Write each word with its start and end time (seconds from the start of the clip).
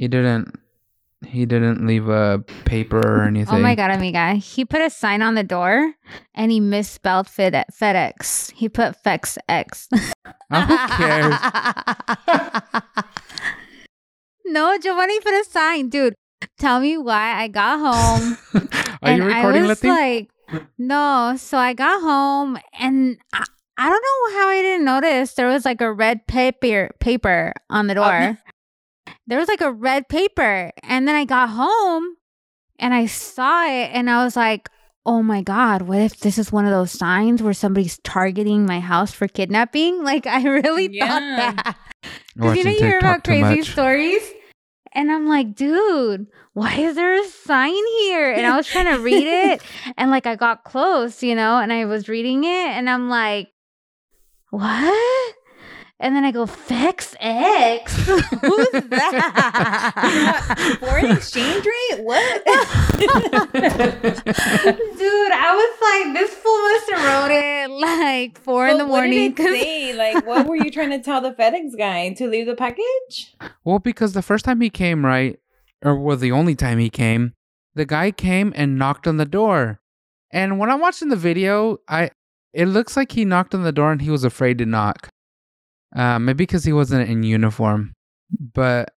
He 0.00 0.08
didn't. 0.08 0.58
He 1.26 1.44
didn't 1.44 1.86
leave 1.86 2.08
a 2.08 2.42
paper 2.64 3.00
or 3.06 3.24
anything. 3.24 3.54
Oh 3.54 3.58
my 3.58 3.74
god, 3.74 3.90
amiga. 3.90 4.32
He 4.32 4.64
put 4.64 4.80
a 4.80 4.88
sign 4.88 5.20
on 5.20 5.34
the 5.34 5.42
door 5.42 5.92
and 6.34 6.50
he 6.50 6.58
misspelled 6.58 7.28
Fed- 7.28 7.66
FedEx. 7.70 8.52
He 8.52 8.70
put 8.70 8.96
FedEx 9.04 9.36
X. 9.46 9.88
Oh, 10.50 10.60
who 10.62 10.78
cares? 10.96 11.34
no, 14.46 14.78
Giovanni 14.78 15.20
put 15.20 15.34
a 15.34 15.44
sign, 15.50 15.90
dude. 15.90 16.14
Tell 16.58 16.80
me 16.80 16.96
why 16.96 17.34
I 17.34 17.48
got 17.48 17.78
home. 17.78 18.38
Are 19.02 19.12
you 19.12 19.24
recording, 19.24 19.64
I 19.64 19.66
was 19.66 19.84
like, 19.84 20.30
no. 20.78 21.34
So 21.36 21.58
I 21.58 21.74
got 21.74 22.00
home 22.00 22.58
and 22.78 23.18
I, 23.34 23.44
I 23.76 23.86
don't 23.86 24.02
know 24.02 24.38
how 24.40 24.48
I 24.48 24.62
didn't 24.62 24.86
notice 24.86 25.34
there 25.34 25.48
was 25.48 25.66
like 25.66 25.82
a 25.82 25.92
red 25.92 26.26
paper 26.26 26.88
paper 27.00 27.52
on 27.68 27.86
the 27.86 27.94
door. 27.96 28.04
Uh, 28.06 28.34
there 29.30 29.38
was 29.38 29.48
like 29.48 29.62
a 29.62 29.72
red 29.72 30.08
paper, 30.08 30.70
and 30.82 31.08
then 31.08 31.14
I 31.14 31.24
got 31.24 31.48
home 31.48 32.16
and 32.78 32.92
I 32.92 33.06
saw 33.06 33.64
it, 33.64 33.90
and 33.94 34.10
I 34.10 34.24
was 34.24 34.36
like. 34.36 34.68
Oh 35.06 35.22
my 35.22 35.40
God, 35.40 35.82
what 35.82 35.98
if 35.98 36.20
this 36.20 36.36
is 36.36 36.52
one 36.52 36.66
of 36.66 36.72
those 36.72 36.92
signs 36.92 37.42
where 37.42 37.54
somebody's 37.54 37.98
targeting 38.04 38.66
my 38.66 38.80
house 38.80 39.10
for 39.12 39.26
kidnapping? 39.26 40.04
Like, 40.04 40.26
I 40.26 40.42
really 40.42 40.90
Yeah. 40.92 41.08
thought 41.08 41.36
that. 41.64 41.76
Watching 42.36 42.36
Because 42.36 42.56
you 42.56 42.64
know, 42.64 42.70
you 42.70 42.78
hear 42.78 42.98
about 42.98 43.24
crazy 43.24 43.56
much. 43.60 43.70
stories. 43.72 44.22
And 44.92 45.10
I'm 45.10 45.26
like, 45.26 45.54
dude, 45.54 46.26
why 46.52 46.74
is 46.76 46.96
there 46.96 47.18
a 47.18 47.24
sign 47.24 47.72
here? 48.02 48.30
And 48.30 48.46
I 48.46 48.54
was 48.56 48.66
trying 48.68 48.94
to 48.94 49.00
read 49.02 49.26
it. 49.26 49.62
And 49.96 50.10
like, 50.10 50.26
I 50.26 50.36
got 50.36 50.64
close, 50.64 51.22
you 51.22 51.34
know, 51.34 51.58
and 51.58 51.72
I 51.72 51.86
was 51.86 52.06
reading 52.10 52.44
it. 52.44 52.68
And 52.68 52.88
I'm 52.90 53.08
like, 53.08 53.48
what? 54.50 55.34
And 56.02 56.16
then 56.16 56.24
I 56.24 56.30
go, 56.32 56.46
Fex 56.46 57.14
X? 57.20 57.94
Who's 58.06 58.70
that? 58.88 60.76
Foreign 60.80 61.10
exchange 61.10 61.64
rate? 61.66 62.02
What? 62.02 62.42
Dude, 64.10 65.32
I 65.32 65.54
was 65.54 65.78
like, 65.82 66.14
this 66.14 66.34
fool 66.34 66.58
must 66.58 66.90
have 66.90 67.04
wrote 67.04 67.30
it 67.34 67.70
like 67.70 68.38
four 68.38 68.66
in 68.66 68.78
But 68.78 68.84
the 68.84 68.90
what 68.90 69.02
did 69.02 69.08
morning. 69.10 69.30
it 69.32 69.36
'cause- 69.36 69.46
say? 69.60 69.92
Like, 69.94 70.26
what 70.26 70.46
were 70.46 70.56
you 70.56 70.70
trying 70.70 70.90
to 70.90 71.00
tell 71.00 71.20
the 71.20 71.32
FedEx 71.32 71.76
guy 71.76 72.14
to 72.14 72.26
leave 72.26 72.46
the 72.46 72.54
package? 72.56 73.34
Well, 73.64 73.78
because 73.78 74.12
the 74.14 74.22
first 74.22 74.44
time 74.44 74.60
he 74.62 74.70
came, 74.70 75.04
right, 75.04 75.38
or 75.84 75.96
well, 76.00 76.16
the 76.16 76.32
only 76.32 76.54
time 76.54 76.78
he 76.78 76.88
came, 76.90 77.34
the 77.74 77.84
guy 77.84 78.10
came 78.10 78.52
and 78.56 78.78
knocked 78.78 79.06
on 79.06 79.16
the 79.18 79.24
door. 79.26 79.80
And 80.32 80.58
when 80.58 80.70
I'm 80.70 80.80
watching 80.80 81.08
the 81.08 81.16
video, 81.16 81.78
I 81.88 82.10
it 82.52 82.66
looks 82.66 82.96
like 82.96 83.12
he 83.12 83.24
knocked 83.24 83.54
on 83.54 83.62
the 83.64 83.72
door 83.72 83.92
and 83.92 84.00
he 84.02 84.10
was 84.10 84.24
afraid 84.24 84.58
to 84.58 84.66
knock. 84.66 85.08
Uh, 85.94 86.18
maybe 86.18 86.36
because 86.38 86.64
he 86.64 86.72
wasn't 86.72 87.08
in 87.08 87.22
uniform. 87.22 87.94
But, 88.54 88.92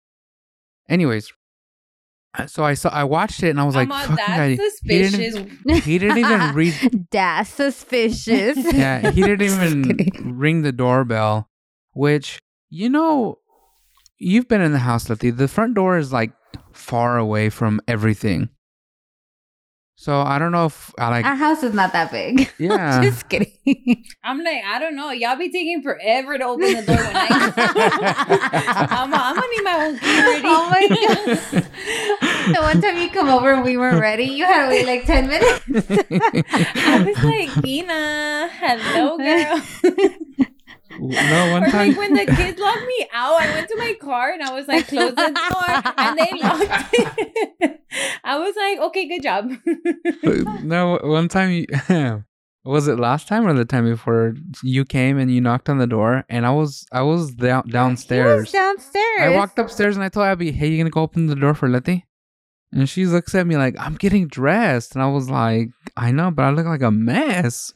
anyways, 0.88 1.32
uh, 2.38 2.46
so 2.46 2.64
I 2.64 2.74
saw 2.74 2.90
I 2.90 3.04
watched 3.04 3.42
it 3.42 3.50
and 3.50 3.60
I 3.60 3.64
was 3.64 3.74
like, 3.74 3.88
I'm 3.88 3.92
all, 4.10 4.16
"Fucking 4.16 4.50
he 4.50 4.56
didn't- 4.56 4.70
suspicious. 4.70 5.84
He 5.84 5.98
didn't 5.98 6.18
even 6.18 6.54
read. 6.54 7.06
That's 7.10 7.50
suspicious. 7.50 8.56
Yeah, 8.74 9.10
he 9.10 9.22
didn't 9.22 9.42
even 10.22 10.36
ring 10.38 10.62
the 10.62 10.72
doorbell, 10.72 11.48
which, 11.92 12.38
you 12.70 12.88
know, 12.90 13.38
you've 14.18 14.48
been 14.48 14.60
in 14.60 14.72
the 14.72 14.78
house, 14.80 15.08
Letty. 15.08 15.30
The 15.30 15.48
front 15.48 15.74
door 15.74 15.96
is 15.98 16.12
like 16.12 16.32
far 16.72 17.16
away 17.18 17.48
from 17.50 17.80
everything. 17.88 18.50
So 20.02 20.20
I 20.20 20.40
don't 20.40 20.50
know 20.50 20.66
if 20.66 20.92
I 20.98 21.10
like. 21.10 21.24
Our 21.24 21.36
house 21.36 21.62
is 21.62 21.74
not 21.74 21.92
that 21.92 22.10
big. 22.10 22.50
Yeah. 22.58 23.00
Just 23.00 23.28
kidding. 23.28 24.04
I'm 24.24 24.42
like, 24.42 24.64
I 24.64 24.80
don't 24.80 24.96
know. 24.96 25.12
Y'all 25.12 25.36
be 25.36 25.48
taking 25.48 25.80
forever 25.80 26.38
to 26.38 26.44
open 26.44 26.72
the 26.74 26.82
door 26.82 26.96
when 26.96 27.14
I 27.16 27.28
I'm, 28.90 29.14
I'm 29.14 29.34
gonna 29.36 29.46
need 29.46 29.62
my 29.62 29.86
own 29.86 29.98
key 30.00 30.20
ready. 30.20 30.42
Oh 30.44 30.70
my 30.70 30.88
god. 30.88 31.66
The 32.52 32.60
one 32.62 32.80
time 32.82 32.96
you 32.98 33.10
come 33.10 33.28
over 33.28 33.52
and 33.52 33.62
we 33.62 33.76
weren't 33.76 34.00
ready, 34.00 34.24
you 34.24 34.44
had 34.44 34.64
to 34.64 34.70
wait 34.70 34.86
like 34.86 35.06
10 35.06 35.28
minutes. 35.28 35.60
I 36.74 37.04
was 37.06 37.22
like, 37.22 37.64
Ina, 37.64 38.48
hello, 38.54 39.18
girl. 39.18 40.46
no, 40.98 41.52
one 41.52 41.64
or 41.64 41.70
time. 41.70 41.88
like 41.88 41.98
when 41.98 42.14
the 42.14 42.26
kids 42.26 42.58
locked 42.58 42.86
me 42.86 43.06
out, 43.12 43.40
I 43.40 43.50
went 43.54 43.68
to 43.68 43.76
my 43.76 43.94
car 44.00 44.30
and 44.32 44.42
I 44.42 44.52
was 44.52 44.68
like, 44.68 44.88
close 44.88 45.14
the 45.14 45.30
door, 45.50 45.92
and 45.96 46.18
they 46.18 46.30
locked 46.42 46.90
it. 46.92 47.80
I 48.24 48.38
was 48.38 48.54
like, 48.56 48.78
okay, 48.88 49.08
good 49.08 49.22
job. 49.22 49.50
Uh, 49.66 50.60
no, 50.62 50.98
one 51.02 51.28
time. 51.28 51.50
You, 51.50 52.24
was 52.64 52.86
it 52.86 52.98
last 52.98 53.26
time 53.26 53.46
or 53.46 53.54
the 53.54 53.64
time 53.64 53.84
before 53.84 54.34
you 54.62 54.84
came 54.84 55.18
and 55.18 55.32
you 55.34 55.40
knocked 55.40 55.68
on 55.68 55.78
the 55.78 55.86
door 55.86 56.24
and 56.28 56.46
I 56.46 56.50
was 56.50 56.86
I 56.92 57.02
was 57.02 57.32
down, 57.34 57.64
He 57.64 57.68
was 57.68 57.72
downstairs. 57.72 58.52
downstairs. 58.52 59.20
I 59.20 59.30
walked 59.30 59.58
upstairs 59.58 59.96
and 59.96 60.04
I 60.04 60.08
told 60.08 60.26
Abby, 60.26 60.52
"Hey, 60.52 60.68
you 60.68 60.78
gonna 60.78 60.90
go 60.90 61.02
open 61.02 61.26
the 61.26 61.34
door 61.34 61.54
for 61.54 61.68
Letty?" 61.68 62.06
And 62.72 62.88
she 62.88 63.04
looks 63.04 63.34
at 63.34 63.46
me 63.46 63.56
like 63.56 63.74
I'm 63.78 63.96
getting 63.96 64.28
dressed, 64.28 64.94
and 64.94 65.02
I 65.02 65.08
was 65.08 65.28
like, 65.28 65.70
"I 65.96 66.12
know, 66.12 66.30
but 66.30 66.44
I 66.44 66.50
look 66.50 66.66
like 66.66 66.82
a 66.82 66.90
mess." 66.92 67.72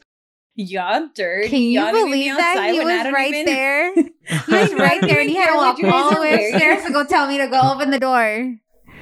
Y'all 0.59 1.07
dirty. 1.13 1.49
Can 1.49 1.61
you 1.61 1.79
Y'all 1.79 1.93
me 1.93 2.03
believe 2.03 2.35
that? 2.35 2.57
outside 2.57 2.71
He 2.73 2.79
when 2.79 2.87
was 3.05 3.13
right 3.13 3.33
even- 3.33 3.45
there. 3.45 3.93
He 4.47 4.53
was 4.53 4.73
right 4.73 4.99
there 5.01 5.21
and 5.21 5.29
he 5.29 5.35
had 5.35 5.51
to 5.51 5.55
walk 5.55 5.75
what 5.75 5.77
you 5.77 5.83
guys 5.85 5.93
all 5.93 6.13
the 6.15 6.19
way 6.19 6.31
wearing. 6.31 6.53
upstairs 6.55 6.83
to 6.85 6.91
go 6.91 7.05
tell 7.05 7.27
me 7.27 7.37
to 7.37 7.47
go 7.47 7.61
open 7.73 7.91
the 7.91 7.99
door. 7.99 8.55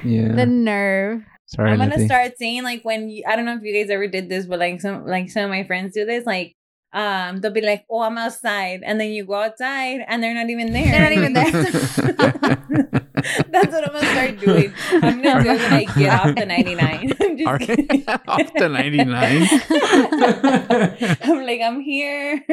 Yeah. 0.04 0.32
The 0.32 0.46
nerve. 0.46 1.22
Sorry, 1.46 1.70
I'm 1.70 1.78
gonna 1.78 1.90
Letty. 1.92 2.06
start 2.06 2.32
saying 2.38 2.62
like 2.64 2.84
when 2.84 3.08
you, 3.08 3.22
I 3.26 3.36
don't 3.36 3.44
know 3.44 3.54
if 3.56 3.62
you 3.62 3.72
guys 3.72 3.88
ever 3.90 4.06
did 4.08 4.28
this, 4.28 4.46
but 4.46 4.58
like 4.58 4.80
some 4.80 5.06
like 5.06 5.30
some 5.30 5.44
of 5.44 5.50
my 5.50 5.64
friends 5.64 5.94
do 5.94 6.04
this. 6.04 6.26
Like, 6.26 6.55
um, 6.92 7.40
they'll 7.40 7.52
be 7.52 7.60
like, 7.60 7.84
"Oh, 7.90 8.02
I'm 8.02 8.16
outside," 8.18 8.82
and 8.84 9.00
then 9.00 9.10
you 9.10 9.24
go 9.26 9.34
outside 9.34 10.00
and 10.06 10.22
they're 10.22 10.34
not 10.34 10.48
even 10.48 10.72
there. 10.72 10.90
They're 10.90 11.02
not 11.02 11.12
even 11.12 11.32
there. 11.32 11.52
That's 13.50 13.72
what 13.72 13.88
I'm 13.88 13.92
gonna 13.92 14.06
start 14.06 14.40
doing. 14.40 14.72
I'm 15.02 15.22
gonna 15.22 15.42
do 15.42 15.50
it 15.50 15.60
when 15.60 15.72
I 15.72 15.84
get 15.84 16.20
off 16.20 16.34
the 16.34 16.46
99. 16.46 17.12
I'm 17.20 17.36
just 17.36 18.08
off 18.28 18.52
the 18.54 18.68
99. 18.68 19.48
I'm 21.22 21.46
like, 21.46 21.60
I'm 21.60 21.80
here. 21.80 22.44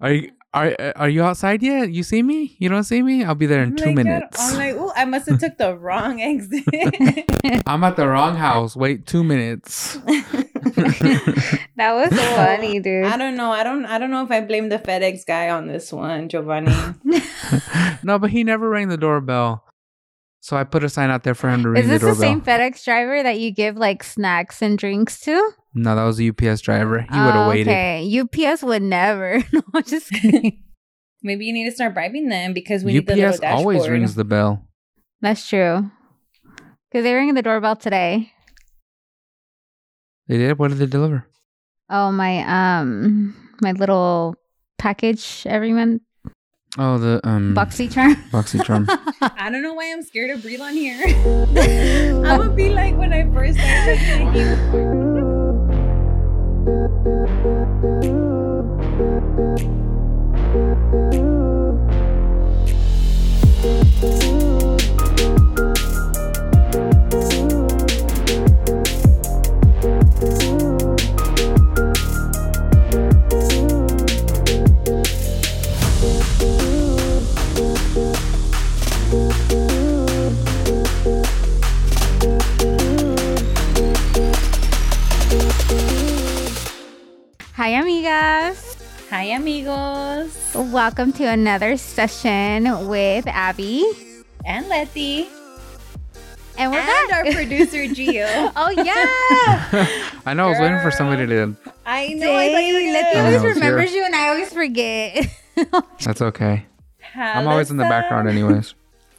Are 0.00 0.12
you 0.12 0.32
are 0.52 0.76
are 0.96 1.08
you 1.08 1.22
outside 1.22 1.62
yet? 1.62 1.90
You 1.90 2.02
see 2.02 2.22
me? 2.22 2.56
You 2.58 2.68
don't 2.68 2.84
see 2.84 3.02
me? 3.02 3.24
I'll 3.24 3.34
be 3.34 3.46
there 3.46 3.62
in 3.62 3.76
two 3.76 3.92
minutes. 3.92 4.38
I'm 4.38 4.56
like, 4.56 4.74
oh, 4.76 4.92
I 4.94 5.04
must 5.06 5.28
have 5.28 5.40
took 5.40 5.56
the 5.58 5.76
wrong 5.76 6.20
exit. 6.20 6.64
I'm 7.66 7.84
at 7.84 7.96
the 7.96 8.06
wrong 8.06 8.36
house. 8.36 8.76
Wait 8.76 9.06
two 9.06 9.24
minutes. 9.24 9.98
That 11.76 11.92
was 11.94 12.08
funny, 12.18 12.80
dude. 12.80 13.04
I 13.04 13.16
don't 13.16 13.36
know. 13.36 13.50
I 13.50 13.62
don't. 13.62 13.84
I 13.84 13.98
don't 13.98 14.10
know 14.10 14.24
if 14.24 14.30
I 14.30 14.40
blame 14.40 14.68
the 14.70 14.78
FedEx 14.78 15.26
guy 15.26 15.50
on 15.50 15.66
this 15.66 15.92
one, 15.92 16.28
Giovanni. 16.28 16.72
no, 18.02 18.18
but 18.18 18.30
he 18.30 18.44
never 18.44 18.68
rang 18.68 18.88
the 18.88 18.96
doorbell. 18.96 19.62
So 20.40 20.56
I 20.56 20.64
put 20.64 20.84
a 20.84 20.88
sign 20.88 21.10
out 21.10 21.22
there 21.24 21.34
for 21.34 21.50
him 21.50 21.62
to 21.64 21.70
ring 21.70 21.82
Is 21.82 21.88
the 21.88 21.92
this 21.94 22.00
the 22.02 22.06
doorbell. 22.08 22.20
same 22.22 22.40
FedEx 22.40 22.84
driver 22.84 23.22
that 23.22 23.38
you 23.40 23.50
give 23.50 23.76
like 23.76 24.02
snacks 24.02 24.62
and 24.62 24.78
drinks 24.78 25.20
to? 25.20 25.50
no, 25.74 25.94
that 25.96 26.04
was 26.04 26.18
a 26.20 26.28
UPS 26.30 26.60
driver. 26.62 27.00
He 27.00 27.06
would 27.18 27.34
have 27.34 27.46
Oh, 27.46 27.48
waited. 27.50 27.68
Okay, 27.68 28.20
UPS 28.20 28.62
would 28.62 28.82
never. 28.82 29.42
No, 29.52 29.62
just 29.82 30.10
kidding. 30.10 30.62
Maybe 31.22 31.44
you 31.46 31.52
need 31.52 31.64
to 31.68 31.72
start 31.74 31.92
bribing 31.94 32.28
them 32.28 32.52
because 32.54 32.84
we 32.84 32.92
need 32.94 33.06
the 33.06 33.22
UPS 33.28 33.40
little 33.40 33.56
always 33.58 33.88
rings 33.88 34.14
the 34.14 34.24
bell. 34.24 34.66
That's 35.20 35.46
true. 35.48 35.90
Because 36.90 37.02
they 37.04 37.12
rang 37.12 37.34
the 37.34 37.42
doorbell 37.42 37.76
today. 37.76 38.32
They 40.28 40.38
did. 40.38 40.58
What 40.58 40.68
did 40.68 40.78
they 40.78 40.86
deliver? 40.86 41.26
Oh 41.88 42.10
my 42.10 42.42
um 42.46 43.34
my 43.60 43.72
little 43.72 44.36
package 44.78 45.46
every 45.46 45.72
month 45.72 46.02
Oh, 46.78 46.98
the 46.98 47.20
um 47.26 47.54
boxy 47.54 47.90
charm. 47.90 48.16
Boxycharm. 48.30 48.84
I 49.22 49.48
don't 49.50 49.62
know 49.62 49.72
why 49.72 49.90
I'm 49.92 50.02
scared 50.02 50.36
to 50.36 50.42
breathe 50.42 50.60
on 50.60 50.74
here. 50.74 51.00
I'm 51.06 52.22
gonna 52.22 52.50
be 52.52 52.68
like 52.68 52.94
when 52.96 53.14
I 53.14 53.24
first 53.32 53.58
started 53.58 53.98
listening. 54.34 55.32
Hi 87.56 87.72
amigas. 87.72 88.76
Hi, 89.08 89.22
amigos. 89.32 90.36
Welcome 90.54 91.10
to 91.14 91.24
another 91.24 91.78
session 91.78 92.86
with 92.86 93.26
Abby. 93.26 93.82
And 94.44 94.68
Letty. 94.68 95.26
And 96.58 96.70
we're 96.72 96.78
and 96.80 97.08
back. 97.08 97.12
our 97.12 97.32
producer, 97.32 97.84
Gio. 97.96 98.52
oh 98.56 98.70
yeah. 98.76 99.88
I 100.26 100.34
know. 100.34 100.46
I 100.46 100.50
was 100.50 100.58
waiting 100.58 100.80
for 100.80 100.90
somebody 100.90 101.26
to. 101.26 101.56
I 101.86 102.08
know. 102.08 102.34
I 102.36 102.52
thought 102.52 102.58
you 102.64 102.74
were 102.74 102.80
Dang, 102.80 102.92
gonna 102.92 102.92
Letty 102.92 103.18
always 103.18 103.42
know, 103.42 103.48
it's 103.48 103.58
here. 103.58 103.64
remembers 103.64 103.92
you 103.94 104.04
and 104.04 104.14
I 104.14 104.28
always 104.28 104.52
forget. 104.52 105.26
That's 106.04 106.20
okay. 106.20 106.66
have 107.00 107.36
I'm 107.38 107.48
always 107.48 107.70
in 107.70 107.78
the 107.78 107.84
background, 107.84 108.28
anyways. 108.28 108.74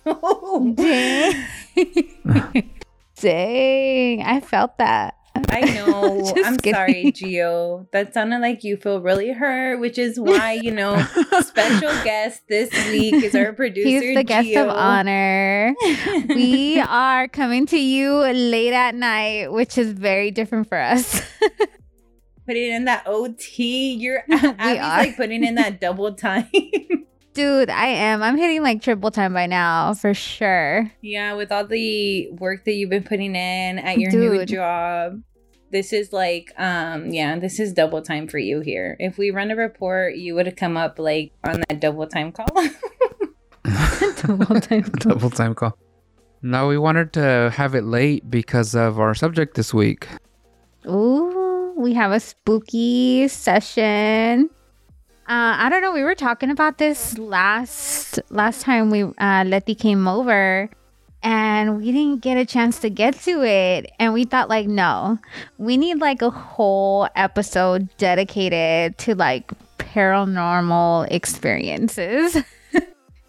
know. 0.05 0.73
Dang. 0.75 1.45
Dang. 3.19 4.21
I 4.21 4.39
felt 4.41 4.77
that. 4.77 5.15
I 5.49 5.61
know. 5.61 6.33
I'm 6.45 6.57
kidding. 6.57 6.73
sorry, 6.73 7.11
Gio. 7.11 7.89
That 7.91 8.13
sounded 8.13 8.39
like 8.39 8.63
you 8.63 8.77
feel 8.77 9.01
really 9.01 9.31
hurt, 9.31 9.79
which 9.79 9.97
is 9.97 10.19
why, 10.19 10.53
you 10.53 10.71
know, 10.71 10.97
special 11.41 11.89
guest 12.03 12.41
this 12.47 12.71
week 12.89 13.13
is 13.23 13.35
our 13.35 13.53
producer. 13.53 13.87
He's 13.87 14.15
the 14.15 14.23
guest 14.23 14.55
of 14.55 14.69
honor. 14.69 15.75
We 16.29 16.79
are 16.87 17.27
coming 17.27 17.65
to 17.67 17.79
you 17.79 18.15
late 18.17 18.73
at 18.73 18.95
night, 18.95 19.51
which 19.51 19.77
is 19.77 19.91
very 19.91 20.31
different 20.31 20.69
for 20.69 20.77
us. 20.77 21.21
putting 22.45 22.71
in 22.71 22.85
that 22.85 23.03
OT. 23.05 23.93
You're 23.93 24.23
Abby's 24.29 24.79
like 24.79 25.17
putting 25.17 25.43
in 25.43 25.55
that 25.55 25.79
double 25.81 26.13
time. 26.13 26.49
Dude, 27.37 27.69
I 27.69 27.85
am. 27.85 28.23
I'm 28.23 28.35
hitting 28.35 28.63
like 28.63 28.81
triple 28.81 29.11
time 29.11 29.31
by 29.31 29.45
now, 29.45 29.93
for 29.93 30.15
sure. 30.15 30.91
yeah, 31.01 31.33
with 31.33 31.51
all 31.51 31.67
the 31.67 32.31
work 32.31 32.65
that 32.65 32.71
you've 32.73 32.89
been 32.89 33.03
putting 33.03 33.35
in 33.35 33.77
at 33.77 33.99
your 33.99 34.09
new 34.09 34.43
job. 34.43 35.21
This 35.71 35.93
is 35.93 36.11
like, 36.11 36.51
um, 36.57 37.11
yeah, 37.11 37.37
this 37.37 37.59
is 37.59 37.73
double 37.73 38.01
time 38.01 38.27
for 38.27 38.39
you 38.39 38.61
here. 38.61 38.95
If 38.99 39.19
we 39.19 39.29
run 39.29 39.51
a 39.51 39.55
report, 39.55 40.15
you 40.15 40.33
would 40.33 40.47
have 40.47 40.55
come 40.55 40.77
up 40.77 40.97
like 40.97 41.31
on 41.43 41.61
that 41.69 41.79
double 41.79 42.07
time 42.07 42.31
call. 42.31 42.47
Double 44.23 44.59
time. 44.59 44.81
Double 44.99 45.29
time 45.29 45.53
call. 45.53 45.77
No, 46.41 46.67
we 46.67 46.79
wanted 46.79 47.13
to 47.13 47.51
have 47.53 47.75
it 47.75 47.83
late 47.83 48.31
because 48.31 48.73
of 48.73 48.99
our 48.99 49.13
subject 49.13 49.53
this 49.53 49.75
week. 49.75 50.07
Ooh, 50.87 51.71
we 51.77 51.93
have 51.93 52.11
a 52.11 52.19
spooky 52.19 53.27
session. 53.27 54.49
Uh, 55.27 55.59
I 55.59 55.69
don't 55.69 55.81
know. 55.81 55.91
We 55.91 56.03
were 56.03 56.15
talking 56.15 56.49
about 56.49 56.77
this 56.77 57.17
last 57.17 58.19
last 58.29 58.61
time 58.61 58.89
we 58.89 59.03
uh, 59.03 59.43
Letty 59.45 59.75
came 59.75 60.07
over, 60.07 60.69
and 61.21 61.77
we 61.77 61.91
didn't 61.91 62.21
get 62.21 62.37
a 62.37 62.45
chance 62.45 62.79
to 62.79 62.89
get 62.89 63.15
to 63.21 63.43
it. 63.43 63.91
And 63.99 64.13
we 64.13 64.23
thought, 64.23 64.47
like, 64.47 64.67
no, 64.67 65.19
we 65.57 65.75
need 65.75 65.99
like 65.99 66.21
a 66.21 66.29
whole 66.29 67.09
episode 67.15 67.89
dedicated 67.97 68.97
to 68.99 69.15
like 69.15 69.51
paranormal 69.77 71.07
experiences. 71.11 72.37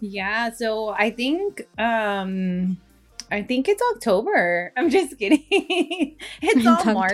Yeah, 0.01 0.51
so 0.51 0.89
I 0.89 1.11
think 1.11 1.67
um 1.77 2.77
I 3.29 3.43
think 3.43 3.67
it's 3.67 3.81
October. 3.95 4.71
I'm 4.77 4.89
just 4.89 5.19
kidding. 5.19 5.43
it's 5.51 6.15
It's 6.41 6.65
all 6.65 6.93
March. 6.93 7.13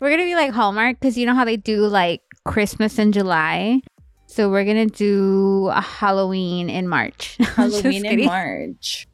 We're 0.00 0.10
gonna 0.10 0.24
be 0.24 0.34
like 0.34 0.52
Hallmark 0.52 0.98
because 0.98 1.16
you 1.16 1.24
know 1.24 1.34
how 1.34 1.44
they 1.44 1.56
do 1.56 1.86
like 1.86 2.22
Christmas 2.44 2.98
in 2.98 3.12
July. 3.12 3.80
So 4.26 4.50
we're 4.50 4.64
gonna 4.64 4.86
do 4.86 5.68
a 5.72 5.80
Halloween 5.80 6.68
in 6.68 6.88
March. 6.88 7.36
Halloween 7.40 8.04
in. 8.04 8.24
March. 8.26 9.06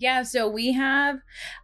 Yeah, 0.00 0.22
so 0.22 0.48
we 0.48 0.72
have 0.72 1.16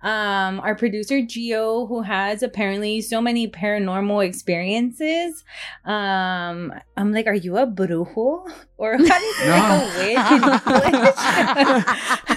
um 0.02 0.60
our 0.60 0.74
producer 0.74 1.22
Gio 1.22 1.88
who 1.88 2.02
has 2.02 2.42
apparently 2.42 3.00
so 3.00 3.22
many 3.22 3.48
paranormal 3.48 4.24
experiences. 4.26 5.42
Um 5.86 6.74
I'm 6.98 7.12
like, 7.12 7.26
are 7.26 7.34
you 7.34 7.56
a 7.56 7.66
brujo? 7.66 8.46
Or 8.78 8.98
how 8.98 9.18
do 9.18 9.24
you 9.24 9.34
say 9.34 9.48
like 9.48 9.72
a 9.72 9.88
witch? 9.96 11.16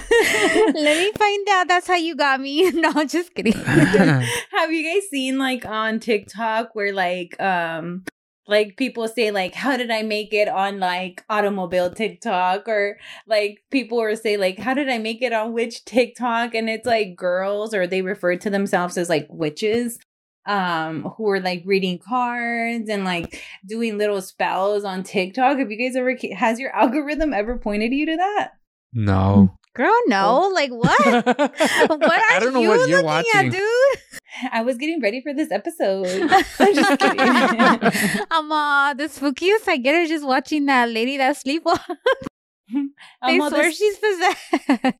Let 0.74 0.96
me 0.96 1.12
find 1.12 1.48
out. 1.50 1.68
That's 1.68 1.86
how 1.86 1.96
you 1.96 2.16
got 2.16 2.40
me. 2.40 2.70
No, 2.70 3.04
just 3.04 3.34
kidding. 3.34 3.52
Have 3.52 4.72
you 4.72 4.82
guys 4.82 5.06
seen 5.10 5.36
like 5.36 5.66
on 5.66 6.00
TikTok 6.00 6.74
where 6.74 6.94
like 6.94 7.38
um 7.42 8.04
like 8.46 8.76
people 8.76 9.06
say 9.06 9.30
like 9.30 9.54
how 9.54 9.76
did 9.76 9.90
I 9.90 10.02
make 10.02 10.32
it 10.32 10.48
on 10.48 10.80
like 10.80 11.24
automobile 11.28 11.90
TikTok 11.90 12.68
or 12.68 12.98
like 13.26 13.62
people 13.70 13.98
will 13.98 14.16
say 14.16 14.36
like 14.36 14.58
how 14.58 14.74
did 14.74 14.88
I 14.88 14.98
make 14.98 15.22
it 15.22 15.32
on 15.32 15.52
witch 15.52 15.84
TikTok 15.84 16.54
and 16.54 16.68
it's 16.68 16.86
like 16.86 17.16
girls 17.16 17.74
or 17.74 17.86
they 17.86 18.02
refer 18.02 18.36
to 18.36 18.50
themselves 18.50 18.96
as 18.98 19.08
like 19.08 19.26
witches 19.30 19.98
um 20.46 21.02
who 21.16 21.28
are 21.30 21.40
like 21.40 21.62
reading 21.66 21.98
cards 21.98 22.88
and 22.88 23.04
like 23.04 23.42
doing 23.66 23.98
little 23.98 24.22
spells 24.22 24.84
on 24.84 25.02
TikTok. 25.02 25.58
Have 25.58 25.70
you 25.70 25.76
guys 25.76 25.96
ever 25.96 26.16
has 26.34 26.58
your 26.58 26.74
algorithm 26.74 27.32
ever 27.32 27.58
pointed 27.58 27.92
you 27.92 28.06
to 28.06 28.16
that? 28.16 28.52
no. 28.92 29.56
Girl, 29.74 29.92
no. 30.06 30.50
Like 30.54 30.70
what? 30.70 30.98
what 31.26 32.02
are 32.02 32.22
I 32.30 32.38
don't 32.40 32.52
know 32.52 32.60
you 32.60 32.68
what 32.68 32.88
you're 32.88 33.02
looking 33.02 33.04
watching. 33.04 33.30
at, 33.46 33.52
dude? 33.52 34.20
I 34.52 34.62
was 34.62 34.76
getting 34.78 35.00
ready 35.00 35.20
for 35.20 35.32
this 35.34 35.50
episode. 35.50 36.06
I'm 36.58 36.74
just 36.74 36.98
kidding. 36.98 37.20
I'm 38.30 38.50
uh 38.52 38.94
the 38.94 39.04
spookiest 39.04 39.68
I 39.68 39.76
get 39.76 39.94
is 39.96 40.08
just 40.08 40.24
watching 40.26 40.66
that 40.66 40.88
lady 40.88 41.16
that 41.18 41.36
sleepwalks. 41.36 41.84
They 43.26 43.36
swear 43.38 43.50
this- 43.50 43.76
she's 43.76 43.98
possessed. 43.98 44.96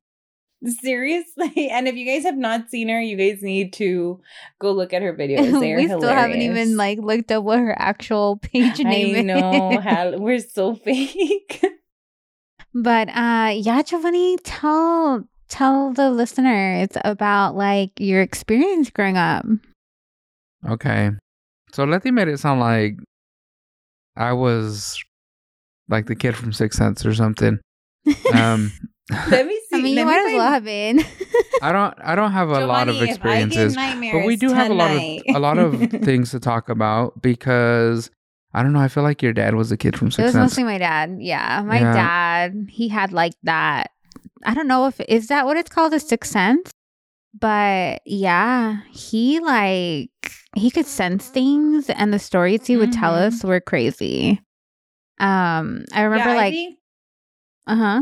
Seriously, 0.63 1.69
and 1.71 1.87
if 1.87 1.95
you 1.95 2.05
guys 2.05 2.21
have 2.23 2.37
not 2.37 2.69
seen 2.69 2.89
her, 2.89 3.01
you 3.01 3.17
guys 3.17 3.41
need 3.41 3.73
to 3.73 4.19
go 4.59 4.71
look 4.71 4.93
at 4.93 5.01
her 5.01 5.11
videos. 5.11 5.59
They 5.59 5.73
are 5.73 5.77
we 5.77 5.85
still 5.87 6.03
haven't 6.03 6.41
even 6.43 6.77
like 6.77 6.99
looked 6.99 7.31
up 7.31 7.43
what 7.43 7.57
her 7.57 7.75
actual 7.79 8.37
page 8.37 8.77
name 8.77 9.27
I 9.31 9.73
is. 9.73 9.83
how 9.83 10.17
we're 10.17 10.37
so 10.39 10.75
fake. 10.75 11.65
But 12.73 13.09
uh 13.09 13.53
yeah, 13.55 13.81
Giovanni, 13.81 14.37
tell 14.43 15.23
tell 15.49 15.93
the 15.93 16.09
listeners 16.09 16.89
about 17.03 17.55
like 17.55 17.91
your 17.99 18.21
experience 18.21 18.89
growing 18.89 19.17
up. 19.17 19.45
Okay. 20.67 21.11
So 21.73 21.83
Letty 21.83 22.11
made 22.11 22.27
it 22.27 22.39
sound 22.39 22.59
like 22.59 22.97
I 24.15 24.33
was 24.33 25.01
like 25.89 26.07
the 26.07 26.15
kid 26.15 26.35
from 26.35 26.53
Sixth 26.53 26.77
Sense 26.77 27.05
or 27.05 27.13
something. 27.13 27.59
Um, 28.33 28.71
Let 29.29 29.45
me 29.45 29.59
see. 29.69 29.79
I 29.79 29.81
mean, 29.81 29.95
let 29.95 30.01
you 30.01 30.05
me 30.07 30.11
might 30.11 30.27
as 30.27 30.33
well 30.33 30.51
have 30.51 30.63
been. 30.63 31.03
I 31.61 31.71
don't. 31.71 31.93
I 32.01 32.15
don't 32.15 32.31
have 32.31 32.49
a 32.49 32.65
lot 32.65 32.87
of 32.87 32.95
Giovanni, 32.95 33.11
if 33.11 33.25
I 33.25 33.39
get 33.39 33.47
experiences, 33.47 33.75
but 33.75 34.25
we 34.25 34.35
nightmares 34.35 34.39
do 34.39 34.53
have 34.53 34.71
a 34.71 34.73
lot 34.73 34.91
of 34.91 35.01
a 35.35 35.39
lot 35.39 35.57
of 35.57 35.91
things 36.03 36.31
to 36.31 36.39
talk 36.39 36.69
about 36.69 37.21
because 37.21 38.09
I 38.53 38.63
don't 38.63 38.73
know. 38.73 38.79
I 38.81 38.87
feel 38.89 39.03
like 39.03 39.21
your 39.21 39.33
dad 39.33 39.55
was 39.55 39.71
a 39.71 39.77
kid 39.77 39.97
from 39.97 40.07
it 40.07 40.17
was 40.17 40.33
Sense. 40.33 40.35
mostly 40.35 40.63
my 40.63 40.77
dad. 40.77 41.17
Yeah, 41.19 41.63
my 41.65 41.79
Yeah. 41.79 41.93
dad. 41.93 42.67
He 42.69 42.89
had 42.89 43.13
like 43.13 43.33
that. 43.43 43.91
I 44.43 44.53
don't 44.53 44.67
know 44.67 44.87
if 44.87 44.99
is 45.07 45.27
that 45.27 45.45
what 45.45 45.57
it's 45.57 45.69
called, 45.69 45.93
a 45.93 45.99
sixth 45.99 46.31
sense. 46.31 46.71
But 47.39 48.01
yeah, 48.05 48.81
he 48.91 49.39
like 49.39 50.09
he 50.55 50.69
could 50.69 50.85
sense 50.85 51.29
things, 51.29 51.89
and 51.89 52.13
the 52.13 52.19
stories 52.19 52.67
he 52.67 52.75
would 52.75 52.91
tell 52.91 53.13
Mhm. 53.13 53.27
us 53.27 53.43
were 53.43 53.61
crazy. 53.61 54.41
Um, 55.19 55.85
I 55.93 56.01
remember 56.01 56.29
Yeah, 56.31 56.35
like, 56.35 56.55
uh 57.67 57.75
huh. 57.75 58.01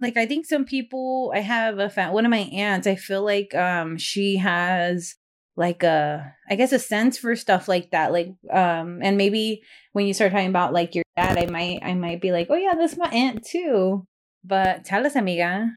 like 0.00 0.16
I 0.16 0.24
think 0.24 0.46
some 0.46 0.64
people. 0.64 1.32
I 1.34 1.40
have 1.40 1.78
a 1.78 1.90
fa- 1.90 2.12
one 2.12 2.24
of 2.24 2.30
my 2.30 2.48
aunts. 2.52 2.86
I 2.86 2.94
feel 2.94 3.22
like 3.22 3.54
um 3.54 3.98
she 3.98 4.36
has 4.36 5.16
like 5.56 5.82
a 5.82 6.34
I 6.48 6.54
guess 6.56 6.72
a 6.72 6.78
sense 6.78 7.18
for 7.18 7.36
stuff 7.36 7.68
like 7.68 7.90
that. 7.90 8.12
Like 8.12 8.34
um 8.50 9.00
and 9.02 9.16
maybe 9.16 9.62
when 9.92 10.06
you 10.06 10.14
start 10.14 10.32
talking 10.32 10.48
about 10.48 10.72
like 10.72 10.94
your 10.94 11.04
dad, 11.16 11.38
I 11.38 11.46
might 11.46 11.80
I 11.82 11.94
might 11.94 12.20
be 12.20 12.32
like, 12.32 12.48
oh 12.50 12.56
yeah, 12.56 12.74
that's 12.74 12.96
my 12.96 13.08
aunt 13.10 13.44
too. 13.44 14.04
But 14.44 14.84
tell 14.84 15.06
us, 15.06 15.14
amiga. 15.14 15.70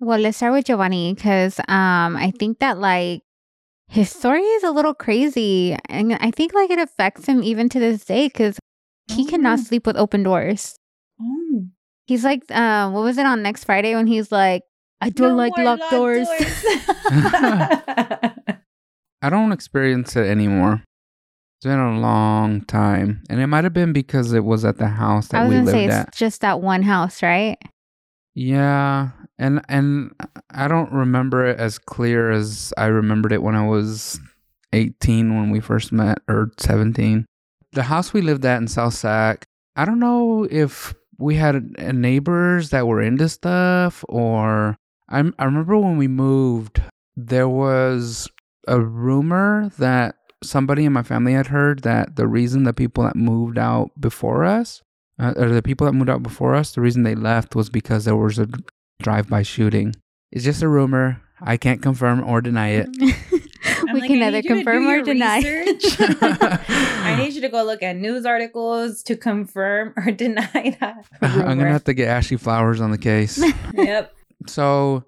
Well, 0.00 0.18
let's 0.18 0.36
start 0.36 0.52
with 0.52 0.66
Giovanni 0.66 1.14
because 1.14 1.58
um, 1.68 2.16
I 2.16 2.32
think 2.38 2.58
that 2.58 2.78
like 2.78 3.22
his 3.88 4.10
story 4.10 4.42
is 4.42 4.64
a 4.64 4.70
little 4.70 4.94
crazy, 4.94 5.76
and 5.88 6.14
I 6.14 6.30
think 6.30 6.54
like 6.54 6.70
it 6.70 6.78
affects 6.78 7.26
him 7.26 7.42
even 7.42 7.68
to 7.70 7.78
this 7.78 8.04
day 8.04 8.26
because 8.26 8.58
he 9.08 9.24
cannot 9.26 9.58
Oh. 9.60 9.62
sleep 9.62 9.86
with 9.86 9.96
open 9.96 10.22
doors. 10.22 10.76
Oh. 11.20 11.66
He's 12.06 12.24
like, 12.24 12.42
uh, 12.50 12.90
what 12.90 13.02
was 13.04 13.16
it 13.18 13.26
on 13.26 13.42
next 13.42 13.64
Friday 13.64 13.94
when 13.94 14.06
he's 14.06 14.32
like, 14.32 14.62
I 15.00 15.10
don't 15.10 15.30
No 15.30 15.36
like 15.36 15.52
more 15.56 15.64
locked 15.64 15.90
doors. 15.90 16.28
I 19.22 19.30
don't 19.30 19.52
experience 19.52 20.16
it 20.16 20.26
anymore. 20.26 20.82
It's 21.58 21.64
been 21.64 21.78
a 21.78 22.00
long 22.00 22.62
time, 22.62 23.22
and 23.30 23.40
it 23.40 23.46
might 23.46 23.62
have 23.64 23.72
been 23.72 23.92
because 23.92 24.32
it 24.32 24.44
was 24.44 24.64
at 24.64 24.78
the 24.78 24.88
house 24.88 25.32
I 25.32 25.38
that 25.38 25.44
was 25.44 25.50
we 25.50 25.54
gonna 25.60 25.70
say 25.70 25.86
lived 25.86 25.92
it's 25.92 26.08
at. 26.08 26.14
just 26.14 26.40
that 26.40 26.60
one 26.60 26.82
house, 26.82 27.22
right? 27.22 27.56
Yeah, 28.34 29.10
and 29.38 29.62
and 29.68 30.12
I 30.50 30.66
don't 30.66 30.90
remember 30.92 31.46
it 31.46 31.58
as 31.60 31.78
clear 31.78 32.30
as 32.32 32.72
I 32.76 32.86
remembered 32.86 33.32
it 33.32 33.42
when 33.42 33.54
I 33.54 33.66
was 33.66 34.18
18 34.72 35.36
when 35.36 35.50
we 35.50 35.60
first 35.60 35.92
met 35.92 36.18
or 36.28 36.50
17. 36.58 37.26
The 37.72 37.82
house 37.84 38.12
we 38.12 38.22
lived 38.22 38.44
at 38.44 38.56
in 38.60 38.68
South 38.68 38.94
Sac, 38.94 39.44
I 39.76 39.84
don't 39.84 40.00
know 40.00 40.46
if 40.50 40.94
we 41.18 41.36
had 41.36 41.78
neighbors 41.94 42.70
that 42.70 42.86
were 42.86 43.00
into 43.00 43.28
stuff 43.28 44.04
or 44.08 44.76
I 45.08 45.20
I 45.38 45.44
remember 45.44 45.78
when 45.78 45.96
we 45.96 46.08
moved 46.08 46.82
there 47.16 47.48
was 47.48 48.28
a 48.66 48.80
rumor 48.80 49.70
that 49.78 50.16
somebody 50.42 50.84
in 50.84 50.92
my 50.92 51.02
family 51.02 51.34
had 51.34 51.48
heard 51.48 51.80
that 51.80 52.16
the 52.16 52.26
reason 52.26 52.64
the 52.64 52.72
people 52.72 53.04
that 53.04 53.16
moved 53.16 53.58
out 53.58 53.90
before 54.00 54.44
us 54.44 54.82
uh, 55.18 55.34
or 55.36 55.48
the 55.50 55.62
people 55.62 55.86
that 55.86 55.92
moved 55.92 56.10
out 56.10 56.22
before 56.22 56.54
us, 56.54 56.72
the 56.72 56.80
reason 56.80 57.02
they 57.02 57.14
left 57.14 57.54
was 57.54 57.70
because 57.70 58.04
there 58.04 58.16
was 58.16 58.38
a 58.38 58.48
drive-by 59.00 59.42
shooting. 59.42 59.94
It's 60.30 60.44
just 60.44 60.62
a 60.62 60.68
rumor. 60.68 61.20
I 61.40 61.56
can't 61.56 61.82
confirm 61.82 62.24
or 62.24 62.40
deny 62.40 62.68
it. 62.70 62.88
We 63.92 64.00
like, 64.00 64.08
can 64.08 64.22
I 64.22 64.30
neither 64.30 64.36
need 64.36 64.36
you 64.36 64.42
to 64.42 64.48
do 64.48 64.54
confirm 64.54 64.86
or 64.86 65.02
deny. 65.02 65.36
research. 65.42 65.96
I 66.00 67.16
need 67.18 67.34
you 67.34 67.40
to 67.42 67.48
go 67.48 67.62
look 67.64 67.82
at 67.82 67.96
news 67.96 68.24
articles 68.24 69.02
to 69.04 69.16
confirm 69.16 69.92
or 69.96 70.10
deny 70.12 70.76
that. 70.80 71.04
I'm 71.20 71.58
gonna 71.58 71.68
have 71.68 71.84
to 71.84 71.94
get 71.94 72.08
Ashley 72.08 72.36
Flowers 72.36 72.80
on 72.80 72.90
the 72.90 72.98
case. 72.98 73.42
Yep. 73.74 74.14
So, 74.46 75.04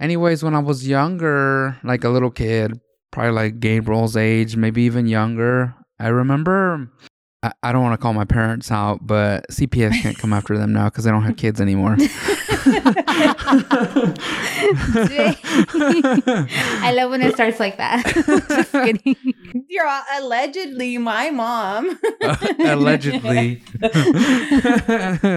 anyways, 0.00 0.42
when 0.42 0.54
I 0.54 0.60
was 0.60 0.86
younger, 0.86 1.76
like 1.84 2.04
a 2.04 2.08
little 2.08 2.30
kid, 2.30 2.80
probably 3.14 3.32
like 3.32 3.60
Gabriel's 3.60 4.16
age, 4.16 4.56
maybe 4.56 4.82
even 4.82 5.06
younger, 5.06 5.72
I 6.00 6.08
remember. 6.08 6.90
I, 7.44 7.52
I 7.62 7.70
don't 7.70 7.84
want 7.84 7.92
to 7.92 8.02
call 8.02 8.12
my 8.12 8.24
parents 8.24 8.72
out, 8.72 9.06
but 9.06 9.46
CPS 9.52 10.02
can't 10.02 10.18
come 10.18 10.32
after 10.32 10.58
them 10.58 10.72
now 10.72 10.86
because 10.86 11.04
they 11.04 11.12
don't 11.12 11.22
have 11.22 11.36
kids 11.36 11.60
anymore. 11.60 11.96
I 16.80 16.92
love 16.96 17.10
when 17.12 17.22
it 17.22 17.34
starts 17.34 17.60
like 17.60 17.76
that. 17.76 18.04
Just 18.48 18.72
kidding. 18.72 19.16
You're 19.68 19.86
all- 19.86 20.02
allegedly 20.18 20.98
my 20.98 21.30
mom. 21.30 21.96
Uh, 22.20 22.36
allegedly. 22.64 23.62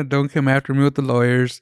don't 0.07 0.29
come 0.29 0.47
after 0.47 0.73
me 0.73 0.83
with 0.83 0.95
the 0.95 1.03
lawyers. 1.03 1.61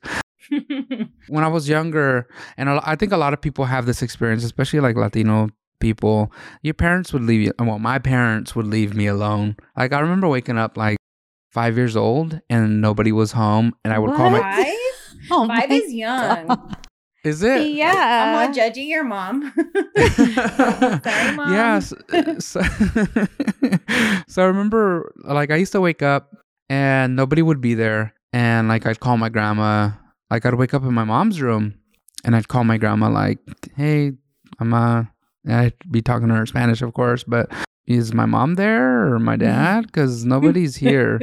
when 1.27 1.43
I 1.43 1.49
was 1.49 1.67
younger, 1.67 2.29
and 2.55 2.69
I 2.69 2.95
think 2.95 3.11
a 3.11 3.17
lot 3.17 3.33
of 3.33 3.41
people 3.41 3.65
have 3.65 3.85
this 3.85 4.01
experience, 4.01 4.45
especially 4.45 4.79
like 4.79 4.95
Latino 4.95 5.49
people. 5.79 6.31
Your 6.61 6.73
parents 6.73 7.13
would 7.13 7.23
leave 7.23 7.41
you. 7.41 7.51
Well, 7.59 7.79
my 7.79 7.99
parents 7.99 8.55
would 8.55 8.67
leave 8.67 8.93
me 8.95 9.07
alone. 9.07 9.55
Like 9.77 9.93
I 9.93 9.99
remember 9.99 10.27
waking 10.27 10.57
up 10.57 10.77
like 10.77 10.97
five 11.51 11.77
years 11.77 11.95
old 11.95 12.39
and 12.49 12.81
nobody 12.81 13.11
was 13.11 13.31
home, 13.33 13.73
and 13.83 13.93
I 13.93 13.99
would 13.99 14.15
call 14.15 14.29
my. 14.29 14.39
Five? 14.41 14.75
Oh 15.31 15.47
Five 15.47 15.69
my 15.69 15.75
is 15.75 15.91
young. 15.91 16.47
God. 16.47 16.77
Is 17.23 17.41
it? 17.41 17.71
Yeah. 17.71 18.35
I'm 18.37 18.47
not 18.49 18.55
judging 18.55 18.87
your 18.87 19.03
mom. 19.03 19.51
Sorry, 19.97 21.35
mom. 21.35 21.51
Yes. 21.51 21.91
So, 22.37 22.61
so 24.27 24.43
I 24.43 24.45
remember, 24.45 25.11
like, 25.23 25.49
I 25.49 25.55
used 25.55 25.71
to 25.71 25.81
wake 25.81 26.03
up 26.03 26.35
and 26.69 27.15
nobody 27.15 27.41
would 27.41 27.61
be 27.61 27.73
there, 27.73 28.13
and 28.33 28.67
like 28.67 28.85
I'd 28.85 28.99
call 28.99 29.17
my 29.17 29.29
grandma. 29.29 29.89
Like 30.29 30.45
I'd 30.45 30.53
wake 30.55 30.75
up 30.75 30.83
in 30.83 30.93
my 30.93 31.03
mom's 31.03 31.41
room, 31.41 31.73
and 32.23 32.35
I'd 32.35 32.47
call 32.47 32.63
my 32.63 32.77
grandma, 32.77 33.09
like, 33.09 33.39
"Hey, 33.75 34.11
I'm 34.59 34.73
uh," 34.73 34.97
and 34.99 35.07
I'd 35.47 35.73
be 35.89 36.01
talking 36.01 36.27
to 36.29 36.33
her 36.35 36.41
in 36.41 36.47
Spanish, 36.47 36.81
of 36.81 36.93
course, 36.93 37.23
but. 37.23 37.51
Is 37.87 38.15
my 38.15 38.25
mom 38.25 38.55
there 38.55 39.13
or 39.13 39.19
my 39.19 39.35
dad? 39.35 39.85
Because 39.85 40.25
nobody's 40.25 40.75
here. 40.75 41.19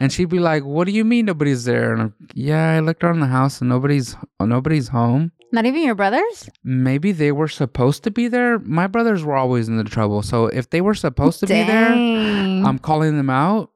And 0.00 0.10
she'd 0.10 0.30
be 0.30 0.38
like, 0.38 0.64
"What 0.64 0.86
do 0.86 0.92
you 0.92 1.04
mean 1.04 1.26
nobody's 1.26 1.66
there?" 1.66 1.92
And 1.92 2.00
I'm, 2.00 2.14
yeah, 2.32 2.70
I 2.76 2.80
looked 2.80 3.04
around 3.04 3.20
the 3.20 3.26
house 3.26 3.60
and 3.60 3.68
nobody's 3.68 4.16
nobody's 4.40 4.88
home. 4.88 5.32
Not 5.52 5.66
even 5.66 5.82
your 5.82 5.94
brothers? 5.94 6.48
Maybe 6.64 7.12
they 7.12 7.30
were 7.30 7.46
supposed 7.48 8.04
to 8.04 8.10
be 8.10 8.26
there. 8.26 8.58
My 8.58 8.86
brothers 8.86 9.22
were 9.22 9.36
always 9.36 9.68
in 9.68 9.76
the 9.76 9.84
trouble. 9.84 10.22
So 10.22 10.46
if 10.46 10.70
they 10.70 10.80
were 10.80 10.94
supposed 10.94 11.40
to 11.40 11.46
be 11.46 11.62
there, 11.62 11.92
I'm 11.92 12.78
calling 12.78 13.18
them 13.18 13.28
out. 13.30 13.70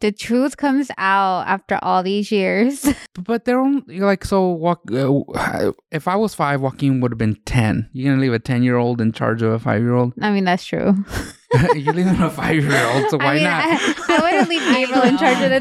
The 0.00 0.12
truth 0.12 0.56
comes 0.56 0.90
out 0.98 1.46
after 1.46 1.78
all 1.82 2.02
these 2.02 2.30
years. 2.30 2.88
But 3.16 3.44
they're 3.44 3.60
only 3.60 4.00
like 4.00 4.24
so. 4.24 4.48
Walk, 4.50 4.82
uh, 4.90 5.72
if 5.92 6.08
I 6.08 6.16
was 6.16 6.34
five, 6.34 6.60
Joaquin 6.60 7.00
would 7.00 7.12
have 7.12 7.18
been 7.18 7.36
ten. 7.46 7.88
You're 7.92 8.12
gonna 8.12 8.20
leave 8.20 8.32
a 8.32 8.38
ten 8.40 8.62
year 8.62 8.76
old 8.76 9.00
in 9.00 9.12
charge 9.12 9.40
of 9.40 9.52
a 9.52 9.58
five 9.58 9.80
year 9.82 9.94
old. 9.94 10.12
I 10.20 10.30
mean, 10.30 10.44
that's 10.44 10.64
true. 10.64 11.04
You're 11.74 11.94
leaving 11.94 12.20
a 12.20 12.30
five 12.30 12.62
year 12.64 12.86
old, 12.86 13.10
so 13.10 13.18
why 13.18 13.24
I 13.24 13.34
mean, 13.34 13.44
not? 13.44 13.64
I, 13.64 14.04
I 14.08 14.20
wouldn't 14.20 14.48
leave 14.48 14.74
Gabriel 14.74 15.02
in 15.02 15.18
charge 15.18 15.40
of 15.40 15.50
the 15.50 15.60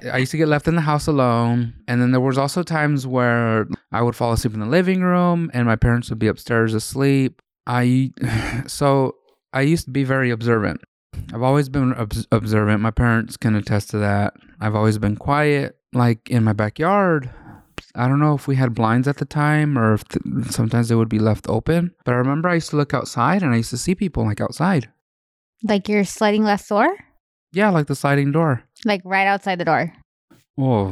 twins. 0.00 0.12
I 0.12 0.18
used 0.18 0.30
to 0.32 0.38
get 0.38 0.48
left 0.48 0.66
in 0.68 0.74
the 0.74 0.80
house 0.80 1.06
alone. 1.06 1.74
And 1.86 2.00
then 2.00 2.12
there 2.12 2.20
was 2.20 2.38
also 2.38 2.62
times 2.62 3.06
where 3.06 3.66
I 3.90 4.02
would 4.02 4.16
fall 4.16 4.32
asleep 4.32 4.54
in 4.54 4.60
the 4.60 4.66
living 4.66 5.02
room 5.02 5.50
and 5.52 5.66
my 5.66 5.76
parents 5.76 6.08
would 6.10 6.18
be 6.18 6.28
upstairs 6.28 6.74
asleep. 6.74 7.42
I 7.66 8.12
so 8.66 9.16
I 9.52 9.62
used 9.62 9.84
to 9.86 9.90
be 9.90 10.04
very 10.04 10.30
observant. 10.30 10.80
I've 11.32 11.42
always 11.42 11.68
been 11.68 11.92
obs- 11.94 12.26
observant. 12.32 12.80
My 12.80 12.90
parents 12.90 13.36
can 13.36 13.54
attest 13.54 13.90
to 13.90 13.98
that. 13.98 14.34
I've 14.60 14.74
always 14.74 14.98
been 14.98 15.16
quiet 15.16 15.76
like 15.92 16.28
in 16.30 16.44
my 16.44 16.52
backyard. 16.52 17.30
I 17.94 18.08
don't 18.08 18.20
know 18.20 18.34
if 18.34 18.46
we 18.46 18.56
had 18.56 18.74
blinds 18.74 19.06
at 19.06 19.18
the 19.18 19.24
time 19.26 19.76
or 19.78 19.94
if 19.94 20.04
th- 20.08 20.46
sometimes 20.46 20.88
they 20.88 20.94
would 20.94 21.08
be 21.10 21.18
left 21.18 21.46
open. 21.48 21.94
But 22.04 22.12
I 22.12 22.16
remember 22.16 22.48
I 22.48 22.54
used 22.54 22.70
to 22.70 22.76
look 22.76 22.94
outside 22.94 23.42
and 23.42 23.52
I 23.52 23.58
used 23.58 23.70
to 23.70 23.78
see 23.78 23.94
people 23.94 24.24
like 24.24 24.40
outside. 24.40 24.88
like 25.62 25.88
your 25.88 26.04
sliding 26.04 26.42
glass 26.42 26.66
door? 26.68 26.88
Yeah, 27.52 27.68
like 27.70 27.86
the 27.86 27.94
sliding 27.94 28.32
door. 28.32 28.62
Like 28.84 29.02
right 29.04 29.26
outside 29.26 29.58
the 29.58 29.64
door. 29.66 29.92
Oh, 30.58 30.90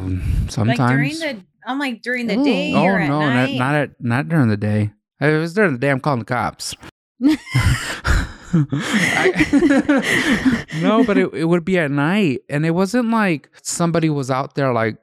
sometimes. 0.49 0.79
Like 0.79 0.89
during 0.91 1.19
the, 1.19 1.43
I'm 1.67 1.79
like 1.79 2.03
during 2.03 2.27
the 2.27 2.37
Ooh. 2.39 2.45
day 2.45 2.75
Oh 2.75 2.85
or 2.85 2.99
at 2.99 3.09
no, 3.09 3.21
not, 3.21 3.50
not 3.53 3.75
at 3.75 3.91
not 4.00 4.29
during 4.29 4.49
the 4.49 4.57
day. 4.57 4.93
If 5.21 5.29
it 5.33 5.39
was 5.39 5.55
during 5.55 5.73
the 5.73 5.79
day, 5.79 5.91
I'm 5.91 6.00
calling 6.00 6.21
the 6.21 6.25
cops. 6.27 6.75
I- 8.52 10.64
no, 10.83 11.04
but 11.04 11.16
it, 11.19 11.33
it 11.35 11.45
would 11.45 11.64
be 11.64 11.78
at 11.78 11.90
night, 11.90 12.40
and 12.49 12.64
it 12.66 12.73
wasn't 12.73 13.11
like 13.11 13.49
somebody 13.62 14.11
was 14.11 14.30
out 14.30 14.54
there, 14.54 14.73
like 14.73 14.97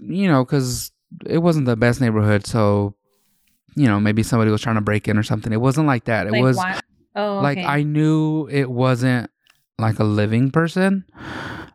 you 0.00 0.26
know, 0.28 0.44
because 0.44 0.90
it 1.26 1.38
wasn't 1.38 1.66
the 1.66 1.76
best 1.76 2.00
neighborhood, 2.00 2.46
so 2.46 2.94
you 3.76 3.86
know, 3.86 4.00
maybe 4.00 4.22
somebody 4.22 4.50
was 4.50 4.60
trying 4.60 4.74
to 4.76 4.80
break 4.82 5.08
in 5.08 5.16
or 5.16 5.22
something. 5.22 5.52
It 5.52 5.60
wasn't 5.60 5.86
like 5.86 6.04
that. 6.04 6.26
It 6.26 6.32
like 6.32 6.42
was 6.42 6.56
why- 6.56 6.80
Oh, 7.14 7.40
like. 7.42 7.58
I 7.58 7.82
knew 7.82 8.48
it 8.50 8.70
wasn't 8.70 9.30
like 9.78 9.98
a 9.98 10.04
living 10.04 10.50
person. 10.50 11.04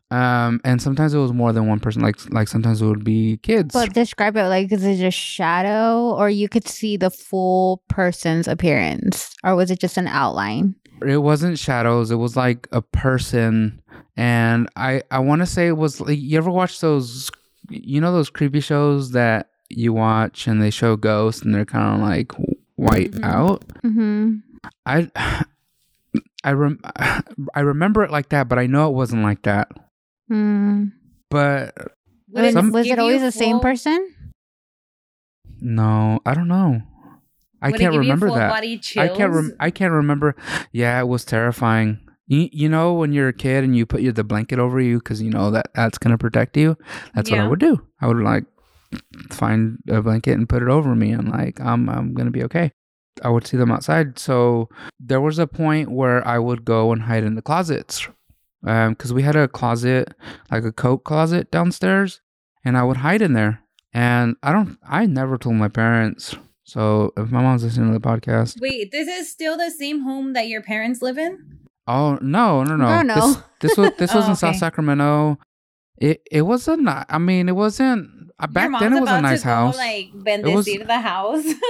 Um, 0.10 0.62
and 0.64 0.82
sometimes 0.82 1.14
it 1.14 1.18
was 1.20 1.32
more 1.34 1.54
than 1.54 1.68
one 1.68 1.80
person. 1.80 2.02
Like 2.02 2.18
like 2.32 2.48
sometimes 2.48 2.82
it 2.82 2.88
would 2.88 3.04
be 3.04 3.38
kids. 3.44 3.74
But 3.74 3.94
describe 3.94 4.36
it 4.38 4.48
like 4.48 4.72
is 4.72 4.84
it 4.84 4.94
just 4.96 5.04
a 5.04 5.12
shadow 5.12 6.16
or 6.16 6.30
you 6.30 6.48
could 6.50 6.68
see 6.68 6.98
the 6.98 7.12
full 7.12 7.84
person's 7.90 8.48
appearance? 8.48 9.36
Or 9.44 9.56
was 9.56 9.70
it 9.70 9.80
just 9.80 9.98
an 9.98 10.08
outline? 10.08 10.76
It 11.06 11.18
wasn't 11.18 11.60
shadows. 11.60 12.12
It 12.12 12.16
was 12.16 12.36
like 12.36 12.68
a 12.72 12.82
person, 12.82 13.82
and 14.16 14.70
I 14.76 15.02
I 15.12 15.20
want 15.20 15.42
to 15.42 15.46
say 15.46 15.68
it 15.68 15.78
was 15.78 16.00
like 16.02 16.18
you 16.20 16.38
ever 16.38 16.50
watch 16.52 16.80
those, 16.80 17.30
you 17.70 18.00
know, 18.02 18.12
those 18.12 18.30
creepy 18.30 18.60
shows 18.62 19.12
that 19.12 19.50
you 19.70 19.92
watch 19.94 20.48
and 20.48 20.62
they 20.62 20.70
show 20.70 20.96
ghosts 20.96 21.42
and 21.42 21.54
they're 21.54 21.66
kind 21.66 22.02
of 22.02 22.08
like 22.08 22.32
white 22.76 23.12
Mhm. 23.12 23.24
out. 23.24 23.68
Mm-hmm. 23.84 24.36
I 24.86 25.12
I 26.44 26.52
rem- 26.52 26.80
I 27.56 27.60
remember 27.60 28.04
it 28.04 28.12
like 28.12 28.30
that, 28.30 28.48
but 28.48 28.58
I 28.60 28.68
know 28.68 28.88
it 28.90 28.94
wasn't 28.94 29.24
like 29.24 29.42
that. 29.44 29.70
Mm. 30.32 30.92
But 31.30 31.76
Some- 32.52 32.72
was 32.72 32.88
it 32.88 33.00
always 33.00 33.22
the 33.22 33.32
same 33.32 33.60
person? 33.60 34.14
no, 35.60 36.20
I 36.26 36.34
don't 36.34 36.48
know. 36.48 36.82
I 37.62 37.68
would 37.72 37.80
can't 37.80 37.94
remember 38.00 38.28
that. 38.40 38.50
I 39.02 39.08
can't. 39.18 39.32
Rem- 39.34 39.56
I 39.60 39.72
can't 39.72 39.92
remember. 39.94 40.36
Yeah, 40.72 41.00
it 41.00 41.08
was 41.08 41.26
terrifying. 41.26 42.00
You, 42.28 42.50
you 42.52 42.68
know 42.70 42.94
when 42.94 43.14
you're 43.14 43.30
a 43.30 43.34
kid 43.34 43.64
and 43.64 43.76
you 43.76 43.86
put 43.86 44.02
your 44.02 44.12
the 44.14 44.24
blanket 44.24 44.60
over 44.60 44.80
you 44.82 45.00
because 45.00 45.22
you 45.22 45.30
know 45.30 45.50
that 45.52 45.70
that's 45.74 45.98
gonna 45.98 46.18
protect 46.18 46.58
you. 46.58 46.78
That's 47.16 47.30
what 47.32 47.40
I 47.46 47.48
would 47.50 47.60
do. 47.60 47.82
I 48.02 48.08
would 48.08 48.18
like 48.18 48.46
find 49.32 49.78
a 49.90 50.02
blanket 50.02 50.34
and 50.34 50.48
put 50.48 50.62
it 50.62 50.70
over 50.70 50.96
me 50.96 51.12
and 51.12 51.30
like 51.30 51.60
I'm 51.60 51.90
I'm 51.90 52.14
gonna 52.14 52.32
be 52.32 52.44
okay. 52.44 52.72
I 53.24 53.30
would 53.30 53.48
see 53.48 53.58
them 53.58 53.72
outside. 53.72 54.20
So 54.20 54.70
there 55.00 55.22
was 55.22 55.40
a 55.40 55.48
point 55.48 55.90
where 55.92 56.26
I 56.28 56.38
would 56.38 56.66
go 56.66 56.92
and 56.92 57.02
hide 57.04 57.24
in 57.24 57.36
the 57.36 57.42
closets 57.42 58.08
um, 58.66 58.94
because 58.94 59.14
we 59.14 59.24
had 59.24 59.36
a 59.36 59.48
closet 59.48 60.14
like 60.52 60.64
a 60.66 60.72
coat 60.72 61.00
closet 61.04 61.50
downstairs, 61.50 62.22
and 62.64 62.78
I 62.78 62.84
would 62.84 62.98
hide 62.98 63.22
in 63.22 63.34
there. 63.34 63.64
And 63.94 64.36
I 64.44 64.52
don't. 64.52 64.78
I 64.88 65.06
never 65.06 65.38
told 65.38 65.56
my 65.56 65.70
parents. 65.70 66.36
So 66.68 67.14
if 67.16 67.32
my 67.32 67.42
mom's 67.42 67.64
listening 67.64 67.94
to 67.94 67.98
the 67.98 68.06
podcast, 68.06 68.60
Wait, 68.60 68.92
this 68.92 69.08
is 69.08 69.32
still 69.32 69.56
the 69.58 69.72
same 69.72 70.02
home 70.02 70.34
that 70.34 70.48
your 70.50 70.62
parents 70.62 71.02
live 71.02 71.18
in? 71.18 71.60
Oh 71.88 72.18
no, 72.22 72.64
no, 72.66 72.76
no! 72.76 73.02
No, 73.02 73.02
no. 73.04 73.16
This, 73.16 73.38
this 73.62 73.78
was 73.78 73.92
this 73.98 74.14
was 74.16 74.26
Oh, 74.26 74.30
in 74.32 74.36
South. 74.36 74.58
Sacramento. 74.58 75.40
It 75.98 76.22
it 76.30 76.42
wasn't. 76.42 76.84
ni- 76.84 77.04
I 77.10 77.18
mean, 77.18 77.48
it 77.48 77.56
wasn't. 77.56 78.10
Uh, 78.40 78.46
back 78.48 78.64
your 78.66 78.72
mom's 78.72 78.82
then, 78.84 78.94
it 78.94 79.00
was 79.00 79.10
about 79.10 79.20
a 79.20 79.22
nice 79.22 79.40
to 79.42 79.46
go, 79.48 79.52
house. 79.52 79.78
like 79.78 80.10
It 80.14 80.14
was- 80.54 80.68
bendecir 80.68 80.86
the 80.86 81.00
house. 81.00 81.46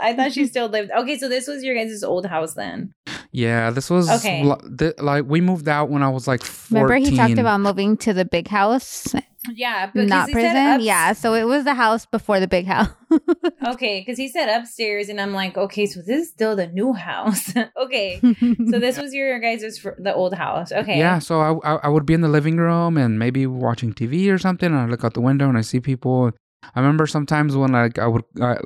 I 0.00 0.14
thought 0.16 0.32
she 0.32 0.46
still 0.46 0.68
lived. 0.68 0.90
Okay, 0.92 1.18
so 1.18 1.28
this 1.28 1.48
was 1.48 1.62
your 1.64 1.74
guys' 1.74 2.02
old 2.04 2.24
house 2.24 2.54
then. 2.54 2.92
yeah, 3.32 3.70
this 3.70 3.90
was 3.90 4.08
Okay. 4.08 4.44
li- 4.44 4.76
th- 4.78 4.94
like 5.00 5.24
we 5.26 5.40
moved 5.40 5.68
out 5.68 5.90
when 5.90 6.02
I 6.04 6.08
was 6.08 6.28
like 6.28 6.42
fourteen. 6.44 6.84
Remember 6.84 7.10
he 7.10 7.16
talked 7.16 7.38
about 7.38 7.60
moving 7.60 7.96
to 7.98 8.14
the 8.14 8.24
big 8.24 8.46
house, 8.48 9.12
Yeah, 9.52 9.86
because 9.86 10.08
not 10.08 10.28
he 10.28 10.32
said 10.34 10.40
prison? 10.52 10.56
ups- 10.56 10.84
yeah, 10.84 11.12
so 11.12 11.34
it 11.34 11.44
was 11.44 11.64
the 11.64 11.74
house 11.74 12.06
before 12.06 12.40
the 12.40 12.48
big 12.48 12.66
house. 12.66 12.88
Okay, 13.66 14.00
because 14.00 14.18
he 14.18 14.28
said 14.28 14.48
upstairs, 14.48 15.08
and 15.08 15.18
I'm 15.20 15.32
like, 15.32 15.56
okay, 15.56 15.86
so 15.86 16.00
this 16.00 16.26
is 16.26 16.28
still 16.30 16.54
the 16.56 16.66
new 16.66 16.92
house. 16.92 17.52
okay, 17.82 18.20
so 18.20 18.78
this 18.78 18.98
was 19.02 19.14
your 19.14 19.38
guys' 19.38 19.78
fr- 19.78 19.96
the 19.98 20.12
old 20.14 20.34
house. 20.34 20.70
Okay, 20.72 20.98
Yeah, 20.98 21.18
so 21.18 21.40
I, 21.40 21.52
I 21.64 21.80
I 21.84 21.88
would 21.88 22.04
be 22.04 22.12
in 22.12 22.20
the 22.20 22.28
living 22.28 22.56
room 22.56 22.98
and 22.98 23.18
maybe 23.18 23.46
watching 23.46 23.92
TV 23.94 24.30
or 24.30 24.36
something, 24.38 24.66
and 24.66 24.76
I 24.78 24.86
look 24.86 25.04
out 25.04 25.14
the 25.14 25.20
window 25.22 25.48
and 25.48 25.56
I 25.56 25.62
see 25.62 25.80
people. 25.80 26.32
I 26.74 26.80
remember 26.80 27.06
sometimes 27.06 27.56
when 27.56 27.72
like 27.72 27.98
I 27.98 28.06
would 28.06 28.24
I, 28.40 28.56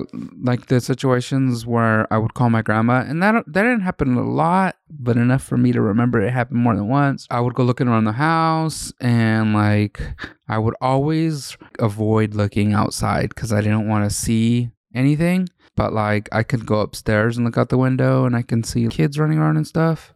like 0.41 0.67
the 0.67 0.81
situations 0.81 1.65
where 1.65 2.11
I 2.13 2.17
would 2.17 2.33
call 2.33 2.49
my 2.49 2.61
grandma, 2.61 3.03
and 3.07 3.21
that 3.21 3.45
that 3.47 3.63
didn't 3.63 3.81
happen 3.81 4.15
a 4.15 4.23
lot, 4.23 4.75
but 4.89 5.17
enough 5.17 5.43
for 5.43 5.57
me 5.57 5.71
to 5.71 5.81
remember 5.81 6.21
it 6.21 6.31
happened 6.31 6.59
more 6.59 6.75
than 6.75 6.87
once. 6.87 7.27
I 7.29 7.39
would 7.39 7.53
go 7.53 7.63
looking 7.63 7.87
around 7.87 8.05
the 8.05 8.13
house, 8.13 8.93
and 8.99 9.53
like 9.53 10.01
I 10.47 10.57
would 10.57 10.75
always 10.81 11.57
avoid 11.79 12.33
looking 12.33 12.73
outside 12.73 13.29
because 13.29 13.53
I 13.53 13.61
didn't 13.61 13.87
want 13.87 14.09
to 14.09 14.15
see 14.15 14.71
anything. 14.93 15.47
But 15.75 15.93
like 15.93 16.27
I 16.31 16.43
could 16.43 16.65
go 16.65 16.81
upstairs 16.81 17.37
and 17.37 17.45
look 17.45 17.57
out 17.57 17.69
the 17.69 17.77
window, 17.77 18.25
and 18.25 18.35
I 18.35 18.41
can 18.41 18.63
see 18.63 18.87
kids 18.87 19.17
running 19.17 19.37
around 19.37 19.57
and 19.57 19.67
stuff. 19.67 20.13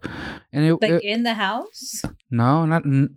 And 0.52 0.66
it, 0.66 0.82
like 0.82 0.92
it 0.92 1.04
in 1.04 1.24
the 1.24 1.36
house. 1.36 2.02
no, 2.30 2.66
not. 2.66 2.86
n- 2.86 3.16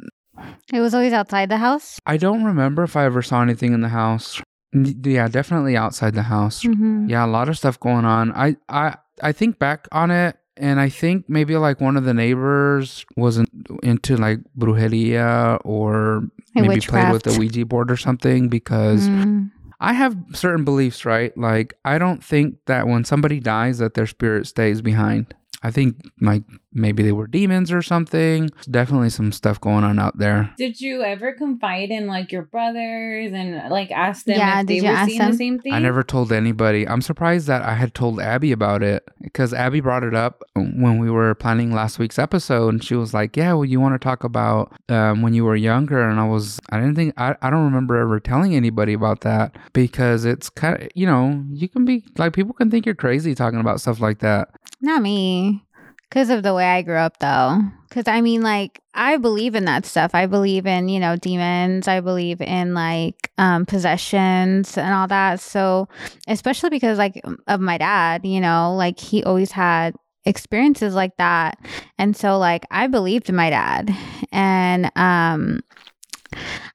it 0.72 0.80
was 0.80 0.94
always 0.94 1.12
outside 1.12 1.48
the 1.48 1.56
house. 1.56 1.98
I 2.06 2.18
don't 2.18 2.44
remember 2.44 2.82
if 2.82 2.94
I 2.94 3.04
ever 3.04 3.22
saw 3.22 3.42
anything 3.42 3.72
in 3.72 3.80
the 3.80 3.88
house. 3.88 4.40
Yeah, 4.84 5.28
definitely 5.28 5.76
outside 5.76 6.14
the 6.14 6.22
house. 6.22 6.62
Mhm. 6.62 7.08
Yeah, 7.08 7.24
a 7.24 7.30
lot 7.30 7.48
of 7.48 7.56
stuff 7.56 7.78
going 7.80 8.04
on. 8.04 8.32
I 8.32 8.56
I 8.68 8.96
I 9.22 9.32
think 9.32 9.58
back 9.58 9.88
on 9.92 10.10
it 10.10 10.36
and 10.56 10.80
I 10.80 10.88
think 10.88 11.28
maybe 11.28 11.56
like 11.56 11.80
one 11.80 11.96
of 11.96 12.04
the 12.04 12.14
neighbors 12.14 13.04
wasn't 13.16 13.48
into 13.82 14.16
like 14.16 14.40
brujeria 14.58 15.58
or 15.64 16.28
maybe 16.54 16.80
played 16.80 17.12
with 17.12 17.22
the. 17.24 17.38
Ouija 17.38 17.64
board 17.66 17.90
or 17.90 17.96
something 17.96 18.48
because 18.48 19.08
Mm. 19.08 19.50
I 19.80 19.92
have 19.92 20.16
certain 20.32 20.64
beliefs, 20.64 21.04
right? 21.04 21.36
Like 21.36 21.74
I 21.84 21.98
don't 21.98 22.24
think 22.24 22.56
that 22.66 22.86
when 22.88 23.04
somebody 23.04 23.40
dies 23.40 23.78
that 23.78 23.94
their 23.94 24.06
spirit 24.06 24.46
stays 24.46 24.80
behind. 24.82 25.34
I 25.62 25.70
think 25.70 25.96
like 26.20 26.44
maybe 26.76 27.02
they 27.02 27.12
were 27.12 27.26
demons 27.26 27.72
or 27.72 27.82
something. 27.82 28.50
Definitely 28.70 29.10
some 29.10 29.32
stuff 29.32 29.60
going 29.60 29.84
on 29.84 29.98
out 29.98 30.18
there. 30.18 30.52
Did 30.56 30.80
you 30.80 31.02
ever 31.02 31.32
confide 31.32 31.90
in 31.90 32.06
like 32.06 32.30
your 32.32 32.42
brothers 32.42 33.32
and 33.32 33.70
like 33.70 33.90
ask 33.90 34.24
them 34.26 34.36
Yeah, 34.38 34.60
if 34.60 34.66
did 34.66 34.68
they 34.68 34.76
you 34.76 34.82
were 34.84 34.96
ask 34.96 35.08
seeing 35.08 35.18
them? 35.18 35.30
the 35.32 35.36
same 35.36 35.58
thing? 35.58 35.72
I 35.72 35.78
never 35.78 36.02
told 36.02 36.32
anybody. 36.32 36.86
I'm 36.86 37.02
surprised 37.02 37.46
that 37.48 37.62
I 37.62 37.74
had 37.74 37.94
told 37.94 38.20
Abby 38.20 38.52
about 38.52 38.82
it 38.82 39.08
because 39.20 39.52
Abby 39.52 39.80
brought 39.80 40.04
it 40.04 40.14
up 40.14 40.42
when 40.54 40.98
we 40.98 41.10
were 41.10 41.34
planning 41.34 41.72
last 41.74 41.98
week's 41.98 42.18
episode, 42.18 42.68
and 42.68 42.84
she 42.84 42.94
was 42.94 43.12
like, 43.14 43.36
"Yeah, 43.36 43.52
well, 43.54 43.64
you 43.64 43.80
want 43.80 43.94
to 43.94 44.04
talk 44.04 44.24
about 44.24 44.72
um, 44.88 45.22
when 45.22 45.34
you 45.34 45.44
were 45.44 45.56
younger?" 45.56 46.00
And 46.08 46.20
I 46.20 46.26
was, 46.26 46.60
I 46.70 46.78
didn't 46.78 46.94
think, 46.96 47.14
I, 47.16 47.34
I 47.42 47.50
don't 47.50 47.64
remember 47.64 47.96
ever 47.96 48.20
telling 48.20 48.54
anybody 48.54 48.92
about 48.92 49.22
that 49.22 49.56
because 49.72 50.24
it's 50.24 50.48
kind 50.50 50.82
of, 50.82 50.88
you 50.94 51.06
know, 51.06 51.42
you 51.50 51.68
can 51.68 51.84
be 51.84 52.04
like 52.18 52.32
people 52.32 52.52
can 52.54 52.70
think 52.70 52.86
you're 52.86 52.94
crazy 52.94 53.34
talking 53.34 53.60
about 53.60 53.80
stuff 53.80 54.00
like 54.00 54.18
that. 54.20 54.48
Not 54.80 55.02
me. 55.02 55.62
Because 56.08 56.30
of 56.30 56.42
the 56.44 56.54
way 56.54 56.64
I 56.64 56.82
grew 56.82 56.96
up, 56.96 57.18
though. 57.18 57.60
Because 57.88 58.06
I 58.06 58.20
mean, 58.20 58.42
like, 58.42 58.80
I 58.94 59.16
believe 59.16 59.54
in 59.54 59.64
that 59.64 59.84
stuff. 59.84 60.14
I 60.14 60.26
believe 60.26 60.64
in, 60.66 60.88
you 60.88 61.00
know, 61.00 61.16
demons. 61.16 61.88
I 61.88 62.00
believe 62.00 62.40
in, 62.40 62.74
like, 62.74 63.32
um, 63.38 63.66
possessions 63.66 64.78
and 64.78 64.94
all 64.94 65.08
that. 65.08 65.40
So, 65.40 65.88
especially 66.28 66.70
because, 66.70 66.96
like, 66.96 67.20
of 67.48 67.60
my 67.60 67.76
dad, 67.78 68.24
you 68.24 68.40
know, 68.40 68.74
like, 68.74 69.00
he 69.00 69.24
always 69.24 69.50
had 69.50 69.94
experiences 70.24 70.94
like 70.94 71.16
that. 71.16 71.58
And 71.98 72.16
so, 72.16 72.38
like, 72.38 72.66
I 72.70 72.86
believed 72.86 73.32
my 73.32 73.50
dad. 73.50 73.94
And, 74.30 74.90
um, 74.96 75.60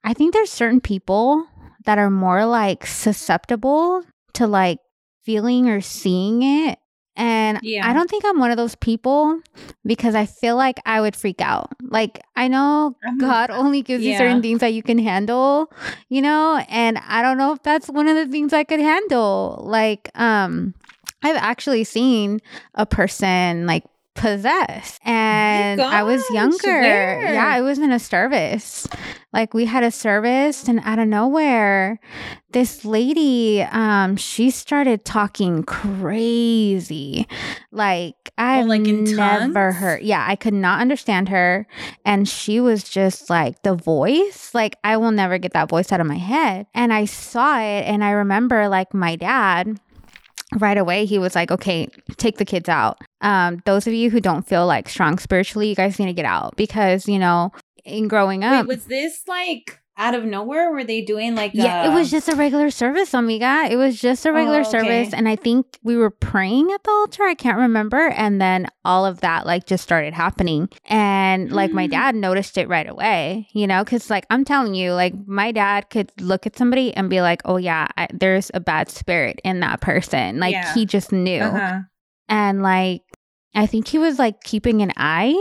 I 0.03 0.13
think 0.13 0.33
there's 0.33 0.51
certain 0.51 0.81
people 0.81 1.45
that 1.85 1.97
are 1.97 2.11
more, 2.11 2.45
like, 2.45 2.85
susceptible 2.85 4.03
to, 4.33 4.47
like, 4.47 4.79
feeling 5.23 5.69
or 5.69 5.81
seeing 5.81 6.43
it 6.43 6.79
and 7.15 7.59
Yeah. 7.61 7.89
I 7.89 7.93
don't 7.93 8.09
think 8.09 8.23
I'm 8.25 8.39
one 8.39 8.51
of 8.51 8.57
those 8.57 8.75
people 8.75 9.39
because 9.85 10.15
I 10.15 10.25
feel 10.25 10.55
like 10.55 10.79
I 10.85 11.01
would 11.01 11.15
freak 11.15 11.41
out. 11.41 11.69
Like, 11.81 12.21
I 12.35 12.47
know 12.47 12.95
I'm- 13.05 13.17
God 13.17 13.49
only 13.51 13.81
gives 13.81 14.03
you 14.03 14.17
certain 14.17 14.41
things 14.41 14.59
that 14.61 14.73
you 14.73 14.81
can 14.83 14.97
handle, 14.97 15.71
you 16.09 16.21
know, 16.21 16.63
and 16.69 16.97
I 17.07 17.21
don't 17.21 17.37
know 17.37 17.51
if 17.53 17.61
that's 17.63 17.87
one 17.89 18.07
of 18.07 18.15
the 18.15 18.27
things 18.27 18.53
I 18.53 18.63
could 18.63 18.79
handle. 18.79 19.61
Like, 19.65 20.09
um, 20.15 20.73
I've 21.23 21.35
actually 21.37 21.83
seen 21.83 22.39
a 22.75 22.85
person 22.85 23.67
like 23.67 23.83
possessed 24.21 25.01
and 25.03 25.81
I 25.81 26.03
was 26.03 26.23
younger. 26.29 26.57
where? 26.67 27.33
Yeah, 27.33 27.45
I 27.45 27.61
was 27.61 27.79
in 27.79 27.91
a 27.91 27.99
service. 27.99 28.87
Like 29.33 29.53
we 29.53 29.65
had 29.65 29.83
a 29.83 29.91
service 29.91 30.67
and 30.67 30.79
out 30.83 30.99
of 30.99 31.07
nowhere 31.07 31.99
this 32.51 32.83
lady 32.83 33.61
um 33.71 34.17
she 34.17 34.49
started 34.51 35.05
talking 35.05 35.63
crazy. 35.63 37.27
Like 37.71 38.15
I've 38.37 38.67
like 38.67 38.87
in 38.87 39.05
never 39.05 39.71
heard. 39.71 40.03
Yeah, 40.03 40.23
I 40.27 40.35
could 40.35 40.53
not 40.53 40.81
understand 40.81 41.29
her 41.29 41.65
and 42.05 42.27
she 42.29 42.59
was 42.59 42.83
just 42.83 43.29
like 43.29 43.63
the 43.63 43.73
voice, 43.73 44.53
like 44.53 44.75
I 44.83 44.97
will 44.97 45.11
never 45.11 45.37
get 45.37 45.53
that 45.53 45.69
voice 45.69 45.91
out 45.91 45.99
of 46.01 46.07
my 46.07 46.17
head. 46.17 46.67
And 46.73 46.93
I 46.93 47.05
saw 47.05 47.57
it 47.59 47.83
and 47.87 48.03
I 48.03 48.11
remember 48.11 48.67
like 48.67 48.93
my 48.93 49.15
dad 49.15 49.79
right 50.57 50.77
away 50.77 51.05
he 51.05 51.17
was 51.17 51.35
like 51.35 51.51
okay 51.51 51.87
take 52.17 52.37
the 52.37 52.45
kids 52.45 52.69
out. 52.69 52.99
Um 53.21 53.61
those 53.65 53.87
of 53.87 53.93
you 53.93 54.09
who 54.09 54.19
don't 54.19 54.47
feel 54.47 54.65
like 54.65 54.89
strong 54.89 55.17
spiritually 55.17 55.69
you 55.69 55.75
guys 55.75 55.99
need 55.99 56.07
to 56.07 56.13
get 56.13 56.25
out 56.25 56.55
because 56.55 57.07
you 57.07 57.19
know 57.19 57.51
in 57.83 58.07
growing 58.07 58.43
up 58.43 58.67
Wait, 58.67 58.75
was 58.75 58.85
this 58.85 59.27
like 59.27 59.80
out 60.01 60.15
of 60.15 60.25
nowhere? 60.25 60.71
Were 60.71 60.83
they 60.83 61.01
doing 61.01 61.35
like 61.35 61.51
yeah, 61.53 61.83
a- 61.85 61.91
it 61.91 61.93
was 61.93 62.09
just 62.11 62.27
a 62.27 62.35
regular 62.35 62.69
service, 62.71 63.13
amiga. 63.13 63.67
It 63.69 63.75
was 63.77 63.99
just 64.01 64.25
a 64.25 64.31
regular 64.33 64.57
Oh, 64.57 64.61
okay. 64.61 64.71
service. 64.71 65.13
And 65.13 65.29
I 65.29 65.35
think 65.35 65.77
we 65.83 65.95
were 65.95 66.09
praying 66.09 66.71
at 66.71 66.83
the 66.83 66.89
altar. 66.91 67.23
I 67.23 67.35
can't 67.35 67.57
remember. 67.57 68.09
And 68.09 68.41
then 68.41 68.67
all 68.83 69.05
of 69.05 69.21
that 69.21 69.45
like 69.45 69.65
just 69.67 69.83
started 69.83 70.13
happening. 70.13 70.67
And 70.85 71.51
like 71.51 71.71
my 71.71 71.87
Mm. 71.87 71.91
dad 71.91 72.15
noticed 72.15 72.57
it 72.57 72.67
right 72.67 72.89
away, 72.89 73.47
you 73.53 73.67
know, 73.67 73.83
because 73.83 74.09
like 74.09 74.25
I'm 74.29 74.43
telling 74.43 74.73
you, 74.73 74.93
like 74.93 75.13
my 75.27 75.51
dad 75.51 75.89
could 75.89 76.11
look 76.19 76.45
at 76.47 76.57
somebody 76.57 76.93
and 76.95 77.09
be 77.09 77.21
like, 77.21 77.41
oh, 77.45 77.57
yeah, 77.57 77.87
I, 77.97 78.07
there's 78.11 78.49
a 78.53 78.59
bad 78.59 78.89
spirit 78.89 79.39
in 79.43 79.59
that 79.61 79.81
person. 79.81 80.39
Like 80.39 80.53
Yeah. 80.53 80.73
he 80.73 80.85
just 80.85 81.11
knew. 81.11 81.41
Uh-huh. 81.41 81.79
And 82.27 82.61
like, 82.63 83.03
I 83.53 83.65
think 83.65 83.87
he 83.87 83.97
was 83.97 84.17
like 84.17 84.41
keeping 84.43 84.81
an 84.81 84.93
eye. 84.95 85.35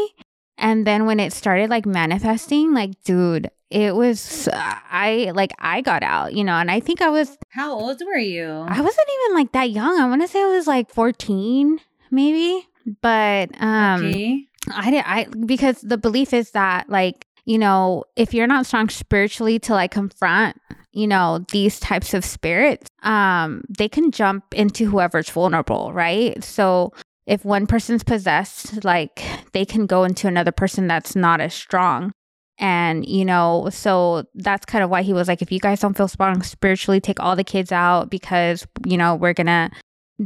And 0.61 0.87
then 0.87 1.07
when 1.07 1.19
it 1.19 1.33
started 1.33 1.71
like 1.71 1.87
manifesting, 1.87 2.75
like, 2.75 3.03
dude, 3.03 3.51
it 3.71 3.97
was, 3.97 4.49
I 4.53 5.33
like, 5.35 5.53
I 5.59 5.81
got 5.81 6.03
out, 6.03 6.35
you 6.35 6.45
know, 6.45 6.53
and 6.53 6.71
I 6.71 6.81
think 6.81 7.01
I 7.01 7.09
was, 7.09 7.37
How 7.49 7.73
old 7.73 8.01
were 8.07 8.19
you? 8.19 8.47
I 8.47 8.81
wasn't 8.81 9.09
even 9.25 9.37
like 9.37 9.53
that 9.53 9.71
young. 9.71 9.99
I 9.99 10.07
want 10.09 10.23
to 10.23 10.29
say 10.29 10.43
I 10.43 10.47
was 10.47 10.67
like 10.67 10.91
14, 10.91 11.81
maybe. 12.11 12.69
But, 13.01 13.51
um, 13.61 14.07
okay. 14.07 14.45
I 14.73 14.91
did, 14.91 15.05
I, 15.07 15.27
because 15.47 15.81
the 15.81 15.99
belief 15.99 16.35
is 16.35 16.51
that 16.51 16.91
like, 16.91 17.27
you 17.47 17.59
know, 17.59 18.05
if 18.15 18.35
you're 18.35 18.47
not 18.47 18.67
strong 18.67 18.91
spiritually 18.91 19.59
to 19.61 19.73
like 19.73 19.93
confront, 19.93 20.61
you 20.93 21.07
know, 21.07 21.45
these 21.53 21.81
types 21.81 22.13
of 22.13 22.25
spirits, 22.25 22.89
um, 23.03 23.63
they 23.69 23.89
can 23.89 24.11
jump 24.11 24.53
into 24.55 24.91
whoever's 24.91 25.31
vulnerable, 25.31 25.93
right? 25.93 26.43
So 26.45 26.93
if 27.31 27.45
one 27.45 27.65
person's 27.69 28.03
possessed, 28.03 28.85
like 28.85 29.23
they 29.53 29.65
can 29.65 29.87
go 29.87 30.03
into 30.03 30.27
another 30.27 30.51
person 30.51 30.89
that's 30.89 31.15
not 31.15 31.41
as 31.41 31.55
strong. 31.55 32.11
And, 32.59 33.07
you 33.07 33.25
know, 33.25 33.69
so 33.71 34.25
that's 34.35 34.67
kind 34.67 34.83
of 34.83 34.91
why 34.91 35.03
he 35.03 35.13
was 35.13 35.29
like, 35.29 35.41
if 35.41 35.53
you 35.53 35.61
guys 35.61 35.79
don't 35.79 35.97
feel 35.97 36.09
strong 36.09 36.43
spiritually, 36.43 37.01
take 37.01 37.21
all 37.21 37.37
the 37.37 37.45
kids 37.45 37.71
out 37.71 38.11
because, 38.11 38.67
you 38.85 38.99
know, 38.99 39.15
we're 39.15 39.33
going 39.33 39.47
to 39.47 39.71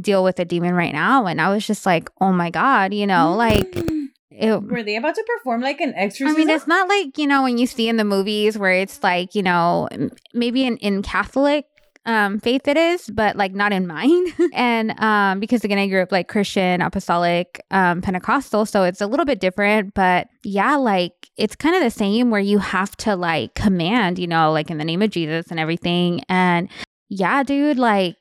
deal 0.01 0.23
with 0.23 0.39
a 0.39 0.45
demon 0.45 0.73
right 0.73 0.93
now. 0.93 1.27
And 1.27 1.39
I 1.39 1.53
was 1.53 1.65
just 1.65 1.85
like, 1.85 2.09
oh 2.19 2.33
my 2.33 2.49
God, 2.49 2.91
you 2.91 3.05
know, 3.05 3.35
like 3.35 3.71
mm. 3.71 4.07
it, 4.31 4.63
were 4.63 4.81
they 4.81 4.95
about 4.95 5.13
to 5.13 5.23
perform 5.37 5.61
like 5.61 5.79
an 5.81 5.93
exorcism? 5.95 6.35
I 6.35 6.37
mean, 6.37 6.49
it's 6.49 6.67
not 6.67 6.89
like, 6.89 7.19
you 7.19 7.27
know, 7.27 7.43
when 7.43 7.59
you 7.59 7.67
see 7.67 7.87
in 7.87 7.97
the 7.97 8.03
movies 8.03 8.57
where 8.57 8.73
it's 8.73 9.03
like, 9.03 9.35
you 9.35 9.43
know, 9.43 9.87
maybe 10.33 10.65
in, 10.65 10.77
in 10.77 11.03
Catholic 11.03 11.67
um 12.05 12.39
faith 12.39 12.67
it 12.67 12.77
is, 12.77 13.09
but 13.09 13.35
like 13.35 13.53
not 13.53 13.73
in 13.73 13.87
mine. 13.87 14.25
and 14.53 14.99
um 14.99 15.39
because 15.39 15.63
again 15.63 15.77
I 15.77 15.87
grew 15.87 16.01
up 16.01 16.11
like 16.11 16.27
Christian, 16.27 16.81
apostolic, 16.81 17.63
um 17.71 18.01
Pentecostal, 18.01 18.65
so 18.65 18.83
it's 18.83 19.01
a 19.01 19.07
little 19.07 19.25
bit 19.25 19.39
different, 19.39 19.93
but 19.93 20.27
yeah, 20.43 20.75
like 20.75 21.13
it's 21.37 21.55
kind 21.55 21.75
of 21.75 21.81
the 21.81 21.91
same 21.91 22.29
where 22.29 22.41
you 22.41 22.59
have 22.59 22.95
to 22.97 23.15
like 23.15 23.55
command, 23.55 24.19
you 24.19 24.27
know, 24.27 24.51
like 24.51 24.69
in 24.69 24.77
the 24.77 24.85
name 24.85 25.01
of 25.01 25.09
Jesus 25.09 25.47
and 25.51 25.59
everything. 25.59 26.21
And 26.29 26.69
yeah, 27.09 27.43
dude, 27.43 27.77
like 27.77 28.15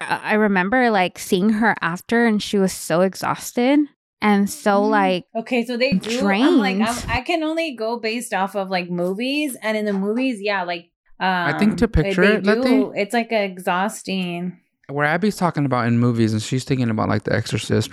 I 0.00 0.34
remember 0.34 0.90
like 0.90 1.18
seeing 1.18 1.50
her 1.50 1.74
after 1.80 2.24
and 2.26 2.42
she 2.42 2.58
was 2.58 2.72
so 2.72 3.00
exhausted 3.00 3.80
and 4.20 4.48
so 4.50 4.82
Mm. 4.82 4.90
like 4.90 5.24
Okay, 5.36 5.64
so 5.64 5.76
they 5.76 5.92
do. 5.92 6.18
I'm 6.28 6.58
like, 6.58 6.76
Drained. 6.76 6.82
I'm, 6.88 7.10
I 7.10 7.20
can 7.20 7.42
only 7.42 7.74
go 7.76 7.98
based 7.98 8.34
off 8.34 8.56
of 8.56 8.68
like 8.68 8.90
movies, 8.90 9.56
and 9.62 9.76
in 9.76 9.84
the 9.84 9.92
movies, 9.92 10.40
yeah, 10.40 10.64
like 10.64 10.90
um, 11.20 11.58
think 11.58 11.78
to 11.78 11.88
picture 11.88 12.22
it, 12.22 12.44
do. 12.44 12.92
It's 12.94 13.12
like 13.14 13.32
exhausting. 13.32 14.58
Where 14.90 15.04
Abby's 15.06 15.36
talking 15.36 15.66
about 15.66 15.86
in 15.86 15.98
movies, 15.98 16.32
and 16.32 16.40
she's 16.42 16.64
thinking 16.64 16.88
about 16.88 17.08
like 17.10 17.24
The 17.24 17.34
Exorcist, 17.34 17.92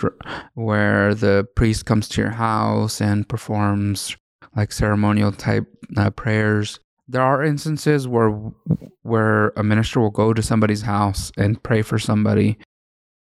where- 0.53 1.13
the 1.15 1.45
priest 1.55 1.85
comes 1.85 2.07
to 2.09 2.21
your 2.21 2.31
house 2.31 3.01
and 3.01 3.27
performs 3.27 4.15
like 4.55 4.71
ceremonial 4.71 5.31
type 5.33 5.65
uh, 5.97 6.09
prayers. 6.11 6.79
There 7.07 7.21
are 7.21 7.43
instances 7.43 8.07
where 8.07 8.29
where 9.03 9.49
a 9.57 9.63
minister 9.63 9.99
will 9.99 10.09
go 10.09 10.33
to 10.33 10.41
somebody's 10.41 10.81
house 10.83 11.31
and 11.37 11.61
pray 11.61 11.81
for 11.83 11.99
somebody, 11.99 12.57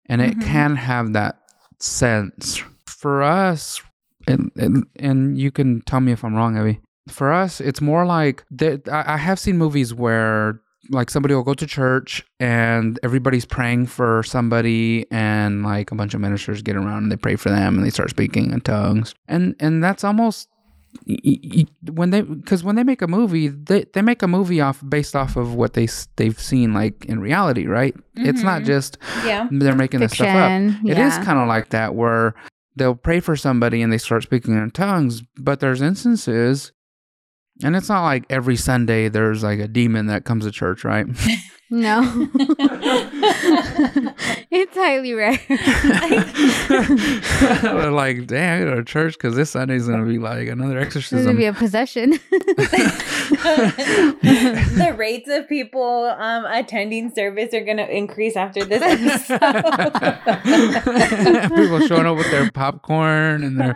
and 0.07 0.21
it 0.21 0.37
Mhm. 0.39 0.43
can 0.43 0.77
have 0.77 1.13
that 1.15 1.37
sense. 1.81 2.63
For 2.87 3.23
us, 3.23 3.81
and, 4.27 4.51
and 4.57 4.85
and 4.97 5.39
you 5.39 5.51
can 5.51 5.81
tell 5.83 6.01
me 6.01 6.13
if 6.13 6.25
I'm 6.25 6.35
wrong, 6.35 6.57
Abby. 6.59 6.81
For 7.09 7.33
us, 7.33 7.61
it's 7.61 7.81
more 7.81 8.05
like 8.07 8.45
that. 8.53 8.89
I 8.89 9.15
I 9.15 9.17
have 9.17 9.39
seen 9.39 9.59
movies 9.59 9.93
where 9.93 10.61
like 10.91 11.11
somebody 11.11 11.35
will 11.35 11.45
go 11.45 11.55
to 11.55 11.67
church 11.67 12.25
and 12.41 12.99
everybody's 13.03 13.45
praying 13.45 13.87
for 13.87 14.23
somebody 14.25 15.07
and 15.13 15.63
like 15.63 15.91
a 15.93 15.95
bunch 15.95 16.13
of 16.15 16.21
ministers 16.21 16.61
get 16.63 16.75
around 16.77 17.05
and 17.05 17.13
they 17.13 17.17
pray 17.17 17.37
for 17.37 17.51
them 17.51 17.77
and 17.77 17.85
they 17.87 17.91
start 17.91 18.11
speaking 18.11 18.53
in 18.53 18.61
tongues 18.61 19.15
and 19.29 19.55
and 19.61 19.83
that's 19.83 20.03
almost 20.03 20.49
when 21.95 22.11
they 22.11 22.21
because 22.23 22.65
when 22.65 22.77
they 22.77 22.83
make 22.85 23.01
a 23.01 23.07
movie 23.07 23.49
they, 23.49 23.85
they 23.95 24.03
make 24.03 24.23
a 24.23 24.29
movie 24.29 24.61
off 24.61 24.83
based 24.89 25.15
off 25.17 25.37
of 25.37 25.55
what 25.55 25.73
they 25.75 25.87
they've 26.17 26.39
seen 26.41 26.73
like 26.75 27.05
in 27.07 27.21
reality 27.21 27.67
right 27.67 27.95
it's 28.17 28.43
not 28.43 28.63
Mhm. 28.63 28.67
just 28.67 28.99
Yeah. 29.25 29.49
they're 29.51 29.77
making 29.77 30.01
this 30.01 30.13
stuff 30.13 30.29
up 30.29 30.51
fiction. 30.51 30.81
it 30.87 30.99
is 30.99 31.17
yeah. 31.17 31.25
kind 31.25 31.39
of 31.39 31.49
like 31.49 31.71
that 31.71 31.95
where 31.95 32.35
they'll 32.77 32.95
pray 32.95 33.21
for 33.21 33.37
somebody 33.37 33.83
and 33.83 33.93
they 33.93 33.99
start 33.99 34.23
speaking 34.23 34.55
in 34.57 34.71
tongues, 34.71 35.23
but 35.39 35.61
there's 35.61 35.83
instances, 35.83 36.73
and 37.63 37.77
it's 37.77 37.89
not 37.89 38.03
like 38.03 38.25
every 38.31 38.57
Sunday 38.57 39.09
there's 39.09 39.43
like 39.43 39.59
a 39.59 39.69
demon 39.69 40.07
that 40.07 40.25
comes 40.25 40.45
to 40.45 40.53
church, 40.53 40.85
right? 40.85 41.07
No. 41.75 42.03
it's 44.51 44.75
highly 44.75 45.15
rare. 45.15 45.39
They're 47.63 47.91
like, 47.91 48.27
damn, 48.27 48.63
I 48.63 48.71
go 48.71 48.77
to 48.77 48.85
church 48.85 49.15
because 49.15 49.35
this 49.35 49.51
Sunday's 49.51 49.89
gonna 49.89 50.07
be 50.07 50.19
like 50.19 50.49
another 50.49 50.79
exorcism. 50.79 51.19
It's 51.19 51.27
gonna 51.27 51.39
be 51.39 51.47
a 51.47 51.53
possession. 51.53 52.11
the 53.43 54.95
rates 54.97 55.29
of 55.31 55.49
people 55.49 56.15
um, 56.19 56.45
attending 56.47 57.13
service 57.15 57.53
are 57.55 57.65
going 57.65 57.77
to 57.79 57.97
increase 57.97 58.37
after 58.37 58.65
this 58.65 58.83
episode. 58.83 59.41
People 61.55 61.81
showing 61.87 62.07
up 62.07 62.17
with 62.17 62.31
their 62.31 62.51
popcorn 62.51 63.45
and 63.45 63.61
they're 63.61 63.75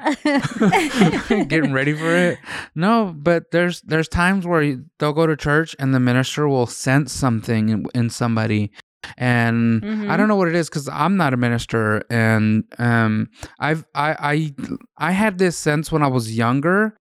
getting 1.45 1.73
ready 1.73 1.95
for 1.95 2.15
it. 2.15 2.39
No, 2.75 3.15
but 3.17 3.51
there's 3.51 3.81
there's 3.83 4.09
times 4.09 4.47
where 4.47 4.79
they'll 4.99 5.13
go 5.13 5.27
to 5.27 5.37
church 5.37 5.77
and 5.79 5.95
the 5.95 6.01
minister 6.01 6.49
will 6.49 6.67
sense 6.67 7.13
something 7.13 7.69
in, 7.69 7.87
in 7.95 8.11
somebody. 8.11 8.71
And 9.17 9.83
I 9.85 9.87
Mhm. 9.87 10.17
don't 10.17 10.29
know 10.29 10.37
what 10.37 10.49
it 10.49 10.55
is 10.55 10.69
because 10.69 10.89
I'm 10.89 11.17
not 11.17 11.35
a 11.35 11.37
minister, 11.37 12.03
and 12.11 12.65
um, 12.79 13.29
I've 13.59 13.85
I 13.95 14.17
I 14.21 14.55
I 14.99 15.13
had 15.13 15.39
this 15.39 15.57
sense 15.57 15.91
when 15.93 16.03
I 16.03 16.09
was 16.09 16.37
younger, 16.37 16.97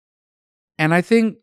and 0.79 0.95
I 0.95 1.01
think 1.03 1.37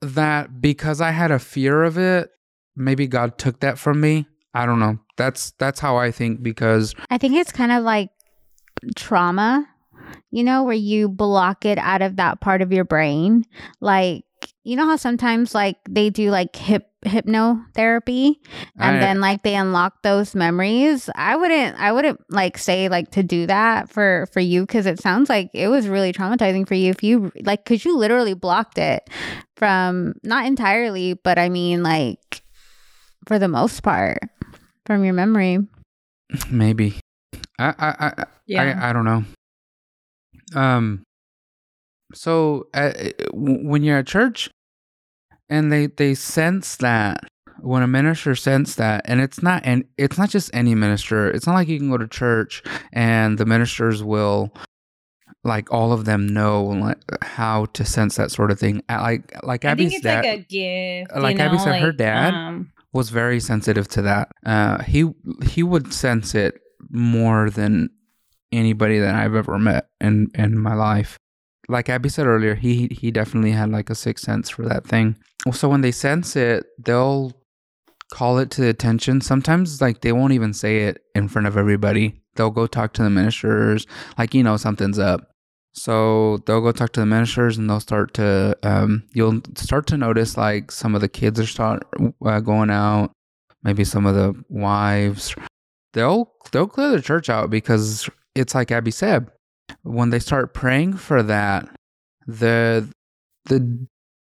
that 0.00 0.60
because 0.60 1.00
I 1.00 1.10
had 1.12 1.30
a 1.30 1.38
fear 1.38 1.82
of 1.82 1.96
it, 1.98 2.30
maybe 2.76 3.06
God 3.06 3.38
took 3.38 3.60
that 3.60 3.78
from 3.78 4.00
me. 4.00 4.26
I 4.52 4.66
don't 4.66 4.78
know. 4.78 4.98
That's 5.16 5.52
that's 5.58 5.80
how 5.80 5.96
I 5.96 6.10
think 6.10 6.42
because 6.42 6.94
I 7.10 7.18
think 7.18 7.34
it's 7.34 7.52
kind 7.52 7.72
of 7.72 7.82
like 7.84 8.10
trauma, 8.96 9.66
you 10.30 10.44
know, 10.44 10.64
where 10.64 10.74
you 10.74 11.08
block 11.08 11.64
it 11.64 11.78
out 11.78 12.02
of 12.02 12.16
that 12.16 12.40
part 12.40 12.62
of 12.62 12.72
your 12.72 12.84
brain. 12.84 13.44
Like, 13.80 14.24
you 14.64 14.76
know 14.76 14.86
how 14.86 14.96
sometimes 14.96 15.54
like 15.54 15.76
they 15.88 16.10
do 16.10 16.30
like 16.30 16.56
hip 16.56 16.88
hypnotherapy 17.04 18.36
and 18.78 18.96
I- 18.96 18.98
then 18.98 19.20
like 19.20 19.42
they 19.42 19.54
unlock 19.54 20.02
those 20.02 20.34
memories. 20.34 21.10
I 21.14 21.36
wouldn't 21.36 21.78
I 21.78 21.92
wouldn't 21.92 22.18
like 22.30 22.56
say 22.58 22.88
like 22.88 23.10
to 23.12 23.22
do 23.22 23.46
that 23.46 23.90
for 23.90 24.26
for 24.32 24.40
you 24.40 24.64
cuz 24.66 24.86
it 24.86 25.00
sounds 25.00 25.28
like 25.28 25.50
it 25.52 25.68
was 25.68 25.86
really 25.86 26.12
traumatizing 26.12 26.66
for 26.66 26.74
you 26.74 26.90
if 26.90 27.02
you 27.02 27.30
like 27.42 27.64
cuz 27.66 27.84
you 27.84 27.96
literally 27.96 28.32
blocked 28.34 28.78
it 28.78 29.08
from 29.56 30.14
not 30.22 30.46
entirely, 30.46 31.12
but 31.14 31.38
I 31.38 31.48
mean 31.50 31.82
like 31.82 32.42
for 33.26 33.38
the 33.38 33.48
most 33.48 33.82
part 33.82 34.18
from 34.86 35.04
your 35.04 35.14
memory. 35.14 35.58
maybe 36.50 36.94
I 37.58 37.74
I 37.78 38.06
I, 38.06 38.24
yeah. 38.46 38.62
I 38.80 38.90
I 38.90 38.92
don't 38.94 39.04
know. 39.04 39.24
Um. 40.54 41.02
So 42.14 42.68
uh, 42.74 42.92
when 43.32 43.82
you're 43.82 43.98
at 43.98 44.06
church, 44.06 44.48
and 45.48 45.70
they 45.72 45.86
they 45.86 46.14
sense 46.14 46.76
that 46.76 47.24
when 47.60 47.82
a 47.82 47.86
minister 47.86 48.34
sense 48.34 48.76
that, 48.76 49.02
and 49.04 49.20
it's 49.20 49.42
not 49.42 49.62
and 49.64 49.84
it's 49.98 50.18
not 50.18 50.30
just 50.30 50.50
any 50.54 50.74
minister. 50.74 51.30
It's 51.30 51.46
not 51.46 51.54
like 51.54 51.68
you 51.68 51.78
can 51.78 51.90
go 51.90 51.98
to 51.98 52.08
church 52.08 52.62
and 52.92 53.38
the 53.38 53.46
ministers 53.46 54.02
will. 54.02 54.52
Like 55.46 55.70
all 55.70 55.92
of 55.92 56.06
them 56.06 56.26
know 56.26 56.94
how 57.20 57.66
to 57.66 57.84
sense 57.84 58.16
that 58.16 58.30
sort 58.30 58.50
of 58.50 58.58
thing. 58.58 58.82
Like 58.88 59.34
like 59.44 59.66
I 59.66 59.70
Abby's 59.72 59.90
think 59.90 59.94
it's 59.96 60.02
dad 60.04 60.24
like 60.24 60.38
a 60.38 60.42
gift. 60.42 61.16
like 61.16 61.32
you 61.36 61.38
know? 61.38 61.44
Abby 61.44 61.58
said, 61.58 61.82
her 61.82 61.92
dad 61.92 62.32
Um, 62.32 62.72
was 62.94 63.10
very 63.10 63.40
sensitive 63.40 63.86
to 63.88 64.02
that. 64.02 64.30
Uh, 64.46 64.82
he 64.84 65.10
he 65.44 65.62
would 65.62 65.92
sense 65.92 66.34
it 66.34 66.60
more 66.88 67.50
than 67.50 67.90
anybody 68.52 68.98
that 69.00 69.14
I've 69.14 69.34
ever 69.34 69.58
met 69.58 69.88
in 70.00 70.30
in 70.34 70.58
my 70.58 70.72
life. 70.74 71.18
Like 71.68 71.88
Abby 71.88 72.08
said 72.08 72.26
earlier, 72.26 72.54
he 72.54 72.88
he 72.88 73.10
definitely 73.10 73.52
had 73.52 73.70
like 73.70 73.90
a 73.90 73.94
sixth 73.94 74.24
sense 74.24 74.50
for 74.50 74.66
that 74.68 74.86
thing. 74.86 75.16
So 75.52 75.68
when 75.68 75.80
they 75.80 75.92
sense 75.92 76.36
it, 76.36 76.66
they'll 76.78 77.32
call 78.12 78.38
it 78.38 78.50
to 78.52 78.60
the 78.60 78.68
attention. 78.68 79.20
Sometimes 79.20 79.80
like 79.80 80.00
they 80.00 80.12
won't 80.12 80.32
even 80.32 80.52
say 80.52 80.84
it 80.84 81.02
in 81.14 81.28
front 81.28 81.46
of 81.46 81.56
everybody. 81.56 82.20
They'll 82.36 82.50
go 82.50 82.66
talk 82.66 82.92
to 82.94 83.02
the 83.02 83.10
ministers, 83.10 83.86
like 84.18 84.34
you 84.34 84.42
know 84.42 84.56
something's 84.56 84.98
up. 84.98 85.30
So 85.72 86.38
they'll 86.46 86.60
go 86.60 86.70
talk 86.72 86.92
to 86.92 87.00
the 87.00 87.06
ministers, 87.06 87.58
and 87.58 87.68
they'll 87.68 87.80
start 87.80 88.14
to 88.14 88.56
um, 88.62 89.04
you'll 89.12 89.40
start 89.56 89.86
to 89.88 89.96
notice 89.96 90.36
like 90.36 90.70
some 90.70 90.94
of 90.94 91.00
the 91.00 91.08
kids 91.08 91.40
are 91.40 91.46
start 91.46 91.86
uh, 92.24 92.40
going 92.40 92.70
out. 92.70 93.10
Maybe 93.62 93.84
some 93.84 94.06
of 94.06 94.14
the 94.14 94.34
wives, 94.48 95.34
they'll 95.92 96.32
they'll 96.52 96.68
clear 96.68 96.90
the 96.90 97.02
church 97.02 97.28
out 97.28 97.50
because 97.50 98.08
it's 98.34 98.54
like 98.54 98.70
Abby 98.70 98.90
said, 98.90 99.28
when 99.82 100.10
they 100.10 100.18
start 100.18 100.54
praying 100.54 100.94
for 100.94 101.22
that, 101.22 101.68
the 102.26 102.88
the 103.46 103.86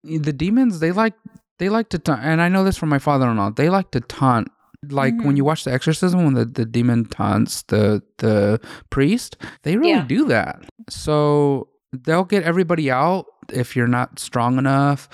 the 0.04 0.34
demons 0.34 0.80
they 0.80 0.92
like 0.92 1.14
they 1.60 1.70
like 1.70 1.90
to 1.90 2.00
taunt, 2.00 2.22
and 2.24 2.42
I 2.42 2.48
know 2.50 2.64
this 2.64 2.78
from 2.78 2.90
my 2.90 3.00
father-in-law. 3.00 3.52
They 3.52 3.70
like 3.70 3.92
to 3.92 4.00
taunt. 4.02 4.50
Like 4.90 5.14
when 5.18 5.34
Mhm. 5.34 5.38
you 5.38 5.44
watch 5.44 5.66
the 5.66 5.74
exorcism, 5.74 6.24
when 6.24 6.34
the, 6.36 6.46
the 6.46 6.66
demon 6.66 7.04
taunts 7.06 7.64
the 7.64 8.02
the 8.20 8.62
priest, 8.90 9.36
they 9.64 9.76
really 9.76 9.90
Yeah. 9.92 10.06
do 10.08 10.26
that. 10.26 10.64
So 10.90 11.68
they'll 11.92 12.24
get 12.24 12.44
everybody 12.44 12.90
out 12.90 13.26
if 13.52 13.76
you're 13.76 13.88
not 13.88 14.20
strong 14.20 14.58
enough. 14.58 15.10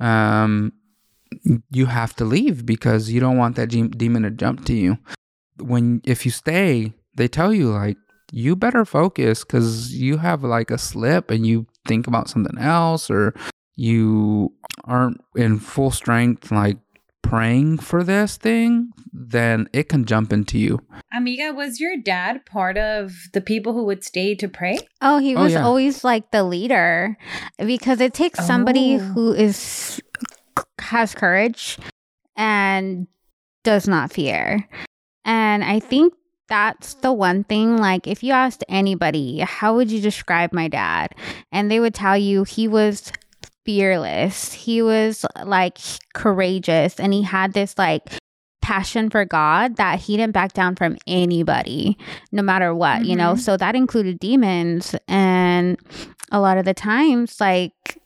Um, 0.00 0.72
you 1.70 1.86
have 1.86 2.14
to 2.16 2.24
leave 2.24 2.64
because 2.64 3.10
you 3.10 3.20
don't 3.20 3.36
want 3.36 3.56
that 3.56 3.66
demon 3.68 4.22
to 4.22 4.30
jump 4.30 4.64
to 4.66 4.74
you. 4.74 4.96
When 5.58 6.00
if 6.04 6.24
you 6.24 6.30
stay, 6.32 6.94
they 7.16 7.28
tell 7.28 7.52
you 7.52 7.68
like 7.70 7.98
you 8.32 8.54
better 8.56 8.84
focus 8.84 9.44
because 9.44 9.92
you 9.94 10.18
have 10.18 10.42
like 10.44 10.70
a 10.70 10.78
slip 10.78 11.30
and 11.30 11.46
you 11.46 11.66
think 11.86 12.06
about 12.06 12.28
something 12.28 12.58
else 12.58 13.10
or 13.10 13.34
you 13.76 14.52
aren't 14.84 15.20
in 15.36 15.58
full 15.58 15.90
strength 15.90 16.50
like 16.52 16.76
praying 17.22 17.78
for 17.78 18.02
this 18.02 18.36
thing 18.36 18.90
then 19.12 19.68
it 19.72 19.88
can 19.88 20.04
jump 20.04 20.32
into 20.32 20.58
you 20.58 20.80
Amiga, 21.12 21.52
was 21.52 21.80
your 21.80 21.96
dad 21.96 22.44
part 22.46 22.78
of 22.78 23.12
the 23.32 23.40
people 23.40 23.72
who 23.72 23.84
would 23.84 24.04
stay 24.04 24.34
to 24.36 24.46
pray? 24.48 24.78
Oh, 25.02 25.18
he 25.18 25.34
Oh, 25.34 25.42
was 25.42 25.52
yeah. 25.54 25.64
always 25.64 26.04
like 26.04 26.30
the 26.30 26.44
leader 26.44 27.16
because 27.58 28.00
it 28.00 28.14
takes 28.14 28.44
somebody 28.46 28.94
Oh. 28.94 28.98
who 28.98 29.32
is 29.32 30.00
has 30.78 31.14
courage 31.14 31.78
and 32.36 33.06
does 33.64 33.88
not 33.88 34.12
fear. 34.12 34.66
And 35.24 35.64
I 35.64 35.80
think 35.80 36.14
that's 36.50 36.94
the 36.94 37.12
one 37.12 37.44
thing 37.44 37.78
like 37.78 38.06
if 38.06 38.22
you 38.22 38.32
asked 38.32 38.64
anybody, 38.68 39.38
how 39.40 39.74
would 39.76 39.90
you 39.90 40.00
describe 40.00 40.52
my 40.52 40.68
dad? 40.68 41.14
And 41.52 41.70
they 41.70 41.80
would 41.80 41.94
tell 41.94 42.18
you 42.18 42.44
he 42.44 42.68
was 42.68 43.12
fearless. 43.64 44.52
He 44.52 44.82
was 44.82 45.24
like 45.44 45.78
courageous 46.12 46.98
and 47.00 47.12
he 47.14 47.22
had 47.22 47.54
this 47.54 47.78
like 47.78 48.02
passion 48.62 49.10
for 49.10 49.24
God 49.24 49.76
that 49.76 50.00
he 50.00 50.16
didn't 50.16 50.34
back 50.34 50.52
down 50.52 50.76
from 50.76 50.98
anybody 51.06 51.96
no 52.32 52.42
matter 52.42 52.74
what, 52.74 53.04
you 53.04 53.16
know? 53.16 53.34
Mhm. 53.34 53.38
So 53.38 53.56
that 53.56 53.74
included 53.74 54.18
demons. 54.20 54.94
And 55.08 55.78
a 56.30 56.40
lot 56.40 56.58
of 56.58 56.64
the 56.64 56.74
times, 56.74 57.40
like, 57.40 57.98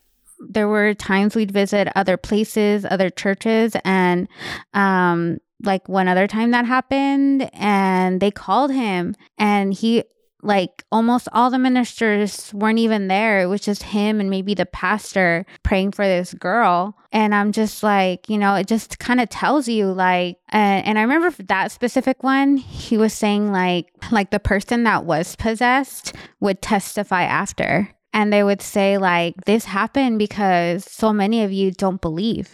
there 0.48 0.68
were 0.68 0.94
times 0.94 1.34
we'd 1.34 1.50
visit 1.50 1.88
other 1.96 2.16
places, 2.16 2.86
other 2.90 3.10
churches, 3.10 3.76
and, 3.84 4.28
um, 4.74 5.38
like 5.64 5.88
one 5.88 6.08
other 6.08 6.26
time 6.26 6.50
that 6.52 6.66
happened, 6.66 7.50
and 7.54 8.20
they 8.20 8.30
called 8.30 8.70
him, 8.70 9.14
and 9.38 9.72
he, 9.74 10.04
like, 10.42 10.84
almost 10.92 11.26
all 11.32 11.50
the 11.50 11.58
ministers 11.58 12.52
weren't 12.52 12.78
even 12.78 13.08
there. 13.08 13.40
It 13.40 13.46
was 13.46 13.62
just 13.62 13.82
him 13.82 14.20
and 14.20 14.28
maybe 14.28 14.52
the 14.52 14.66
pastor 14.66 15.46
praying 15.62 15.92
for 15.92 16.04
this 16.04 16.34
girl. 16.34 16.96
And 17.12 17.34
I'm 17.34 17.50
just 17.50 17.82
like, 17.82 18.28
you 18.28 18.36
know, 18.36 18.54
it 18.54 18.66
just 18.66 18.98
kind 18.98 19.20
of 19.20 19.30
tells 19.30 19.68
you, 19.68 19.86
like, 19.86 20.36
and, 20.50 20.86
and 20.86 20.98
I 20.98 21.02
remember 21.02 21.30
that 21.44 21.72
specific 21.72 22.22
one, 22.22 22.58
he 22.58 22.98
was 22.98 23.14
saying, 23.14 23.52
like, 23.52 23.86
like 24.10 24.30
the 24.30 24.40
person 24.40 24.84
that 24.84 25.06
was 25.06 25.34
possessed 25.36 26.12
would 26.40 26.60
testify 26.60 27.22
after. 27.22 27.88
And 28.14 28.32
they 28.32 28.44
would 28.44 28.62
say, 28.62 28.96
like, 28.96 29.34
this 29.44 29.64
happened 29.64 30.20
because 30.20 30.84
so 30.88 31.12
many 31.12 31.42
of 31.42 31.50
you 31.50 31.72
don't 31.72 32.00
believe. 32.00 32.48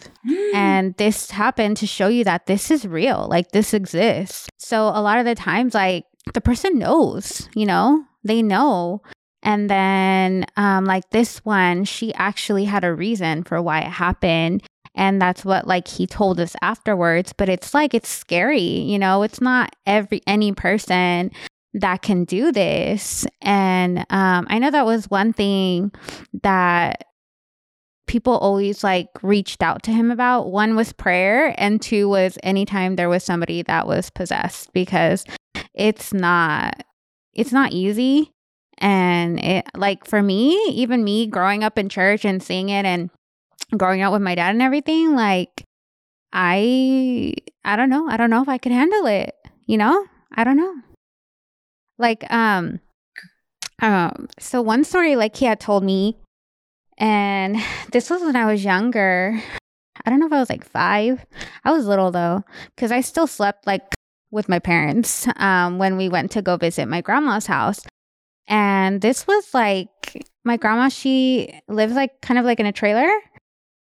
And 0.55 0.95
this 0.97 1.29
happened 1.29 1.77
to 1.77 1.87
show 1.87 2.07
you 2.07 2.23
that 2.23 2.47
this 2.47 2.71
is 2.71 2.85
real, 2.87 3.27
like, 3.29 3.51
this 3.51 3.73
exists. 3.73 4.49
So 4.57 4.87
a 4.87 5.01
lot 5.01 5.19
of 5.19 5.25
the 5.25 5.35
times, 5.35 5.75
like, 5.75 6.05
the 6.33 6.41
person 6.41 6.79
knows, 6.79 7.47
you 7.53 7.67
know, 7.67 8.03
they 8.23 8.41
know. 8.41 9.03
And 9.43 9.69
then, 9.69 10.45
um, 10.57 10.85
like 10.85 11.09
this 11.11 11.45
one, 11.45 11.85
she 11.85 12.11
actually 12.15 12.65
had 12.65 12.83
a 12.83 12.93
reason 12.93 13.43
for 13.43 13.61
why 13.61 13.81
it 13.81 13.91
happened. 13.91 14.63
And 14.95 15.21
that's 15.21 15.45
what, 15.45 15.67
like, 15.67 15.87
he 15.87 16.05
told 16.07 16.39
us 16.39 16.55
afterwards. 16.61 17.33
But 17.33 17.49
it's 17.49 17.73
like, 17.73 17.93
it's 17.93 18.09
scary, 18.09 18.59
you 18.61 18.97
know, 18.99 19.21
it's 19.21 19.39
not 19.41 19.75
every, 19.85 20.21
any 20.25 20.53
person 20.53 21.31
that 21.73 22.01
can 22.01 22.25
do 22.25 22.51
this. 22.51 23.25
And 23.41 23.99
um, 24.09 24.47
I 24.49 24.59
know 24.59 24.71
that 24.71 24.85
was 24.85 25.09
one 25.09 25.33
thing 25.33 25.91
that 26.43 27.05
people 28.07 28.37
always 28.37 28.83
like 28.83 29.07
reached 29.21 29.63
out 29.63 29.83
to 29.83 29.91
him 29.91 30.11
about. 30.11 30.51
One 30.51 30.75
was 30.75 30.91
prayer, 30.91 31.55
and 31.57 31.81
two 31.81 32.09
was 32.09 32.37
anytime 32.43 32.95
there 32.95 33.09
was 33.09 33.23
somebody 33.23 33.61
that 33.63 33.87
was 33.87 34.09
possessed 34.09 34.73
because 34.73 35.23
it's 35.73 36.13
not 36.13 36.83
it's 37.33 37.53
not 37.53 37.71
easy. 37.71 38.31
And 38.77 39.39
it 39.39 39.65
like 39.75 40.05
for 40.05 40.21
me, 40.21 40.61
even 40.69 41.03
me 41.03 41.27
growing 41.27 41.63
up 41.63 41.77
in 41.77 41.87
church 41.87 42.25
and 42.25 42.43
seeing 42.43 42.69
it 42.69 42.85
and 42.85 43.09
growing 43.77 44.01
up 44.01 44.11
with 44.11 44.21
my 44.21 44.35
dad 44.35 44.49
and 44.49 44.61
everything, 44.61 45.15
like 45.15 45.63
I 46.33 47.33
I 47.63 47.75
don't 47.75 47.89
know. 47.89 48.09
I 48.09 48.17
don't 48.17 48.29
know 48.29 48.41
if 48.41 48.49
I 48.49 48.57
could 48.57 48.71
handle 48.71 49.05
it. 49.05 49.35
You 49.67 49.77
know? 49.77 50.05
I 50.35 50.43
don't 50.43 50.57
know. 50.57 50.73
Like 52.01 52.25
um 52.33 52.79
um 53.81 54.27
so 54.39 54.61
one 54.61 54.83
story 54.83 55.15
like 55.15 55.35
he 55.35 55.45
had 55.45 55.59
told 55.59 55.83
me 55.83 56.17
and 56.97 57.57
this 57.91 58.09
was 58.09 58.21
when 58.21 58.35
I 58.35 58.45
was 58.51 58.63
younger. 58.63 59.39
I 60.03 60.09
don't 60.09 60.19
know 60.19 60.25
if 60.25 60.33
I 60.33 60.39
was 60.39 60.49
like 60.49 60.65
5. 60.65 61.25
I 61.63 61.71
was 61.71 61.85
little 61.85 62.11
though 62.11 62.43
cuz 62.75 62.91
I 62.91 63.01
still 63.01 63.27
slept 63.27 63.67
like 63.67 63.83
with 64.31 64.49
my 64.49 64.59
parents 64.59 65.27
um 65.37 65.77
when 65.77 65.95
we 65.97 66.09
went 66.09 66.31
to 66.31 66.41
go 66.41 66.57
visit 66.57 66.87
my 66.87 67.01
grandma's 67.01 67.45
house. 67.47 67.81
And 68.47 68.99
this 69.01 69.27
was 69.27 69.53
like 69.53 70.25
my 70.43 70.57
grandma 70.57 70.89
she 70.89 71.53
lives 71.69 71.93
like 71.93 72.19
kind 72.21 72.39
of 72.39 72.45
like 72.45 72.59
in 72.59 72.65
a 72.65 72.71
trailer. 72.73 73.09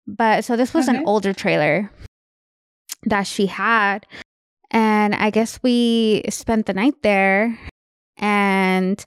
But 0.05 0.43
so 0.43 0.57
this 0.57 0.73
was 0.73 0.89
Okay. 0.89 0.97
an 0.97 1.07
older 1.07 1.31
trailer 1.33 1.89
that 3.05 3.23
she 3.25 3.47
had. 3.47 4.05
And 4.71 5.15
I 5.15 5.29
guess 5.29 5.59
we 5.63 6.23
spent 6.29 6.65
the 6.65 6.73
night 6.73 6.95
there. 7.03 7.57
And 8.21 9.03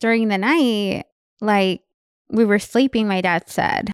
during 0.00 0.28
the 0.28 0.38
night, 0.38 1.04
like 1.40 1.82
we 2.30 2.44
were 2.44 2.58
sleeping, 2.58 3.08
my 3.08 3.20
dad 3.20 3.48
said. 3.48 3.90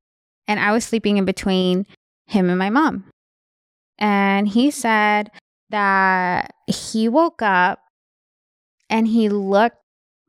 And 0.46 0.60
I 0.60 0.72
was 0.72 0.84
sleeping 0.84 1.16
in 1.16 1.24
between 1.24 1.86
him 2.26 2.48
and 2.50 2.58
my 2.58 2.70
mom. 2.70 3.04
And 3.98 4.46
he 4.46 4.70
said 4.70 5.30
that 5.70 6.54
he 6.66 7.08
woke 7.08 7.42
up 7.42 7.80
and 8.90 9.06
he 9.06 9.28
looked 9.28 9.78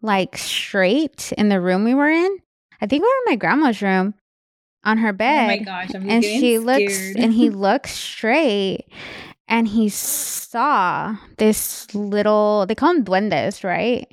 like 0.01 0.37
straight 0.37 1.33
in 1.37 1.49
the 1.49 1.59
room 1.59 1.83
we 1.83 1.93
were 1.93 2.09
in. 2.09 2.37
I 2.81 2.85
think 2.85 3.03
we 3.03 3.07
were 3.07 3.21
in 3.27 3.31
my 3.31 3.35
grandma's 3.35 3.81
room 3.81 4.13
on 4.83 4.97
her 4.99 5.13
bed. 5.13 5.43
Oh 5.43 5.47
my 5.47 5.57
gosh, 5.57 5.95
I'm 5.95 6.09
and 6.09 6.21
getting 6.21 6.39
she 6.39 6.59
looks 6.59 7.15
and 7.15 7.33
he 7.33 7.49
looks 7.49 7.91
straight 7.91 8.85
and 9.47 9.67
he 9.67 9.89
saw 9.89 11.15
this 11.37 11.87
little 11.93 12.65
they 12.67 12.75
call 12.75 12.93
them 12.93 13.03
duendes 13.05 13.63
right? 13.63 14.07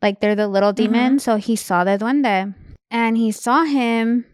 Like 0.00 0.20
they're 0.20 0.34
the 0.34 0.48
little 0.48 0.70
Uh-huh. 0.70 0.82
demons. 0.82 1.22
So 1.24 1.36
he 1.36 1.56
saw 1.56 1.84
the 1.84 1.98
duende. 1.98 2.54
And 2.90 3.16
he 3.16 3.32
saw 3.32 3.64
him 3.64 4.26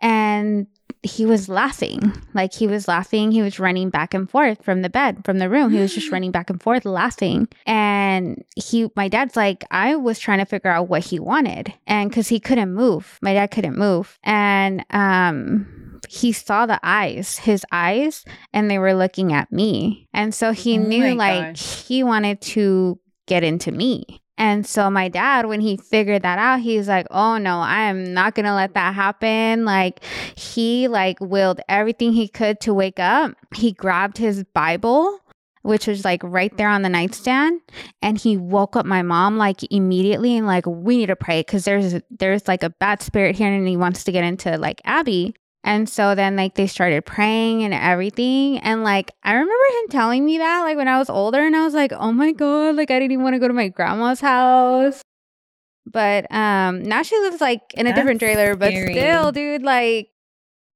and 0.00 0.66
he 1.04 1.26
was 1.26 1.48
laughing. 1.48 2.12
Like 2.34 2.52
he 2.54 2.66
was 2.66 2.88
laughing. 2.88 3.30
He 3.32 3.42
was 3.42 3.58
running 3.60 3.90
back 3.90 4.14
and 4.14 4.28
forth 4.28 4.62
from 4.64 4.82
the 4.82 4.90
bed 4.90 5.24
from 5.24 5.38
the 5.38 5.48
room. 5.48 5.70
He 5.72 5.78
was 5.78 5.94
just 5.94 6.10
running 6.12 6.30
back 6.30 6.50
and 6.50 6.62
forth 6.62 6.84
laughing. 6.84 7.48
And 7.66 8.44
he 8.56 8.90
my 8.96 9.08
dad's 9.08 9.36
like 9.36 9.64
i 9.70 9.96
was 9.96 10.18
trying 10.18 10.38
to 10.38 10.44
figure 10.44 10.70
out 10.70 10.88
what 10.88 11.04
he 11.04 11.18
wanted. 11.18 11.72
And 11.86 12.10
because 12.10 12.28
he 12.28 12.40
couldn't 12.40 12.72
move. 12.74 13.18
My 13.22 13.34
dad 13.34 13.50
couldn't 13.50 13.76
move. 13.78 14.18
And 14.24 14.84
um 14.90 16.00
he 16.08 16.32
saw 16.32 16.66
the 16.66 16.78
eyes 16.82 17.38
his 17.38 17.64
eyes 17.72 18.24
and 18.52 18.70
they 18.70 18.78
were 18.78 18.94
looking 18.94 19.32
at 19.32 19.50
me. 19.50 20.08
And 20.12 20.34
so 20.34 20.52
he 20.52 20.78
Oh 20.78 20.82
knew 20.82 21.14
like 21.14 21.54
gosh. 21.56 21.84
he 21.86 22.02
wanted 22.04 22.40
to 22.42 22.98
get 23.26 23.42
into 23.42 23.72
me 23.72 24.20
and 24.36 24.66
so 24.66 24.90
my 24.90 25.08
dad, 25.08 25.46
when 25.46 25.60
he 25.60 25.76
figured 25.76 26.22
that 26.22 26.38
out, 26.38 26.60
he's 26.60 26.88
like, 26.88 27.06
"Oh 27.10 27.38
no, 27.38 27.60
I 27.60 27.82
am 27.82 28.12
not 28.12 28.34
gonna 28.34 28.54
let 28.54 28.74
that 28.74 28.94
happen." 28.94 29.64
Like 29.64 30.04
he 30.34 30.88
like 30.88 31.20
willed 31.20 31.60
everything 31.68 32.12
he 32.12 32.28
could 32.28 32.60
to 32.60 32.74
wake 32.74 32.98
up. 32.98 33.32
He 33.54 33.72
grabbed 33.72 34.18
his 34.18 34.42
Bible, 34.52 35.20
which 35.62 35.86
was 35.86 36.04
like 36.04 36.20
right 36.24 36.54
there 36.56 36.68
on 36.68 36.82
the 36.82 36.88
nightstand, 36.88 37.60
and 38.02 38.18
he 38.18 38.36
woke 38.36 38.74
up 38.76 38.86
my 38.86 39.02
mom 39.02 39.38
like 39.38 39.60
immediately 39.72 40.36
and 40.36 40.46
like, 40.48 40.66
"We 40.66 40.96
need 40.96 41.06
to 41.06 41.16
pray 41.16 41.40
because 41.40 41.64
there's 41.64 41.94
there's 42.10 42.48
like 42.48 42.64
a 42.64 42.70
bad 42.70 43.02
spirit 43.02 43.36
here 43.36 43.52
and 43.52 43.68
he 43.68 43.76
wants 43.76 44.02
to 44.04 44.12
get 44.12 44.24
into 44.24 44.58
like 44.58 44.80
Abby." 44.84 45.34
And 45.64 45.88
so 45.88 46.14
then 46.14 46.36
like 46.36 46.54
they 46.54 46.66
started 46.66 47.04
praying 47.06 47.64
and 47.64 47.72
everything. 47.74 48.58
And 48.58 48.84
like 48.84 49.10
I 49.24 49.32
remember 49.32 49.52
him 49.80 49.88
telling 49.90 50.24
me 50.24 50.38
that 50.38 50.60
like 50.62 50.76
when 50.76 50.88
I 50.88 50.98
was 50.98 51.08
older 51.10 51.40
and 51.40 51.56
I 51.56 51.64
was 51.64 51.72
like, 51.74 51.92
"Oh 51.92 52.12
my 52.12 52.32
god, 52.32 52.76
like 52.76 52.90
I 52.90 52.98
didn't 52.98 53.12
even 53.12 53.24
want 53.24 53.34
to 53.34 53.40
go 53.40 53.48
to 53.48 53.54
my 53.54 53.68
grandma's 53.68 54.20
house." 54.20 55.00
But 55.90 56.30
um 56.32 56.82
now 56.82 57.02
she 57.02 57.18
lives 57.18 57.40
like 57.40 57.60
in 57.74 57.86
a 57.86 57.92
different 57.92 58.20
That's 58.20 58.34
trailer, 58.36 58.56
but 58.56 58.74
scary. 58.74 58.92
still, 58.92 59.32
dude, 59.32 59.62
like 59.62 60.08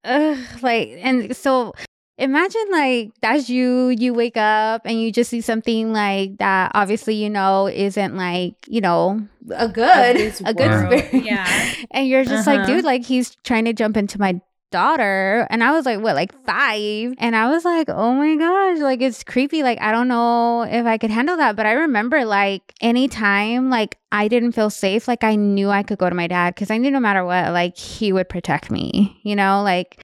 ugh, 0.03 0.37
like 0.61 0.89
and 1.01 1.35
so 1.35 1.73
imagine 2.17 2.65
like 2.71 3.11
that's 3.21 3.49
you 3.49 3.89
you 3.89 4.13
wake 4.13 4.37
up 4.37 4.81
and 4.85 4.99
you 5.01 5.11
just 5.11 5.29
see 5.29 5.39
something 5.41 5.93
like 5.93 6.37
that 6.39 6.69
obviously 6.75 7.15
you 7.15 7.29
know 7.29 7.67
isn't 7.67 8.17
like 8.17 8.55
you 8.67 8.81
know 8.81 9.21
a 9.55 9.67
good 9.69 10.17
a 10.45 10.53
good 10.53 10.69
world. 10.69 11.01
spirit 11.01 11.23
Yeah. 11.23 11.69
and 11.91 12.07
you're 12.07 12.25
just 12.25 12.45
like 12.45 12.59
Uh-huh. 12.61 12.75
dude 12.75 12.83
like 12.85 13.05
he's 13.05 13.35
trying 13.43 13.63
to 13.65 13.73
jump 13.73 13.95
into 13.95 14.19
my 14.19 14.39
daughter 14.71 15.47
and 15.49 15.63
i 15.63 15.71
was 15.71 15.85
like 15.85 15.99
what 15.99 16.15
like 16.15 16.33
five? 16.45 17.13
And 17.17 17.35
i 17.35 17.49
was 17.49 17.65
like 17.65 17.89
oh 17.89 18.13
my 18.13 18.35
gosh 18.35 18.79
like 18.79 19.01
it's 19.01 19.23
creepy. 19.23 19.63
Like 19.63 19.81
i 19.81 19.91
don't 19.91 20.07
know 20.07 20.63
if 20.63 20.85
i 20.85 20.97
could 20.97 21.11
handle 21.11 21.37
that 21.37 21.55
but 21.55 21.65
i 21.65 21.71
remember 21.73 22.25
like 22.25 22.73
anytime 22.81 23.69
like 23.69 23.97
i 24.11 24.27
didn't 24.27 24.51
feel 24.53 24.69
safe 24.69 25.07
like 25.07 25.23
i 25.23 25.35
knew 25.35 25.69
i 25.69 25.83
could 25.83 25.97
go 25.97 26.09
to 26.09 26.15
my 26.15 26.27
dad 26.27 26.55
because 26.55 26.71
i 26.71 26.77
knew 26.77 26.91
no 26.91 26.99
matter 26.99 27.23
what 27.23 27.51
like 27.51 27.77
he 27.77 28.11
would 28.13 28.29
protect 28.29 28.69
me 28.69 29.19
you 29.23 29.35
know? 29.35 29.61
Like 29.63 30.01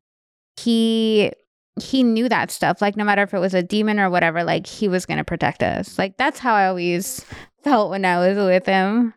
he 0.57 1.31
he 1.81 2.03
knew 2.03 2.29
that 2.29 2.51
stuff. 2.51 2.81
Like 2.81 2.95
no 2.95 3.03
matter 3.03 3.23
if 3.23 3.33
it 3.33 3.39
was 3.39 3.53
a 3.53 3.63
demon 3.63 3.99
or 3.99 4.09
whatever 4.09 4.43
like 4.43 4.65
he 4.65 4.87
was 4.87 5.05
gonna 5.05 5.23
protect 5.23 5.61
us. 5.63 5.97
Like 5.97 6.17
that's 6.17 6.39
how 6.39 6.53
i 6.53 6.67
always 6.67 7.25
felt 7.63 7.89
when 7.89 8.05
i 8.05 8.19
was 8.19 8.37
with 8.37 8.65
him 8.65 9.13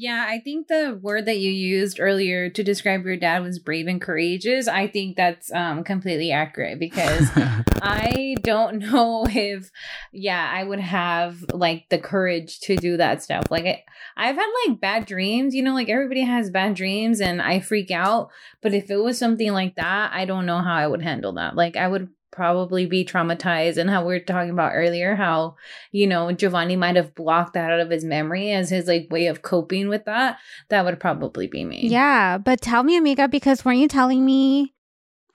Yeah, 0.00 0.26
I 0.28 0.38
think 0.38 0.68
the 0.68 0.96
word 1.02 1.26
that 1.26 1.40
you 1.40 1.50
used 1.50 1.98
earlier 1.98 2.48
to 2.50 2.62
describe 2.62 3.04
your 3.04 3.16
dad 3.16 3.42
was 3.42 3.58
brave 3.58 3.88
and 3.88 4.00
courageous. 4.00 4.68
I 4.68 4.86
think 4.86 5.16
that's 5.16 5.52
um 5.52 5.82
completely 5.82 6.30
accurate 6.30 6.78
because 6.78 7.28
I 7.82 8.36
don't 8.42 8.78
know 8.78 9.26
if, 9.28 9.72
yeah, 10.12 10.52
I 10.54 10.62
would 10.62 10.78
have 10.78 11.44
like 11.52 11.88
the 11.88 11.98
courage 11.98 12.60
to 12.60 12.76
do 12.76 12.96
that 12.98 13.24
stuff. 13.24 13.50
Like, 13.50 13.64
I, 13.64 13.82
I've 14.16 14.36
had 14.36 14.48
like 14.68 14.80
bad 14.80 15.04
dreams, 15.04 15.52
you 15.52 15.64
know, 15.64 15.74
like 15.74 15.88
everybody 15.88 16.22
has 16.22 16.48
bad 16.48 16.74
dreams 16.74 17.20
and 17.20 17.42
I 17.42 17.58
freak 17.58 17.90
out. 17.90 18.30
But 18.62 18.74
if 18.74 18.92
it 18.92 18.98
was 18.98 19.18
something 19.18 19.52
like 19.52 19.74
that, 19.74 20.12
I 20.14 20.26
don't 20.26 20.46
know 20.46 20.60
how 20.60 20.76
I 20.76 20.86
would 20.86 21.02
handle 21.02 21.32
that. 21.32 21.56
Like, 21.56 21.76
I 21.76 21.88
would 21.88 22.08
probably 22.30 22.86
be 22.86 23.04
traumatized. 23.04 23.76
And 23.78 23.88
how 23.90 24.00
we 24.02 24.14
were 24.14 24.20
talking 24.20 24.50
about 24.50 24.72
earlier, 24.74 25.14
how, 25.16 25.56
you 25.92 26.06
know, 26.06 26.30
Giovanni 26.32 26.76
might 26.76 26.96
have 26.96 27.14
blocked 27.14 27.54
that 27.54 27.70
out 27.70 27.80
of 27.80 27.90
his 27.90 28.04
memory 28.04 28.50
as 28.52 28.70
his 28.70 28.86
like 28.86 29.08
way 29.10 29.26
of 29.26 29.42
coping 29.42 29.88
with 29.88 30.04
that. 30.04 30.38
That 30.68 30.84
would 30.84 31.00
probably 31.00 31.46
be 31.46 31.64
me. 31.64 31.86
Yeah, 31.88 32.38
but 32.38 32.60
tell 32.60 32.82
me, 32.82 32.96
amiga, 32.96 33.28
because 33.28 33.64
weren't 33.64 33.78
you 33.78 33.88
telling 33.88 34.24
me 34.24 34.74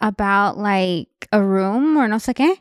about 0.01 0.57
like 0.57 1.07
a 1.31 1.41
room 1.43 1.97
or 1.97 2.07
no 2.07 2.17
sé 2.17 2.33
qué? 2.35 2.57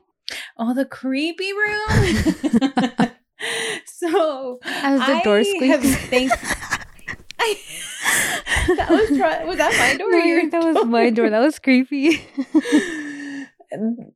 Oh, 0.57 0.73
the 0.75 0.85
creepy 0.87 1.53
room. 1.53 3.09
so 3.87 4.59
As 4.64 5.01
the 5.01 5.21
door 5.25 5.38
I 5.38 5.42
squeaks. 5.42 5.66
have 5.66 6.01
thank- 6.09 6.33
I, 7.45 7.57
that 8.77 8.88
was 8.88 9.18
try- 9.18 9.42
was 9.45 9.57
that 9.59 9.73
my 9.77 9.97
door? 9.99 10.09
or 10.09 10.12
No, 10.12 10.23
think 10.23 10.53
that 10.53 10.62
was 10.62 10.85
my 10.87 11.11
door. 11.11 11.29
That 11.29 11.40
was 11.40 11.59
creepy. 11.59 12.25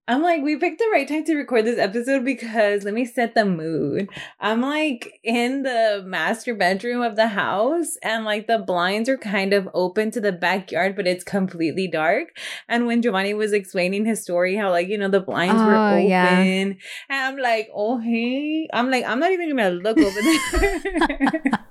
I'm 0.09 0.23
like, 0.23 0.43
we 0.43 0.57
picked 0.57 0.79
the 0.79 0.89
right 0.93 1.09
time 1.09 1.25
to 1.25 1.35
record 1.37 1.65
this 1.65 1.79
episode 1.79 2.25
because 2.25 2.85
let 2.85 2.93
me 2.95 3.05
set 3.07 3.35
the 3.35 3.45
mood. 3.45 4.09
I'm 4.41 4.61
like 4.61 5.19
in 5.25 5.63
the 5.63 6.03
master 6.07 6.55
bedroom 6.55 7.03
of 7.03 7.17
the 7.17 7.29
house, 7.29 7.97
and 8.03 8.25
like 8.25 8.47
the 8.47 8.59
blinds 8.59 9.09
are 9.09 9.17
kind 9.19 9.53
of 9.53 9.69
open 9.75 10.11
to 10.13 10.21
the 10.21 10.33
backyard, 10.33 10.95
but 10.97 11.07
it's 11.07 11.25
completely 11.25 11.89
dark. 11.89 12.37
And 12.69 12.87
when 12.87 13.03
Giovanni 13.03 13.35
was 13.35 13.53
explaining 13.53 14.05
his 14.05 14.23
story, 14.23 14.57
how 14.57 14.71
like, 14.71 14.89
you 14.89 14.99
know, 14.99 15.09
the 15.09 15.21
blinds 15.21 15.63
were 15.63 15.75
Oh, 15.75 15.95
open, 15.95 16.07
yeah. 16.09 16.39
and 16.39 16.77
I'm 17.09 17.39
like, 17.39 17.69
oh, 17.75 17.99
hey, 17.99 18.69
I'm 18.73 18.91
like, 18.91 19.05
I'm 19.07 19.19
not 19.21 19.33
even 19.33 19.49
gonna 19.51 19.71
look 19.71 19.99
over 19.99 20.21
there. 20.23 21.43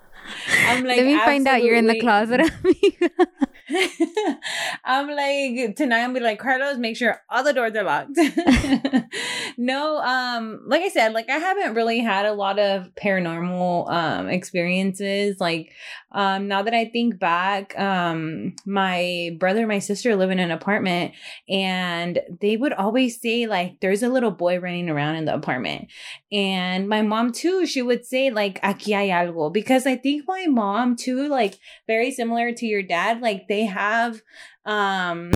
I'm 0.68 0.84
like, 0.86 0.98
Let 0.98 1.06
me 1.06 1.18
find 1.20 1.48
out 1.48 1.64
you're 1.64 1.76
in 1.76 1.88
the 1.88 2.00
closet. 2.00 2.42
I'm 4.86 5.10
like 5.10 5.76
tonight 5.76 6.04
I'm 6.04 6.14
be 6.14 6.20
like 6.20 6.40
Carlos, 6.40 6.78
make 6.78 6.98
sure 6.98 7.22
all 7.30 7.44
the 7.44 7.54
doors 7.54 7.74
are 7.76 7.84
locked. 7.84 8.12
no, 9.58 9.98
um, 9.98 10.62
like 10.68 10.84
I 10.84 10.90
said, 10.90 11.14
like 11.14 11.30
I 11.30 11.38
haven't 11.38 11.74
really 11.74 12.00
had 12.00 12.26
a 12.26 12.34
lot 12.34 12.60
of 12.60 12.94
paranormal 12.96 13.90
um 13.90 14.30
experiences. 14.30 15.38
Like, 15.40 15.72
um, 16.12 16.48
now 16.48 16.62
that 16.62 16.74
I 16.74 16.86
think 16.86 17.20
back, 17.20 17.78
um, 17.80 18.56
my 18.66 19.36
brother 19.40 19.60
and 19.60 19.68
my 19.68 19.80
sister 19.80 20.16
live 20.16 20.32
in 20.32 20.40
an 20.40 20.52
apartment 20.52 21.14
and 21.50 22.20
they 22.40 22.56
would 22.56 22.74
always 22.74 23.20
say, 23.20 23.48
like, 23.48 23.80
there's 23.82 24.04
a 24.04 24.10
little 24.10 24.32
boy 24.32 24.60
running 24.60 24.90
around 24.90 25.16
in 25.16 25.26
the 25.26 25.34
apartment. 25.34 25.88
And 26.32 26.88
my 26.88 27.02
mom 27.02 27.32
too, 27.32 27.66
she 27.66 27.82
would 27.82 28.06
say, 28.06 28.30
like, 28.30 28.62
aquí 28.62 28.94
hay 28.94 29.10
algo. 29.10 29.52
Because 29.52 29.86
I 29.86 29.96
think 29.98 30.24
my 30.28 30.46
mom 30.48 30.96
too, 30.96 31.28
like, 31.28 31.60
very 31.88 32.12
similar 32.12 32.52
to 32.54 32.66
your 32.66 32.84
dad 32.84 33.22
like 33.22 33.48
they 33.48 33.55
have 33.64 34.22
um 34.66 35.32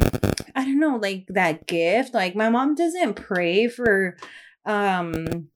i 0.56 0.64
don't 0.66 0.80
know 0.80 0.98
like 0.98 1.26
that 1.30 1.66
gift 1.68 2.14
like 2.14 2.36
my 2.36 2.50
mom 2.50 2.76
doesn't 2.76 3.14
pray 3.16 3.68
for 3.68 4.18
um 4.66 5.48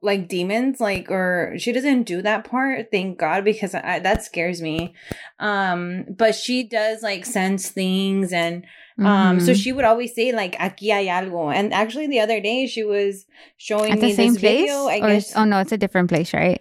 like 0.00 0.28
demons 0.28 0.80
like 0.80 1.10
or 1.10 1.54
she 1.58 1.72
doesn't 1.72 2.04
do 2.04 2.22
that 2.22 2.44
part 2.44 2.86
thank 2.90 3.18
god 3.18 3.44
because 3.44 3.74
I, 3.74 3.98
that 3.98 4.22
scares 4.22 4.62
me 4.62 4.94
um 5.40 6.04
but 6.16 6.34
she 6.34 6.62
does 6.68 7.02
like 7.02 7.26
sense 7.26 7.68
things 7.68 8.32
and 8.32 8.64
um 9.02 9.40
so 9.40 9.52
Mhm. 9.52 9.56
she 9.56 9.72
would 9.72 9.84
always 9.84 10.14
say 10.14 10.32
like 10.32 10.56
aquí 10.56 10.92
hay 10.92 11.06
algo 11.08 11.52
and 11.54 11.74
actually 11.74 12.06
the 12.06 12.20
other 12.20 12.40
day 12.40 12.66
she 12.66 12.84
was 12.84 13.26
showing 13.56 13.92
at 13.92 14.00
me 14.00 14.08
the 14.08 14.14
same 14.14 14.32
this 14.34 14.40
place. 14.40 14.60
video 14.60 14.86
i 14.86 15.00
Or 15.00 15.08
guess 15.08 15.36
oh 15.36 15.44
no, 15.44 15.58
it's 15.60 15.72
a 15.72 15.78
different 15.78 16.08
place, 16.08 16.32
right? 16.32 16.60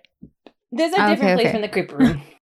there's 0.72 0.92
a 0.94 1.02
Oh, 1.02 1.08
different 1.08 1.20
okay, 1.22 1.34
place 1.34 1.48
okay. 1.48 1.52
from 1.54 1.62
the 1.62 1.70
creepy 1.70 1.96
room 1.96 2.22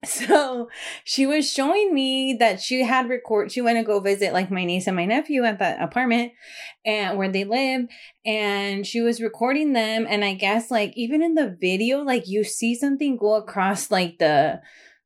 so 0.04 0.68
she 1.04 1.26
was 1.26 1.50
showing 1.52 1.92
me 1.92 2.34
that 2.38 2.60
she 2.60 2.82
had 2.82 3.08
record 3.08 3.52
she 3.52 3.60
went 3.60 3.76
to 3.78 3.84
go 3.84 4.00
visit 4.00 4.32
like 4.32 4.50
my 4.50 4.64
niece 4.64 4.86
and 4.86 4.96
my 4.96 5.04
nephew 5.04 5.44
at 5.44 5.58
that 5.58 5.80
apartment 5.82 6.32
and 6.86 7.18
where 7.18 7.28
they 7.30 7.44
live 7.44 7.82
and 8.24 8.86
she 8.86 9.00
was 9.02 9.20
recording 9.20 9.74
them 9.74 10.06
and 10.08 10.24
i 10.24 10.32
guess 10.32 10.70
like 10.70 10.92
even 10.96 11.22
in 11.22 11.34
the 11.34 11.54
video 11.60 12.00
like 12.00 12.26
you 12.26 12.42
see 12.44 12.74
something 12.74 13.16
go 13.18 13.34
across 13.34 13.90
like 13.90 14.18
the 14.18 14.58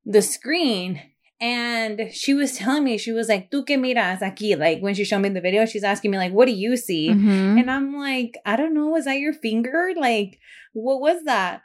the 0.07 0.22
screen 0.22 1.00
and 1.40 2.11
she 2.12 2.33
was 2.33 2.57
telling 2.57 2.85
me 2.85 2.96
she 2.96 3.11
was 3.11 3.28
like 3.28 3.50
tú 3.50 3.66
que 3.66 3.76
miras 3.76 4.20
aquí 4.20 4.57
like 4.57 4.80
when 4.80 4.94
she 4.94 5.02
showed 5.04 5.18
me 5.18 5.28
the 5.28 5.40
video 5.40 5.66
she's 5.66 5.83
asking 5.83 6.12
me 6.12 6.18
like 6.18 6.33
what 6.33 6.46
do 6.46 6.52
you 6.52 6.76
see 6.76 7.09
Mhm. 7.11 7.59
and 7.59 7.68
I'm 7.70 7.98
like, 7.98 8.38
I 8.46 8.54
don't 8.54 8.72
know, 8.74 8.87
was 8.88 9.07
that 9.07 9.18
your 9.18 9.33
finger? 9.33 9.92
Like, 9.96 10.38
what 10.72 11.00
was 11.00 11.24
that? 11.24 11.62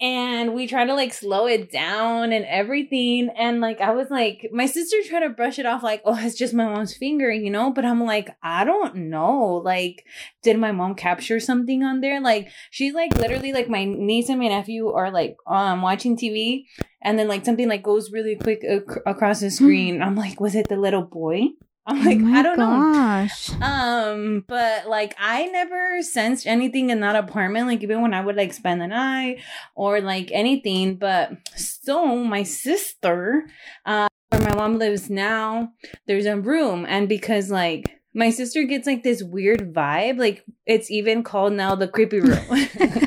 And 0.00 0.54
we 0.54 0.66
try 0.66 0.84
to 0.84 0.94
like 0.94 1.14
slow 1.14 1.46
it 1.46 1.70
down 1.70 2.32
and 2.32 2.44
everything. 2.44 3.30
And 3.38 3.60
like, 3.60 3.80
I 3.80 3.92
was 3.92 4.10
like, 4.10 4.50
my 4.52 4.66
sister 4.66 4.96
tried 5.08 5.20
to 5.20 5.30
brush 5.30 5.58
it 5.58 5.66
off, 5.66 5.82
like, 5.82 6.02
oh, 6.04 6.18
it's 6.20 6.36
just 6.36 6.52
my 6.52 6.64
mom's 6.64 6.96
finger, 6.96 7.30
you 7.30 7.50
know? 7.50 7.72
But 7.72 7.84
I'm 7.84 8.04
like, 8.04 8.30
I 8.42 8.64
don't 8.64 8.96
know. 8.96 9.62
Like, 9.64 10.04
did 10.42 10.58
my 10.58 10.72
mom 10.72 10.94
capture 10.94 11.38
something 11.40 11.82
on 11.82 12.00
there? 12.00 12.20
Like, 12.20 12.50
she's 12.70 12.92
like 12.92 13.16
literally 13.16 13.52
like 13.52 13.68
my 13.68 13.84
niece 13.84 14.28
and 14.28 14.40
my 14.40 14.48
nephew 14.48 14.90
are 14.90 15.10
like 15.10 15.36
um 15.46 15.80
watching 15.80 16.16
TV. 16.16 16.66
And 17.00 17.18
then 17.18 17.28
like 17.28 17.44
something 17.44 17.68
like 17.68 17.82
goes 17.82 18.10
really 18.10 18.36
quick 18.36 18.62
ac- 18.64 19.00
across 19.06 19.40
the 19.40 19.50
screen. 19.50 20.02
I'm 20.02 20.16
like, 20.16 20.40
was 20.40 20.54
it 20.54 20.68
the 20.68 20.76
little 20.76 21.02
boy? 21.02 21.48
I'm 21.86 22.02
like, 22.04 22.18
oh 22.20 22.38
I 22.38 22.42
don't 22.42 22.58
know. 22.58 22.64
gosh. 22.64 23.50
Um, 23.60 24.44
but 24.46 24.88
like 24.88 25.14
I 25.18 25.46
never 25.46 26.02
sensed 26.02 26.46
anything 26.46 26.90
in 26.90 27.00
that 27.00 27.16
apartment, 27.16 27.66
like 27.66 27.82
even 27.82 28.00
when 28.00 28.14
I 28.14 28.24
would 28.24 28.36
like 28.36 28.52
spend 28.52 28.80
the 28.80 28.86
night 28.86 29.40
or 29.74 30.00
like 30.00 30.30
anything. 30.32 30.96
But 30.96 31.32
so 31.56 32.16
my 32.16 32.42
sister, 32.42 33.46
uh 33.84 34.08
where 34.30 34.40
my 34.42 34.54
mom 34.54 34.78
lives 34.78 35.10
now, 35.10 35.72
there's 36.06 36.26
a 36.26 36.40
room, 36.40 36.86
and 36.88 37.08
because 37.08 37.50
like 37.50 37.84
my 38.14 38.30
sister 38.30 38.62
gets 38.64 38.86
like 38.86 39.02
this 39.02 39.22
weird 39.22 39.74
vibe, 39.74 40.18
like 40.18 40.44
it's 40.66 40.90
even 40.90 41.22
called 41.22 41.52
now 41.52 41.74
the 41.74 41.88
creepy 41.88 42.20
room. 42.20 42.46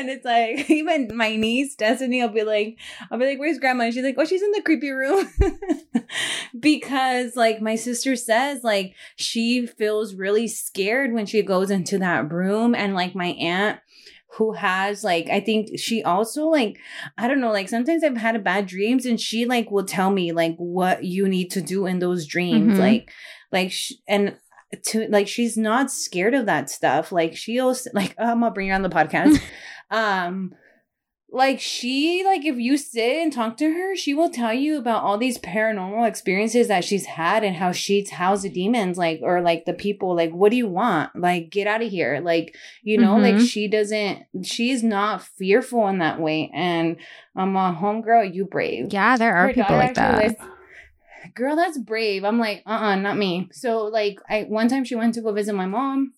And 0.00 0.10
it's 0.10 0.24
like 0.24 0.68
even 0.80 1.10
my 1.14 1.36
niece 1.36 1.76
Destiny 1.76 2.20
will 2.20 2.28
be 2.28 2.42
like, 2.42 2.78
I'll 3.10 3.18
be 3.18 3.26
like, 3.26 3.38
"Where's 3.38 3.58
grandma?" 3.58 3.84
And 3.84 3.94
she's 3.94 4.02
like, 4.04 4.16
"Oh, 4.18 4.24
she's 4.24 4.42
in 4.42 4.50
the 4.52 4.62
creepy 4.62 4.90
room," 4.90 5.30
because 6.58 7.36
like 7.36 7.60
my 7.60 7.76
sister 7.76 8.16
says, 8.16 8.64
like 8.64 8.94
she 9.16 9.66
feels 9.66 10.14
really 10.14 10.48
scared 10.48 11.12
when 11.12 11.26
she 11.26 11.42
goes 11.42 11.70
into 11.70 11.98
that 11.98 12.30
room, 12.32 12.74
and 12.74 12.94
like 12.94 13.14
my 13.14 13.28
aunt 13.28 13.80
who 14.34 14.52
has 14.52 15.02
like 15.02 15.28
I 15.28 15.40
think 15.40 15.76
she 15.78 16.02
also 16.04 16.46
like 16.46 16.78
I 17.18 17.26
don't 17.26 17.40
know 17.40 17.50
like 17.50 17.68
sometimes 17.68 18.04
I've 18.04 18.16
had 18.16 18.42
bad 18.44 18.66
dreams 18.66 19.04
and 19.04 19.20
she 19.20 19.44
like 19.44 19.70
will 19.72 19.84
tell 19.84 20.10
me 20.10 20.30
like 20.32 20.54
what 20.56 21.02
you 21.04 21.28
need 21.28 21.50
to 21.52 21.60
do 21.60 21.86
in 21.86 21.98
those 21.98 22.26
dreams. 22.26 22.74
Mhm. 22.74 22.78
like 22.78 23.10
like 23.50 23.72
sh- 23.72 23.94
and 24.06 24.36
to 24.84 25.08
like 25.08 25.26
she's 25.26 25.56
not 25.56 25.90
scared 25.90 26.34
of 26.34 26.46
that 26.46 26.70
stuff. 26.70 27.10
Like 27.10 27.36
she'll 27.36 27.74
like 27.92 28.14
I'm 28.18 28.40
gonna 28.40 28.52
bring 28.52 28.68
her 28.68 28.74
on 28.76 28.82
the 28.82 28.88
podcast 28.88 29.36
um 29.90 30.54
like 31.32 31.60
she 31.60 32.24
like 32.24 32.44
if 32.44 32.56
you 32.56 32.76
sit 32.76 33.22
and 33.22 33.32
talk 33.32 33.56
to 33.56 33.70
her 33.72 33.94
she 33.94 34.12
will 34.12 34.30
tell 34.30 34.52
you 34.52 34.76
about 34.76 35.04
all 35.04 35.16
these 35.16 35.38
paranormal 35.38 36.06
experiences 36.08 36.66
that 36.66 36.84
she's 36.84 37.06
had 37.06 37.44
and 37.44 37.54
how 37.54 37.70
she's 37.70 38.10
housed 38.10 38.42
the 38.42 38.48
demons 38.50 38.98
like 38.98 39.20
or 39.22 39.40
like 39.40 39.64
the 39.64 39.72
people 39.72 40.16
like 40.16 40.32
what 40.32 40.50
do 40.50 40.56
you 40.56 40.66
want 40.66 41.14
like 41.14 41.48
get 41.50 41.68
out 41.68 41.82
of 41.82 41.88
here 41.88 42.20
like 42.20 42.56
you 42.82 42.98
know 42.98 43.16
like 43.16 43.36
Mhm. 43.36 43.48
she 43.48 43.68
doesn't 43.68 44.24
she's 44.42 44.82
not 44.82 45.22
fearful 45.22 45.86
in 45.86 45.98
that 45.98 46.18
way 46.20 46.50
and 46.52 46.96
i'm 47.36 47.54
a 47.54 47.78
homegirl 47.80 48.34
you 48.34 48.44
brave 48.44 48.92
Yeah, 48.92 49.16
there 49.16 49.32
are 49.36 49.46
her 49.46 49.54
people 49.54 49.76
like 49.76 49.94
that. 49.94 50.18
lists- 50.24 50.42
Girl, 51.34 51.54
that's 51.54 51.76
brave. 51.76 52.24
I'm 52.24 52.38
like, 52.38 52.62
uh, 52.66 52.70
uh 52.70 52.96
not 52.96 53.16
me. 53.18 53.50
So 53.52 53.84
like, 53.84 54.18
I 54.28 54.44
one 54.44 54.68
time 54.68 54.84
she 54.84 54.94
went 54.94 55.12
to 55.14 55.20
go 55.20 55.32
visit 55.32 55.54
my 55.54 55.66
mom, 55.66 56.14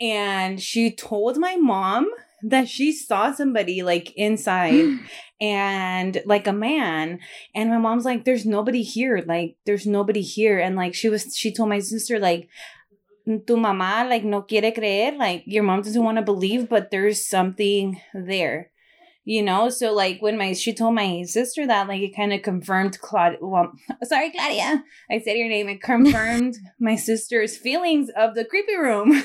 and 0.00 0.60
she 0.60 0.90
told 0.90 1.36
my 1.36 1.56
mom 1.56 2.08
that 2.42 2.68
she 2.68 2.92
saw 2.92 3.32
somebody 3.32 3.82
like 3.82 4.12
inside 4.16 4.98
and 5.40 6.22
like 6.24 6.46
a 6.46 6.52
man 6.52 7.18
and 7.54 7.70
my 7.70 7.78
mom's 7.78 8.04
like 8.04 8.24
there's 8.24 8.46
nobody 8.46 8.82
here 8.82 9.22
like 9.26 9.56
there's 9.66 9.86
nobody 9.86 10.22
here 10.22 10.58
and 10.58 10.76
like 10.76 10.94
she 10.94 11.08
was 11.08 11.36
she 11.36 11.52
told 11.52 11.68
my 11.68 11.78
sister 11.78 12.18
like 12.18 12.48
tu 13.26 13.56
mamá 13.56 14.08
like 14.08 14.24
no 14.24 14.42
quiere 14.42 14.72
creer 14.72 15.16
like 15.16 15.42
your 15.46 15.62
mom 15.62 15.82
doesn't 15.82 16.04
want 16.04 16.16
to 16.16 16.22
believe 16.22 16.68
but 16.68 16.90
there's 16.90 17.24
something 17.24 18.00
there 18.14 18.70
you 19.24 19.42
know 19.42 19.68
so 19.68 19.92
like 19.92 20.20
when 20.20 20.38
my 20.38 20.52
she 20.52 20.72
told 20.72 20.94
my 20.94 21.22
sister 21.22 21.66
that 21.66 21.86
like 21.88 22.00
it 22.00 22.16
kind 22.16 22.32
of 22.32 22.40
confirmed 22.42 22.98
claudia 23.00 23.38
well 23.40 23.70
sorry 24.04 24.30
claudia 24.30 24.82
i 25.10 25.18
said 25.18 25.36
your 25.36 25.48
name 25.48 25.68
it 25.68 25.82
confirmed 25.82 26.56
my 26.80 26.96
sister's 26.96 27.56
feelings 27.56 28.08
of 28.16 28.34
the 28.34 28.44
creepy 28.44 28.76
room 28.76 29.22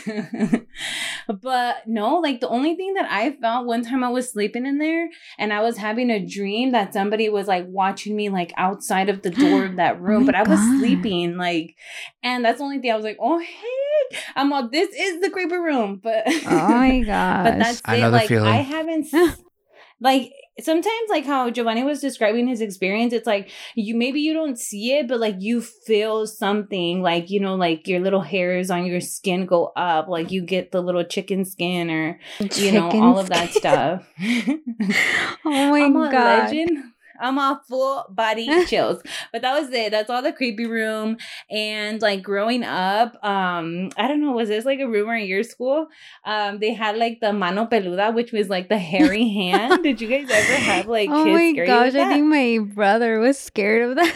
but 1.41 1.77
no 1.88 2.17
like 2.17 2.41
the 2.41 2.47
only 2.49 2.75
thing 2.75 2.93
that 2.93 3.10
i 3.10 3.31
felt 3.41 3.65
one 3.65 3.84
time 3.84 4.03
i 4.03 4.10
was 4.10 4.29
sleeping 4.31 4.65
in 4.65 4.77
there 4.79 5.10
and 5.38 5.53
i 5.53 5.62
was 5.62 5.77
having 5.77 6.10
a 6.10 6.25
dream 6.25 6.71
that 6.71 6.93
somebody 6.93 7.29
was 7.29 7.47
like 7.47 7.65
watching 7.67 8.15
me 8.15 8.29
like 8.29 8.53
outside 8.58 9.10
of 9.10 9.21
the 9.21 9.29
door 9.31 9.65
of 9.65 9.77
that 9.77 10.01
room 10.01 10.23
oh 10.23 10.25
my 10.25 10.25
but 10.25 10.36
i 10.36 10.43
was 10.43 10.60
God. 10.60 10.79
sleeping 10.79 11.38
like 11.38 11.75
and 12.21 12.43
that's 12.43 12.58
the 12.58 12.63
only 12.65 12.79
thing 12.79 12.91
i 12.91 12.95
was 12.95 13.05
like 13.05 13.17
oh 13.21 13.39
hey 13.39 14.17
i'm 14.36 14.51
all 14.51 14.69
this 14.69 14.89
is 14.93 15.21
the 15.21 15.29
creepy 15.29 15.55
room 15.55 15.99
but 16.03 16.23
oh 16.27 16.67
my 16.69 16.99
god 17.01 17.43
but 17.45 17.58
that's 17.60 17.81
I 17.86 17.95
it. 17.95 18.01
know 18.01 18.12
the 18.12 18.17
like 18.17 18.27
feeling. 18.27 18.47
I 18.51 18.58
haven't 18.58 19.08
s- 19.13 19.41
like 20.01 20.31
sometimes 20.60 21.10
like 21.10 21.25
how 21.25 21.49
Giovanni 21.49 21.84
was 21.84 22.01
describing 22.01 22.47
his 22.47 22.62
experience, 22.62 23.13
it's 23.13 23.27
like 23.27 23.49
you 23.75 23.95
maybe 23.95 24.21
you 24.21 24.34
don't 24.34 24.60
see 24.60 24.93
it, 24.93 25.08
but 25.08 25.19
like 25.19 25.36
you 25.39 25.62
feel 25.62 26.27
something 26.27 27.01
like 27.01 27.29
you 27.29 27.39
know, 27.39 27.55
like 27.55 27.88
your 27.88 27.99
little 27.99 28.21
hairs 28.21 28.69
on 28.69 28.86
your 28.86 29.01
skin 29.01 29.45
go 29.45 29.71
up, 29.75 30.08
like 30.08 30.31
you 30.31 30.41
get 30.41 30.71
the 30.71 30.81
little 30.81 31.03
chicken 31.03 31.45
skin 31.45 31.89
or 31.89 32.19
you 32.55 32.71
know, 32.71 32.89
all 32.91 33.19
of 33.19 33.29
that 33.29 33.53
stuff. 33.53 34.08
Oh 35.47 35.89
my 35.89 36.12
god. 36.12 36.51
legend. 36.51 36.84
I'm 37.19 37.38
a 37.38 37.62
full 37.67 38.06
body 38.10 38.65
chills. 38.67 39.01
But 39.32 39.41
that 39.41 39.60
was 39.60 39.69
it. 39.71 39.91
That's 39.91 40.10
all 40.10 40.21
the 40.21 40.34
creepy 40.34 40.65
room. 40.65 41.17
And 41.49 42.01
like 42.01 42.21
growing 42.23 42.63
up, 42.63 43.15
um, 43.23 43.89
I 43.97 44.08
don't 44.08 44.21
know, 44.21 44.32
was 44.32 44.49
this 44.49 44.65
like 44.65 44.80
a 44.80 44.88
rumor 44.88 45.15
in 45.15 45.28
your 45.28 45.43
school? 45.43 45.88
Um, 46.23 46.60
they 46.60 46.73
had 46.73 46.97
like 46.97 47.19
the 47.21 47.34
mano 47.34 47.65
peluda, 47.65 48.13
which 48.13 48.32
was 48.32 48.49
like 48.49 48.69
the 48.69 48.78
hairy 48.78 49.28
hand. 49.34 49.84
Did 49.84 50.01
you 50.01 50.08
guys 50.08 50.30
ever 50.30 50.54
have 50.56 50.88
like 50.88 51.10
oh 51.10 51.23
kids 51.23 51.34
my 51.36 51.51
scare 51.51 51.65
gosh, 51.65 51.93
with 51.93 52.01
I 52.01 52.13
think 52.13 52.25
my 52.28 52.60
brother 52.73 53.19
was 53.19 53.39
scared 53.39 53.89
of 53.89 53.95
that. 53.97 54.13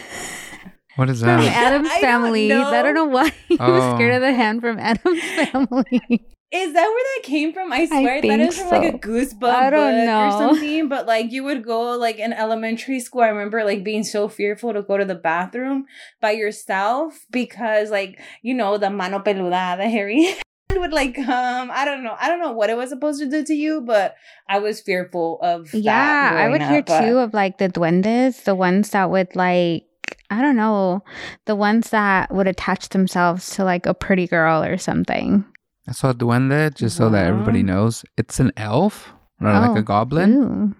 What 0.95 1.09
is 1.09 1.19
from 1.21 1.27
that? 1.27 1.45
Addams 1.45 1.87
I 1.89 1.91
don't 1.93 2.01
family. 2.01 2.51
I 2.51 2.81
don't 2.81 2.93
know 2.93 3.05
why 3.05 3.31
he 3.47 3.55
was 3.55 3.95
scared 3.95 4.13
Oh. 4.13 4.15
of 4.17 4.21
the 4.21 4.33
hand 4.33 4.61
from 4.61 4.79
Addams 4.79 5.21
Family. 5.23 6.25
Is 6.51 6.73
that 6.73 6.81
where 6.87 7.03
that 7.17 7.23
came 7.23 7.53
from? 7.53 7.71
I 7.71 7.85
swear 7.85 8.21
that 8.21 8.27
think 8.27 8.41
is 8.41 8.57
from 8.57 8.69
like 8.69 8.83
a 8.83 8.91
so. 8.93 8.97
goosebump 8.97 9.43
I 9.53 9.69
don't 9.69 9.95
book 9.97 10.05
know. 10.05 10.25
or 10.27 10.31
something. 10.49 10.89
But 10.89 11.05
like 11.05 11.31
you 11.31 11.43
would 11.43 11.63
go 11.63 11.91
like 11.95 12.17
in 12.17 12.33
elementary 12.33 12.99
school. 12.99 13.21
I 13.21 13.27
remember 13.27 13.63
like 13.63 13.83
being 13.83 14.03
so 14.03 14.27
fearful 14.27 14.73
to 14.73 14.81
go 14.81 14.97
to 14.97 15.05
the 15.05 15.13
bathroom 15.15 15.85
by 16.21 16.31
yourself 16.31 17.25
because 17.29 17.91
like 17.91 18.19
you 18.41 18.55
know 18.55 18.77
the 18.79 18.89
mano 18.89 19.19
peluda, 19.19 19.77
the 19.77 19.87
hairy 19.89 20.33
would 20.75 20.91
like 20.91 21.13
come. 21.15 21.69
I 21.71 21.85
don't 21.85 22.03
know. 22.03 22.15
I 22.19 22.27
don't 22.27 22.39
know 22.39 22.51
what 22.53 22.71
it 22.71 22.77
was 22.77 22.89
supposed 22.89 23.19
to 23.21 23.29
do 23.29 23.43
to 23.43 23.53
you, 23.53 23.81
but 23.81 24.15
I 24.47 24.57
was 24.57 24.81
fearful 24.81 25.39
of. 25.43 25.69
that 25.71 25.77
yeah, 25.77 26.31
I 26.35 26.49
would 26.49 26.63
hear 26.63 26.81
but- 26.81 27.01
too 27.05 27.19
of 27.19 27.31
like 27.33 27.59
the 27.59 27.69
duendes, 27.69 28.43
the 28.45 28.55
ones 28.55 28.89
that 28.89 29.11
would 29.11 29.35
like 29.35 29.85
I 30.31 30.41
don't 30.41 30.55
know, 30.55 31.03
the 31.45 31.55
ones 31.55 31.91
that 31.91 32.33
would 32.33 32.47
attach 32.47 32.89
themselves 32.89 33.51
to 33.55 33.63
like 33.63 33.85
a 33.85 33.93
pretty 33.93 34.25
girl 34.25 34.63
or 34.63 34.77
something. 34.79 35.45
I 35.87 35.91
saw 35.91 36.09
a 36.11 36.13
duende 36.13 36.73
just 36.75 36.97
so 36.97 37.09
that 37.09 37.25
everybody 37.25 37.63
knows 37.63 38.03
it's 38.17 38.39
an 38.39 38.51
elf, 38.57 39.11
not 39.39 39.61
like 39.61 39.77
Oh, 39.77 39.79
a 39.79 39.81
goblin. 39.83 40.33
Ooh. 40.33 40.75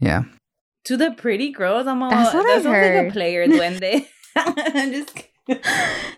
Yeah. 0.00 0.22
to 0.84 0.96
the 0.96 1.10
pretty 1.12 1.50
girls. 1.52 1.86
I'm 1.86 2.02
all. 2.02 2.10
That's 2.10 2.34
what 2.34 2.44
that 2.46 2.56
I've 2.56 2.62
sounds 2.62 2.66
like 2.66 2.74
a 2.74 3.02
heard. 3.02 3.12
player 3.12 3.46
duende. 3.48 4.06
I'm 4.36 4.92
just. 4.92 5.14
kidding. 5.14 5.24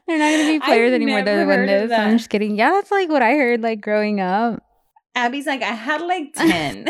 They're 0.08 0.18
not 0.18 0.30
gonna 0.32 0.46
be 0.48 0.58
players 0.60 0.88
I've 0.90 0.94
anymore. 0.94 1.22
They're 1.22 1.38
never 1.46 1.54
heard 1.56 1.68
of 1.68 1.90
duendes. 1.90 1.98
I'm 1.98 2.18
just 2.18 2.30
kidding. 2.30 2.56
Yeah, 2.56 2.70
that's 2.70 2.90
like 2.90 3.08
what 3.08 3.22
I 3.22 3.32
heard 3.34 3.62
like 3.62 3.80
growing 3.80 4.20
up. 4.20 4.62
Abby's 5.20 5.46
like, 5.46 5.62
I 5.62 5.72
had 5.72 6.00
like 6.00 6.32
10. 6.34 6.86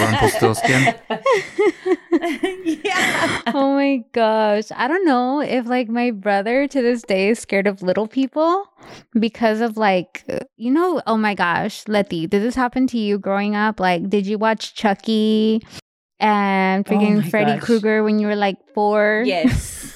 Rumpelstiltskin? 0.00 0.94
yeah. 2.84 3.42
oh 3.54 3.74
my 3.74 4.02
gosh. 4.12 4.64
I 4.74 4.88
don't 4.88 5.04
know 5.04 5.40
if 5.40 5.66
like 5.66 5.88
my 5.88 6.10
brother 6.10 6.66
to 6.66 6.82
this 6.82 7.02
day 7.02 7.30
is 7.30 7.38
scared 7.38 7.66
of 7.66 7.82
little 7.82 8.08
people 8.08 8.66
because 9.18 9.60
of 9.60 9.76
like 9.76 10.24
uh, 10.28 10.40
you 10.56 10.70
know, 10.70 11.00
oh 11.06 11.16
my 11.16 11.34
gosh, 11.34 11.86
Letty, 11.86 12.26
did 12.26 12.42
this 12.42 12.54
happen 12.54 12.86
to 12.88 12.98
you 12.98 13.18
growing 13.18 13.54
up? 13.54 13.78
Like, 13.78 14.08
did 14.10 14.26
you 14.26 14.38
watch 14.38 14.74
Chucky 14.74 15.62
and 16.18 16.86
Oh 16.86 16.90
freaking 16.90 17.22
my 17.22 17.28
Freddy. 17.28 17.60
Krueger 17.60 18.02
when 18.02 18.18
you 18.18 18.26
were 18.26 18.36
like 18.36 18.56
four? 18.74 19.22
Yes. 19.24 19.92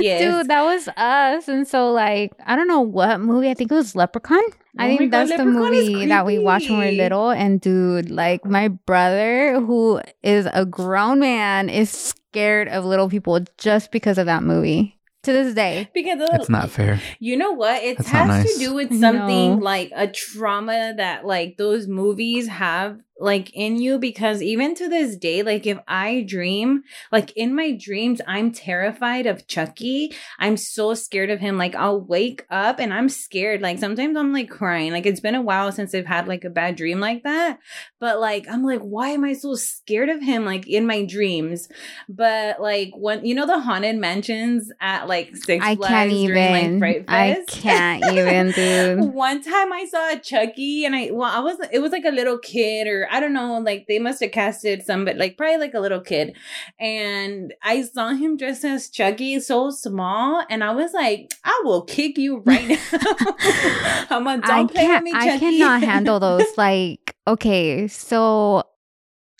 Yes. 0.00 0.20
Dude, 0.20 0.48
that 0.48 0.62
was 0.62 0.88
us. 0.96 1.48
And 1.48 1.66
so 1.66 1.90
like 1.92 2.32
I 2.46 2.54
don't 2.56 2.68
know 2.68 2.80
what 2.80 3.20
movie. 3.20 3.50
I 3.50 3.54
think 3.54 3.72
it 3.72 3.74
was 3.74 3.96
Leprechaun. 3.96 4.38
I 4.78 4.86
Oh 4.86 4.92
my 4.92 4.96
think 4.96 5.10
God, 5.10 5.28
that's 5.28 5.30
the 5.36 5.44
Leprechaun 5.44 5.74
is 5.74 5.88
movie 5.90 6.06
that 6.06 6.24
we 6.26 6.38
watched 6.38 6.70
when 6.70 6.78
we 6.78 6.86
were 6.86 6.92
little. 6.92 7.30
And 7.30 7.60
dude, 7.60 8.10
like 8.10 8.44
my 8.44 8.68
brother, 8.68 9.60
who 9.60 10.00
is 10.22 10.46
a 10.52 10.64
grown 10.64 11.18
man, 11.20 11.68
is 11.68 11.90
scared 11.90 12.68
of 12.68 12.84
little 12.84 13.08
people 13.08 13.40
just 13.56 13.90
because 13.90 14.18
of 14.18 14.26
that 14.26 14.42
movie. 14.42 14.94
To 15.24 15.32
this 15.32 15.52
day. 15.52 15.90
because 15.92 16.20
of 16.20 16.28
It's 16.36 16.48
not 16.48 16.70
fair. 16.70 17.00
You 17.18 17.36
know 17.36 17.50
what? 17.50 17.82
It 17.82 17.98
That's 17.98 18.08
has 18.10 18.28
nice. 18.28 18.52
to 18.54 18.58
do 18.60 18.72
with 18.74 18.88
something 19.00 19.56
know. 19.56 19.62
like 19.62 19.90
a 19.94 20.06
trauma 20.06 20.94
that 20.96 21.26
like 21.26 21.56
those 21.58 21.88
movies 21.88 22.46
have 22.46 23.00
like 23.18 23.50
in 23.54 23.80
you 23.80 23.98
because 23.98 24.40
even 24.42 24.74
to 24.74 24.88
this 24.88 25.16
day 25.16 25.42
like 25.42 25.66
if 25.66 25.78
I 25.88 26.24
dream 26.26 26.84
like 27.10 27.32
in 27.36 27.54
my 27.54 27.72
dreams 27.72 28.20
I'm 28.26 28.52
terrified 28.52 29.26
of 29.26 29.46
Chucky. 29.46 30.14
I'm 30.38 30.56
so 30.56 30.94
scared 30.94 31.30
of 31.30 31.40
him 31.40 31.58
like 31.58 31.74
I'll 31.74 32.00
wake 32.00 32.46
up 32.50 32.78
and 32.78 32.92
I'm 32.92 33.08
scared 33.08 33.60
like 33.60 33.78
sometimes 33.78 34.16
I'm 34.16 34.32
like 34.32 34.48
crying. 34.48 34.92
Like 34.92 35.06
it's 35.06 35.20
been 35.20 35.34
a 35.34 35.42
while 35.42 35.72
since 35.72 35.94
I've 35.94 36.06
had 36.06 36.28
like 36.28 36.44
a 36.44 36.50
bad 36.50 36.76
dream 36.76 37.00
like 37.00 37.24
that. 37.24 37.58
But 37.98 38.20
like 38.20 38.46
I'm 38.48 38.62
like 38.62 38.80
why 38.80 39.08
am 39.10 39.24
I 39.24 39.32
so 39.32 39.54
scared 39.54 40.08
of 40.08 40.22
him 40.22 40.44
like 40.44 40.68
in 40.68 40.86
my 40.86 41.04
dreams? 41.04 41.68
But 42.08 42.60
like 42.60 42.92
when 42.94 43.24
you 43.24 43.34
know 43.34 43.46
the 43.46 43.60
haunted 43.60 43.96
mansions 43.96 44.70
at 44.80 45.08
like 45.08 45.34
Six 45.34 45.64
I 45.64 45.76
can't 45.76 46.10
during 46.10 46.80
like 46.80 46.92
even. 46.92 47.04
I 47.08 47.44
can't 47.48 48.04
even, 48.04 48.50
dude. 48.52 49.00
One 49.14 49.42
time 49.42 49.72
I 49.72 49.86
saw 49.86 50.12
a 50.12 50.18
Chucky 50.18 50.84
and 50.84 50.94
I 50.94 51.10
well 51.12 51.30
I 51.30 51.40
was 51.40 51.58
it 51.72 51.80
was 51.80 51.92
like 51.92 52.04
a 52.04 52.10
little 52.10 52.38
kid 52.38 52.86
or 52.86 53.07
I 53.10 53.20
don't 53.20 53.32
know 53.32 53.58
like 53.58 53.86
they 53.88 53.98
must 53.98 54.20
have 54.20 54.32
casted 54.32 54.84
somebody 54.84 55.18
like 55.18 55.36
probably 55.36 55.58
like 55.58 55.74
a 55.74 55.80
little 55.80 56.00
kid 56.00 56.36
and 56.78 57.54
I 57.62 57.82
saw 57.82 58.10
him 58.10 58.36
dressed 58.36 58.64
as 58.64 58.88
Chucky 58.90 59.40
so 59.40 59.70
small 59.70 60.44
and 60.50 60.62
I 60.62 60.72
was 60.72 60.92
like 60.92 61.32
I 61.44 61.60
will 61.64 61.82
kick 61.82 62.18
you 62.18 62.38
right 62.38 62.68
now. 62.92 64.06
I'm 64.10 64.24
like 64.24 64.44
I 64.44 64.58
don't 64.58 64.70
play 64.72 64.88
with 64.88 65.02
me 65.02 65.12
I 65.14 65.38
cannot 65.38 65.82
handle 65.82 66.20
those. 66.20 66.46
Like, 66.56 67.14
okay, 67.26 67.88
so 67.88 68.64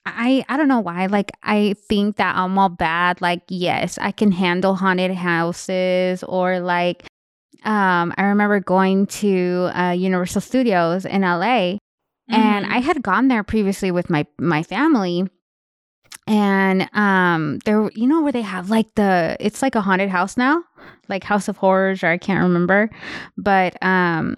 I 0.06 0.44
I 0.48 0.56
don't 0.56 0.68
know 0.68 0.80
why. 0.80 1.06
Like 1.06 1.30
I 1.42 1.74
think 1.88 2.16
that 2.16 2.36
I'm 2.36 2.58
all 2.58 2.68
bad. 2.68 3.20
Like, 3.20 3.42
yes, 3.48 3.98
I 4.00 4.12
can 4.12 4.32
handle 4.32 4.74
haunted 4.74 5.12
houses 5.12 6.22
or 6.24 6.60
like 6.60 7.06
um 7.64 8.14
I 8.16 8.24
remember 8.24 8.60
going 8.60 9.06
to 9.06 9.70
uh 9.74 9.90
Universal 9.90 10.40
Studios 10.42 11.04
in 11.04 11.22
LA 11.22 11.76
and 12.28 12.66
Mhm. 12.66 12.72
I 12.72 12.78
had 12.78 13.02
gone 13.02 13.28
there 13.28 13.42
previously 13.42 13.90
with 13.90 14.10
my 14.10 14.26
my 14.38 14.62
family. 14.62 15.28
And 16.26 16.88
um 16.92 17.58
there 17.64 17.90
you 17.94 18.06
know 18.06 18.20
where 18.22 18.32
they 18.32 18.42
have 18.42 18.68
like 18.70 18.94
the 18.96 19.36
it's 19.40 19.62
like 19.62 19.74
a 19.74 19.80
haunted 19.80 20.10
house 20.10 20.36
now, 20.36 20.62
like 21.08 21.24
House 21.24 21.48
of 21.48 21.56
Horrors 21.56 22.02
or 22.02 22.08
I 22.08 22.18
can't 22.18 22.42
remember. 22.42 22.90
But 23.36 23.82
um 23.82 24.36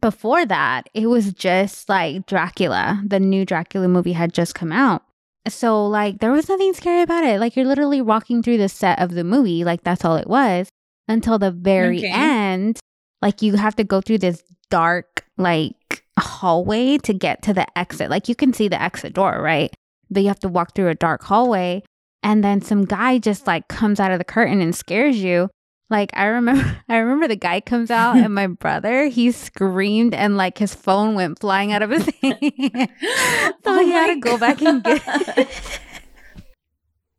before 0.00 0.46
that, 0.46 0.88
it 0.94 1.06
was 1.08 1.32
just 1.32 1.88
like 1.88 2.26
Dracula. 2.26 3.02
The 3.06 3.20
new 3.20 3.44
Dracula 3.44 3.88
movie 3.88 4.12
had 4.12 4.32
just 4.32 4.54
come 4.54 4.72
out. 4.72 5.02
So 5.48 5.86
like 5.86 6.18
there 6.18 6.32
was 6.32 6.48
nothing 6.48 6.72
scary 6.74 7.02
about 7.02 7.24
it. 7.24 7.38
Like 7.40 7.54
you're 7.56 7.66
literally 7.66 8.00
walking 8.02 8.42
through 8.42 8.58
the 8.58 8.68
set 8.68 9.00
of 9.00 9.12
the 9.12 9.24
movie, 9.24 9.64
like 9.64 9.84
that's 9.84 10.04
all 10.04 10.16
it 10.16 10.28
was 10.28 10.68
until 11.06 11.38
the 11.38 11.50
very 11.52 11.98
Okay. 12.00 12.10
end. 12.12 12.80
Like 13.22 13.42
you 13.42 13.56
have 13.56 13.76
to 13.76 13.84
go 13.84 14.00
through 14.00 14.18
this 14.18 14.42
dark 14.70 15.24
like 15.36 15.74
hallway 16.18 16.98
to 16.98 17.12
get 17.12 17.42
to 17.42 17.54
the 17.54 17.66
exit. 17.78 18.10
Like 18.10 18.28
you 18.28 18.34
can 18.34 18.52
see 18.52 18.68
the 18.68 18.80
exit 18.80 19.14
door, 19.14 19.40
right? 19.42 19.72
But 20.10 20.22
you 20.22 20.28
have 20.28 20.40
to 20.40 20.48
walk 20.48 20.74
through 20.74 20.88
a 20.88 20.94
dark 20.94 21.22
hallway 21.22 21.82
and 22.22 22.42
then 22.42 22.60
some 22.60 22.84
guy 22.84 23.18
just 23.18 23.46
like 23.46 23.68
comes 23.68 24.00
out 24.00 24.10
of 24.10 24.18
the 24.18 24.24
curtain 24.24 24.60
and 24.60 24.74
scares 24.74 25.18
you. 25.22 25.48
Like 25.90 26.10
I 26.14 26.24
remember 26.26 26.78
I 26.88 26.96
remember 26.96 27.28
the 27.28 27.36
guy 27.36 27.60
comes 27.60 27.90
out 27.90 28.16
and 28.16 28.34
my 28.34 28.46
brother, 28.64 29.06
he 29.06 29.30
screamed 29.32 30.14
and 30.14 30.36
like 30.36 30.58
his 30.58 30.74
phone 30.74 31.14
went 31.14 31.38
flying 31.40 31.72
out 31.72 31.82
of 31.82 31.90
his 31.90 32.06
hand. 32.22 32.38
so 32.40 33.56
Oh 33.66 33.80
he 33.84 33.90
had 33.92 34.14
to 34.14 34.20
go 34.20 34.36
back 34.38 34.60
and 34.62 34.82
get 34.82 35.02
it. 35.06 35.80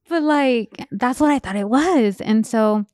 but 0.07 0.23
like 0.23 0.87
that's 0.91 1.19
what 1.19 1.31
I 1.31 1.39
thought 1.39 1.55
it 1.55 1.69
was. 1.69 2.21
And 2.21 2.45
so 2.45 2.85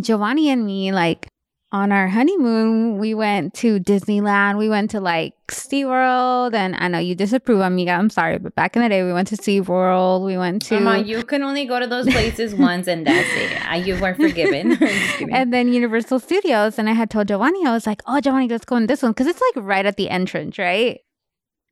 Giovanni 0.00 0.48
and 0.50 0.64
me, 0.66 0.92
like 0.92 1.28
on 1.74 1.90
our 1.90 2.06
honeymoon, 2.06 2.98
we 2.98 3.14
went 3.14 3.52
to 3.52 3.80
Disneyland. 3.80 4.58
We 4.58 4.68
went 4.68 4.92
to 4.92 5.00
like 5.00 5.34
SeaWorld. 5.48 6.54
And 6.54 6.76
I 6.76 6.86
know 6.86 7.00
you 7.00 7.16
disapprove, 7.16 7.58
amiga. 7.58 7.90
I'm 7.90 8.10
sorry. 8.10 8.38
But 8.38 8.54
back 8.54 8.76
in 8.76 8.82
the 8.82 8.88
day, 8.88 9.02
we 9.02 9.12
went 9.12 9.26
to 9.28 9.36
SeaWorld. 9.36 10.24
We 10.24 10.38
went 10.38 10.62
to. 10.66 10.78
Mama, 10.78 11.02
you 11.02 11.24
can 11.24 11.42
only 11.42 11.64
go 11.64 11.80
to 11.80 11.88
those 11.88 12.06
places 12.06 12.54
once 12.68 12.86
and 12.86 13.04
that's 13.04 13.28
it. 13.32 13.84
You 13.84 14.00
were 14.00 14.14
forgiven. 14.14 14.72
I'm 14.72 14.78
just 14.78 15.16
kidding. 15.18 15.34
and 15.34 15.52
then 15.52 15.72
Universal 15.72 16.20
Studios. 16.20 16.78
And 16.78 16.88
I 16.88 16.92
had 16.92 17.10
told 17.10 17.26
Giovanni, 17.26 17.66
I 17.66 17.72
was 17.72 17.88
like, 17.88 18.02
oh, 18.06 18.20
Giovanni, 18.20 18.46
let's 18.46 18.64
go 18.64 18.76
in 18.76 18.86
this 18.86 19.02
one. 19.02 19.12
Cause 19.12 19.26
it's 19.26 19.40
like 19.40 19.64
right 19.64 19.84
at 19.84 19.96
the 19.96 20.10
entrance, 20.10 20.56
right? 20.58 21.00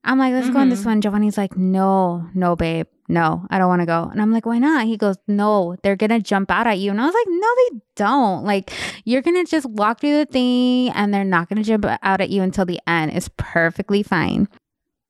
I'm 0.03 0.18
like, 0.18 0.32
let's 0.32 0.50
go 0.50 0.59
in 0.59 0.68
this 0.68 0.80
mm-hmm. 0.80 0.88
one. 0.88 1.00
Giovanni's 1.00 1.38
like, 1.38 1.57
no, 1.57 2.26
no, 2.34 2.57
babe. 2.57 2.88
No, 3.13 3.47
I 3.51 3.59
don't 3.59 3.69
want 3.69 3.83
to 3.83 3.87
go. 3.87 4.09
And 4.11 4.23
I'm 4.23 4.33
like, 4.33 4.47
why 4.47 4.59
not? 4.59 4.87
He 4.87 4.97
goes, 4.97 5.17
no, 5.29 5.77
they're 5.83 5.97
going 5.97 6.11
to 6.11 6.19
jump 6.19 6.51
out 6.51 6.67
at 6.67 6.79
you. 6.79 6.91
And 6.91 6.99
I 6.99 7.05
was 7.05 7.15
like, 7.15 7.27
no, 7.29 7.49
they 7.57 7.81
don't. 7.95 8.45
Like, 8.45 8.73
you're 9.05 9.21
going 9.21 9.45
to 9.45 9.49
just 9.49 9.67
walk 9.67 10.01
through 10.01 10.17
the 10.17 10.25
thing 10.25 10.89
and 10.93 11.13
they're 11.13 11.23
not 11.23 11.51
going 11.51 11.63
to 11.63 11.63
jump 11.63 11.85
out 11.85 12.21
at 12.23 12.31
you 12.31 12.41
until 12.41 12.65
the 12.65 12.81
end. 12.87 13.13
It's 13.13 13.29
perfectly 13.37 14.03
fine. 14.03 14.49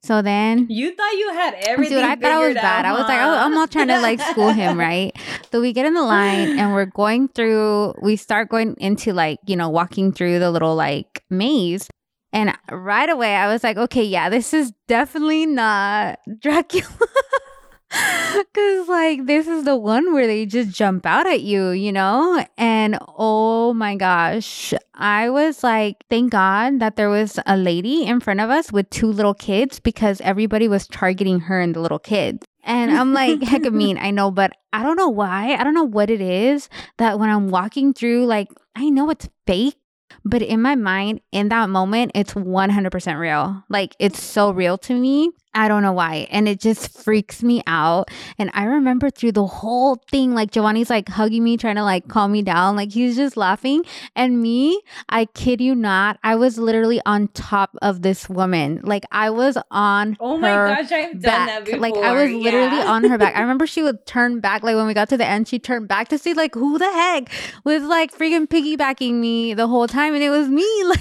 So 0.03 0.21
then 0.21 0.67
you 0.69 0.97
thought 0.97 1.13
you 1.13 1.33
had 1.33 1.55
everything. 1.61 1.99
Dude, 1.99 2.05
I 2.05 2.17
thought 2.17 2.33
I 2.33 2.39
was 2.39 2.49
figured 2.49 2.63
bad. 2.63 2.85
out, 2.85 2.97
I 2.97 2.99
was 2.99 3.09
like, 3.09 3.21
oh, 3.21 3.39
I'm 3.39 3.55
not 3.55 3.71
trying 3.71 3.87
to 3.87 4.01
like 4.01 4.21
school 4.21 4.51
him, 4.51 4.77
right? 4.77 5.13
So 5.53 5.61
we 5.61 5.73
get 5.73 5.87
in 5.87 5.95
the 5.95 6.03
line 6.03 6.59
and 6.59 6.73
we're 6.73 6.87
going 6.87 7.29
through, 7.29 7.95
we 8.03 8.17
start 8.17 8.49
going 8.49 8.75
into 8.81 9.13
like, 9.13 9.39
you 9.47 9.55
know, 9.55 9.69
walking 9.69 10.13
through 10.13 10.41
the 10.41 10.51
little 10.51 10.75
like 10.75 11.23
maze. 11.31 11.89
And 12.33 12.53
right 12.69 13.09
away, 13.09 13.37
I 13.37 13.53
was 13.53 13.63
like, 13.63 13.77
okay, 13.77 14.03
yeah, 14.03 14.29
this 14.29 14.53
is 14.53 14.73
definitely 14.89 15.47
not 15.47 16.19
Dracula. 16.41 16.89
Cause 18.55 18.89
like 18.89 19.27
this 19.27 19.47
is 19.47 19.65
the 19.65 19.77
one 19.77 20.15
where 20.15 20.27
they 20.27 20.47
just 20.47 20.71
jump 20.71 21.05
out 21.05 21.27
at 21.27 21.43
you, 21.43 21.71
you 21.71 21.93
know? 21.93 22.45
And 22.57 22.99
oh 23.19 23.75
my 23.75 23.97
gosh, 23.97 24.73
I 24.95 25.29
was 25.29 25.63
like, 25.63 26.05
thank 26.09 26.33
God 26.33 26.81
that 26.81 26.97
there 26.97 27.11
was 27.11 27.39
a 27.47 27.57
lady 27.57 28.05
in 28.05 28.21
front 28.21 28.41
of 28.41 28.49
us 28.49 28.73
with 28.73 28.89
two 28.91 29.09
little 29.09 29.35
kids 29.35 29.79
because 29.79 30.21
everybody 30.23 30.69
was 30.69 30.87
targeting 30.87 31.41
her 31.41 31.61
and 31.61 31.75
the 31.75 31.81
little 31.81 31.99
kids. 31.99 32.47
And 32.65 32.91
I'm 32.93 33.13
like, 33.13 33.43
heck 33.43 33.67
of 33.67 33.75
mean, 33.75 33.99
I 33.99 34.11
know, 34.11 34.31
but 34.31 34.53
I 34.73 34.83
don't 34.83 34.97
know 34.97 35.09
why. 35.09 35.55
I 35.55 35.65
don't 35.65 35.75
know 35.75 35.85
what 35.85 36.09
it 36.09 36.21
is 36.21 36.69
that 36.99 37.19
when 37.19 37.29
I'm 37.29 37.51
walking 37.51 37.93
through, 37.93 38.27
like, 38.27 38.49
I 38.75 38.89
know 38.89 39.11
it's 39.11 39.29
fake, 39.47 39.77
but 40.25 40.41
in 40.43 40.63
my 40.63 40.77
mind, 40.77 41.21
in 41.33 41.49
that 41.49 41.69
moment, 41.69 42.13
it's 42.15 42.35
100% 42.35 43.19
real. 43.19 43.65
Like, 43.69 43.97
it's 43.99 44.23
so 44.23 44.51
real 44.51 44.79
to 44.79 44.95
me. 44.95 45.31
I 45.55 45.69
don't 45.69 45.83
know 45.83 45.93
why. 45.93 46.27
And 46.31 46.49
it 46.49 46.61
just 46.61 46.99
freaks 46.99 47.43
me 47.43 47.63
out. 47.67 48.11
And 48.39 48.51
I 48.55 48.65
remember 48.65 49.11
through 49.11 49.33
the 49.33 49.47
whole 49.47 49.97
thing, 50.11 50.35
like 50.35 50.51
Giovanni's 50.51 50.89
like 50.89 51.09
hugging 51.09 51.45
me, 51.45 51.57
trying 51.57 51.77
to 51.77 51.85
like 51.85 52.09
calm 52.09 52.33
me 52.33 52.43
down. 52.43 52.77
Like 52.77 52.93
he's 52.93 53.17
just 53.17 53.37
laughing. 53.37 53.85
And 54.17 54.41
me, 54.41 54.81
I 55.09 55.27
kid 55.27 55.61
you 55.61 55.75
not, 55.75 56.19
I 56.25 56.37
was 56.37 56.59
literally 56.59 57.01
on 57.05 57.29
top 57.29 57.77
of 57.83 58.03
this 58.03 58.29
woman. 58.29 58.81
Like 58.83 59.05
I 59.13 59.31
was 59.31 59.59
on 59.71 60.17
Oh 60.21 60.39
my 60.39 60.51
gosh, 60.51 60.91
I've 60.91 61.21
done 61.21 61.47
that 61.47 61.65
before. 61.65 61.81
Like 61.81 61.95
I 61.97 62.13
was 62.13 62.33
literally 62.33 62.77
yeah. 62.79 62.91
on 62.91 63.05
her 63.05 63.19
back. 63.19 63.37
I 63.37 63.41
remember 63.43 63.67
she 63.67 63.83
would 63.83 64.07
turn 64.07 64.41
back, 64.41 64.63
like 64.63 64.77
when 64.77 64.87
we 64.87 64.95
got 64.95 65.09
to 65.11 65.17
the 65.17 65.27
end, 65.27 65.49
she 65.49 65.59
turned 65.59 65.89
back 65.89 66.09
to 66.09 66.19
see 66.19 66.33
like 66.35 66.55
who 66.55 66.79
the 66.79 66.91
heck 66.91 67.31
was 67.65 67.83
like 67.83 68.17
freaking 68.17 68.47
piggybacking 68.47 69.15
me 69.15 69.55
the 69.55 69.67
whole 69.67 69.87
time, 69.87 70.15
and 70.15 70.23
it 70.23 70.31
was 70.31 70.49
me. 70.49 70.63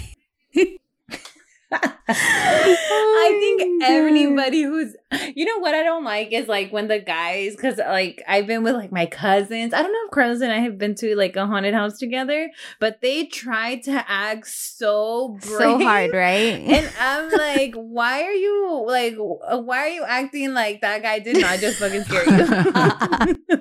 Like 0.54 0.81
I 1.72 3.38
think 3.40 3.62
Oh, 3.84 3.88
everybody 3.88 4.62
who's, 4.64 4.96
you 5.36 5.46
know, 5.46 5.58
what 5.60 5.74
I 5.74 5.82
don't 5.84 6.04
like 6.04 6.32
is 6.34 6.48
like 6.48 6.72
when 6.72 6.88
the 6.88 7.00
guys, 7.00 7.56
because 7.56 7.78
like 7.78 8.22
I've 8.28 8.46
been 8.46 8.64
with 8.64 8.76
like 8.76 8.92
my 8.92 9.06
cousins. 9.06 9.74
I 9.74 9.82
don't 9.82 9.92
know 9.92 10.06
if 10.06 10.12
Carlos 10.12 10.42
and 10.42 10.52
I 10.52 10.60
have 10.60 10.78
been 10.78 10.94
to 10.96 11.16
like 11.16 11.36
a 11.36 11.48
haunted 11.48 11.74
house 11.74 11.98
together, 11.98 12.50
but 12.80 13.02
they 13.02 13.26
try 13.26 13.78
to 13.78 14.04
act 14.08 14.48
so 14.48 15.38
brave. 15.42 15.58
so 15.58 15.80
hard, 15.80 16.14
right? 16.14 16.62
And 16.72 16.90
I'm 17.00 17.32
like, 17.32 17.74
why 17.76 18.24
are 18.24 18.34
you 18.34 18.84
like, 18.88 19.16
why 19.18 19.78
are 19.80 19.90
you 19.90 20.04
acting 20.04 20.54
like 20.54 20.82
that 20.82 21.02
guy 21.02 21.20
did 21.20 21.40
not 21.40 21.60
just 21.60 21.80
fucking 21.80 22.04
scare 22.04 22.26
you? 22.26 23.36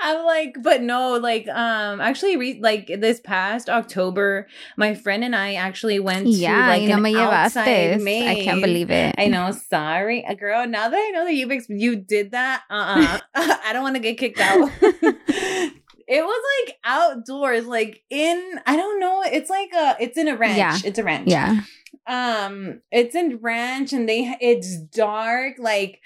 I'm 0.00 0.24
like, 0.24 0.56
but 0.62 0.82
no, 0.82 1.14
like, 1.18 1.46
um, 1.48 2.00
actually, 2.00 2.36
re- 2.36 2.60
like 2.60 2.86
this 2.86 3.20
past 3.20 3.68
October, 3.68 4.46
my 4.76 4.94
friend 4.94 5.22
and 5.24 5.36
I 5.36 5.54
actually 5.54 6.00
went 6.00 6.24
to 6.26 6.30
yeah, 6.32 6.68
like 6.68 6.82
you 6.82 6.92
an 6.92 7.02
me 7.02 7.16
outside 7.16 8.00
llevaste. 8.00 8.26
I 8.28 8.42
can't 8.42 8.60
believe 8.62 8.90
it. 8.90 9.14
I 9.18 9.26
know, 9.28 9.50
sorry, 9.52 10.24
Uh, 10.24 10.34
girl. 10.34 10.66
Now 10.66 10.88
that 10.88 10.96
I 10.96 11.10
know 11.10 11.24
that 11.24 11.34
you've 11.34 11.50
ex- 11.50 11.68
you 11.68 11.96
did 11.96 12.30
that, 12.32 12.62
uh, 12.70 13.18
uh 13.34 13.56
I 13.64 13.72
don't 13.72 13.82
want 13.82 13.96
to 13.96 14.00
get 14.00 14.18
kicked 14.18 14.40
out. 14.40 14.70
it 14.82 16.24
was 16.24 16.42
like 16.66 16.76
outdoors, 16.84 17.66
like 17.66 18.02
in 18.10 18.60
I 18.66 18.76
don't 18.76 19.00
know. 19.00 19.22
It's 19.24 19.50
like 19.50 19.70
a, 19.72 19.96
it's 20.00 20.16
in 20.18 20.28
a 20.28 20.36
ranch. 20.36 20.56
Yeah. 20.58 20.78
It's 20.84 20.98
a 20.98 21.04
ranch 21.04 21.28
Yeah. 21.28 21.60
um 22.06 22.80
it's 22.90 23.14
in 23.14 23.38
ranch 23.42 23.92
and 23.92 24.08
they 24.08 24.36
it's 24.40 24.76
dark 24.78 25.56
like 25.58 26.00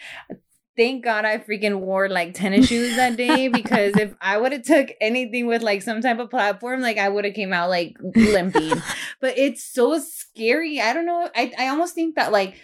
thank 0.77 1.05
god 1.05 1.25
i 1.25 1.39
freaking 1.39 1.81
wore 1.81 2.09
like 2.09 2.35
tennis 2.35 2.67
shoes 2.67 2.97
that 2.97 3.17
day 3.17 3.49
because 3.53 3.97
if 3.97 4.15
i 4.21 4.37
would 4.37 4.53
have 4.53 4.63
took 4.63 4.89
anything 5.01 5.47
with 5.47 5.63
like 5.63 5.83
some 5.83 6.01
type 6.01 6.19
of 6.19 6.31
platform 6.31 6.81
like 6.81 6.99
i 6.99 7.09
would 7.09 7.25
have 7.25 7.35
came 7.35 7.53
out 7.53 7.69
like 7.69 7.97
limping 8.15 8.83
but 9.21 9.39
it's 9.39 9.65
so 9.65 9.99
scary. 9.99 10.81
I 10.81 10.93
don't 10.93 11.07
know. 11.07 11.29
I 11.35 11.53
i 11.59 11.69
almost 11.69 11.95
think 11.95 12.17
that 12.17 12.33
like 12.33 12.57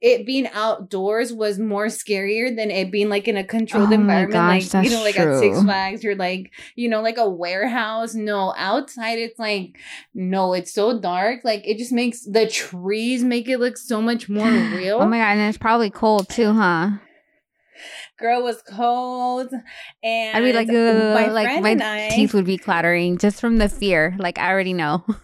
it 0.00 0.24
being 0.24 0.46
outdoors 0.52 1.32
was 1.32 1.58
more 1.58 1.86
scarier 1.86 2.54
than 2.54 2.70
it 2.70 2.92
being 2.92 3.08
like 3.08 3.26
in 3.26 3.36
a 3.36 3.42
controlled 3.42 3.90
Oh 3.90 3.94
environment 3.94 4.32
gosh, 4.32 4.74
like 4.74 4.84
you 4.84 4.90
know 4.90 5.02
like 5.02 5.18
at 5.18 5.38
six 5.40 5.60
flags 5.60 6.04
you're 6.04 6.14
like 6.14 6.52
you 6.76 6.88
know 6.88 7.02
like 7.02 7.18
a 7.18 7.28
warehouse. 7.28 8.14
No 8.14 8.54
outside 8.56 9.18
it's 9.18 9.38
like 9.38 9.76
no 10.14 10.54
it's 10.54 10.72
so 10.72 11.00
dark. 11.00 11.40
Like 11.44 11.66
it 11.66 11.78
just 11.78 11.92
makes 11.92 12.24
the 12.24 12.48
trees 12.48 13.24
make 13.24 13.48
it 13.48 13.58
look 13.58 13.76
so 13.76 14.00
much 14.00 14.28
more 14.28 14.46
oh 14.48 14.76
real. 14.76 14.98
Oh 15.00 15.06
my 15.06 15.18
god, 15.18 15.38
and 15.38 15.48
it's 15.48 15.58
probably 15.58 15.90
cold 15.90 16.28
too, 16.28 16.52
huh? 16.52 16.90
Girl 18.18 18.42
was 18.42 18.62
cold 18.62 19.52
and 20.02 20.36
I'd 20.36 20.42
be 20.42 20.52
like, 20.52 20.68
my 20.68 21.28
like 21.28 21.62
my 21.62 22.06
I, 22.06 22.08
teeth 22.10 22.34
would 22.34 22.44
be 22.44 22.58
clattering 22.58 23.18
just 23.18 23.40
from 23.40 23.58
the 23.58 23.68
fear. 23.68 24.16
Like 24.18 24.38
I 24.38 24.50
already 24.50 24.74
know. 24.74 25.04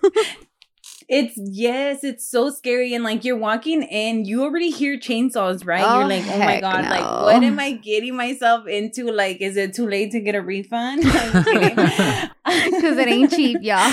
It's 1.06 1.34
yes, 1.36 2.02
it's 2.02 2.26
so 2.26 2.50
scary. 2.50 2.94
And 2.94 3.04
like 3.04 3.24
you're 3.24 3.36
walking 3.36 3.82
in, 3.82 4.24
you 4.24 4.42
already 4.42 4.70
hear 4.70 4.98
chainsaws, 4.98 5.66
right? 5.66 5.84
Oh, 5.86 5.98
you're 5.98 6.08
like, 6.08 6.24
oh 6.26 6.38
my 6.38 6.60
god, 6.60 6.84
like 6.84 7.04
what 7.04 7.42
am 7.42 7.58
I 7.60 7.72
getting 7.72 8.16
myself 8.16 8.66
into? 8.66 9.10
Like, 9.10 9.40
is 9.40 9.56
it 9.56 9.74
too 9.74 9.86
late 9.86 10.12
to 10.12 10.20
get 10.20 10.34
a 10.34 10.40
refund? 10.40 11.04
Because 12.44 12.98
it 12.98 13.08
ain't 13.08 13.30
cheap, 13.30 13.58
y'all. 13.62 13.92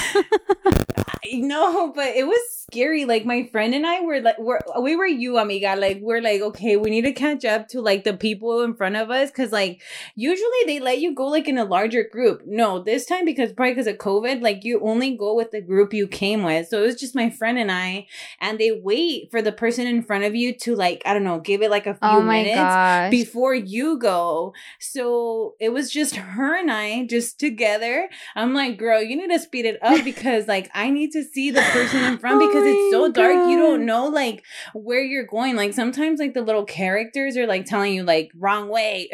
No, 1.33 1.91
but 1.93 2.09
it 2.15 2.25
was 2.25 2.39
scary. 2.71 3.05
Like 3.05 3.25
my 3.25 3.47
friend 3.51 3.73
and 3.73 3.85
I 3.85 4.01
were 4.01 4.21
like, 4.21 4.39
we're, 4.39 4.59
we 4.81 4.95
were 4.95 5.05
you, 5.05 5.37
amiga. 5.37 5.75
Like 5.75 5.99
we're 6.01 6.21
like, 6.21 6.41
okay, 6.41 6.77
we 6.77 6.89
need 6.89 7.03
to 7.03 7.11
catch 7.13 7.45
up 7.45 7.67
to 7.69 7.81
like 7.81 8.03
the 8.03 8.13
people 8.13 8.61
in 8.61 8.73
front 8.73 8.95
of 8.95 9.09
us 9.09 9.29
because 9.29 9.51
like 9.51 9.81
usually 10.15 10.49
they 10.65 10.79
let 10.79 10.99
you 10.99 11.13
go 11.13 11.27
like 11.27 11.47
in 11.47 11.57
a 11.57 11.63
larger 11.63 12.03
group. 12.03 12.43
No, 12.45 12.79
this 12.81 13.05
time 13.05 13.25
because 13.25 13.51
probably 13.53 13.73
because 13.73 13.87
of 13.87 13.97
COVID, 13.97 14.41
like 14.41 14.63
you 14.63 14.79
only 14.81 15.15
go 15.15 15.35
with 15.35 15.51
the 15.51 15.61
group 15.61 15.93
you 15.93 16.07
came 16.07 16.43
with. 16.43 16.67
So 16.67 16.81
it 16.81 16.85
was 16.85 16.99
just 16.99 17.15
my 17.15 17.29
friend 17.29 17.57
and 17.57 17.71
I, 17.71 18.07
and 18.39 18.59
they 18.59 18.71
wait 18.71 19.29
for 19.31 19.41
the 19.41 19.51
person 19.51 19.87
in 19.87 20.03
front 20.03 20.23
of 20.23 20.35
you 20.35 20.53
to 20.59 20.75
like 20.75 21.01
I 21.05 21.13
don't 21.13 21.23
know, 21.23 21.39
give 21.39 21.61
it 21.61 21.69
like 21.71 21.87
a 21.87 21.95
few 21.95 21.99
Oh 22.01 22.21
minutes 22.23 22.55
gosh. 22.55 23.11
before 23.11 23.53
you 23.53 23.97
go. 23.99 24.53
So 24.79 25.55
it 25.59 25.69
was 25.69 25.91
just 25.91 26.15
her 26.15 26.57
and 26.57 26.71
I 26.71 27.05
just 27.05 27.39
together. 27.39 28.09
I'm 28.35 28.53
like, 28.53 28.77
girl, 28.77 29.01
you 29.01 29.15
need 29.15 29.33
to 29.33 29.39
speed 29.39 29.65
it 29.65 29.77
up 29.81 30.03
because 30.03 30.47
like 30.47 30.69
I 30.73 30.89
need 30.89 31.10
to 31.11 31.23
see 31.23 31.51
the 31.51 31.61
person 31.61 32.03
in 32.03 32.17
front 32.17 32.35
Oh 32.41 32.47
because 32.47 32.63
it's 32.65 32.91
so 32.91 33.11
dark. 33.11 33.49
You 33.49 33.57
don't 33.57 33.85
know 33.85 34.07
like 34.07 34.43
where 34.73 35.01
you're 35.03 35.25
going. 35.25 35.55
Like 35.55 35.73
sometimes 35.73 36.19
like 36.19 36.33
the 36.33 36.41
little 36.41 36.65
characters 36.65 37.37
are 37.37 37.47
like 37.47 37.65
telling 37.65 37.93
you 37.93 38.03
like 38.03 38.31
wrong 38.37 38.69
way. 38.69 39.09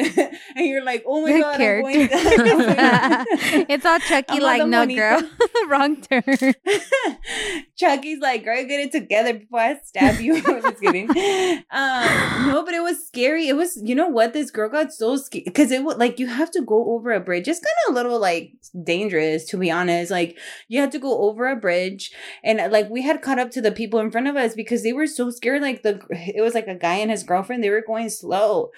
and 0.55 0.65
you're 0.67 0.83
like, 0.83 1.03
oh 1.05 1.21
my 1.21 1.33
The 1.33 1.39
god, 1.39 1.61
I'm 1.61 1.81
going- 1.81 2.09
it's 3.69 3.85
all 3.85 3.99
Chucky 3.99 4.39
like, 4.39 4.65
no, 4.67 4.85
girl. 4.85 5.21
Wrong 5.67 5.99
turn. 6.01 6.23
Chucky's 7.75 8.19
like, 8.19 8.43
girl, 8.43 8.63
get 8.65 8.79
it 8.79 8.91
together 8.91 9.33
before 9.35 9.59
I 9.59 9.79
stab 9.83 10.19
you. 10.19 10.35
I'm 10.35 10.61
just 10.61 10.81
kidding. 10.81 11.09
Um, 11.09 12.47
no, 12.47 12.63
but 12.65 12.73
it 12.73 12.81
was 12.81 13.05
scary. 13.05 13.47
It 13.47 13.55
was, 13.55 13.79
you 13.83 13.95
know 13.95 14.07
what? 14.07 14.33
This 14.33 14.51
girl 14.51 14.69
got 14.69 14.91
so 14.93 15.17
scared 15.17 15.45
because 15.45 15.71
it 15.71 15.83
was 15.83 15.97
like 15.97 16.19
you 16.19 16.27
have 16.27 16.51
to 16.51 16.61
go 16.61 16.93
over 16.93 17.11
a 17.11 17.19
bridge. 17.19 17.47
It's 17.47 17.59
kind 17.59 17.73
of 17.87 17.93
a 17.93 17.95
little 17.95 18.19
like 18.19 18.53
dangerous, 18.83 19.45
to 19.45 19.57
be 19.57 19.69
honest. 19.71 20.11
Like 20.11 20.37
you 20.67 20.79
had 20.79 20.91
to 20.93 20.99
go 20.99 21.21
over 21.23 21.47
a 21.47 21.55
bridge, 21.55 21.86
and 22.43 22.59
uh, 22.59 22.69
like 22.71 22.89
we 22.89 23.01
had 23.01 23.21
caught 23.21 23.39
up 23.39 23.51
to 23.51 23.61
the 23.61 23.71
people 23.71 23.99
in 23.99 24.11
front 24.11 24.27
of 24.27 24.35
us 24.35 24.53
because 24.53 24.83
they 24.83 24.93
were 24.93 25.07
so 25.07 25.29
scared. 25.29 25.61
Like 25.61 25.83
the 25.83 26.01
it 26.11 26.41
was 26.41 26.53
like 26.53 26.67
a 26.67 26.75
guy 26.75 26.95
and 26.95 27.11
his 27.11 27.23
girlfriend. 27.23 27.63
They 27.63 27.69
were 27.69 27.83
going 27.85 28.09
slow, 28.09 28.71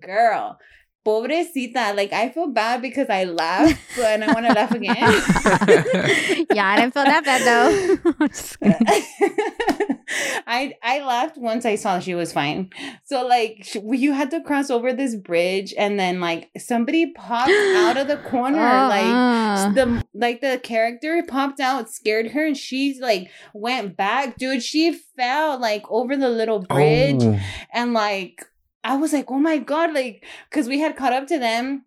girl. 0.00 0.58
Pobrecita, 1.04 1.96
like 1.96 2.12
I 2.12 2.28
feel 2.28 2.46
bad 2.46 2.80
because 2.80 3.08
I 3.10 3.24
laughed, 3.24 3.76
but 3.96 4.04
and 4.04 4.24
I 4.24 4.32
want 4.32 4.46
to 4.46 4.52
laugh 4.52 4.70
again. 4.70 6.46
yeah, 6.54 6.68
I 6.68 6.76
didn't 6.80 6.94
feel 6.94 7.04
that 7.04 7.24
bad 7.24 7.42
though. 7.42 8.12
I'm 8.20 8.28
just 8.28 8.60
kidding. 8.60 8.86
I 10.46 10.74
I 10.82 11.00
laughed 11.04 11.36
once 11.38 11.64
I 11.64 11.74
saw 11.74 11.98
she 11.98 12.14
was 12.14 12.32
fine. 12.32 12.70
So 13.04 13.26
like 13.26 13.64
sh- 13.64 13.78
you 13.84 14.12
had 14.12 14.30
to 14.30 14.40
cross 14.42 14.70
over 14.70 14.92
this 14.92 15.16
bridge, 15.16 15.74
and 15.76 15.98
then 15.98 16.20
like 16.20 16.50
somebody 16.58 17.12
popped 17.12 17.50
out 17.50 17.96
of 17.96 18.06
the 18.06 18.16
corner, 18.30 18.58
oh, 18.58 18.88
like 18.88 19.04
Uh-uh. 19.04 19.72
the 19.72 20.04
like 20.14 20.40
the 20.40 20.60
character 20.62 21.22
popped 21.26 21.58
out, 21.60 21.90
scared 21.90 22.30
her, 22.32 22.46
and 22.46 22.56
she's 22.56 23.00
like 23.00 23.28
went 23.54 23.96
back, 23.96 24.36
dude. 24.36 24.62
She 24.62 24.92
fell 25.16 25.58
like 25.58 25.82
over 25.90 26.16
the 26.16 26.28
little 26.28 26.64
oh. 26.70 26.74
bridge, 26.74 27.22
Oh. 27.22 27.40
and 27.72 27.92
like 27.92 28.44
I 28.84 28.96
was 28.96 29.12
like, 29.12 29.30
oh 29.30 29.38
my 29.38 29.58
god, 29.58 29.92
like 29.94 30.24
because 30.50 30.68
we 30.68 30.80
had 30.80 30.96
caught 30.96 31.12
up 31.12 31.26
to 31.28 31.38
them. 31.38 31.84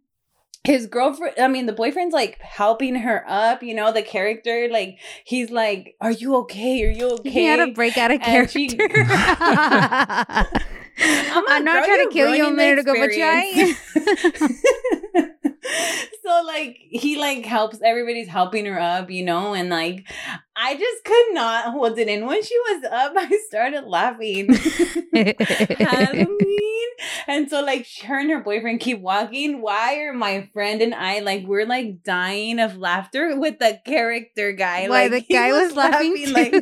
His 0.63 0.87
girlfriend, 0.87 1.35
I 1.37 1.47
mean, 1.47 1.67
the 1.67 1.73
boyfriend's 1.73 2.11
like 2.13 2.39
helping 2.41 2.95
her 2.95 3.23
up, 3.27 3.61
you 3.61 3.75
know, 3.75 3.91
the 3.91 4.01
character, 4.01 4.67
like, 4.71 4.97
he's 5.23 5.51
like, 5.51 5.95
Are 6.01 6.09
you 6.09 6.35
okay? 6.37 6.83
Are 6.85 6.89
you 6.91 7.09
okay? 7.19 7.29
He 7.29 7.43
had 7.45 7.57
to 7.63 7.71
break 7.71 7.99
out 7.99 8.09
of 8.09 8.19
And 8.23 8.49
she- 8.49 8.69
character. 8.69 9.05
I'm, 10.97 11.43
I'm 11.47 11.63
not 11.63 11.85
trying 11.85 12.07
to 12.07 12.13
kill 12.13 12.35
you 12.35 12.47
a 12.47 12.51
minute 12.51 12.79
ago, 12.79 12.93
but 12.97 13.13
you 13.13 13.75
so 16.23 16.43
like 16.45 16.77
he 16.89 17.17
like 17.17 17.45
helps 17.45 17.81
everybody's 17.83 18.27
helping 18.27 18.65
her 18.65 18.79
up, 18.79 19.09
you 19.09 19.23
know, 19.23 19.53
and 19.53 19.69
like 19.69 20.05
I 20.55 20.75
just 20.75 21.03
could 21.03 21.33
not 21.33 21.71
hold 21.71 21.97
it 21.97 22.07
in. 22.07 22.25
When 22.25 22.41
she 22.43 22.57
was 22.57 22.83
up, 22.85 23.13
I 23.17 23.39
started 23.47 23.85
laughing. 23.85 24.53
Halloween. 25.79 26.87
And 27.27 27.49
so 27.49 27.61
like 27.63 27.87
her 28.05 28.19
and 28.19 28.29
her 28.29 28.41
boyfriend 28.41 28.79
keep 28.79 28.99
walking. 28.99 29.61
Why 29.61 29.99
are 29.99 30.13
my 30.13 30.49
friend 30.53 30.81
and 30.81 30.93
I 30.93 31.19
like 31.19 31.45
we're 31.45 31.65
like 31.65 32.03
dying 32.03 32.59
of 32.59 32.77
laughter 32.77 33.37
with 33.37 33.59
the 33.59 33.79
character 33.85 34.53
guy? 34.53 34.87
Why 34.87 35.07
like 35.07 35.27
the 35.27 35.33
guy 35.33 35.51
was, 35.51 35.75
laughing, 35.75 36.31
like 36.31 36.53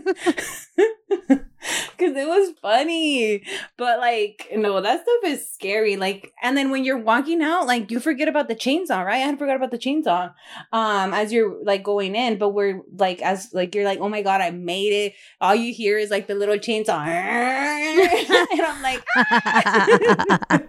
too? 1.28 1.46
because 1.98 2.16
it 2.16 2.28
was 2.28 2.54
funny. 2.62 3.44
But 3.78 4.00
like 4.00 4.50
no 4.56 4.82
that 4.82 5.04
stuff 5.04 5.32
is 5.32 5.50
scary. 5.50 5.96
Like 5.96 6.34
and 6.42 6.58
then 6.58 6.72
when 6.72 6.84
you're 6.84 6.98
walking 6.98 7.42
out 7.42 7.68
like 7.68 7.92
you 7.92 8.00
forget 8.00 8.28
about 8.28 8.48
the 8.48 8.56
chainsaw 8.56 9.06
right? 9.06 9.16
I 9.16 9.28
had 9.28 9.40
forgot 9.40 9.56
about 9.56 9.72
the 9.72 9.78
chainsaw 9.78 10.34
um 10.72 11.14
as 11.14 11.32
you're 11.32 11.64
like 11.64 11.84
going 11.84 12.16
in 12.16 12.38
but 12.38 12.50
we're 12.50 12.82
like 12.98 13.22
as 13.22 13.54
like 13.54 13.76
you're 13.76 13.86
like 13.86 14.00
oh 14.00 14.10
my 14.10 14.22
god 14.22 14.42
i 14.42 14.52
made 14.52 14.94
it. 14.94 15.14
All 15.42 15.56
you 15.56 15.74
hear 15.74 15.98
is 15.98 16.10
like 16.10 16.28
the 16.28 16.36
little 16.36 16.58
chainsaw 16.58 17.00
and 17.08 18.62
i'm 18.62 18.82
like 18.82 19.04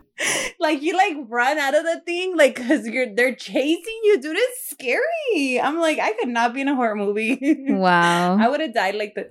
like 0.60 0.80
you 0.82 0.96
like 0.96 1.16
run 1.28 1.58
out 1.58 1.74
of 1.74 1.82
the 1.84 2.00
thing 2.06 2.36
like 2.36 2.54
because 2.54 2.86
you're 2.86 3.12
they're 3.14 3.34
chasing 3.34 4.00
you 4.04 4.20
dude 4.20 4.36
it's 4.36 4.70
scary 4.70 5.60
i'm 5.60 5.78
like 5.80 5.98
i 5.98 6.12
could 6.12 6.28
not 6.28 6.54
be 6.54 6.60
in 6.60 6.68
a 6.68 6.74
horror 6.74 6.94
movie 6.94 7.38
wow. 7.68 8.36
I 8.38 8.48
would 8.48 8.60
have 8.60 8.74
died 8.74 8.94
like 8.94 9.14
the, 9.14 9.28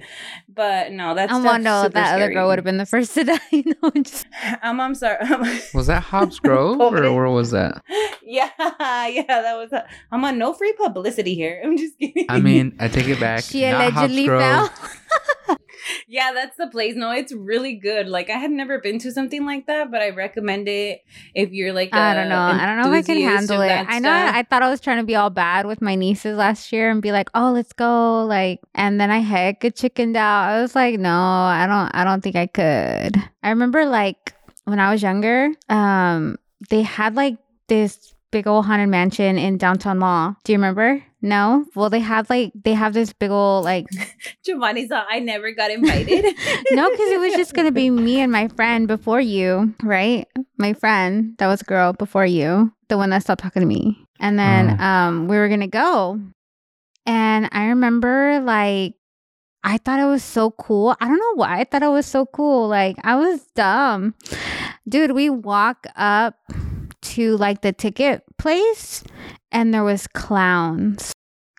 but 0.47 0.91
no, 0.91 1.15
that's 1.15 1.31
I 1.31 1.39
wonder 1.41 1.89
that 1.89 2.15
other 2.15 2.31
girl 2.31 2.47
would 2.47 2.57
have 2.57 2.65
been 2.65 2.77
the 2.77 2.85
first 2.85 3.13
to 3.15 3.23
die. 3.23 3.39
no, 3.51 3.73
I'm 3.83 4.03
just 4.03 4.25
I'm, 4.61 4.79
I'm 4.79 4.95
sorry. 4.95 5.17
Was 5.73 5.87
that 5.87 6.03
Hobbs 6.03 6.39
Grove 6.39 6.79
or 6.79 7.13
where 7.13 7.29
was 7.29 7.51
that? 7.51 7.83
yeah, 8.23 8.49
yeah, 8.59 9.23
that 9.27 9.55
was. 9.55 9.71
A, 9.71 9.87
I'm 10.11 10.23
on 10.25 10.37
no 10.37 10.53
free 10.53 10.73
publicity 10.73 11.35
here. 11.35 11.61
I'm 11.63 11.77
just 11.77 11.97
kidding. 11.99 12.25
I 12.29 12.39
mean, 12.39 12.75
I 12.79 12.87
take 12.87 13.07
it 13.07 13.19
back. 13.19 13.43
she 13.43 13.61
Not 13.69 13.93
Hobbs 13.93 14.11
allegedly 14.11 14.25
Grove. 14.25 14.69
fell. 14.69 15.57
Yeah, 16.07 16.31
that's 16.33 16.57
the 16.57 16.67
place. 16.67 16.95
No, 16.95 17.11
it's 17.11 17.33
really 17.33 17.75
good. 17.75 18.07
Like 18.07 18.29
I 18.29 18.37
had 18.37 18.51
never 18.51 18.79
been 18.79 18.99
to 18.99 19.11
something 19.11 19.45
like 19.45 19.67
that, 19.67 19.91
but 19.91 20.01
I 20.01 20.09
recommend 20.09 20.67
it 20.67 21.01
if 21.33 21.51
you're 21.51 21.73
like. 21.73 21.93
I 21.93 22.13
don't 22.13 22.29
know. 22.29 22.39
I 22.39 22.65
don't 22.65 22.77
know 22.77 22.93
if 22.93 22.99
I 22.99 23.01
can 23.01 23.21
handle 23.21 23.61
it. 23.61 23.71
I 23.71 23.99
know 23.99 24.09
stuff. 24.09 24.35
I 24.35 24.43
thought 24.43 24.63
I 24.63 24.69
was 24.69 24.81
trying 24.81 24.97
to 24.97 25.03
be 25.03 25.15
all 25.15 25.29
bad 25.29 25.65
with 25.65 25.81
my 25.81 25.95
nieces 25.95 26.37
last 26.37 26.71
year 26.71 26.89
and 26.89 27.01
be 27.01 27.11
like, 27.11 27.29
"Oh, 27.33 27.51
let's 27.51 27.73
go!" 27.73 28.25
Like, 28.25 28.59
and 28.75 28.99
then 28.99 29.11
I 29.11 29.19
heck 29.19 29.63
a 29.63 29.71
chickened 29.71 30.15
out. 30.17 30.49
I 30.49 30.61
was 30.61 30.75
like, 30.75 30.99
"No, 30.99 31.11
I 31.11 31.65
don't. 31.67 31.91
I 31.95 32.03
don't 32.03 32.21
think 32.21 32.35
I 32.35 32.47
could." 32.47 33.21
I 33.41 33.49
remember 33.49 33.85
like 33.85 34.33
when 34.65 34.79
I 34.79 34.91
was 34.91 35.01
younger, 35.01 35.49
um, 35.69 36.37
they 36.69 36.81
had 36.81 37.15
like 37.15 37.37
this 37.67 38.13
big 38.31 38.47
old 38.47 38.65
haunted 38.65 38.89
mansion 38.89 39.37
in 39.37 39.57
downtown 39.57 39.99
mall. 39.99 40.35
Do 40.43 40.51
you 40.51 40.57
remember? 40.57 41.03
No. 41.25 41.65
Well, 41.73 41.89
they 41.89 42.01
have 42.01 42.29
like 42.29 42.51
they 42.53 42.73
have 42.73 42.93
this 42.93 43.13
big 43.13 43.31
old 43.31 43.63
like 43.63 43.87
Giovanni 44.45 44.87
thought 44.87 45.07
I 45.09 45.19
never 45.19 45.53
got 45.53 45.71
invited. 45.71 46.23
no, 46.71 46.91
because 46.91 47.09
it 47.11 47.19
was 47.19 47.33
just 47.33 47.53
gonna 47.53 47.71
be 47.71 47.89
me 47.89 48.19
and 48.19 48.29
my 48.31 48.49
friend 48.49 48.87
before 48.89 49.21
you, 49.21 49.73
right? 49.81 50.27
My 50.57 50.73
friend 50.73 51.33
that 51.39 51.47
was 51.47 51.61
a 51.61 51.65
girl 51.65 51.93
before 51.93 52.25
you, 52.25 52.73
the 52.89 52.97
one 52.97 53.09
that 53.11 53.23
stopped 53.23 53.41
talking 53.41 53.61
to 53.61 53.65
me, 53.65 54.05
and 54.19 54.37
then 54.37 54.77
Oh. 54.79 54.83
um 54.83 55.27
we 55.29 55.37
were 55.37 55.47
gonna 55.47 55.67
go, 55.69 56.19
and 57.05 57.47
I 57.53 57.67
remember 57.67 58.41
like 58.41 58.95
I 59.63 59.77
thought 59.77 60.01
it 60.01 60.05
was 60.11 60.25
so 60.25 60.51
cool. 60.51 60.93
I 60.99 61.07
don't 61.07 61.19
know 61.19 61.35
why 61.35 61.61
I 61.61 61.63
thought 61.63 61.83
it 61.83 61.87
was 61.87 62.05
so 62.05 62.25
cool. 62.25 62.67
Like 62.67 62.97
I 63.01 63.15
was 63.15 63.47
dumb, 63.55 64.13
dude. 64.89 65.13
We 65.13 65.29
walk 65.29 65.87
up 65.95 66.35
to 67.13 67.37
like 67.37 67.61
the 67.61 67.71
ticket 67.71 68.23
place, 68.37 69.05
and 69.53 69.73
there 69.73 69.83
was 69.85 70.05
clowns, 70.07 71.12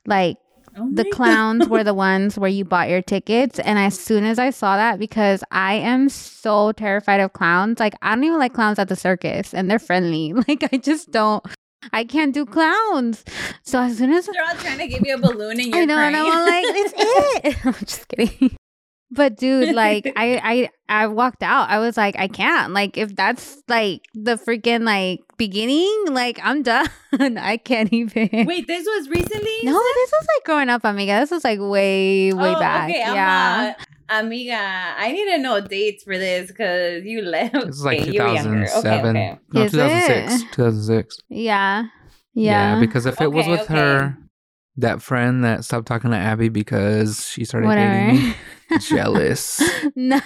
like 0.07 0.39
Oh 0.77 0.89
the 0.93 1.05
clowns 1.13 1.69
were 1.69 1.85
the 1.85 1.95
ones 1.95 2.37
where 2.37 2.51
you 2.51 2.65
bought 2.65 2.89
your 2.89 3.03
tickets 3.03 3.59
and 3.61 3.79
as 3.79 3.99
soon 3.99 4.25
as 4.25 4.39
i 4.41 4.51
saw 4.51 4.77
that 4.77 4.99
because 4.99 5.45
i 5.53 5.75
am 5.75 6.09
so 6.09 6.73
terrified 6.73 7.21
of 7.21 7.33
clowns 7.33 7.79
like 7.79 7.95
i 8.03 8.15
don't 8.15 8.25
even 8.25 8.39
like 8.39 8.55
clowns 8.55 8.79
at 8.81 8.89
the 8.89 8.97
circus 8.97 9.55
and 9.55 9.71
they're 9.71 9.79
friendly 9.79 10.33
like 10.49 10.65
i 10.73 10.77
just 10.77 11.13
don't 11.13 11.45
i 11.93 12.03
can't 12.03 12.33
do 12.33 12.47
clowns. 12.47 13.25
So 13.63 13.79
as 13.79 13.99
soon 13.99 14.13
as 14.13 14.27
They're 14.27 14.43
all 14.43 14.57
trying 14.57 14.79
to 14.79 14.89
give 14.89 15.03
you 15.07 15.15
a 15.15 15.19
balloon 15.19 15.61
and 15.61 15.69
you're 15.69 15.83
i 15.83 15.85
know 15.85 15.99
and 15.99 16.17
i'm 16.17 16.47
like 16.47 16.65
it's 16.67 16.95
it. 16.97 17.67
I'm 17.67 17.75
just 17.75 18.09
kidding 18.09 18.57
but 19.15 19.37
dude 19.37 19.75
like 19.75 20.13
i 20.17 20.69
i 20.89 21.03
i 21.03 21.07
walked 21.07 21.43
out 21.43 21.69
i 21.71 21.79
was 21.79 21.97
like 21.97 22.15
i 22.19 22.29
can't 22.29 22.73
like 22.73 22.97
if 22.99 23.15
that's 23.17 23.63
like 23.69 24.03
the 24.15 24.37
freaking 24.37 24.85
like 24.85 25.21
beginning 25.37 26.05
like 26.11 26.39
i'm 26.43 26.63
done 26.63 26.89
i 27.39 27.57
can't 27.57 27.93
even 27.93 28.29
Wait, 28.47 28.67
this 28.67 28.85
was 28.87 29.09
recently? 29.09 29.59
no, 29.63 29.73
this 29.73 30.11
was 30.13 30.27
like 30.37 30.45
growing 30.45 30.69
up, 30.69 30.85
amiga. 30.85 31.21
This 31.21 31.31
was 31.31 31.45
like 31.45 31.59
way, 31.61 32.33
way 32.33 32.55
Oh, 32.55 32.59
back. 32.59 32.91
Okay, 32.91 33.03
I'm 33.03 33.15
yeah. 33.15 33.75
uh, 34.09 34.19
amiga, 34.19 34.57
I 34.59 35.13
need 35.13 35.25
to 35.37 35.39
know 35.39 35.61
dates 35.61 36.03
for 36.05 36.19
this 36.19 36.49
because 36.49 37.05
you 37.05 37.23
left. 37.23 37.55
This 37.55 37.77
is 37.77 37.85
like 37.85 38.01
okay, 38.01 38.11
you 38.13 38.21
were 38.23 38.29
2007. 38.35 39.17
Okay, 39.17 39.31
okay. 39.31 39.39
No, 39.53 39.63
Is 39.63 39.73
2006. 39.73 40.43
it? 40.43 40.47
2006. 40.55 41.19
yeah. 41.29 41.85
Yeah. 42.35 42.81
because 42.81 43.07
if 43.07 43.21
it 43.21 43.31
was 43.33 43.47
with 43.47 43.61
okay. 43.61 43.75
her, 43.75 44.19
that 44.77 45.03
friend 45.03 45.45
that 45.45 45.65
stopped 45.65 45.87
talking 45.87 46.11
to 46.11 46.17
Abby 46.17 46.49
because 46.49 47.29
she 47.29 47.45
started 47.45 47.69
Whatever. 47.69 48.11
dating 48.13 48.29
me, 48.29 48.35
jealous. 48.81 49.63
no. 49.97 50.21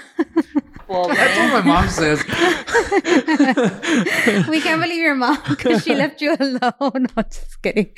Well, 0.89 1.07
That's 1.09 1.39
what 1.39 1.65
my 1.65 1.83
mom 1.83 1.89
says. 1.91 2.25
we 4.49 4.61
can't 4.63 4.81
believe 4.81 5.01
your 5.03 5.17
mom 5.17 5.37
because 5.49 5.83
she 5.85 5.95
left 5.95 6.23
you 6.23 6.35
alone. 6.41 7.09
No, 7.15 7.23
just 7.31 7.61
kidding. 7.61 7.91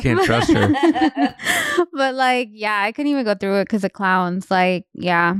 Can't 0.00 0.24
trust 0.24 0.50
her. 0.52 0.68
but 1.92 2.14
like, 2.16 2.48
yeah, 2.50 2.82
I 2.82 2.90
couldn't 2.90 3.12
even 3.12 3.24
go 3.24 3.36
through 3.36 3.60
it 3.60 3.66
because 3.66 3.84
of 3.84 3.92
clowns. 3.92 4.50
Like, 4.50 4.86
yeah, 4.94 5.34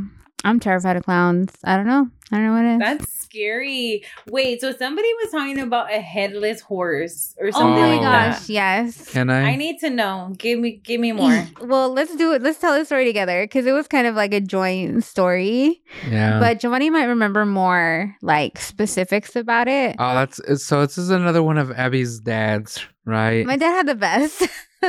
I'm 0.45 0.61
terrified 0.61 0.97
of 0.97 1.03
clowns. 1.05 1.51
I 1.65 1.77
don't 1.77 1.89
know. 1.89 2.07
I 2.33 2.37
don't 2.37 2.47
know 2.47 2.53
what 2.55 2.65
it 2.65 2.75
is. 2.75 2.79
That's 3.01 3.13
scary. 3.23 4.05
Wait, 4.31 4.61
so 4.61 4.73
somebody 4.73 5.09
was 5.23 5.31
talking 5.31 5.59
about 5.59 5.93
a 5.93 6.01
headless 6.01 6.61
horse 6.61 7.35
or 7.39 7.49
oh 7.49 7.51
something 7.51 7.83
my 7.83 7.89
Oh. 7.89 7.91
like 7.93 8.01
that. 8.03 8.33
gosh, 8.39 8.49
yes. 8.49 9.09
Can 9.11 9.31
I? 9.31 9.51
I 9.53 9.57
need 9.57 9.79
to 9.81 9.91
know. 9.91 10.33
Give 10.39 10.59
me, 10.59 10.73
give 10.83 11.01
me 11.01 11.13
more. 11.13 11.47
well, 11.63 11.93
let's 11.93 12.15
do 12.17 12.33
it. 12.33 12.43
Let's 12.43 12.59
tell 12.59 12.77
the 12.79 12.85
story 12.85 13.05
together 13.05 13.45
because 13.45 13.67
it 13.67 13.73
was 13.73 13.87
kind 13.89 14.07
of 14.07 14.15
like 14.15 14.33
a 14.35 14.41
joint 14.41 15.05
story. 15.05 15.83
yeah. 16.11 16.39
But 16.41 16.61
Giovanni 16.61 16.91
might 16.91 17.05
remember 17.05 17.45
more 17.47 18.15
like 18.23 18.59
specifics 18.59 19.37
about 19.37 19.69
it. 19.69 19.97
oh, 19.99 20.15
that's 20.15 20.65
so. 20.65 20.81
This 20.87 20.99
is 20.99 21.11
another 21.11 21.43
one 21.43 21.59
of 21.59 21.71
Abby's 21.73 22.19
dads, 22.21 22.85
right? 23.05 23.45
My 23.47 23.57
dad 23.57 23.73
had 23.73 23.87
the 23.89 23.95
best 23.95 24.43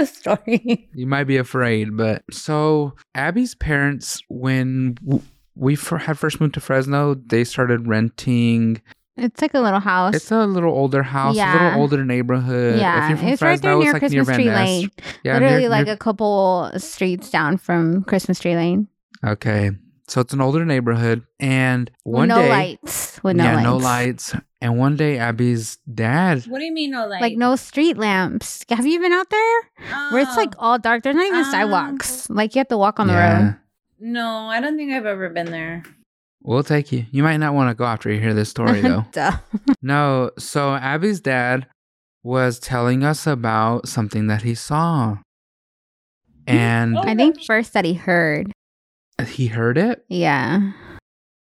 story. 0.16 0.90
You 0.94 1.08
might 1.08 1.26
be 1.26 1.38
afraid, 1.38 1.96
but 1.96 2.24
so 2.32 2.94
Abby's 3.16 3.56
parents, 3.56 4.22
when 4.30 4.96
w- 5.06 5.24
we 5.56 5.76
fir- 5.76 5.98
had 5.98 6.18
first 6.18 6.40
moved 6.42 6.54
to 6.56 6.60
Fresno, 6.60 7.16
they 7.16 7.44
started 7.44 7.88
renting. 7.88 8.82
It's 9.16 9.42
like 9.42 9.54
a 9.54 9.60
little 9.60 9.80
house. 9.80 10.16
It's 10.16 10.32
a 10.32 10.46
little 10.46 10.74
older 10.74 11.04
house, 11.04 11.36
yeah. 11.36 11.54
a 11.54 11.56
little 11.66 11.82
older 11.82 12.04
neighborhood. 12.06 12.80
yeah, 12.80 13.04
if 13.04 13.10
you're 13.10 13.18
from 13.20 13.28
it's 13.28 13.42
right 13.44 13.62
there 13.62 13.76
near 13.78 13.94
like 13.94 14.00
Christmas 14.02 14.28
near 14.28 14.36
Tree 14.36 14.46
Van 14.46 14.54
Ness. 14.56 14.68
Lane. 14.68 14.92
Yeah, 15.24 15.34
Literally 15.34 15.60
near- 15.62 15.70
like 15.70 15.86
near- 15.86 15.94
a 15.94 15.98
couple 15.98 16.72
streets 16.78 17.30
down 17.30 17.58
from 17.58 18.04
Christmas 18.06 18.40
Tree 18.40 18.56
Lane. 18.56 18.88
okay. 19.24 19.72
So 20.10 20.20
it's 20.20 20.34
an 20.34 20.42
older 20.42 20.66
neighborhood, 20.66 21.24
and 21.40 21.90
With 22.04 22.14
one 22.16 22.28
no 22.28 22.36
day, 22.42 22.50
lights. 22.50 23.24
With 23.24 23.38
no 23.38 23.46
yeah, 23.46 23.54
lights. 23.56 23.64
no 23.64 23.78
lights. 23.78 24.36
And 24.62 24.78
one 24.78 24.98
day, 24.98 25.18
Abby's 25.18 25.78
dad, 25.94 26.44
What 26.48 26.60
do 26.60 26.66
you 26.66 26.74
mean, 26.74 26.92
no 26.92 27.08
lights? 27.08 27.22
Like 27.22 27.38
no 27.38 27.56
street 27.56 27.98
lamps. 27.98 28.66
Have 28.70 28.86
you 28.86 29.00
been 29.00 29.14
out 29.14 29.30
there? 29.30 29.60
Where 30.12 30.22
it's 30.22 30.36
like 30.36 30.56
Oh, 30.58 30.62
all 30.72 30.78
dark. 30.80 31.04
There's 31.04 31.16
not 31.16 31.26
even 31.26 31.40
Um, 31.40 31.52
sidewalks. 31.52 32.30
Like 32.30 32.54
you 32.54 32.60
have 32.60 32.68
to 32.68 32.78
walk 32.78 33.00
on 33.00 33.08
the 33.08 33.14
yeah, 33.14 33.44
road. 33.46 33.56
No, 34.04 34.48
I 34.50 34.60
don't 34.60 34.78
think 34.78 34.92
I've 34.92 35.06
ever 35.06 35.30
been 35.30 35.50
there. 35.52 35.84
we'll 36.44 36.64
take 36.64 36.92
you. 36.92 37.06
You 37.12 37.24
might 37.24 37.38
not 37.38 37.54
want 37.54 37.70
to 37.70 37.74
go 37.74 37.86
after 37.86 38.12
you 38.12 38.20
hear 38.20 38.34
this 38.34 38.50
story, 38.50 38.82
though. 38.90 39.06
Duh. 39.12 39.38
No, 39.82 40.32
so 40.38 40.74
Abby's 40.76 41.20
dad 41.20 41.68
was 42.24 42.60
telling 42.60 43.04
us 43.04 43.26
about 43.28 43.88
something 43.88 44.28
that 44.28 44.42
he 44.44 44.56
saw. 44.56 45.18
And 46.48 46.98
Oh. 46.98 47.02
I 47.02 47.16
think 47.16 47.42
first 47.44 47.74
that 47.74 47.86
he 47.86 47.94
heard. 47.94 48.52
he 49.28 49.48
heard 49.48 49.78
it. 49.78 50.04
Yeah. 50.10 50.72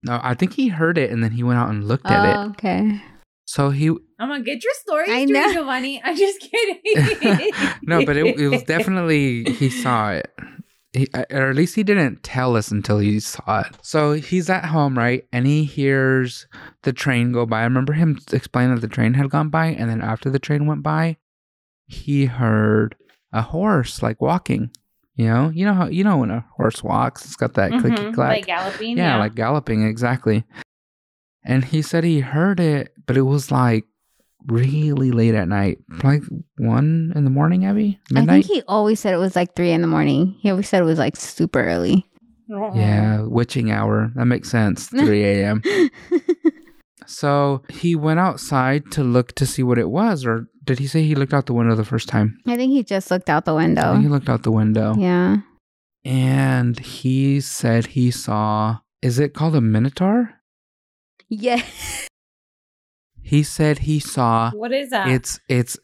No, 0.03 0.21
I 0.23 0.35
think 0.35 0.55
he 0.55 0.69
heard 0.69 0.97
it 0.99 1.11
and 1.11 1.23
then 1.25 1.33
he 1.33 1.43
went 1.43 1.59
out 1.59 1.69
and 1.71 1.87
looked 1.87 2.07
at 2.07 2.25
Oh, 2.37 2.43
it. 2.43 2.47
okay. 2.51 3.03
So 3.47 3.71
he 3.71 3.89
I'm 4.19 4.29
gonna 4.29 4.43
get 4.43 4.63
your 4.63 4.73
story, 4.75 5.07
I 5.09 5.25
know. 5.25 5.53
Giovanni. 5.53 6.01
I'm 6.05 6.17
just 6.17 6.41
kidding. 6.51 7.51
No, 7.83 8.05
but 8.05 8.17
it, 8.17 8.39
it 8.39 8.49
was 8.49 8.63
definitely 8.65 9.45
he 9.45 9.71
saw 9.71 10.11
it. 10.13 10.31
He, 10.93 11.07
uh, 11.13 11.25
or 11.31 11.51
at 11.51 11.57
least 11.57 11.75
he 11.75 11.83
didn't 11.83 12.23
tell 12.23 12.57
us 12.57 12.71
until 12.71 12.99
he 12.99 13.21
saw 13.21 13.61
it. 13.61 13.77
So 13.83 14.13
he's 14.13 14.49
at 14.49 14.65
home, 14.67 14.97
right? 14.97 15.25
And 15.33 15.47
he 15.47 15.65
hears 15.65 16.47
the 16.83 16.93
train 16.95 17.33
go 17.33 17.45
by. 17.45 17.61
I 17.61 17.65
remember 17.65 17.93
him 17.93 18.19
explaining 18.33 18.75
that 18.75 18.81
the 18.81 18.89
train 18.89 19.15
had 19.15 19.29
gone 19.31 19.51
by, 19.51 19.67
and 19.67 19.91
then 19.91 20.01
after 20.01 20.31
the 20.31 20.39
train 20.39 20.67
went 20.67 20.83
by, 20.83 21.19
he 21.87 22.25
heard 22.27 22.97
a 23.33 23.43
horse 23.43 24.03
like 24.03 24.21
walking. 24.23 24.71
You 25.15 25.27
know, 25.27 25.49
you 25.51 25.65
know 25.67 25.75
how 25.75 25.87
you 25.89 26.05
know 26.05 26.19
when 26.19 26.31
a 26.31 26.47
horse 26.57 26.83
walks, 26.83 27.25
it's 27.25 27.37
got 27.37 27.55
that 27.55 27.73
clicky 27.73 28.07
Mhm, 28.09 28.15
clack. 28.15 28.31
like 28.31 28.47
galloping. 28.47 28.97
yeah, 28.97 29.15
Yeah, 29.15 29.19
like 29.19 29.35
galloping 29.35 29.83
exactly. 29.83 30.45
And 31.45 31.65
he 31.65 31.83
said 31.83 32.05
he 32.05 32.21
heard 32.21 32.61
it, 32.61 32.93
but 33.07 33.17
it 33.17 33.23
was 33.23 33.51
like 33.51 33.85
really 34.49 35.11
late 35.11 35.35
at 35.35 35.49
night, 35.49 35.79
like 36.03 36.23
one 36.57 37.13
in 37.15 37.25
the 37.25 37.31
morning, 37.31 37.65
Abby, 37.65 38.01
I 38.15 38.25
think 38.25 38.47
he 38.47 38.63
always 38.67 39.01
said 39.01 39.15
it 39.15 39.19
was 39.19 39.37
like 39.37 39.55
three 39.55 39.71
in 39.71 39.83
the 39.83 39.87
morning. 39.87 40.37
He 40.41 40.51
always 40.51 40.69
said 40.69 40.83
it 40.83 40.87
was 40.87 40.99
like 40.99 41.17
super 41.17 41.63
early. 41.63 42.05
Yeah, 42.75 43.21
witching 43.25 43.71
hour. 43.71 44.11
That 44.15 44.25
makes 44.25 44.51
sense. 44.51 44.87
3 44.89 45.23
a.m. 45.23 45.63
so 47.07 47.63
he 47.69 47.95
went 47.95 48.21
outside 48.21 48.91
to 48.93 49.05
look 49.05 49.35
to 49.35 49.45
see 49.45 49.63
what 49.63 49.77
it 49.77 49.91
was, 49.91 50.25
or 50.25 50.49
did 50.65 50.79
he 50.79 50.87
say 50.87 51.03
he 51.03 51.15
looked 51.15 51.35
out 51.35 51.45
the 51.45 51.53
window 51.53 51.75
the 51.75 51.85
first 51.85 52.09
time? 52.09 52.39
I 52.47 52.57
think 52.57 52.73
he 52.73 52.83
just 52.83 53.11
looked 53.11 53.29
out 53.29 53.45
the 53.45 53.55
I 53.55 53.67
think 53.67 54.03
he 54.03 54.09
looked 54.09 54.31
out 54.31 54.45
the 54.45 54.51
window. 54.51 54.95
Yeah. 54.97 55.39
And 56.07 56.79
he 56.79 57.43
said 57.43 57.87
he 57.89 58.11
saw, 58.11 58.79
is 59.03 59.19
it 59.19 59.35
called 59.35 59.55
a 59.55 59.61
minotaur? 59.61 60.31
Yeah. 61.29 61.63
He 63.29 63.43
said 63.43 63.81
he 63.81 64.01
saw, 64.01 64.51
What 64.53 64.73
is 64.73 64.91
that? 64.91 65.09
it's, 65.09 65.39
it's 65.49 65.77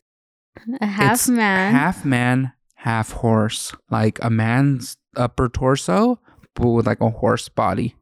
A 0.80 0.86
half 0.86 1.14
It's 1.14 1.28
man. 1.28 1.72
half 1.72 2.04
man, 2.04 2.52
half 2.76 3.12
horse. 3.12 3.74
Like 3.90 4.18
a 4.22 4.30
man's 4.30 4.96
upper 5.16 5.48
torso, 5.48 6.18
but 6.54 6.68
with 6.68 6.86
like 6.86 7.00
a 7.00 7.10
horse 7.10 7.48
body. 7.48 7.94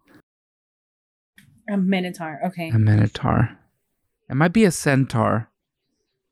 a 1.68 1.76
minotaur. 1.76 2.40
Okay. 2.46 2.68
A 2.70 2.78
minotaur. 2.78 3.50
It 4.30 4.34
might 4.34 4.52
be 4.52 4.64
a 4.64 4.70
centaur, 4.70 5.48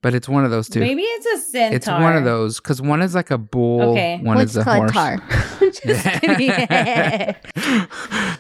but 0.03 0.15
it's 0.15 0.29
one 0.29 0.45
of 0.45 0.51
those 0.51 0.69
two. 0.69 0.81
Maybe 0.81 1.03
it's 1.03 1.27
a 1.27 1.39
centaur. 1.51 1.77
It's 1.77 1.87
one 1.87 2.17
of 2.17 2.25
those 2.25 2.61
because 2.61 2.81
one 2.81 3.03
is 3.03 3.15
like 3.15 3.31
a 3.31 3.39
bull, 3.39 3.91
Okay. 3.93 4.19
one 4.23 4.37
What's 4.37 4.53
is 4.53 4.57
a 4.59 4.65
horse. 4.65 4.93
car? 4.93 5.17
just 5.85 6.05
kidding. 6.21 7.37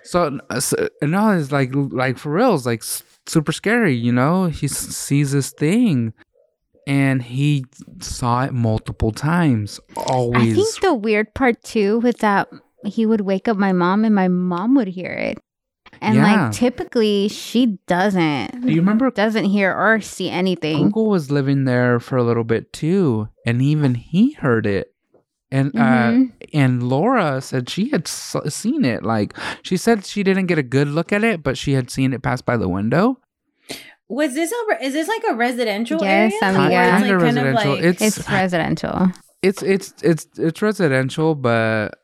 so, 0.05 0.39
so 0.61 0.89
no, 1.03 1.31
it's 1.39 1.53
like 1.53 1.71
like 1.75 2.19
for 2.19 2.33
real, 2.33 2.55
it's 2.55 2.67
like 2.67 2.83
s- 2.83 3.03
super 3.27 3.53
scary. 3.53 3.95
You 3.95 4.13
know, 4.13 4.47
he 4.47 4.69
sees 4.69 5.33
this 5.33 5.51
thing, 5.51 6.13
and 6.87 7.23
he 7.23 7.65
saw 8.01 8.45
it 8.45 8.53
multiple 8.53 9.13
times. 9.13 9.81
Always. 9.97 10.53
I 10.53 10.55
think 10.55 10.81
the 10.81 10.95
weird 10.95 11.35
part 11.35 11.63
too 11.63 12.01
was 12.01 12.17
that 12.17 12.49
he 12.85 13.07
would 13.07 13.21
wake 13.23 13.49
up 13.49 13.57
my 13.57 13.73
mom 13.73 14.05
and 14.05 14.15
my 14.15 14.29
mom 14.29 14.75
would 14.77 14.89
hear 14.89 15.13
it. 15.13 15.39
And 16.01 16.17
Yeah. 16.17 16.45
like 16.47 16.53
typically 16.53 17.29
she 17.29 17.79
doesn't 17.87 18.63
Do 18.63 18.73
you 18.73 18.81
remember 18.81 19.11
doesn't 19.11 19.45
hear 19.45 19.75
or 19.75 20.01
see 20.01 20.31
anything. 20.31 20.77
Uncle 20.85 21.09
was 21.11 21.31
living 21.31 21.65
there 21.65 22.01
for 22.01 22.17
a 22.17 22.23
little 22.23 22.45
bit 22.45 22.73
too, 22.73 23.29
and 23.45 23.61
even 23.61 23.95
he 23.97 24.33
heard 24.33 24.67
it. 24.67 24.95
And 25.53 25.75
uh, 25.75 25.81
Mhm. 26.13 26.31
and 26.55 26.83
Laura 26.83 27.41
said 27.41 27.69
she 27.69 27.89
had 27.91 28.03
s- 28.07 28.37
seen 28.51 28.85
it. 28.85 29.03
Like 29.03 29.35
she 29.63 29.77
said, 29.77 30.05
she 30.07 30.23
didn't 30.23 30.47
get 30.47 30.59
a 30.59 30.63
good 30.63 30.87
look 30.89 31.13
at 31.13 31.25
it, 31.25 31.43
but 31.43 31.59
she 31.59 31.73
had 31.73 31.91
seen 31.91 32.13
it 32.13 32.23
pass 32.23 32.41
by 32.41 32.57
the 32.57 32.69
window. 32.69 33.19
Was 34.09 34.35
this 34.35 34.53
a? 34.53 34.85
Is 34.85 34.93
this 34.93 35.09
like 35.09 35.23
a 35.29 35.35
residential 35.35 36.01
Yes, 36.03 36.33
area? 36.43 36.57
amiga. 36.59 36.75
Or 36.77 36.83
it's 36.83 36.91
Kinda 36.91 36.93
like 36.93 37.01
kind 37.01 37.13
of 37.15 37.23
residential. 37.23 37.71
like 37.75 37.85
It's- 37.85 38.19
It's 38.19 38.31
residential. 38.31 39.13
it's 39.43 39.63
it's 39.63 39.95
it's 40.03 40.27
it's 40.39 40.63
residential, 40.63 41.35
but 41.35 41.95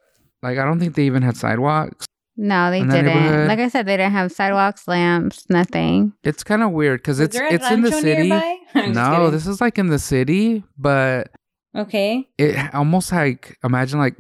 like 0.42 0.59
I 0.59 0.64
don't 0.64 0.78
think 0.80 0.94
they 0.94 1.05
even 1.07 1.22
had 1.22 1.36
sidewalks. 1.36 2.07
No, 2.36 2.70
they 2.70 2.80
didn't. 2.80 3.49
Like 3.49 3.59
I 3.61 3.68
said, 3.68 3.86
they 3.86 3.97
didn't 3.97 4.12
have 4.12 4.30
sidewalks, 4.30 4.86
lamps, 4.86 5.47
nothing. 5.49 6.12
It's 6.22 6.44
kind 6.44 6.62
of 6.62 6.70
weird 6.72 7.01
because 7.01 7.18
it's 7.18 7.36
it's 7.40 7.70
in 7.70 7.80
the 7.82 7.92
city. 7.92 8.28
nearby? 8.28 8.57
I'm 8.74 8.92
just 8.92 8.94
No, 8.94 9.16
kidding. 9.16 9.30
this 9.30 9.47
is 9.47 9.61
like 9.61 9.78
in 9.78 9.86
the 9.86 9.99
city, 9.99 10.62
but 10.78 11.30
Okay. 11.77 12.29
it 12.39 12.74
almost 12.74 13.12
like 13.12 13.57
imagine 13.62 13.99
like 13.99 14.16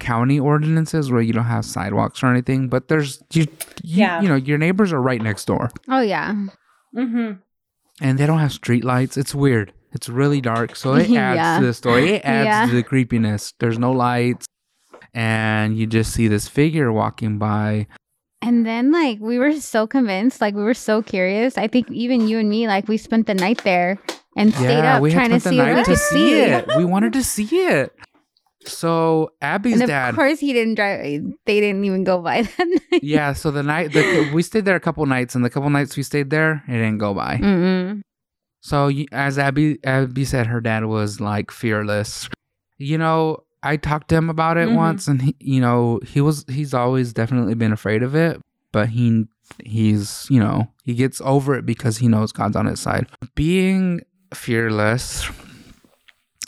county 0.00 0.38
ordinances 0.38 1.10
where 1.10 1.20
you 1.22 1.32
don't 1.32 1.44
have 1.44 1.64
sidewalks 1.64 2.22
or 2.22 2.26
anything, 2.28 2.68
but 2.68 2.88
there's 2.88 3.22
you, 3.32 3.42
you 3.42 3.48
Yeah. 4.02 4.20
you 4.22 4.28
know 4.28 4.36
your 4.36 4.58
neighbors 4.58 4.92
are 4.92 5.00
right 5.02 5.20
next 5.22 5.44
door 5.46 5.70
Oh 5.88 6.00
yeah. 6.00 6.34
Mm-hmm. 6.96 7.32
and 8.00 8.18
they 8.18 8.26
don't 8.26 8.38
have 8.38 8.52
street 8.52 8.84
lights. 8.84 9.16
It's 9.16 9.34
weird. 9.34 9.72
It's 9.92 10.08
really 10.08 10.40
dark, 10.40 10.76
so 10.76 10.94
it 10.94 11.02
adds 11.10 11.10
Yeah. 11.10 11.58
to 11.60 11.66
the 11.66 11.74
story. 11.74 12.10
It 12.10 12.22
adds 12.24 12.46
Yeah. 12.46 12.66
to 12.66 12.74
the 12.76 12.82
creepiness. 12.82 13.54
There's 13.58 13.78
no 13.78 13.92
lights, 13.92 14.46
and 15.14 15.76
you 15.78 15.86
just 15.86 16.12
see 16.12 16.28
this 16.28 16.48
figure 16.48 16.92
walking 16.92 17.38
by. 17.38 17.86
And 18.42 18.64
then 18.64 18.92
like 18.92 19.18
we 19.20 19.38
were 19.38 19.52
so 19.60 19.86
convinced, 19.86 20.40
like 20.40 20.54
we 20.54 20.62
were 20.62 20.74
so 20.74 21.02
curious. 21.02 21.58
I 21.58 21.66
think 21.68 21.90
even 21.90 22.28
you 22.28 22.38
and 22.38 22.48
me, 22.48 22.68
like 22.68 22.86
we 22.86 22.96
spent 22.96 23.26
the 23.26 23.34
night 23.34 23.64
there 23.64 23.98
and 24.38 24.54
stayed 24.54 24.78
Yeah, 24.78 24.96
up 24.96 25.02
we 25.02 25.10
trying 25.12 25.30
had 25.30 25.42
to 25.42 25.48
see 25.50 25.56
the 25.56 25.62
what 25.62 25.68
we 25.68 25.74
night 25.74 25.84
to 25.84 25.90
could 25.90 25.98
see 25.98 26.40
it. 26.40 26.66
We 26.78 26.84
wanted 26.86 27.12
to 27.12 27.22
see 27.22 27.44
it. 27.66 27.94
So 28.64 29.30
Abby's 29.40 29.74
And 29.74 29.82
of 29.82 29.88
dad. 29.88 30.14
course 30.14 30.40
he 30.40 30.52
didn't 30.52 30.74
drive. 30.74 31.22
They 31.46 31.60
didn't 31.60 31.84
even 31.84 32.04
go 32.04 32.20
by 32.20 32.42
that 32.58 32.66
night. 32.90 33.02
yeah, 33.02 33.32
so 33.32 33.50
the 33.50 33.62
night 33.62 33.92
the, 33.92 34.30
we 34.34 34.42
stayed 34.42 34.64
there 34.64 34.76
a 34.76 34.80
couple 34.80 35.04
nights, 35.06 35.34
and 35.34 35.44
the 35.44 35.50
couple 35.50 35.70
nights 35.70 35.96
we 35.96 36.02
stayed 36.02 36.30
there, 36.30 36.62
it 36.68 36.72
didn't 36.72 36.98
go 36.98 37.14
by. 37.14 37.36
Mm-mm. 37.38 38.02
So 38.60 38.90
as 39.12 39.38
Abby 39.38 39.78
Abby 39.84 40.24
said, 40.24 40.46
her 40.48 40.60
dad 40.60 40.84
was 40.86 41.20
like 41.20 41.50
fearless. 41.50 42.28
You 42.76 42.98
know, 42.98 43.44
I 43.62 43.76
talked 43.76 44.08
to 44.08 44.16
him 44.16 44.28
about 44.28 44.56
it 44.58 44.68
Mhm. 44.68 44.76
once, 44.76 45.08
and 45.08 45.22
he, 45.22 45.36
you 45.40 45.60
know, 45.60 46.00
he 46.06 46.20
was 46.20 46.44
he's 46.48 46.74
always 46.74 47.12
definitely 47.12 47.54
been 47.54 47.72
afraid 47.72 48.02
of 48.02 48.14
it, 48.14 48.40
but 48.72 48.88
he 48.90 49.24
he's 49.64 50.26
you 50.28 50.40
know 50.40 50.68
he 50.84 50.94
gets 50.94 51.22
over 51.24 51.54
it 51.54 51.64
because 51.64 51.98
he 51.98 52.08
knows 52.08 52.32
God's 52.32 52.56
on 52.56 52.66
his 52.66 52.80
side. 52.80 53.06
Being 53.34 54.00
fearless, 54.34 55.28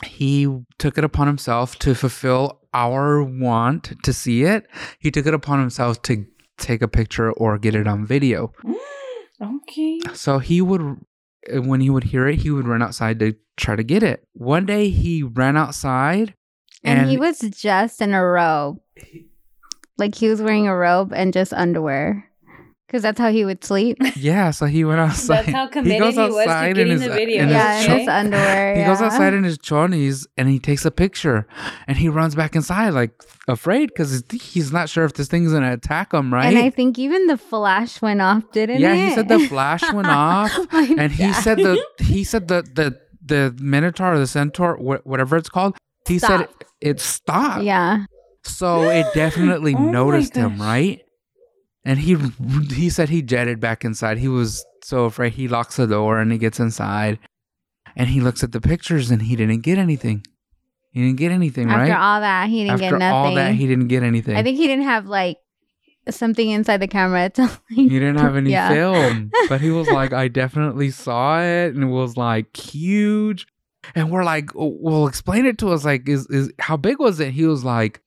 he 0.03 0.47
took 0.77 0.97
it 0.97 1.03
upon 1.03 1.27
himself 1.27 1.77
to 1.79 1.93
fulfill 1.95 2.59
our 2.73 3.23
want 3.23 3.93
to 4.03 4.13
see 4.13 4.43
it. 4.43 4.65
He 4.99 5.11
took 5.11 5.25
it 5.25 5.33
upon 5.33 5.59
himself 5.59 6.01
to 6.03 6.25
take 6.57 6.81
a 6.81 6.87
picture 6.87 7.31
or 7.31 7.57
get 7.57 7.75
it 7.75 7.87
on 7.87 8.05
video. 8.05 8.53
Okay. 9.41 9.99
So 10.13 10.37
he 10.37 10.61
would, 10.61 10.97
when 11.51 11.81
he 11.81 11.89
would 11.89 12.03
hear 12.03 12.27
it, 12.27 12.41
he 12.41 12.51
would 12.51 12.67
run 12.67 12.83
outside 12.83 13.17
to 13.21 13.33
try 13.57 13.75
to 13.75 13.81
get 13.81 14.03
it. 14.03 14.23
One 14.33 14.67
day 14.67 14.89
he 14.89 15.23
ran 15.23 15.57
outside 15.57 16.35
And, 16.83 16.99
and, 16.99 17.09
he 17.09 17.17
was 17.17 17.39
just 17.39 18.01
in 18.01 18.13
a 18.13 18.23
robe. 18.23 18.79
Like 19.97 20.13
he 20.13 20.27
was 20.27 20.43
wearing 20.43 20.67
a 20.67 20.75
robe 20.75 21.11
and 21.11 21.33
just 21.33 21.53
underwear. 21.53 22.30
Because 22.91 23.03
that's 23.03 23.19
how 23.21 23.31
he 23.31 23.45
would 23.45 23.63
sleep. 23.63 23.97
yeah, 24.17 24.51
so 24.51 24.65
he 24.65 24.83
went 24.83 24.99
outside. 24.99 25.45
That's 25.45 25.55
how 25.55 25.67
he 25.67 25.71
committed 25.71 26.01
goes 26.01 26.13
he 26.15 26.19
was 26.29 26.45
to 26.45 26.73
getting 26.73 26.87
his, 26.91 27.01
the 27.01 27.07
video. 27.09 27.43
in 27.43 27.47
his 27.47 27.55
yeah, 27.55 27.81
in 27.85 27.99
his 27.99 28.07
underwear. 28.09 28.75
he 28.75 28.83
goes 28.83 29.01
outside 29.01 29.33
in 29.33 29.45
his 29.45 29.57
chonies 29.57 30.27
and 30.35 30.49
he 30.49 30.59
takes 30.59 30.83
a 30.83 30.91
picture 30.91 31.47
and 31.87 31.95
he 31.95 32.09
runs 32.09 32.35
back 32.35 32.53
inside 32.53 32.89
like 32.89 33.11
afraid 33.47 33.87
because 33.87 34.21
he's 34.29 34.73
not 34.73 34.89
sure 34.89 35.05
if 35.05 35.13
this 35.13 35.29
thing's 35.29 35.53
gonna 35.53 35.71
attack 35.71 36.13
him, 36.13 36.33
right? 36.33 36.47
And 36.47 36.57
I 36.57 36.69
think 36.69 36.99
even 36.99 37.27
the 37.27 37.37
flash 37.37 38.01
went 38.01 38.21
off, 38.21 38.43
didn't 38.51 38.81
yeah, 38.81 38.93
it? 38.93 38.97
Yeah, 38.97 39.07
he 39.07 39.15
said 39.15 39.29
the 39.29 39.39
flash 39.47 39.93
went 39.93 40.07
off 40.09 40.51
My 40.73 40.93
and 40.99 41.13
he 41.13 41.31
said 41.31 41.59
the 41.59 41.81
he 41.99 42.25
said 42.25 42.49
the 42.49 42.61
the 42.75 42.99
the 43.25 43.55
minotaur 43.61 44.15
or 44.15 44.19
the 44.19 44.27
centaur 44.27 44.75
wh- 44.75 45.07
whatever 45.07 45.37
it's 45.37 45.47
called 45.47 45.77
he 46.09 46.19
said 46.19 46.41
it, 46.41 46.49
Stopped. 46.49 46.65
it 46.81 46.99
stopped 46.99 47.63
Yeah. 47.63 48.03
so 48.43 48.89
it 48.89 49.05
definitely 49.13 49.75
Oh 49.75 49.79
noticed 49.91 50.35
him 50.35 50.59
right 50.61 51.01
and 51.83 51.99
he 51.99 52.15
he 52.73 52.89
said 52.89 53.09
he 53.09 53.21
jetted 53.21 53.59
back 53.59 53.83
inside 53.85 54.17
he 54.17 54.27
was 54.27 54.63
so 54.83 55.05
afraid 55.05 55.33
he 55.33 55.47
locks 55.47 55.77
the 55.77 55.87
door 55.87 56.19
and 56.19 56.31
he 56.31 56.37
gets 56.37 56.59
inside 56.59 57.17
and 57.95 58.09
he 58.09 58.21
looks 58.21 58.43
at 58.43 58.51
the 58.51 58.61
pictures 58.61 59.11
and 59.11 59.23
he 59.23 59.35
didn't 59.35 59.61
get 59.61 59.77
anything 59.77 60.23
he 60.91 61.01
didn't 61.01 61.17
get 61.17 61.31
anything 61.31 61.69
After 61.69 61.77
right 61.79 61.89
After 61.91 62.01
all 62.01 62.19
that, 62.21 62.49
he 62.49 62.59
didn't 62.63 62.71
after 62.73 62.81
get 62.81 62.91
nothing. 62.91 63.03
After 63.03 63.15
all 63.29 63.35
that 63.35 63.55
he 63.55 63.67
didn't 63.67 63.87
get 63.87 64.03
anything 64.03 64.35
I 64.35 64.43
think 64.43 64.57
he 64.57 64.67
didn't 64.67 64.85
have 64.85 65.05
like 65.07 65.37
something 66.09 66.49
inside 66.49 66.77
the 66.77 66.87
camera 66.87 67.29
to 67.29 67.43
like. 67.43 67.59
he 67.69 67.87
didn't 67.89 68.17
have 68.17 68.35
any 68.41 68.51
Yeah. 68.51 68.69
film 68.69 69.31
but 69.49 69.61
he 69.61 69.69
was 69.69 69.87
like 69.99 70.13
i 70.13 70.27
definitely 70.27 70.89
saw 70.91 71.41
it 71.41 71.73
and 71.75 71.83
it 71.83 71.87
was 71.87 72.17
like 72.17 72.55
huge 72.57 73.45
and 73.95 74.11
we're 74.11 74.23
like 74.23 74.55
"Oh, 74.55 74.75
well 74.81 75.07
explain 75.07 75.45
it 75.45 75.57
to 75.59 75.71
us 75.71 75.85
like 75.85 76.07
is 76.09 76.25
is 76.27 76.51
how 76.59 76.75
big 76.77 76.99
was 76.99 77.19
it 77.19 77.31
he 77.33 77.45
was 77.45 77.63
like 77.63 78.01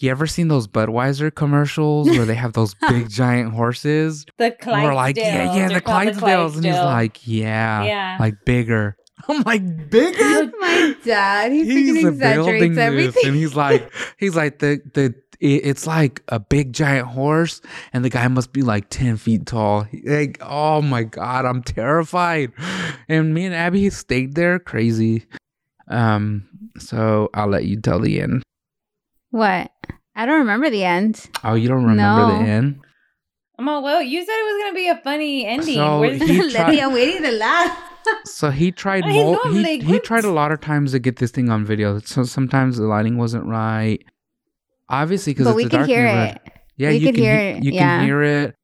you 0.00 0.10
ever 0.10 0.26
seen 0.26 0.48
those 0.48 0.66
budweiser 0.66 1.34
commercials 1.34 2.08
where 2.08 2.24
they 2.26 2.34
have 2.34 2.52
those 2.54 2.74
big 2.88 3.08
giant 3.20 3.52
horses? 3.52 4.26
The 4.38 4.56
and 4.70 4.82
we're 4.84 4.94
like 4.94 5.16
yeah 5.16 5.54
yeah 5.54 5.68
the 5.68 5.80
called 5.80 6.08
clydesdales. 6.08 6.56
And 6.56 6.64
he's 6.64 6.74
like 6.74 7.26
yeah 7.26 7.84
Yeah. 7.84 8.16
like 8.20 8.44
bigger. 8.44 8.96
I'm 9.28 9.42
like 9.42 9.90
bigger? 9.90 10.50
My 10.60 10.94
dad, 11.04 11.52
he 11.52 11.64
he's 11.64 12.04
freaking 12.04 12.08
exaggerates 12.08 12.78
everything. 12.78 13.22
and 13.26 13.36
he's 13.36 13.54
like 13.54 13.92
he's 14.18 14.34
like 14.34 14.58
the 14.60 14.80
the 14.94 15.14
it- 15.40 15.64
it's 15.64 15.86
like 15.86 16.22
a 16.28 16.38
big 16.38 16.72
giant 16.72 17.06
horse 17.08 17.60
and 17.92 18.04
the 18.04 18.10
guy 18.10 18.28
must 18.28 18.52
be 18.52 18.62
like 18.62 18.88
10 18.90 19.16
feet 19.18 19.46
tall. 19.46 19.86
Like 20.04 20.38
oh 20.40 20.80
my 20.82 21.02
god 21.02 21.44
i'm 21.44 21.62
terrified. 21.62 22.52
And 23.08 23.34
me 23.34 23.44
and 23.46 23.54
abby 23.54 23.88
stayed 23.90 24.34
there 24.34 24.58
crazy. 24.58 25.26
Um 25.88 26.46
so 26.78 27.28
i'll 27.34 27.48
let 27.48 27.64
you 27.64 27.80
tell 27.80 27.98
the 28.00 28.20
end 28.20 28.42
what? 29.30 29.70
I 30.16 30.26
don't 30.26 30.40
remember 30.40 30.70
the 30.70 30.84
end. 30.84 31.28
oh 31.44 31.54
you 31.54 31.68
don't 31.68 31.84
remember 31.84 32.02
No. 32.02 32.38
the 32.42 32.48
end 32.48 32.80
I'm 33.58 33.68
all, 33.68 33.82
well, 33.82 34.00
you 34.02 34.24
said 34.24 34.32
it 34.32 34.54
was 34.54 34.62
gonna 34.64 34.74
be 34.74 34.88
a 34.88 34.96
funny 35.04 35.44
ending. 35.46 35.74
So 35.74 36.00
Where's 36.00 36.20
he 36.22 36.38
the- 36.40 36.50
tried- 36.50 36.66
Letty, 36.68 36.80
I'm 36.82 36.92
waiting 36.94 37.22
to 37.24 37.30
laugh. 37.32 37.78
so 38.24 38.50
he 38.50 38.72
tried 38.72 39.04
I 39.04 39.12
mul- 39.12 39.32
know, 39.34 39.52
he, 39.52 39.62
like, 39.62 39.82
he 39.82 39.98
tried 40.00 40.24
a 40.24 40.30
lot 40.30 40.50
of 40.50 40.60
times 40.62 40.92
to 40.92 40.98
get 40.98 41.16
this 41.16 41.30
thing 41.30 41.50
on 41.50 41.66
video 41.66 41.98
so 41.98 42.22
sometimes 42.24 42.78
the 42.78 42.84
lighting 42.84 43.18
wasn't 43.18 43.44
right 43.44 44.02
obviously 44.88 45.34
because 45.34 45.44
But 45.46 45.50
it's 45.50 45.56
we 45.56 45.62
a 45.64 45.68
could 45.68 45.76
dark 45.76 45.88
hear 45.88 46.04
neighborhood. 46.04 46.40
it. 46.46 46.52
Yeah, 46.76 46.88
We 46.88 46.94
you 46.96 47.06
could 47.08 47.14
can 47.16 47.24
hear 47.24 47.38
he- 47.38 47.46
it, 47.58 47.64
You 47.64 47.72
yeah. 47.72 47.80
can 47.98 48.04
hear 48.06 48.22
it. 48.22 48.54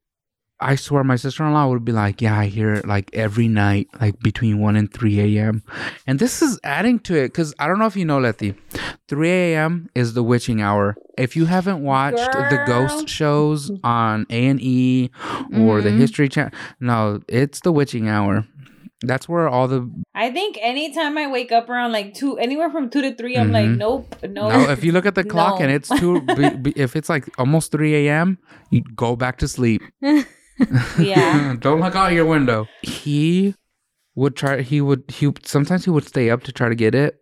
I 0.59 0.74
swear, 0.76 1.04
my 1.04 1.16
sister 1.16 1.44
in 1.44 1.52
law 1.52 1.68
would 1.68 1.84
be 1.84 1.92
like, 1.92 2.22
"Yeah, 2.22 2.38
I 2.38 2.46
hear 2.46 2.72
it 2.74 2.86
like 2.86 3.11
every 3.12 3.46
night, 3.48 3.88
like 4.00 4.18
between 4.20 4.59
one 4.59 4.74
and 4.76 4.92
three 4.92 5.36
a.m." 5.38 5.62
And 6.07 6.18
this 6.18 6.40
is 6.40 6.59
adding 6.64 6.98
to 7.00 7.14
it 7.14 7.28
because 7.28 7.52
I 7.59 7.66
don't 7.66 7.78
know 7.78 7.86
if 7.86 7.96
you 7.96 8.04
know, 8.07 8.18
Letty, 8.18 8.54
three 9.07 9.30
a.m. 9.30 9.88
is 9.94 10.14
the 10.14 10.22
witching 10.22 10.62
hour. 10.62 10.96
If 11.18 11.36
you 11.36 11.44
haven't 11.46 11.82
watched 11.82 12.32
the 12.32 12.62
ghost 12.66 13.09
shows 13.09 13.70
on 13.84 14.26
A 14.30 14.46
and 14.46 14.61
E 14.62 15.11
or 15.54 15.82
the 15.82 15.90
Mhm. 15.90 15.98
History 15.98 16.28
Channel, 16.28 16.52
no, 16.80 17.20
it's 17.28 17.61
the 17.61 17.72
witching 17.72 18.09
hour. 18.09 18.46
That's 19.02 19.28
where 19.28 19.46
all 19.48 19.68
the 19.68 19.90
I 20.14 20.30
think 20.30 20.59
anytime 20.62 21.18
I 21.18 21.26
wake 21.26 21.52
up 21.52 21.68
around 21.68 21.92
like 21.92 22.14
two, 22.14 22.38
anywhere 22.38 22.70
from 22.70 22.88
two 22.88 23.02
to 23.02 23.14
3 23.14 23.36
i 23.36 23.40
I'm 23.42 23.52
like, 23.52 23.68
Mhm. 23.68 23.76
nope, 23.76 24.16
no. 24.24 24.48
no. 24.48 24.70
If 24.70 24.82
you 24.82 24.92
look 24.92 25.04
at 25.04 25.14
the 25.14 25.24
clock 25.34 25.61
and 25.61 25.70
it's 25.70 25.90
two, 25.90 26.22
be, 26.22 26.48
be, 26.57 26.72
if 26.76 26.96
it's 26.96 27.11
like 27.11 27.28
almost 27.38 27.70
three 27.72 28.09
a.m., 28.09 28.38
you 28.70 28.80
go 28.96 29.14
back 29.16 29.36
to 29.38 29.48
sleep. 29.48 29.82
Yeah. 30.98 31.57
Don't 31.61 31.80
look 31.80 31.94
out 31.94 32.12
your 32.12 32.26
window. 32.26 32.66
He 32.82 33.54
would 34.14 34.36
try 34.36 34.62
he 34.62 34.80
would 34.80 35.04
he 35.09 35.32
sometimes 35.44 35.84
he 35.84 35.90
would 35.90 36.07
stay 36.07 36.30
up 36.30 36.42
to 36.44 36.52
try 36.52 36.68
to 36.68 36.74
get 36.74 36.94
it. 36.94 37.18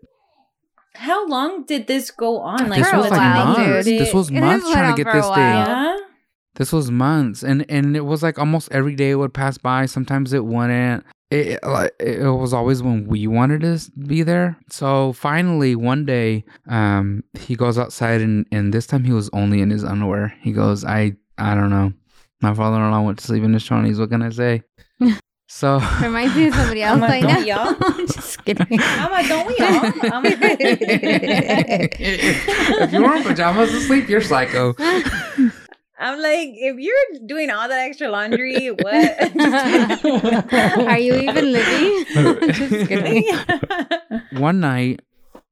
How 0.94 1.26
long 1.26 1.64
did 1.64 1.88
this 1.88 2.10
go 2.10 2.38
on? 2.38 2.68
Like 2.68 2.82
this 2.82 2.92
was 2.92 3.10
like 3.10 3.18
while, 3.18 3.46
months. 3.56 3.84
dude. 3.84 4.00
This 4.00 4.14
was 4.14 4.30
It 4.30 4.34
months 4.34 4.70
trying 4.70 4.94
to 4.94 5.02
get 5.04 5.12
this 5.12 5.26
thing. 5.26 5.36
Yeah. 5.36 5.98
This 6.54 6.72
was 6.72 6.90
months 6.90 7.42
and 7.42 7.66
and 7.68 7.96
it 7.96 8.04
was 8.04 8.22
like 8.22 8.38
almost 8.38 8.70
every 8.70 8.94
day 8.94 9.10
it 9.10 9.16
would 9.16 9.34
pass 9.34 9.58
by. 9.58 9.86
Sometimes 9.86 10.32
it 10.32 10.44
wouldn't. 10.44 11.04
It, 11.30 11.46
it 11.48 11.64
like 11.64 11.92
it 11.98 12.28
was 12.28 12.52
always 12.54 12.80
when 12.80 13.08
we 13.08 13.26
wanted 13.26 13.62
to 13.62 13.80
be 14.06 14.22
there. 14.22 14.56
So 14.70 15.12
finally 15.14 15.74
one 15.74 16.06
day 16.06 16.44
um 16.68 17.24
he 17.40 17.56
goes 17.56 17.76
outside 17.76 18.20
and 18.20 18.46
and 18.52 18.72
this 18.72 18.86
time 18.86 19.02
he 19.02 19.12
was 19.12 19.28
only 19.32 19.60
in 19.60 19.70
his 19.70 19.82
underwear. 19.82 20.32
He 20.42 20.52
goes, 20.52 20.84
"I 20.84 21.16
I 21.36 21.56
don't 21.56 21.70
know. 21.70 21.92
My 22.44 22.54
father-in-law 22.54 23.02
went 23.02 23.18
to 23.18 23.24
sleep 23.26 23.42
in 23.42 23.52
his 23.54 23.64
chonies. 23.64 23.98
What 23.98 24.10
can 24.10 24.22
I 24.22 24.30
say?" 24.30 24.62
So 25.48 25.78
Reminds 26.02 26.34
me 26.36 26.46
of 26.48 26.54
somebody 26.54 26.82
else 26.82 26.94
I'm 27.02 27.08
like, 27.08 27.22
know. 27.22 27.28
don't 27.28 27.46
y'all? 27.46 27.74
Just 28.06 28.44
kidding. 28.44 28.78
I'm 28.80 29.10
like, 29.12 29.28
don't 29.28 29.46
we 29.46 29.56
all? 29.58 29.84
I'm 30.12 30.24
if 32.00 32.92
you 32.92 33.02
were 33.02 33.16
in 33.16 33.22
pajamas 33.22 33.70
to 33.70 33.80
sleep, 33.80 34.08
you're 34.08 34.20
psycho. 34.20 34.74
I'm 35.98 36.20
like, 36.20 36.50
if 36.54 36.76
you're 36.78 37.26
doing 37.26 37.50
all 37.50 37.68
that 37.68 37.78
extra 37.78 38.08
laundry, 38.08 38.68
what? 38.68 38.84
Are 40.88 40.98
you 40.98 41.14
even 41.14 41.52
living? 41.52 42.04
Just 42.52 42.88
kidding. 42.88 43.32
One 44.32 44.60
night, 44.60 45.00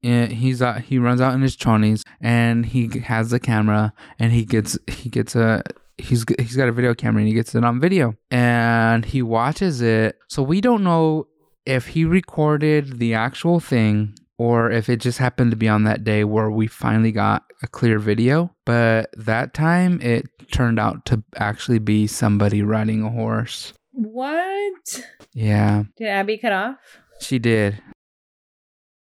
eh, 0.03 0.27
he's 0.27 0.61
out, 0.61 0.81
he 0.81 0.99
runs 0.99 1.21
out 1.21 1.33
in 1.33 1.41
his 1.41 1.55
chonies 1.55 2.01
and 2.19 2.65
he 2.65 2.99
has 2.99 3.29
the 3.29 3.39
camera 3.39 3.93
and 4.19 4.33
he 4.33 4.43
gets 4.43 4.77
he 4.87 5.09
gets 5.09 5.35
a 5.35 5.63
he's 5.97 6.25
he's 6.39 6.55
got 6.55 6.67
a 6.69 6.71
video 6.71 6.93
camera 6.93 7.19
and 7.21 7.27
he 7.27 7.33
gets 7.33 7.53
it 7.55 7.63
on 7.63 7.79
video 7.79 8.15
and 8.31 9.05
he 9.05 9.21
watches 9.21 9.81
it. 9.81 10.17
So 10.29 10.41
we 10.43 10.61
don't 10.61 10.83
know 10.83 11.27
if 11.65 11.87
he 11.87 12.05
recorded 12.05 12.99
the 12.99 13.13
actual 13.13 13.59
thing 13.59 14.15
or 14.37 14.71
if 14.71 14.89
it 14.89 14.97
just 14.97 15.19
happened 15.19 15.51
to 15.51 15.57
be 15.57 15.69
on 15.69 15.83
that 15.83 16.03
day 16.03 16.23
where 16.23 16.49
we 16.51 16.67
finally 16.67 17.11
got 17.11 17.43
a 17.61 17.67
clear 17.67 17.99
video. 17.99 18.53
But 18.65 19.09
that 19.15 19.53
time 19.53 20.01
it 20.01 20.25
turned 20.51 20.79
out 20.79 21.05
to 21.05 21.23
actually 21.37 21.79
be 21.79 22.07
somebody 22.07 22.61
riding 22.61 23.03
a 23.03 23.09
horse. 23.09 23.73
What? 23.91 25.03
Yeah, 25.33 25.83
Did 25.97 26.07
Abby 26.07 26.37
cut 26.37 26.51
off? 26.51 26.77
she 27.21 27.39
did. 27.39 27.81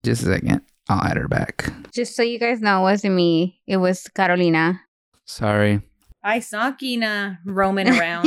Just 0.03 0.21
a 0.23 0.25
second. 0.25 0.61
I'll 0.87 1.01
add 1.03 1.17
her 1.17 1.27
back. 1.27 1.71
Just 1.91 2.15
so 2.15 2.21
you 2.21 2.37
guys 2.37 2.61
know, 2.61 2.79
it 2.81 2.83
wasn't 2.83 3.15
me. 3.15 3.61
It 3.65 3.77
was 3.77 4.07
Carolina. 4.09 4.81
Sorry. 5.25 5.81
I 6.25 6.39
saw 6.39 6.71
Kina 6.71 7.39
roaming 7.45 7.87
around. 7.97 8.25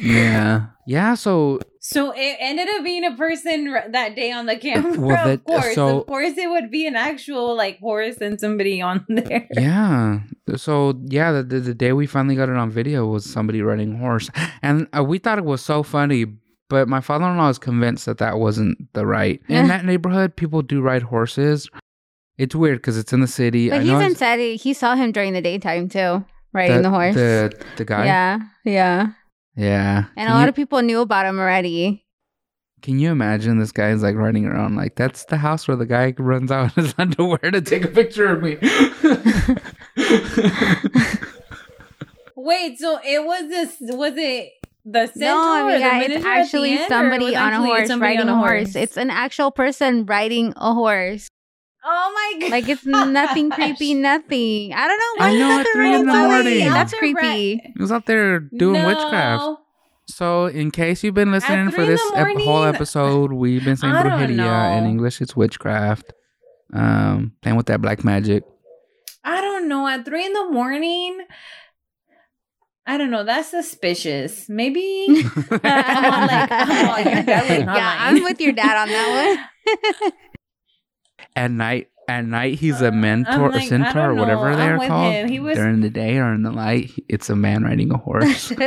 Yeah. 0.00 0.66
Yeah, 0.86 1.14
so 1.14 1.60
so 1.78 2.12
it 2.16 2.36
ended 2.40 2.68
up 2.68 2.82
being 2.82 3.04
a 3.04 3.14
person 3.14 3.68
r- 3.68 3.84
that 3.90 4.16
day 4.16 4.32
on 4.32 4.46
the 4.46 4.56
camera. 4.56 4.98
Well, 4.98 5.24
that- 5.26 5.34
of 5.40 5.44
course, 5.44 5.74
so- 5.74 6.00
of 6.00 6.06
course, 6.06 6.36
it 6.36 6.50
would 6.50 6.70
be 6.70 6.86
an 6.86 6.96
actual 6.96 7.54
like 7.54 7.78
horse 7.78 8.16
and 8.20 8.40
somebody 8.40 8.80
on 8.82 9.04
there. 9.08 9.46
Yeah. 9.52 10.20
So 10.56 10.98
yeah, 11.06 11.30
the, 11.32 11.42
the 11.44 11.60
the 11.60 11.74
day 11.74 11.92
we 11.92 12.06
finally 12.06 12.34
got 12.34 12.48
it 12.48 12.56
on 12.56 12.70
video 12.70 13.06
was 13.06 13.24
somebody 13.30 13.62
riding 13.62 13.94
a 13.94 13.98
horse, 13.98 14.30
and 14.62 14.88
uh, 14.96 15.04
we 15.04 15.18
thought 15.18 15.38
it 15.38 15.44
was 15.44 15.60
so 15.64 15.82
funny. 15.82 16.26
But 16.68 16.88
my 16.88 17.00
father-in-law 17.00 17.48
is 17.50 17.58
convinced 17.58 18.06
that 18.06 18.18
that 18.18 18.38
wasn't 18.38 18.92
the 18.94 19.04
right. 19.04 19.40
In 19.48 19.66
that 19.68 19.84
neighborhood, 19.90 20.36
people 20.36 20.62
do 20.62 20.80
ride 20.80 21.02
horses. 21.02 21.68
It's 22.38 22.54
weird 22.54 22.78
because 22.78 22.96
it's 22.96 23.12
in 23.12 23.20
the 23.20 23.26
city. 23.26 23.68
But 23.70 23.80
I 23.80 23.82
he 23.82 23.90
know 23.90 24.00
even 24.00 24.14
said 24.14 24.38
he, 24.38 24.56
he 24.56 24.72
saw 24.72 24.94
him 24.94 25.10
during 25.12 25.32
the 25.34 25.40
daytime 25.42 25.88
too, 25.88 26.24
riding 26.52 26.76
the, 26.78 26.82
the, 26.82 26.90
horse. 26.90 27.14
The 27.14 27.52
the 27.76 27.84
guy. 27.84 28.04
Yeah, 28.06 28.38
yeah. 28.64 29.06
Yeah. 29.56 30.04
And 30.16 30.26
Can 30.26 30.28
a 30.28 30.34
lot 30.34 30.42
you- 30.44 30.48
of 30.50 30.54
people 30.54 30.80
knew 30.82 31.00
about 31.00 31.26
him 31.26 31.38
already. 31.38 32.04
Can 32.82 32.98
you 32.98 33.10
imagine 33.10 33.58
this 33.58 33.72
guy 33.72 33.90
is 33.90 34.02
like 34.02 34.14
riding 34.16 34.46
around 34.46 34.74
like 34.76 34.94
that's 34.96 35.26
the 35.26 35.36
house 35.36 35.68
where 35.68 35.76
the 35.76 35.84
guy 35.84 36.14
runs 36.18 36.50
out 36.50 36.74
in 36.78 36.84
his 36.84 36.94
underwear 36.98 37.50
to 37.50 37.60
take 37.60 37.84
a 37.84 37.88
picture 37.88 38.26
of 38.28 38.42
me. 38.42 38.56
Wait, 42.36 42.78
so 42.78 42.98
it 43.04 43.24
was 43.24 43.48
this? 43.48 43.76
Was 43.80 44.14
it 44.16 44.52
the 44.86 45.06
centaur 45.08 45.18
No, 45.18 45.68
or 45.68 45.72
the 45.72 45.78
yeah, 45.78 45.98
it's 46.00 46.08
miniature 46.08 46.30
at 46.30 46.36
the 46.36 46.40
actually 46.40 46.72
end, 46.72 46.88
somebody 46.88 47.24
was 47.26 47.34
on 47.34 47.52
a 47.52 47.56
horse 47.58 47.86
somebody 47.88 48.16
riding 48.16 48.28
on 48.30 48.38
a 48.38 48.38
horse. 48.38 48.74
It's 48.74 48.96
an 48.96 49.10
actual 49.10 49.50
person 49.50 50.06
riding 50.06 50.54
a 50.56 50.72
horse. 50.72 51.28
Oh 51.84 52.12
my 52.14 52.40
god! 52.40 52.50
Like 52.50 52.68
it's 52.68 52.84
nothing 52.86 53.50
creepy, 53.50 53.94
nothing. 53.94 54.72
I 54.74 54.86
don't 54.88 54.98
know. 54.98 55.24
I 55.24 55.38
know 55.38 55.60
at 55.60 55.66
three 55.72 55.94
in 55.94 56.06
the 56.06 56.12
morning. 56.12 56.58
That's 56.60 56.90
That's 56.90 56.94
creepy. 56.94 57.56
rat. 57.62 57.72
he 57.76 57.80
was 57.80 57.92
out 57.92 58.06
there 58.06 58.40
doing 58.40 58.80
No. 58.82 58.86
witchcraft. 58.86 59.60
So, 60.08 60.46
in 60.46 60.72
case 60.72 61.04
you've 61.04 61.14
been 61.14 61.30
listening 61.30 61.70
for 61.70 61.86
this 61.86 62.02
ep- 62.16 62.36
whole 62.38 62.64
episode, 62.64 63.32
we've 63.32 63.64
been 63.64 63.76
saying 63.76 63.94
I 63.94 64.02
brujeria. 64.02 64.78
In. 64.78 64.84
English, 64.86 65.20
it's 65.20 65.36
witchcraft. 65.36 66.12
Um, 66.72 67.32
playing 67.42 67.56
with 67.56 67.66
that 67.66 67.80
black 67.80 68.02
magic. 68.04 68.42
I 69.22 69.40
don't 69.40 69.68
know. 69.68 69.86
At 69.86 70.04
three 70.04 70.26
in 70.26 70.32
the 70.32 70.50
morning, 70.50 71.20
I 72.86 72.96
don't 72.98 73.10
know. 73.10 73.22
That's 73.22 73.48
suspicious. 73.50 74.48
Maybe. 74.48 75.06
I'm 75.62 76.12
on, 76.12 76.26
like, 76.26 76.50
I'm 76.50 76.88
on 76.88 77.04
your 77.04 77.22
dad 77.22 77.42
was 77.66 77.76
yeah. 77.76 77.96
I'm 78.00 78.22
with 78.24 78.40
your 78.40 78.52
dad 78.52 78.76
on 78.82 78.88
that 78.88 79.46
one. 80.02 80.12
At 81.36 81.50
night, 81.50 81.89
at 82.10 82.24
night, 82.26 82.58
he's 82.58 82.80
a 82.80 82.90
mentor, 82.90 83.50
like, 83.50 83.68
centaur, 83.68 84.10
or 84.10 84.14
whatever 84.14 84.54
they 84.56 84.62
I'm 84.62 84.80
are 84.80 84.86
called. 84.88 85.30
was- 85.40 85.56
During 85.56 85.80
the 85.80 85.90
day 85.90 86.18
or 86.18 86.32
in 86.34 86.42
the 86.42 86.50
night, 86.50 86.90
it's 87.08 87.30
a 87.30 87.36
man 87.36 87.62
riding 87.64 87.90
a 87.92 87.96
horse. 87.98 88.52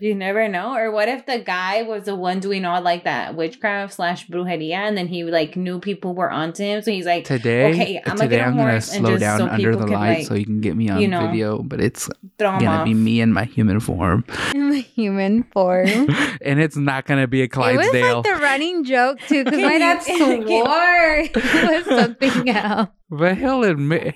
You 0.00 0.14
never 0.14 0.48
know. 0.48 0.74
Or 0.74 0.90
what 0.90 1.08
if 1.08 1.26
the 1.26 1.38
guy 1.40 1.82
was 1.82 2.04
the 2.04 2.14
one 2.14 2.40
doing 2.40 2.64
all 2.64 2.80
like 2.80 3.04
that 3.04 3.34
witchcraft 3.34 3.92
slash 3.94 4.26
brujeria, 4.28 4.74
and 4.76 4.96
then 4.96 5.08
he 5.08 5.24
like 5.24 5.56
knew 5.56 5.78
people 5.78 6.14
were 6.14 6.30
onto 6.30 6.62
him, 6.62 6.82
so 6.82 6.90
he's 6.90 7.04
like, 7.06 7.24
today, 7.24 7.70
Okay, 7.72 7.98
I'm 7.98 8.16
gonna 8.16 8.18
today 8.20 8.36
get 8.36 8.44
a 8.44 8.46
I'm 8.50 8.56
gonna 8.56 8.80
slow 8.80 9.16
down 9.18 9.38
so 9.40 9.46
under 9.48 9.76
the 9.76 9.86
light 9.86 10.18
like, 10.20 10.26
so 10.26 10.34
you 10.34 10.44
can 10.46 10.60
get 10.60 10.74
me 10.76 10.88
on 10.88 11.00
you 11.00 11.08
know, 11.08 11.26
video. 11.26 11.62
But 11.62 11.80
it's 11.80 12.08
gonna 12.38 12.66
off. 12.66 12.84
be 12.86 12.94
me 12.94 13.20
in 13.20 13.32
my 13.32 13.44
human 13.44 13.78
form, 13.80 14.24
in 14.54 14.70
the 14.70 14.80
human 14.80 15.42
form. 15.52 15.86
and 16.42 16.60
it's 16.60 16.76
not 16.76 17.04
gonna 17.04 17.26
be 17.26 17.40
a 17.40 17.44
It 17.44 17.50
was 17.50 17.54
Clydesdale. 17.56 18.16
like 18.16 18.24
the 18.24 18.42
running 18.42 18.84
joke 18.84 19.18
too, 19.28 19.44
because 19.44 19.60
my 19.60 19.78
dad 19.78 20.02
swore 20.02 21.18
it 21.20 21.34
was 21.36 21.84
something 21.84 22.48
else. 22.50 22.88
But 23.10 23.38
he'll 23.38 23.64
admit 23.64 24.14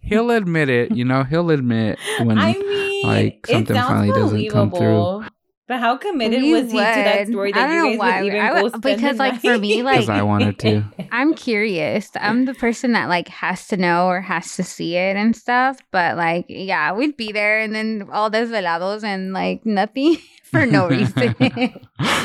he'll 0.00 0.30
admit 0.30 0.68
it, 0.68 0.94
you 0.94 1.04
know, 1.04 1.24
he'll 1.24 1.50
admit 1.50 1.98
when 2.20 2.38
I 2.38 2.52
mean, 2.52 3.06
like, 3.06 3.46
something 3.46 3.74
it 3.74 3.78
sounds 3.78 3.88
finally 3.88 4.10
doesn't 4.20 4.50
come 4.50 4.70
through. 4.70 5.24
But 5.66 5.80
how 5.80 5.96
committed 5.96 6.42
We 6.42 6.52
was 6.52 6.64
he 6.70 6.72
to 6.72 6.76
that 6.84 7.18
would. 7.20 7.28
story 7.28 7.54
I 7.54 7.56
that 7.58 7.66
don't 7.68 7.76
you 7.76 7.82
know 7.82 7.90
guys 7.92 7.98
why. 7.98 8.20
would 8.20 8.26
even 8.26 8.40
I 8.40 8.48
go 8.52 8.62
would- 8.64 8.72
spend 8.74 8.96
because, 9.00 9.16
the 9.16 9.22
like, 9.22 9.40
for 9.40 9.58
me, 9.58 9.82
like- 9.82 9.94
because 10.00 10.08
I 10.10 10.20
wanted 10.20 10.58
to. 10.58 10.84
I'm 11.10 11.32
curious. 11.32 12.10
I'm 12.16 12.44
the 12.44 12.52
person 12.52 12.92
that 12.92 13.08
like 13.08 13.28
has 13.28 13.66
to 13.68 13.78
know 13.78 14.08
or 14.08 14.20
has 14.20 14.56
to 14.56 14.62
see 14.62 14.96
it 14.96 15.16
and 15.16 15.34
stuff. 15.34 15.78
But 15.90 16.18
like, 16.18 16.44
yeah, 16.50 16.92
we'd 16.92 17.16
be 17.16 17.32
there 17.32 17.60
and 17.60 17.74
then 17.74 18.06
all 18.12 18.30
desvelados 18.30 19.04
and 19.04 19.32
like 19.32 19.64
nothing 19.64 20.18
for 20.54 20.66
no 20.66 20.88
reason. 20.94 21.34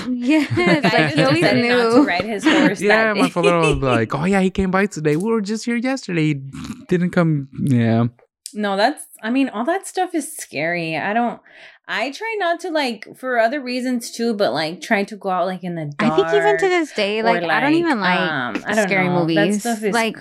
yes, 0.09 0.49
The 0.55 0.81
like 0.83 1.13
he 1.13 1.23
always 1.23 1.41
decided 1.41 1.65
not 1.69 1.89
to 1.91 1.95
knew. 1.99 2.07
ride 2.07 2.23
his 2.25 2.43
horse. 2.43 2.81
Yeah, 2.81 3.13
that 3.13 3.17
my 3.17 3.23
day. 3.27 3.29
father 3.29 3.57
was 3.59 3.77
like, 3.95 4.13
"Oh 4.15 4.25
yeah, 4.25 4.41
he 4.41 4.49
came 4.49 4.71
by 4.71 4.85
today. 4.85 5.15
We 5.15 5.31
were 5.31 5.41
just 5.41 5.65
here 5.65 5.75
yesterday. 5.75 6.27
He 6.33 6.41
didn't 6.87 7.11
come." 7.11 7.49
Yeah, 7.59 8.05
No, 8.53 8.77
that's 8.77 9.03
I 9.21 9.29
mean, 9.29 9.49
all 9.49 9.65
that 9.65 9.87
stuff 9.87 10.15
is 10.15 10.35
scary. 10.35 10.95
I 10.97 11.13
don't 11.13 11.39
I 11.87 12.11
try 12.11 12.35
not 12.39 12.59
to 12.61 12.69
like 12.69 13.07
for 13.17 13.39
other 13.39 13.59
reasons 13.61 14.11
too, 14.11 14.33
but 14.35 14.53
like 14.53 14.79
trying 14.81 15.07
to 15.07 15.15
go 15.17 15.29
out 15.29 15.45
like 15.47 15.63
in 15.63 15.75
the 15.75 15.91
dark. 15.97 16.13
I 16.13 16.15
think 16.15 16.33
even 16.33 16.57
to 16.57 16.67
this 16.67 16.91
day, 16.93 17.19
or, 17.19 17.23
like, 17.23 17.43
I 17.43 17.59
don't 17.61 17.73
even 17.73 17.99
like 17.99 18.19
um, 18.19 18.63
I 18.65 18.75
don't 18.75 18.87
scary 18.87 19.07
know. 19.07 19.25
That 19.25 19.47
movies. 19.47 19.59
stuff 19.61 19.83
is 19.83 19.93
Like, 19.93 20.17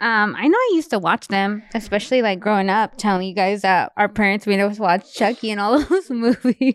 Um, 0.00 0.34
I 0.36 0.48
know 0.48 0.56
I 0.56 0.70
used 0.74 0.90
to 0.90 0.98
watch 0.98 1.28
them, 1.28 1.62
especially 1.74 2.22
like 2.22 2.40
growing 2.40 2.70
up, 2.70 2.96
telling 2.96 3.28
you 3.28 3.34
guys 3.34 3.62
that 3.62 3.92
our 3.96 4.08
parents 4.08 4.46
made 4.46 4.58
us 4.60 4.78
watch 4.78 5.14
Chucky 5.14 5.50
and 5.50 5.60
all 5.60 5.78
those 5.84 6.08
movies. 6.10 6.74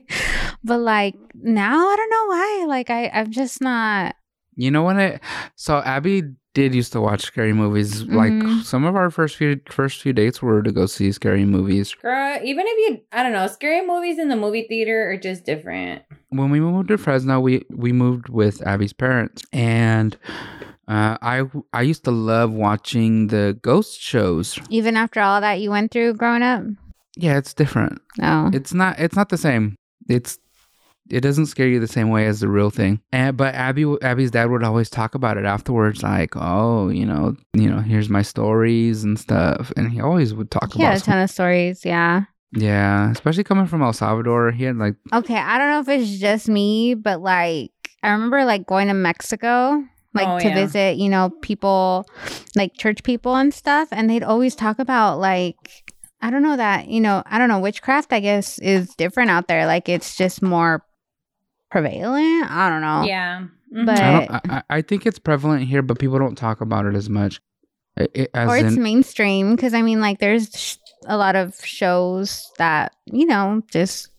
But 0.64 0.80
like 0.80 1.16
now, 1.34 1.88
I 1.88 1.96
don't 1.96 2.10
know 2.10 2.26
why. 2.28 2.66
Like 2.68 2.90
I, 2.90 3.08
I'm 3.10 3.32
just 3.32 3.62
not. 3.62 4.16
You 4.56 4.72
know 4.72 4.84
what? 4.84 4.98
I 4.98 5.20
so 5.56 5.80
Abby 5.80 6.24
did 6.54 6.74
used 6.74 6.94
to 6.94 7.02
watch 7.02 7.24
scary 7.24 7.52
movies. 7.52 8.04
Mhm. 8.04 8.14
Like 8.16 8.64
some 8.64 8.86
of 8.86 8.96
our 8.96 9.10
first 9.10 9.36
few 9.36 9.60
first 9.70 10.02
few 10.02 10.14
dates 10.14 10.42
were 10.42 10.64
to 10.64 10.72
go 10.72 10.86
see 10.86 11.12
scary 11.12 11.46
movies. 11.46 11.94
Girl, 11.96 12.40
even 12.44 12.66
if 12.68 12.90
you, 12.90 13.02
I 13.12 13.24
don't 13.24 13.34
know, 13.34 13.48
scary 13.48 13.86
movies 13.86 14.18
in 14.20 14.30
the 14.30 14.36
movie 14.38 14.66
theater 14.70 15.10
are 15.12 15.18
just 15.18 15.44
different. 15.46 16.04
When 16.30 16.52
we 16.52 16.60
moved 16.62 16.88
to 16.90 16.98
Fresno, 16.98 17.40
we 17.40 17.66
we 17.70 17.92
moved 17.92 18.30
with 18.30 18.66
Abby's 18.66 18.94
parents, 18.94 19.44
and 19.52 20.18
uh, 20.88 21.18
I 21.22 21.44
I 21.74 21.82
used 21.82 22.04
to 22.06 22.12
love 22.12 22.52
watching 22.52 23.28
the 23.28 23.58
ghost 23.62 24.00
shows. 24.02 24.60
Even 24.70 24.96
after 24.98 25.20
all 25.20 25.42
that 25.42 25.60
you 25.62 25.70
went 25.72 25.92
through 25.92 26.14
growing 26.16 26.44
up, 26.44 26.64
Yeah, 27.18 27.38
it's 27.38 27.54
different. 27.54 28.02
no. 28.18 28.50
It's 28.54 28.74
not 28.74 29.00
it's 29.00 29.16
not 29.16 29.30
the 29.30 29.38
same. 29.38 29.76
It's 30.10 30.38
it 31.10 31.22
doesn't 31.22 31.46
scare 31.46 31.68
you 31.68 31.80
the 31.80 31.88
same 31.88 32.10
way 32.10 32.26
as 32.26 32.40
the 32.40 32.48
real 32.48 32.72
thing. 32.72 33.00
And 33.12 33.38
but 33.38 33.54
Abby 33.56 33.86
Abby's 34.02 34.32
dad 34.32 34.50
would 34.50 34.64
always 34.64 34.90
talk 34.90 35.14
about 35.16 35.38
it 35.38 35.46
afterwards, 35.46 36.02
like, 36.04 36.36
oh, 36.36 36.90
you 36.90 37.06
know, 37.06 37.36
you 37.54 37.70
know, 37.70 37.80
here's 37.80 38.10
my 38.10 38.22
stories 38.24 39.04
and 39.04 39.18
stuff. 39.20 39.72
And 39.78 39.92
he 39.92 40.02
always 40.02 40.34
would 40.34 40.50
talk 40.50 40.74
He 40.74 40.82
had 40.82 40.94
about 40.94 41.02
a 41.02 41.06
ton 41.06 41.20
of 41.22 41.30
stories. 41.30 41.86
Yeah. 41.86 42.24
Yeah, 42.58 43.12
especially 43.12 43.44
coming 43.44 43.66
from 43.68 43.82
El 43.82 43.92
Salvador. 43.94 44.52
He 44.52 44.64
had 44.64 44.78
like 44.78 44.96
Okay, 45.14 45.36
I 45.36 45.58
don't 45.58 45.70
know 45.70 45.80
if 45.82 46.00
it's 46.00 46.20
just 46.20 46.48
me, 46.48 46.94
but 46.96 47.22
like 47.22 47.72
I 48.02 48.12
remember 48.12 48.46
like 48.46 48.66
going 48.66 48.88
to 48.88 48.94
Mexico, 48.94 49.84
like 50.16 50.28
Oh, 50.28 50.40
to 50.40 50.48
yeah. 50.48 50.56
visit, 50.56 50.98
you 50.98 51.10
know, 51.10 51.30
people 51.42 52.06
like 52.56 52.76
church 52.78 53.04
people 53.04 53.36
and 53.36 53.54
stuff, 53.54 53.90
and 53.92 54.10
they'd 54.10 54.24
always 54.24 54.56
talk 54.56 54.80
about 54.80 55.20
like 55.20 55.56
I 56.22 56.32
don't 56.32 56.42
know 56.42 56.58
that, 56.58 56.88
you 56.88 57.02
know, 57.02 57.22
I 57.28 57.38
don't 57.38 57.50
know, 57.50 57.60
witchcraft 57.60 58.12
I 58.14 58.20
guess 58.22 58.58
is 58.60 58.96
different 58.96 59.30
out 59.30 59.48
there. 59.48 59.66
Like 59.68 59.88
it's 59.90 60.16
just 60.16 60.42
more 60.42 60.84
prevalent. 61.70 62.50
I 62.50 62.70
don't 62.70 62.82
know. 62.82 63.04
Yeah. 63.04 63.46
Mhm. 63.74 63.86
But- 63.86 64.00
I 64.00 64.12
don't 64.12 64.32
I, 64.32 64.42
I- 64.50 64.64
I 64.78 64.82
think 64.82 65.06
it's 65.06 65.20
prevalent 65.20 65.64
here, 65.68 65.82
but 65.82 66.00
people 66.00 66.20
don't 66.20 66.38
talk 66.38 66.62
about 66.62 66.86
it 66.86 66.96
as 66.96 67.10
much. 67.10 67.40
It, 67.98 68.12
it- 68.14 68.32
as 68.34 68.50
or 68.50 68.58
it's 68.58 68.76
in, 68.76 68.84
mainstream 68.84 69.56
because 69.56 69.74
I 69.74 69.82
mean 69.82 70.02
like 70.02 70.20
there's 70.20 70.50
sh- 70.54 70.78
a 71.08 71.18
lot 71.18 71.36
of 71.36 71.56
shows 71.64 72.50
that, 72.58 72.94
you 73.06 73.26
know, 73.26 73.62
just 73.72 74.10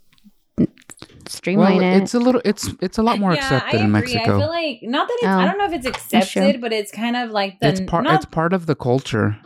streamline 1.26 1.78
well, 1.78 1.94
it. 1.94 2.03
it's 2.03 2.14
a 2.14 2.18
little 2.18 2.40
it's 2.44 2.68
it's 2.80 2.99
a 2.99 3.03
lot 3.03 3.18
more 3.18 3.32
Yeah, 3.32 3.57
accepted 3.57 3.80
I 3.80 3.84
in 3.84 3.90
agree. 3.90 3.92
Mexico. 3.92 4.36
I 4.36 4.38
feel 4.40 4.49
like 4.49 4.78
not 4.82 5.09
that 5.09 5.18
it's, 5.20 5.26
Oh, 5.26 5.38
I 5.38 5.44
don't 5.47 5.59
know 5.59 5.66
if 5.66 5.72
it's 5.72 5.86
accepted, 5.86 6.61
but 6.61 6.72
it's 6.72 6.90
kind 6.92 7.16
of 7.16 7.30
like 7.30 7.61
the 7.61 7.68
it's 7.68 7.80
part 7.80 8.05
not, 8.05 8.14
it's 8.16 8.24
part 8.26 8.53
of 8.53 8.66
the 8.66 8.74
culture. 8.74 9.36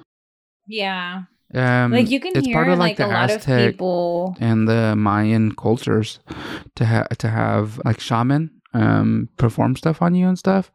yeah. 0.66 1.22
Um, 1.52 1.92
Like 1.92 2.10
you 2.10 2.20
can 2.20 2.34
it's 2.36 2.46
hear 2.46 2.54
part 2.56 2.68
of 2.68 2.78
like, 2.78 2.98
like, 2.98 3.00
a 3.00 3.02
the 3.02 3.12
lot 3.12 3.30
Aztec 3.30 3.48
of 3.48 3.72
people. 3.72 4.36
and 4.40 4.68
the 4.68 4.94
Mayan 4.96 5.54
cultures 5.56 6.20
to 6.76 6.84
have 6.84 7.08
to 7.18 7.28
have 7.28 7.80
like 7.84 7.98
shaman 8.00 8.50
um 8.72 9.28
perform 9.36 9.74
stuff 9.74 10.00
on 10.00 10.14
you 10.14 10.28
and 10.28 10.38
stuff. 10.38 10.70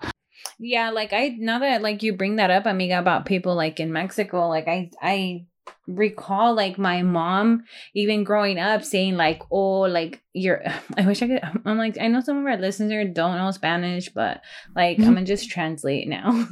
Yeah, 0.60 0.90
like 0.92 1.14
I 1.14 1.36
now 1.40 1.60
that 1.60 1.82
like 1.82 2.04
you 2.04 2.14
bring 2.16 2.38
that 2.38 2.52
up, 2.52 2.66
amiga, 2.66 3.00
about 3.00 3.26
people 3.26 3.56
like 3.56 3.80
in 3.80 3.92
Mexico, 3.92 4.48
like 4.50 4.68
I 4.68 4.92
I 5.02 5.46
recall 5.88 6.56
like 6.56 6.78
my 6.80 7.04
mom 7.04 7.64
even 7.94 8.24
growing 8.24 8.58
up 8.58 8.84
saying 8.84 9.16
like 9.16 9.42
oh 9.52 9.82
like 9.82 10.22
you're 10.34 10.64
i 10.98 11.06
wish 11.06 11.22
i 11.22 11.28
could 11.28 11.42
i'm 11.66 11.78
like 11.78 11.98
i 12.00 12.08
know 12.08 12.20
some 12.22 12.38
of 12.38 12.46
our 12.46 12.58
listeners 12.58 13.08
don't 13.14 13.38
know 13.38 13.52
spanish 13.52 14.10
but 14.10 14.42
like 14.76 14.98
i'm 15.00 15.14
gonna 15.14 15.24
just 15.26 15.50
translate 15.50 16.08
now. 16.08 16.48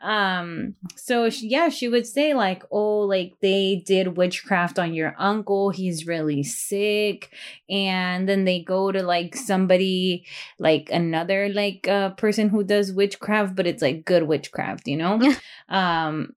Um 0.00 0.74
so 0.96 1.28
she, 1.28 1.48
yeah 1.48 1.68
she 1.68 1.88
would 1.88 2.06
say 2.06 2.34
like 2.34 2.62
oh 2.70 3.00
like 3.00 3.34
they 3.40 3.82
did 3.84 4.16
witchcraft 4.16 4.78
on 4.78 4.94
your 4.94 5.14
uncle 5.18 5.70
he's 5.70 6.06
really 6.06 6.42
sick 6.42 7.32
and 7.68 8.28
then 8.28 8.44
they 8.44 8.62
go 8.62 8.92
to 8.92 9.02
like 9.02 9.34
somebody 9.34 10.24
like 10.58 10.88
another 10.92 11.48
like 11.48 11.88
uh 11.88 12.10
person 12.10 12.48
who 12.48 12.62
does 12.62 12.92
witchcraft 12.92 13.56
but 13.56 13.66
it's 13.66 13.82
like 13.82 14.04
good 14.04 14.22
witchcraft 14.24 14.86
you 14.86 14.96
know 14.96 15.20
um 15.68 16.30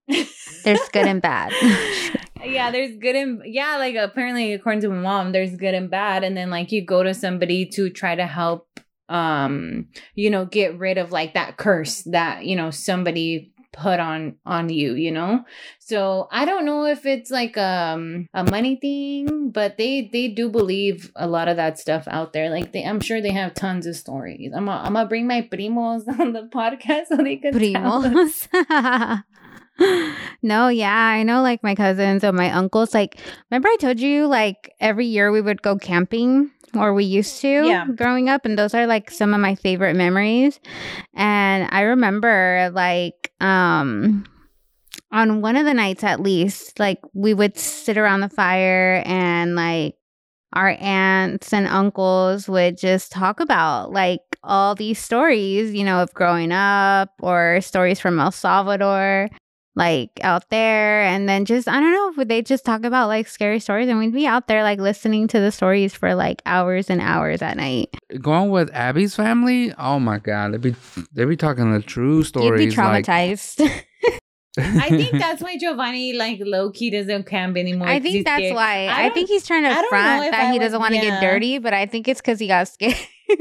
There's 0.64 0.90
good 0.92 1.08
and 1.08 1.22
bad. 1.30 1.54
yeah 2.44 2.72
there's 2.72 2.98
good 2.98 3.16
and 3.16 3.42
yeah 3.46 3.78
like 3.78 3.96
apparently 3.96 4.54
according 4.54 4.82
to 4.82 4.90
my 4.90 4.96
mom 5.02 5.32
there's 5.32 5.56
good 5.56 5.74
and 5.74 5.90
bad 5.90 6.24
and 6.24 6.36
then 6.36 6.50
like 6.50 6.72
you 6.72 6.84
go 6.86 7.04
to 7.04 7.14
somebody 7.14 7.66
to 7.66 7.90
try 7.90 8.16
to 8.16 8.26
help 8.26 8.68
um 9.10 9.88
you 10.16 10.30
know 10.30 10.46
get 10.46 10.78
rid 10.80 10.98
of 10.98 11.12
like 11.12 11.34
that 11.34 11.58
curse 11.58 12.02
that 12.04 12.46
you 12.46 12.56
know 12.56 12.72
somebody 12.72 13.51
put 13.74 14.00
on 14.00 14.36
on 14.46 14.70
you 14.70 14.96
you 14.96 15.12
know 15.12 15.44
so 15.80 16.28
i 16.32 16.44
don't 16.44 16.66
know 16.66 16.86
if 16.86 17.06
it's 17.06 17.32
like 17.32 17.58
um 17.58 18.28
a 18.34 18.44
money 18.44 18.76
thing 18.76 19.50
but 19.50 19.78
they 19.78 20.10
they 20.12 20.28
do 20.28 20.50
believe 20.50 21.12
a 21.16 21.28
lot 21.28 21.48
of 21.48 21.56
that 21.56 21.80
stuff 21.80 22.06
out 22.08 22.34
there 22.34 22.50
like 22.50 22.74
they 22.74 22.84
i'm 22.84 23.00
sure 23.00 23.22
they 23.22 23.32
have 23.32 23.54
tons 23.54 23.86
of 23.86 23.96
stories 23.96 24.52
i'm 24.54 24.66
gonna 24.66 24.92
I'm 24.92 24.96
gonna 24.96 25.08
bring 25.08 25.26
my 25.26 25.42
primos 25.42 26.08
on 26.20 26.34
the 26.34 26.44
podcast 26.44 27.08
so 27.08 27.18
they 27.18 27.38
can. 27.38 27.54
Primos. 27.54 28.48
no, 30.42 30.68
yeah, 30.68 30.94
I 30.94 31.24
know 31.24 31.42
like 31.42 31.64
my 31.64 31.76
cousins 31.76 32.24
and 32.24 32.36
my 32.36 32.52
uncles. 32.52 32.94
Like, 32.94 33.20
remember 33.50 33.70
I 33.70 33.78
told 33.80 34.00
you 34.00 34.28
like 34.28 34.74
every 34.80 35.06
year 35.06 35.32
we 35.32 35.40
would 35.40 35.62
go 35.62 35.78
camping 35.78 36.52
or 36.76 36.94
we 36.94 37.04
used 37.04 37.42
to 37.42 37.48
Yeah. 37.48 37.86
growing 37.96 38.30
up, 38.30 38.46
and 38.46 38.58
those 38.58 38.74
are 38.74 38.88
like 38.88 39.12
some 39.12 39.34
of 39.34 39.40
my 39.40 39.56
favorite 39.56 39.96
memories. 39.96 40.60
And 41.14 41.68
I 41.72 41.82
remember 41.82 42.70
like, 42.74 43.32
um, 43.40 44.26
on 45.12 45.42
one 45.42 45.56
of 45.58 45.66
the 45.66 45.74
nights 45.74 46.04
at 46.04 46.22
least, 46.22 46.80
like 46.80 47.00
we 47.14 47.34
would 47.34 47.58
sit 47.58 47.98
around 47.98 48.22
the 48.22 48.30
fire 48.30 49.04
and 49.06 49.56
like 49.56 49.96
our 50.54 50.76
aunts 50.80 51.54
and 51.54 51.68
uncles 51.68 52.48
would 52.48 52.78
just 52.78 53.12
talk 53.12 53.40
about 53.40 53.92
like 53.92 54.22
all 54.44 54.76
these 54.76 55.00
stories, 55.00 55.74
you 55.74 55.84
know, 55.84 56.02
of 56.02 56.14
growing 56.14 56.52
up 56.52 57.10
or 57.22 57.60
stories 57.62 58.00
from 58.00 58.20
El 58.20 58.32
Salvador, 58.32 59.30
like 59.82 60.12
out 60.22 60.48
there. 60.50 61.02
And 61.02 61.28
then 61.28 61.46
just, 61.46 61.68
I 61.68 61.80
don't 61.80 61.92
know, 61.92 62.14
would 62.18 62.30
they 62.30 62.44
just 62.44 62.64
talk 62.64 62.84
about 62.84 63.08
like 63.08 63.28
scary 63.28 63.60
stories? 63.60 63.90
And 63.90 63.98
we'd 63.98 64.14
be 64.14 64.28
out 64.28 64.48
there 64.48 64.62
like 64.62 64.80
listening 64.80 65.28
to 65.30 65.40
the 65.40 65.52
stories 65.52 65.94
for 65.96 66.14
like 66.14 66.44
hours 66.46 66.90
and 66.90 67.02
hours 67.02 67.42
at 67.42 67.58
night. 67.58 67.90
Going 68.22 68.52
with 68.52 68.70
Abby's 68.74 69.16
family, 69.16 69.74
oh 69.80 70.00
my 70.00 70.20
god, 70.20 70.54
they'd 70.54 70.62
be 70.62 70.76
they'd 71.14 71.26
be 71.26 71.36
talking 71.36 71.74
the 71.74 71.82
true 71.82 72.24
stories. 72.24 72.64
You'd 72.64 72.76
be 72.76 72.76
like- 72.82 73.06
traumatized. 73.06 73.68
I 74.60 74.90
think 74.90 75.12
that's 75.14 75.42
why 75.42 75.58
Giovanni 75.58 76.12
like 76.14 76.42
low 76.44 76.72
key 76.72 76.92
doesn't 76.92 77.26
camp 77.26 77.56
anymore. 77.56 77.88
I 77.88 78.02
think 78.02 78.26
that's 78.26 78.42
scared. 78.42 78.56
why. 78.56 78.88
I 78.88 79.06
I, 79.06 79.10
think 79.10 79.30
he's 79.30 79.48
trying 79.48 79.64
to 79.64 79.74
front 79.88 80.32
that 80.32 80.34
I 80.34 80.46
he 80.48 80.52
would- 80.54 80.60
doesn't 80.60 80.80
want 80.80 80.94
to 80.94 80.98
yeah. 80.98 81.22
get 81.22 81.22
dirty, 81.22 81.58
but 81.58 81.74
I 81.74 81.86
think 81.86 82.08
it's 82.08 82.20
because 82.20 82.38
he 82.38 82.48
got 82.48 82.68
scared. 82.68 82.96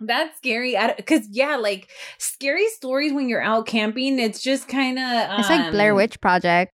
That's 0.00 0.36
scary. 0.38 0.76
Because 0.96 1.28
yeah, 1.30 1.56
like 1.56 1.88
scary 2.18 2.68
stories 2.68 3.12
when 3.12 3.28
you're 3.28 3.42
out 3.42 3.66
camping. 3.66 4.18
It's 4.18 4.40
just 4.42 4.68
kind 4.68 4.98
of 4.98 5.30
um, 5.30 5.40
it's 5.40 5.48
like 5.48 5.70
Blair 5.70 5.94
Witch 5.94 6.20
Project. 6.20 6.72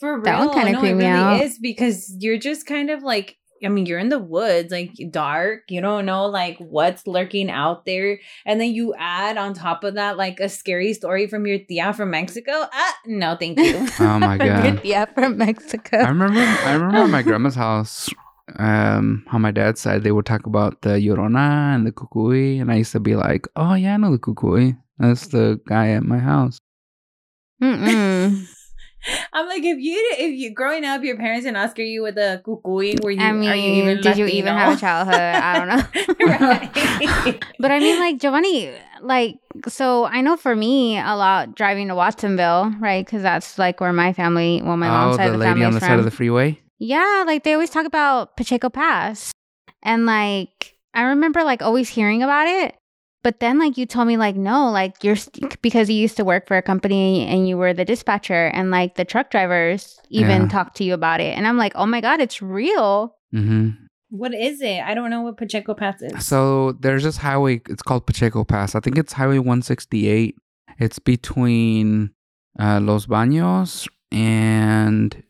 For 0.00 0.14
real, 0.16 0.24
That 0.24 0.38
one 0.38 0.52
kinda 0.52 0.72
no, 0.72 0.80
creeped 0.80 0.96
me 0.98 1.04
really 1.04 1.16
out. 1.16 1.42
is 1.42 1.58
because 1.58 2.14
you're 2.18 2.38
just 2.38 2.66
kind 2.66 2.90
of 2.90 3.02
like. 3.02 3.36
I 3.64 3.68
mean, 3.68 3.86
you're 3.86 3.98
in 3.98 4.10
the 4.10 4.18
woods, 4.18 4.70
like 4.70 4.92
dark. 5.10 5.62
You 5.70 5.80
don't 5.80 6.04
know 6.04 6.26
like 6.26 6.58
what's 6.58 7.06
lurking 7.06 7.50
out 7.50 7.86
there, 7.86 8.20
and 8.44 8.60
then 8.60 8.74
you 8.74 8.94
add 8.98 9.38
on 9.38 9.54
top 9.54 9.82
of 9.82 9.94
that 9.94 10.18
like 10.18 10.40
a 10.40 10.48
scary 10.50 10.92
story 10.92 11.26
from 11.26 11.46
your 11.46 11.60
tia 11.60 11.94
from 11.94 12.10
Mexico. 12.10 12.52
Ah, 12.52 12.94
no, 13.06 13.34
thank 13.34 13.58
you. 13.58 13.88
Oh 13.98 14.18
my 14.18 14.36
god. 14.36 14.62
your 14.64 14.76
tia 14.76 15.08
from 15.14 15.38
Mexico. 15.38 15.96
I 15.96 16.08
remember 16.08 16.40
I 16.40 16.72
remember 16.74 17.08
my 17.08 17.22
grandma's 17.22 17.54
house, 17.54 18.10
um, 18.58 19.24
on 19.32 19.42
my 19.42 19.50
dad's 19.50 19.80
side 19.80 20.02
they 20.02 20.12
would 20.12 20.26
talk 20.26 20.46
about 20.46 20.82
the 20.82 20.90
Llorona 20.90 21.74
and 21.74 21.86
the 21.86 21.92
Cucuy, 21.92 22.60
and 22.60 22.70
I 22.70 22.76
used 22.76 22.92
to 22.92 23.00
be 23.00 23.16
like, 23.16 23.48
Oh 23.56 23.74
yeah, 23.74 23.94
I 23.94 23.96
know 23.96 24.12
the 24.12 24.18
Cucuy. 24.18 24.78
That's 24.98 25.26
the 25.28 25.60
guy 25.66 25.90
at 25.90 26.04
my 26.04 26.18
house. 26.18 26.58
I'm 29.32 29.46
like, 29.46 29.62
if 29.62 29.78
you 29.78 30.14
if 30.18 30.36
you 30.36 30.52
growing 30.52 30.84
up, 30.84 31.02
your 31.04 31.16
parents 31.16 31.44
didn't 31.44 31.58
Oscar 31.58 31.82
you 31.82 32.02
with 32.02 32.18
a 32.18 32.42
cucuy, 32.44 33.02
were 33.02 33.10
you? 33.10 33.20
I 33.20 33.32
mean, 33.32 33.48
are 33.48 33.54
you 33.54 33.72
even 33.82 34.00
did 34.00 34.16
you 34.16 34.26
even 34.26 34.54
have 34.54 34.76
a 34.76 34.80
childhood? 34.80 35.14
I 35.14 35.58
don't 35.58 35.68
know. 35.68 37.38
But 37.58 37.70
I 37.70 37.78
mean, 37.78 37.98
like 37.98 38.18
Giovanni, 38.18 38.72
like 39.00 39.38
so 39.68 40.04
I 40.04 40.20
know 40.22 40.36
for 40.36 40.54
me 40.56 40.98
a 40.98 41.14
lot 41.14 41.54
driving 41.54 41.88
to 41.88 41.94
Watsonville, 41.94 42.74
right? 42.80 43.04
Because 43.04 43.22
that's 43.22 43.58
like 43.58 43.80
where 43.80 43.92
my 43.92 44.12
family, 44.12 44.60
well, 44.62 44.76
my 44.76 44.88
mom's 44.88 45.14
oh, 45.14 45.16
side 45.18 45.28
the 45.28 45.32
of 45.32 45.32
the 45.34 45.38
lady 45.38 45.50
family 45.50 45.64
on 45.66 45.70
is 45.70 45.74
the 45.76 45.80
from. 45.80 45.88
side 45.88 45.98
of 45.98 46.04
the 46.04 46.10
freeway. 46.10 46.58
Yeah, 46.78 47.24
like 47.26 47.44
they 47.44 47.52
always 47.54 47.70
talk 47.70 47.86
about 47.86 48.36
Pacheco 48.36 48.68
Pass. 48.68 49.32
And 49.82 50.06
like 50.06 50.76
I 50.94 51.02
remember 51.02 51.42
like 51.44 51.62
always 51.62 51.88
hearing 51.88 52.22
about 52.22 52.46
it. 52.48 52.76
But 53.22 53.40
then 53.40 53.58
like 53.58 53.76
you 53.76 53.86
told 53.86 54.06
me 54.06 54.16
like 54.16 54.36
no, 54.36 54.70
like 54.70 55.02
you're 55.02 55.16
st- 55.16 55.60
because 55.62 55.90
you 55.90 55.96
used 55.96 56.16
to 56.18 56.24
work 56.24 56.46
for 56.46 56.56
a 56.56 56.62
company 56.62 57.26
and 57.26 57.48
you 57.48 57.56
were 57.56 57.74
the 57.74 57.84
dispatcher 57.84 58.46
and 58.54 58.70
like 58.70 58.94
the 58.94 59.04
truck 59.04 59.30
drivers 59.30 59.98
even 60.10 60.42
Yeah. 60.42 60.48
talked 60.48 60.76
to 60.76 60.84
you 60.84 60.94
about 60.94 61.20
it. 61.20 61.36
And 61.36 61.46
I'm 61.46 61.56
like, 61.56 61.72
"Oh 61.74 61.86
my 61.86 62.00
god, 62.00 62.20
it's 62.20 62.40
real." 62.40 63.16
hmm 63.32 63.70
what 64.08 64.32
is 64.32 64.60
it? 64.60 64.80
I 64.80 64.94
don't 64.94 65.10
know 65.10 65.22
what 65.22 65.36
Pacheco 65.36 65.74
Pass 65.74 66.00
is. 66.00 66.24
So 66.24 66.72
there's 66.78 67.02
this 67.02 67.16
highway. 67.16 67.60
It's 67.68 67.82
called 67.82 68.06
Pacheco 68.06 68.44
Pass. 68.44 68.76
I 68.76 68.80
think 68.80 68.96
it's 68.98 69.12
Highway 69.12 69.38
168. 69.40 70.36
It's 70.78 71.00
between 71.00 72.10
uh, 72.58 72.78
Los 72.80 73.06
Baños 73.06 73.88
and 74.12 75.20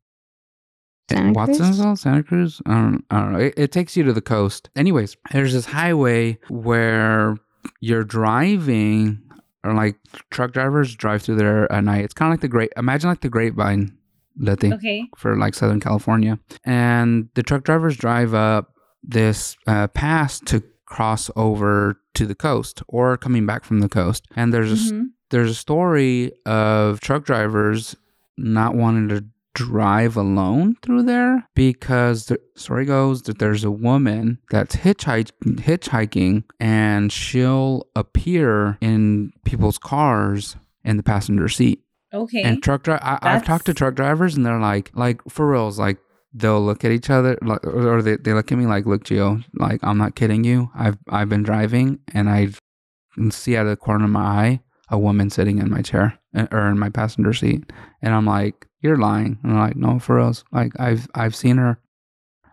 Santa 1.09 1.33
Cruz? 1.33 1.35
Watsonville, 1.59 1.97
Santa 1.97 2.23
Cruz. 2.23 2.61
I 2.67 2.73
don't, 2.75 3.05
I 3.11 3.21
don't 3.21 3.33
know. 3.33 3.39
It, 3.39 3.55
it 3.57 3.73
takes 3.73 3.97
you 3.97 4.03
to 4.05 4.13
the 4.13 4.21
coast. 4.21 4.71
Anyways, 4.77 5.17
there's 5.33 5.53
this 5.53 5.67
highway 5.67 6.39
where 6.49 7.37
you're 7.81 8.05
driving, 8.05 9.21
or 9.65 9.75
like 9.75 9.97
truck 10.31 10.53
drivers 10.53 10.95
drive 10.95 11.23
through 11.23 11.37
there 11.37 11.71
at 11.73 11.85
night. 11.85 12.05
It's 12.05 12.15
kind 12.15 12.31
of 12.31 12.35
like 12.35 12.41
the 12.41 12.49
great. 12.49 12.73
Imagine 12.77 13.11
like 13.11 13.21
the 13.21 13.29
Grapevine, 13.29 13.97
Letty 14.39 14.73
okay. 14.75 15.09
for 15.17 15.37
like 15.37 15.55
Southern 15.55 15.81
California. 15.81 16.39
And 16.65 17.29
the 17.35 17.43
truck 17.43 17.65
drivers 17.65 17.97
drive 17.97 18.35
up 18.35 18.73
this 19.03 19.57
uh, 19.67 19.87
pass 19.89 20.41
to 20.41 20.63
cross 20.87 21.31
over 21.37 22.01
to 22.15 22.27
the 22.27 22.35
coast 22.35 22.83
or 22.89 23.17
coming 23.17 23.47
back 23.47 23.65
from 23.65 23.81
the 23.81 23.89
coast. 23.89 24.27
And 24.37 24.53
there's 24.53 24.71
a, 24.71 24.75
s- 24.75 24.93
Mhm. 24.93 25.07
there's 25.31 25.51
a 25.51 25.55
story 25.55 26.33
of 26.47 27.01
truck 27.01 27.25
drivers 27.25 27.97
not 28.37 28.75
wanting 28.75 29.09
to 29.09 29.25
drive 29.57 30.17
alone 30.17 30.77
through 30.83 31.03
there 31.03 31.47
because 31.55 32.27
the 32.27 32.39
story 32.55 32.85
goes 32.85 33.23
that 33.23 33.39
there's 33.39 33.65
a 33.65 33.71
woman 33.71 34.39
that's 34.51 34.77
hitchhik- 34.77 35.31
hitchhiking 35.43 36.45
and 36.61 37.11
she'll 37.11 37.87
appear 37.97 38.77
in 38.81 39.33
people's 39.45 39.79
cars 39.79 40.57
in 40.85 40.97
the 40.97 41.03
passenger 41.03 41.49
seat 41.49 41.81
Okay. 42.15 42.43
and 42.43 42.63
truck 42.63 42.83
driver, 42.85 43.01
I've 43.23 43.45
talked 43.45 43.67
to 43.67 43.75
truck 43.75 43.95
drivers, 43.95 44.37
and 44.37 44.47
they're 44.47 44.61
like, 44.61 44.91
like 44.95 45.21
for 45.29 45.51
reals, 45.51 45.79
like 45.79 45.99
they'll 46.33 46.63
look 46.65 46.85
at 46.85 46.91
each 46.93 47.11
other, 47.11 47.37
like, 47.43 47.67
or 47.67 48.01
they, 48.03 48.17
they 48.17 48.33
look 48.33 48.53
at 48.53 48.59
me 48.59 48.67
like, 48.67 48.87
look, 48.87 49.05
Gio, 49.05 49.43
like 49.55 49.81
I'm 49.83 49.99
not 49.99 50.15
kidding 50.15 50.45
you. 50.45 50.71
I've 50.75 50.97
I've 51.11 51.29
been 51.29 51.43
driving, 51.43 51.99
and 52.15 52.29
I 52.31 52.51
can 53.15 53.31
see 53.33 53.57
out 53.57 53.67
of 53.67 53.71
the 53.71 53.77
corner 53.77 54.05
of 54.05 54.11
my 54.11 54.21
eye 54.23 54.61
a 54.89 54.97
woman 54.99 55.31
sitting 55.31 55.59
in 55.59 55.69
my 55.69 55.83
chair 55.83 56.17
uh, 56.35 56.47
or 56.53 56.69
in 56.69 56.79
my 56.79 56.91
passenger 56.91 57.33
seat, 57.33 57.71
and 58.01 58.15
I'm 58.15 58.25
like, 58.27 58.67
you're 58.87 58.97
lying. 58.97 59.39
And 59.43 59.53
they're 59.53 59.61
like, 59.61 59.77
no, 59.77 59.99
for 59.99 60.17
reals, 60.17 60.45
like 60.53 60.73
I've 60.79 61.09
I've 61.15 61.37
seen 61.37 61.59
her. 61.59 61.79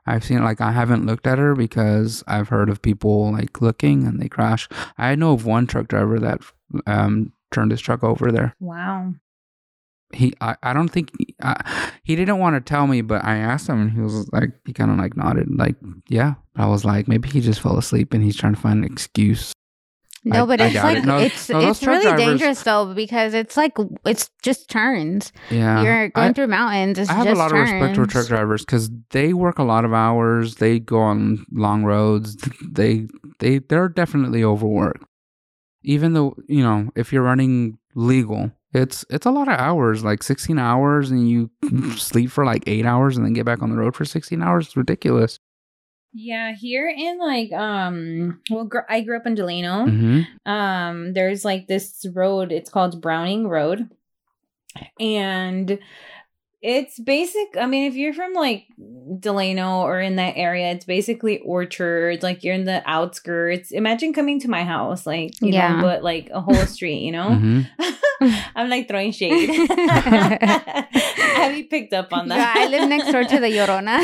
I've 0.05 0.25
seen 0.25 0.43
like 0.43 0.59
I 0.59 0.73
haven't 0.73 1.05
looked 1.05 1.27
at 1.27 1.37
her 1.37 1.55
because 1.55 2.25
I've 2.27 2.49
heard 2.49 2.69
of 2.69 2.81
people 2.81 3.31
like 3.31 3.61
looking 3.61 4.05
and 4.05 4.19
they 4.19 4.27
crash. 4.27 4.67
I 4.97 5.15
know 5.15 5.31
of 5.31 5.45
one 5.45 5.65
truck 5.65 5.87
driver 5.87 6.19
that 6.19 6.41
um 6.87 7.31
turned 7.53 7.71
his 7.71 7.79
truck 7.79 8.03
over 8.03 8.31
there 8.31 8.55
wow. 8.59 9.13
he 10.11 10.33
I, 10.41 10.55
I 10.63 10.73
don't 10.73 10.89
think 10.89 11.11
I, 11.41 11.91
he 12.03 12.15
didn't 12.15 12.39
want 12.39 12.55
to 12.55 12.61
tell 12.61 12.87
me 12.87 13.01
but 13.01 13.23
i 13.23 13.37
asked 13.37 13.69
him 13.69 13.79
and 13.79 13.91
he 13.91 14.01
was 14.01 14.27
like 14.33 14.51
he 14.65 14.73
kind 14.73 14.91
of 14.91 14.97
like 14.97 15.15
nodded 15.15 15.47
like 15.55 15.75
yeah 16.09 16.33
i 16.55 16.65
was 16.65 16.83
like 16.83 17.07
maybe 17.07 17.29
he 17.29 17.39
just 17.39 17.61
fell 17.61 17.77
asleep 17.77 18.13
and 18.13 18.23
he's 18.23 18.35
trying 18.35 18.55
to 18.55 18.59
find 18.59 18.83
an 18.83 18.91
excuse 18.91 19.53
No, 20.25 20.43
I- 20.43 20.45
but 20.45 20.61
I 20.61 20.65
it's 20.67 20.75
like 20.75 20.97
it. 20.99 21.05
No- 21.05 21.17
it's 21.17 21.49
no, 21.49 21.59
it's 21.69 21.83
really 21.83 22.03
drivers- 22.03 22.25
dangerous 22.25 22.63
though 22.63 22.93
because 22.93 23.33
it's 23.33 23.57
like 23.57 23.73
it's 24.05 24.29
just 24.41 24.69
turns. 24.69 25.31
yeah 25.49 25.81
You're 25.81 26.09
going 26.09 26.29
I, 26.29 26.33
through 26.33 26.47
mountains. 26.47 26.97
It's 26.99 27.09
I 27.09 27.13
have 27.13 27.27
a 27.27 27.35
lot 27.35 27.51
of 27.51 27.57
respect 27.59 27.95
for 27.95 28.05
truck 28.05 28.27
drivers 28.27 28.63
because 28.65 28.89
they 29.11 29.33
work 29.33 29.59
a 29.59 29.63
lot 29.63 29.83
of 29.85 29.93
hours 29.93 30.55
they 30.55 30.79
go 30.79 30.99
on 30.99 31.45
long 31.51 31.83
roads 31.83 32.35
they 32.71 33.07
they 33.39 33.59
they're 33.59 33.89
definitely 33.89 34.43
overworked 34.43 35.03
even 35.83 36.13
though 36.13 36.35
you 36.47 36.63
know 36.63 36.89
if 36.95 37.11
you're 37.11 37.23
running 37.23 37.77
legal 37.95 38.51
It's 38.73 39.05
it's 39.09 39.25
a 39.27 39.31
lot 39.31 39.47
of 39.47 39.59
hours, 39.59 40.03
like 40.03 40.23
16 40.23 40.57
hours, 40.57 41.11
and 41.11 41.29
you 41.29 41.51
sleep 41.97 42.31
for 42.31 42.43
like 42.43 42.63
eight 42.65 42.85
hours 42.87 43.15
and 43.17 43.23
then 43.25 43.33
get 43.33 43.45
back 43.45 43.61
on 43.61 43.69
the 43.69 43.77
road 43.77 43.95
for 43.95 44.03
16 44.05 44.41
hours. 44.41 44.65
It's 44.67 44.75
ridiculous. 44.77 45.37
Yeah, 46.13 46.53
here 46.53 46.87
in 46.87 47.17
like 47.17 47.51
um 47.51 48.39
well 48.49 48.65
gr- 48.65 48.87
I 48.87 49.01
grew 49.01 49.17
up 49.17 49.25
in 49.25 49.35
Delano. 49.35 49.85
hmm 49.85 50.21
Um 50.45 51.13
there's 51.13 51.43
like 51.43 51.67
this 51.67 52.05
road, 52.13 52.51
it's 52.51 52.69
called 52.69 53.01
Browning 53.01 53.47
Road. 53.47 53.89
And 54.99 55.79
it's 56.63 56.97
basic 56.97 57.57
I 57.59 57.65
mean 57.67 57.83
if 57.91 57.95
you're 57.95 58.13
from 58.13 58.33
like 58.33 58.65
Delano 59.19 59.81
or 59.81 59.99
in 59.99 60.15
that 60.15 60.33
area, 60.37 60.71
it's 60.71 60.85
basically 60.85 61.39
orchards, 61.39 62.23
like 62.23 62.43
you're 62.43 62.55
in 62.55 62.63
the 62.63 62.81
outskirts. 62.89 63.71
Imagine 63.71 64.13
coming 64.13 64.39
to 64.39 64.47
my 64.47 64.63
house 64.63 65.05
like 65.05 65.39
you 65.41 65.51
Yeah. 65.51 65.75
know, 65.75 65.81
but 65.81 66.03
like 66.03 66.29
a 66.31 66.39
whole 66.41 66.65
street, 66.65 67.01
you 67.03 67.11
know? 67.11 67.35
hmm 67.35 67.61
I'm 68.55 68.69
like 68.69 68.87
throwing 68.87 69.11
shade. 69.11 69.49
Have 71.35 71.53
you 71.57 71.65
picked 71.67 71.91
up 71.93 72.13
on 72.13 72.29
Yeah, 72.29 72.37
that? 72.37 72.55
I 72.57 72.67
live 72.67 72.87
next 72.87 73.11
door 73.11 73.23
to 73.25 73.39
the 73.39 73.47
Llorona 73.47 73.99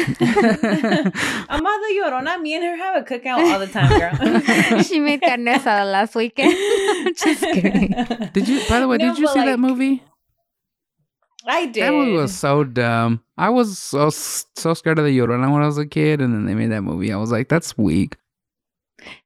i'm 1.50 1.66
Amada 1.66 1.88
Llorona. 1.96 2.42
me 2.42 2.56
and 2.56 2.64
her 2.66 2.76
have 2.76 2.96
a 2.98 3.04
cookout 3.06 3.40
all 3.52 3.60
the 3.60 3.68
time, 3.68 3.90
girl. 3.98 4.82
she 4.84 5.00
made 5.00 5.22
carne 5.22 5.46
asada 5.46 5.90
last 5.90 6.16
weekend. 6.16 6.54
Just 7.16 7.42
kidding. 7.42 7.96
Did 8.34 8.48
you? 8.50 8.60
By 8.68 8.80
the 8.82 8.88
way, 8.88 8.98
No, 8.98 9.10
did 9.10 9.20
you 9.20 9.26
but, 9.26 9.34
see 9.34 9.46
that 9.46 9.60
movie? 9.60 10.04
I 11.46 11.68
did. 11.68 11.84
That 11.84 11.92
movie 11.92 12.14
was 12.14 12.36
so 12.36 12.64
dumb. 12.64 13.24
I 13.38 13.50
was 13.50 13.80
so 13.80 14.10
so 14.10 14.74
scared 14.74 15.00
of 15.00 15.06
the 15.06 15.18
Llorona 15.18 15.52
when 15.52 15.62
I 15.62 15.66
was 15.66 15.78
a 15.78 15.86
kid, 15.86 16.22
and 16.22 16.34
then 16.34 16.46
they 16.46 16.54
made 16.54 16.72
that 16.72 16.82
movie. 16.82 17.14
I 17.14 17.18
was 17.18 17.32
like, 17.32 17.48
that's 17.48 17.78
weak. 17.78 18.18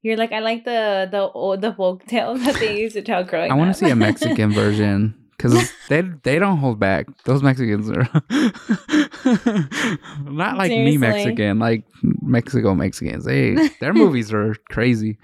You're 0.01 0.17
like, 0.17 0.31
I 0.31 0.39
like 0.39 0.65
the 0.65 1.07
the 1.09 1.29
old 1.29 1.61
the 1.61 1.73
folk 1.73 2.05
tales 2.07 2.43
that 2.45 2.55
they 2.55 2.79
used 2.79 2.95
to 2.95 3.01
tell 3.01 3.23
growing 3.23 3.51
I 3.51 3.55
want 3.55 3.73
to 3.73 3.77
see 3.77 3.89
a 3.89 3.95
Mexican 3.95 4.53
version 4.53 5.15
because 5.31 5.71
they 5.89 6.01
they 6.01 6.39
don't 6.39 6.57
hold 6.57 6.79
back. 6.79 7.07
Those 7.23 7.41
Mexicans 7.41 7.89
are 7.89 8.07
not 10.31 10.57
like 10.57 10.71
me 10.71 10.97
Mexican, 10.97 11.59
like 11.59 11.85
Mexico 12.21 12.75
Mexicans. 12.75 13.25
They 13.25 13.69
their 13.79 13.93
movies 13.93 14.33
are 14.33 14.55
crazy. 14.69 15.17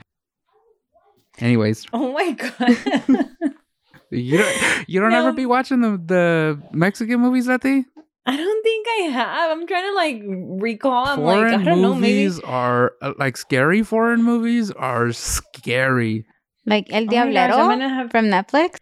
Anyways, 1.37 1.85
oh 1.93 2.11
my 2.11 2.31
god. 2.31 3.29
You 4.11 4.37
don't 4.37 4.89
you 4.89 4.99
don't 4.99 5.11
No. 5.11 5.19
ever 5.19 5.31
be 5.31 5.45
watching 5.45 5.81
the 5.81 5.91
the 6.03 6.61
Mexican 6.71 7.19
movies 7.19 7.45
that 7.45 7.61
they 7.61 7.85
I 8.25 8.35
don't 8.37 8.63
think 8.63 8.85
I 8.87 9.01
have. 9.11 9.51
I'm 9.57 9.65
trying 9.65 9.89
to 9.89 9.95
like 9.95 10.21
recall. 10.61 11.05
I'm 11.07 11.17
foreign 11.17 11.51
like, 11.51 11.61
I 11.61 11.63
don't 11.63 11.81
know, 11.81 11.93
maybe. 11.95 12.13
movies 12.25 12.39
are 12.41 12.93
uh, 13.01 13.13
like 13.17 13.37
scary. 13.37 13.81
Foreign 13.81 14.21
movies 14.23 14.69
are 14.71 15.11
scary. 15.11 16.25
Like 16.65 16.87
El 16.91 17.03
Oh 17.03 17.05
gosh, 17.07 17.25
Diablero 17.33 17.89
have. 17.89 18.11
from 18.11 18.25
Netflix. 18.25 18.75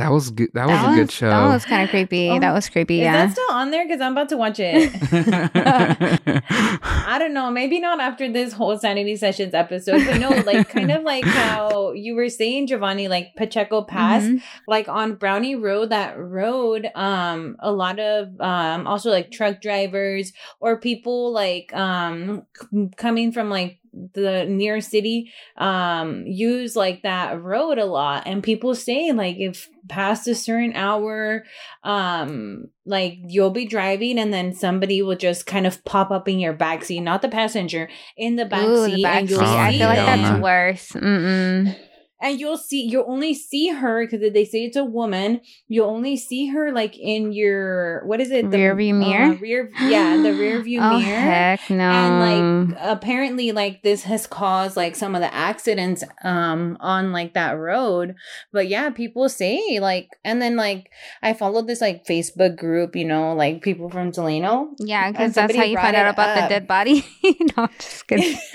That 0.00 0.10
was 0.10 0.30
good. 0.30 0.48
That 0.54 0.66
was 0.66 0.80
a 0.92 0.96
good 0.96 1.10
show. 1.10 1.28
That 1.28 1.46
was 1.52 1.64
kind 1.66 1.82
of 1.84 1.90
creepy. 1.90 2.30
Oh, 2.30 2.40
that 2.40 2.52
was 2.52 2.68
creepy. 2.70 3.00
Is 3.00 3.04
yeah. 3.04 3.26
that 3.26 3.32
still 3.32 3.50
on 3.52 3.70
there? 3.70 3.84
Because 3.86 4.00
I'm 4.00 4.12
about 4.12 4.30
to 4.30 4.36
watch 4.38 4.58
it. 4.58 4.90
I 6.50 7.16
don't 7.18 7.34
know. 7.34 7.50
Maybe 7.50 7.80
not 7.80 8.00
after 8.00 8.30
this 8.32 8.52
whole 8.52 8.78
Sanity 8.78 9.16
Sessions 9.16 9.52
episode, 9.54 10.04
but 10.06 10.18
no, 10.18 10.30
like 10.46 10.68
kind 10.70 10.90
of 10.90 11.02
like 11.02 11.24
how 11.24 11.92
you 11.92 12.14
were 12.14 12.28
saying, 12.28 12.68
Giovanni, 12.68 13.08
like 13.08 13.34
Pacheco 13.36 13.82
Pass, 13.82 14.22
Mhm. 14.22 14.42
like 14.66 14.88
on 14.88 15.16
Browning 15.16 15.60
Road, 15.60 15.90
that 15.90 16.18
road, 16.18 16.88
um, 16.94 17.56
a 17.60 17.72
lot 17.72 17.98
of 17.98 18.40
um 18.40 18.86
also 18.86 19.10
like 19.10 19.30
truck 19.30 19.60
drivers 19.60 20.32
or 20.60 20.78
people 20.80 21.32
like 21.32 21.72
um 21.74 22.46
c- 22.72 22.88
coming 22.96 23.32
from 23.32 23.50
like 23.50 23.79
the 24.14 24.46
near 24.46 24.80
city 24.80 25.32
um 25.56 26.24
use 26.26 26.76
like 26.76 27.02
that 27.02 27.42
road 27.42 27.78
a 27.78 27.84
lot 27.84 28.22
and 28.26 28.42
people 28.42 28.74
say 28.74 29.10
like 29.12 29.36
if 29.38 29.68
past 29.88 30.28
a 30.28 30.34
certain 30.34 30.72
hour 30.74 31.44
um 31.82 32.68
like 32.86 33.18
you'll 33.26 33.50
be 33.50 33.66
driving 33.66 34.18
and 34.18 34.32
then 34.32 34.54
somebody 34.54 35.02
will 35.02 35.16
just 35.16 35.44
kind 35.46 35.66
of 35.66 35.84
pop 35.84 36.10
up 36.10 36.28
in 36.28 36.38
your 36.38 36.54
backseat 36.54 37.02
not 37.02 37.20
the 37.20 37.28
passenger 37.28 37.88
in 38.16 38.36
the 38.36 38.44
back 38.44 38.66
Ooh, 38.66 38.86
seat 38.86 38.96
the 38.96 39.02
back 39.02 39.20
and 39.20 39.30
you'll 39.30 39.40
Oh, 39.40 39.56
I 39.56 39.72
feel 39.72 39.88
like 39.88 39.96
that's 39.96 40.42
worse. 40.42 40.92
Mm-mm. 40.92 41.76
And 42.20 42.38
you'll 42.40 42.56
see 42.56 42.82
you'll 42.86 43.04
only 43.08 43.34
see 43.34 43.68
her 43.68 44.06
because 44.06 44.32
they 44.32 44.44
say 44.44 44.64
it's 44.64 44.76
a 44.76 44.84
woman 44.84 45.40
you'll 45.68 45.88
only 45.88 46.16
see 46.16 46.48
her 46.48 46.72
like 46.72 46.98
in 46.98 47.32
your 47.32 48.04
what 48.06 48.20
is 48.20 48.30
it 48.30 48.50
the 48.50 48.58
Rear 48.58 48.74
view 48.74 48.94
mirror? 48.94 49.34
uh, 49.34 49.38
rear 49.38 49.70
yeah 49.82 50.16
the 50.16 50.32
rear 50.38 50.60
view 50.62 50.80
oh, 50.80 50.98
mirror 50.98 51.20
heck 51.20 51.70
no. 51.70 51.90
and 51.90 52.70
like 52.70 52.78
apparently 52.82 53.52
like 53.52 53.82
this 53.82 54.04
has 54.04 54.26
caused 54.26 54.76
like 54.76 54.96
some 54.96 55.14
of 55.14 55.20
the 55.20 55.32
accidents 55.32 56.02
um 56.24 56.76
on 56.80 57.12
like 57.12 57.34
that 57.34 57.52
road 57.52 58.14
but 58.52 58.68
yeah 58.68 58.90
people 58.90 59.28
say 59.28 59.78
like 59.80 60.08
and 60.24 60.42
then 60.42 60.56
like 60.56 60.90
i 61.22 61.32
followed 61.32 61.66
this 61.66 61.80
like 61.80 62.04
facebook 62.06 62.56
group 62.56 62.96
you 62.96 63.04
know 63.04 63.34
like 63.34 63.62
people 63.62 63.88
from 63.88 64.10
delano 64.10 64.70
yeah, 64.78 65.10
because 65.10 65.34
that's 65.34 65.54
how 65.54 65.64
you 65.64 65.76
find 65.76 65.94
out 65.94 66.12
about 66.12 66.40
the 66.40 66.48
dead 66.48 66.66
body. 66.66 67.04
no, 67.22 67.64
I'm 67.64 67.68
just 67.78 68.06
kidding. 68.06 68.38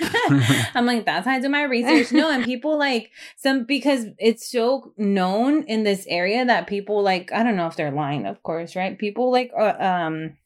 I'm 0.74 0.86
like, 0.86 1.06
that's 1.06 1.26
how 1.26 1.32
I 1.32 1.40
do 1.40 1.48
my 1.48 1.62
research. 1.62 2.12
No, 2.12 2.30
and 2.30 2.44
people 2.44 2.78
like 2.78 3.10
some 3.36 3.55
because 3.64 4.06
it's 4.18 4.50
so 4.50 4.92
known 4.96 5.62
in 5.64 5.82
this 5.84 6.06
area 6.08 6.44
that 6.44 6.66
people 6.66 7.02
like, 7.02 7.32
I 7.32 7.42
don't 7.42 7.56
know 7.56 7.66
if 7.66 7.76
they're 7.76 7.90
lying, 7.90 8.26
of 8.26 8.42
course, 8.42 8.76
right? 8.76 8.98
People 8.98 9.30
like 9.30 9.50
uh, 9.58 9.74
um 9.78 10.36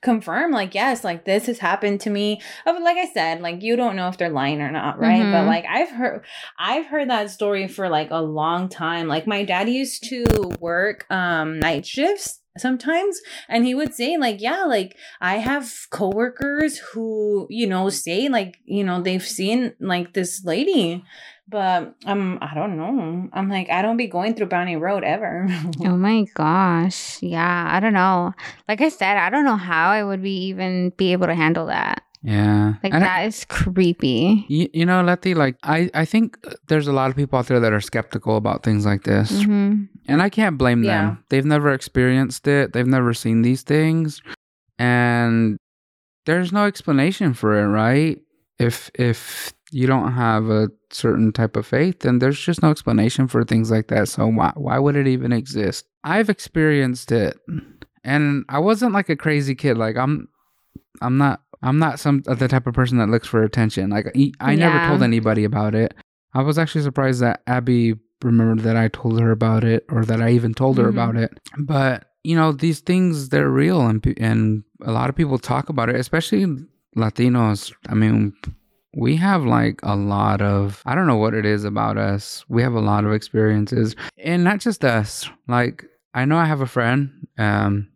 confirm 0.00 0.50
like 0.50 0.74
yes 0.74 1.04
like 1.04 1.24
this 1.24 1.46
has 1.46 1.58
happened 1.58 2.00
to 2.00 2.10
me 2.10 2.40
Of 2.66 2.80
like 2.82 2.96
i 2.96 3.06
said 3.12 3.42
like 3.42 3.62
you 3.62 3.76
don't 3.76 3.96
know 3.96 4.08
if 4.08 4.16
they're 4.16 4.30
lying 4.30 4.60
or 4.62 4.70
not 4.70 4.98
right 4.98 5.30
but 5.30 5.42
Mhm. 5.42 5.46
like 5.46 5.66
i've 5.68 5.90
heard 5.90 6.24
i've 6.58 6.86
heard 6.86 7.10
that 7.10 7.30
story 7.30 7.68
for 7.68 7.88
like 7.90 8.10
a 8.10 8.20
long 8.20 8.68
time 8.70 9.08
like 9.08 9.26
my 9.26 9.44
dad 9.44 9.68
used 9.68 10.04
to 10.04 10.24
work 10.58 11.06
um 11.10 11.60
night 11.60 11.84
shifts 11.86 12.40
sometimes 12.56 13.20
and 13.48 13.66
he 13.66 13.74
would 13.74 13.92
say 13.94 14.16
like 14.16 14.40
yeah 14.40 14.64
like 14.64 14.96
i 15.20 15.36
have 15.36 15.70
coworkers 15.90 16.78
who 16.78 17.46
you 17.50 17.66
know 17.66 17.90
say 17.90 18.28
like 18.28 18.58
you 18.64 18.84
know 18.84 19.02
they've 19.02 19.26
seen 19.26 19.74
like 19.80 20.14
this 20.14 20.44
lady 20.44 21.04
but 21.48 21.94
um 22.06 22.38
i 22.40 22.54
don't 22.54 22.76
know 22.76 23.28
i'm 23.32 23.48
like 23.50 23.68
i 23.70 23.82
don't 23.82 23.96
be 23.98 24.06
going 24.06 24.34
through 24.34 24.46
Browning 24.46 24.80
Road 24.80 25.04
ever 25.04 25.46
oh 25.80 25.96
my 26.08 26.24
gosh. 26.34 27.22
Yeah, 27.22 27.68
I 27.70 27.80
don't 27.80 27.92
know. 27.92 28.32
Like 28.68 28.80
I 28.80 28.88
said, 28.88 29.16
I 29.16 29.28
don't 29.30 29.44
know 29.44 29.56
how 29.56 29.90
I 29.90 30.02
would 30.04 30.22
be 30.22 30.46
even 30.46 30.90
be 30.96 31.12
able 31.12 31.26
to 31.26 31.34
handle 31.34 31.66
that. 31.66 32.02
yeah. 32.22 32.74
Like 32.82 32.92
And 32.94 33.04
I- 33.04 33.06
that 33.06 33.26
is 33.26 33.44
creepy. 33.44 34.44
You, 34.48 34.68
you 34.72 34.84
know, 34.86 35.02
Letty, 35.02 35.34
like 35.34 35.56
I, 35.62 35.90
I 35.94 36.04
think 36.04 36.38
there's 36.68 36.86
a 36.88 36.92
lot 36.92 37.10
of 37.10 37.16
people 37.16 37.38
out 37.38 37.46
there 37.46 37.60
that 37.60 37.72
are 37.72 37.80
skeptical 37.80 38.36
about 38.36 38.62
things 38.62 38.84
like 38.86 39.04
this. 39.04 39.42
hmm 39.44 39.84
And 40.08 40.22
I 40.22 40.28
can't 40.28 40.56
blame 40.58 40.82
Yeah. 40.82 41.04
them. 41.16 41.24
They've 41.30 41.44
never 41.44 41.72
experienced 41.72 42.46
it. 42.48 42.72
They've 42.72 42.86
never 42.86 43.12
seen 43.14 43.42
these 43.42 43.62
things. 43.62 44.22
And 44.78 45.56
there's 46.26 46.52
no 46.52 46.64
explanation 46.66 47.34
for 47.34 47.54
it, 47.58 47.66
right? 47.68 48.20
If 48.58 48.90
if 48.94 49.52
you 49.74 49.86
don't 49.88 50.12
have 50.12 50.48
a 50.50 50.68
certain 50.90 51.32
type 51.32 51.56
of 51.56 51.66
faith, 51.66 52.00
then 52.00 52.20
there's 52.20 52.38
just 52.38 52.62
no 52.62 52.70
explanation 52.70 53.26
for 53.28 53.44
things 53.44 53.70
like 53.70 53.88
that. 53.88 54.08
So 54.08 54.26
why 54.28 54.52
why 54.54 54.78
would 54.78 54.94
it 54.96 55.06
even 55.08 55.32
exist? 55.32 55.84
I've 56.04 56.30
experienced 56.30 57.10
it. 57.10 57.36
And 58.04 58.44
I 58.48 58.58
wasn't 58.60 58.92
like 58.92 59.08
a 59.08 59.16
crazy 59.16 59.54
kid. 59.54 59.76
Like 59.78 59.96
I'm 59.96 60.28
I'm 61.02 61.16
not 61.18 61.42
I'm 61.62 61.78
not 61.78 61.98
some 61.98 62.20
the 62.22 62.48
type 62.48 62.66
of 62.66 62.74
person 62.74 62.98
that 62.98 63.08
looks 63.08 63.26
for 63.26 63.42
attention. 63.42 63.90
Like 63.90 64.06
I 64.14 64.32
I 64.40 64.54
never 64.54 64.76
Yeah. 64.76 64.86
told 64.86 65.02
anybody 65.02 65.44
about 65.44 65.74
it. 65.74 65.94
I 66.34 66.42
was 66.42 66.58
actually 66.58 66.82
surprised 66.84 67.20
that 67.22 67.42
Abby 67.46 67.94
remembered 68.22 68.60
that 68.64 68.76
I 68.76 68.88
told 68.88 69.20
her 69.20 69.30
about 69.32 69.64
it 69.64 69.84
or 69.88 70.04
that 70.04 70.20
I 70.22 70.30
even 70.30 70.54
told 70.54 70.78
her 70.78 70.84
Mhm. 70.86 70.94
about 70.96 71.16
it. 71.16 71.30
But 71.58 72.06
you 72.22 72.36
know, 72.36 72.52
these 72.52 72.80
things 72.80 73.28
they're 73.30 73.50
real 73.50 73.80
and 73.86 74.00
and 74.18 74.62
a 74.82 74.92
lot 74.92 75.08
of 75.10 75.16
people 75.16 75.38
talk 75.38 75.68
about 75.68 75.88
it, 75.88 75.96
especially 75.96 76.46
Latinos. 76.96 77.72
I 77.88 77.94
mean, 77.94 78.32
we 78.96 79.16
have 79.16 79.44
like 79.44 79.80
a 79.82 79.96
lot 79.96 80.40
of 80.40 80.82
I 80.86 80.94
don't 80.94 81.06
know 81.06 81.16
what 81.16 81.34
it 81.34 81.44
is 81.44 81.64
about 81.64 81.96
us. 81.98 82.44
We 82.48 82.62
have 82.62 82.74
a 82.74 82.80
lot 82.80 83.04
of 83.04 83.12
experiences. 83.12 83.96
And 84.18 84.44
not 84.44 84.60
just 84.60 84.84
us. 84.84 85.28
Like 85.48 85.84
I 86.14 86.24
know 86.24 86.36
I 86.36 86.44
have 86.46 86.60
a 86.60 86.66
friend, 86.66 87.10
um 87.38 87.88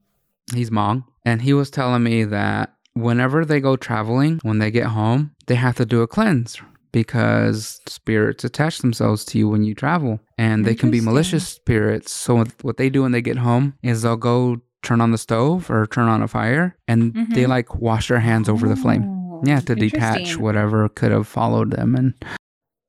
he's 0.55 0.71
Hmong 0.71 1.05
and 1.25 1.43
he 1.43 1.53
was 1.53 1.71
telling 1.71 2.03
me 2.03 2.25
that 2.25 2.75
whenever 2.95 3.45
they 3.45 3.61
go 3.61 3.77
traveling, 3.77 4.41
when 4.43 4.59
they 4.59 4.71
get 4.71 4.87
home, 4.87 5.31
they 5.47 5.55
have 5.55 5.77
to 5.77 5.87
do 5.87 6.03
a 6.03 6.07
cleanse 6.09 6.61
because 6.93 7.81
spirits 7.87 8.45
attach 8.45 8.79
themselves 8.79 9.25
to 9.27 9.39
you 9.39 9.49
when 9.49 9.63
you 9.63 9.75
travel 9.75 10.19
and 10.39 10.65
they 10.65 10.75
can 10.75 10.91
be 10.91 11.01
malicious 11.01 11.47
spirits. 11.47 12.11
So 12.13 12.35
what- 12.37 12.55
what 12.63 12.77
they 12.79 12.89
do 12.91 13.03
when 13.03 13.13
they 13.13 13.23
get 13.23 13.37
home 13.39 13.75
is 13.83 14.03
they'll 14.03 14.17
go 14.17 14.61
turn 14.83 15.01
on 15.01 15.11
the 15.11 15.19
stove 15.19 15.71
or 15.71 15.87
turn 15.87 16.09
on 16.09 16.23
a 16.23 16.29
fire 16.29 16.77
and 16.89 17.13
they 17.35 17.45
Mhm. 17.45 17.49
like 17.49 17.75
wash 17.81 18.09
their 18.09 18.21
hands 18.21 18.49
over 18.49 18.67
the 18.69 18.77
flame. 18.77 19.05
Yeah, 19.45 19.61
to 19.61 19.75
detach 19.77 20.37
whatever 20.39 20.89
could 20.89 21.13
have 21.13 21.27
followed 21.29 21.71
them 21.71 21.95
and 21.95 22.15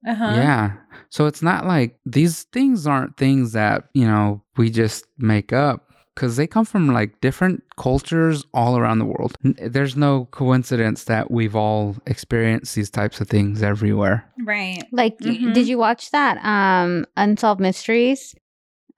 Uh-huh. 0.08 0.32
yeah. 0.34 0.72
So 1.10 1.26
it's 1.26 1.42
not 1.42 1.66
like 1.66 1.98
these 2.06 2.44
things 2.54 2.88
aren't 2.88 3.18
things 3.18 3.52
that, 3.54 3.90
you 3.94 4.06
know, 4.08 4.42
we 4.58 4.70
just 4.70 5.06
make 5.18 5.52
up 5.52 5.86
because 6.16 6.36
they 6.38 6.48
come 6.48 6.66
from 6.66 6.88
like 6.88 7.20
different 7.22 7.64
cultures 7.78 8.46
all 8.54 8.78
around 8.78 9.00
the 9.00 9.06
world. 9.06 9.36
There's 9.44 9.96
no 9.98 10.26
coincidence 10.32 11.06
that 11.06 11.32
we've 11.32 11.56
all 11.56 11.96
experienced 12.06 12.76
these 12.76 12.90
types 12.90 13.20
of 13.22 13.28
things 13.28 13.62
everywhere. 13.64 14.26
Right. 14.44 14.84
Like, 14.92 15.18
y- 15.22 15.38
Mhm. 15.40 15.54
did 15.54 15.68
you 15.68 15.78
watch 15.78 16.12
that 16.12 16.38
um 16.46 17.06
Unsolved 17.18 17.62
Mysteries? 17.62 18.36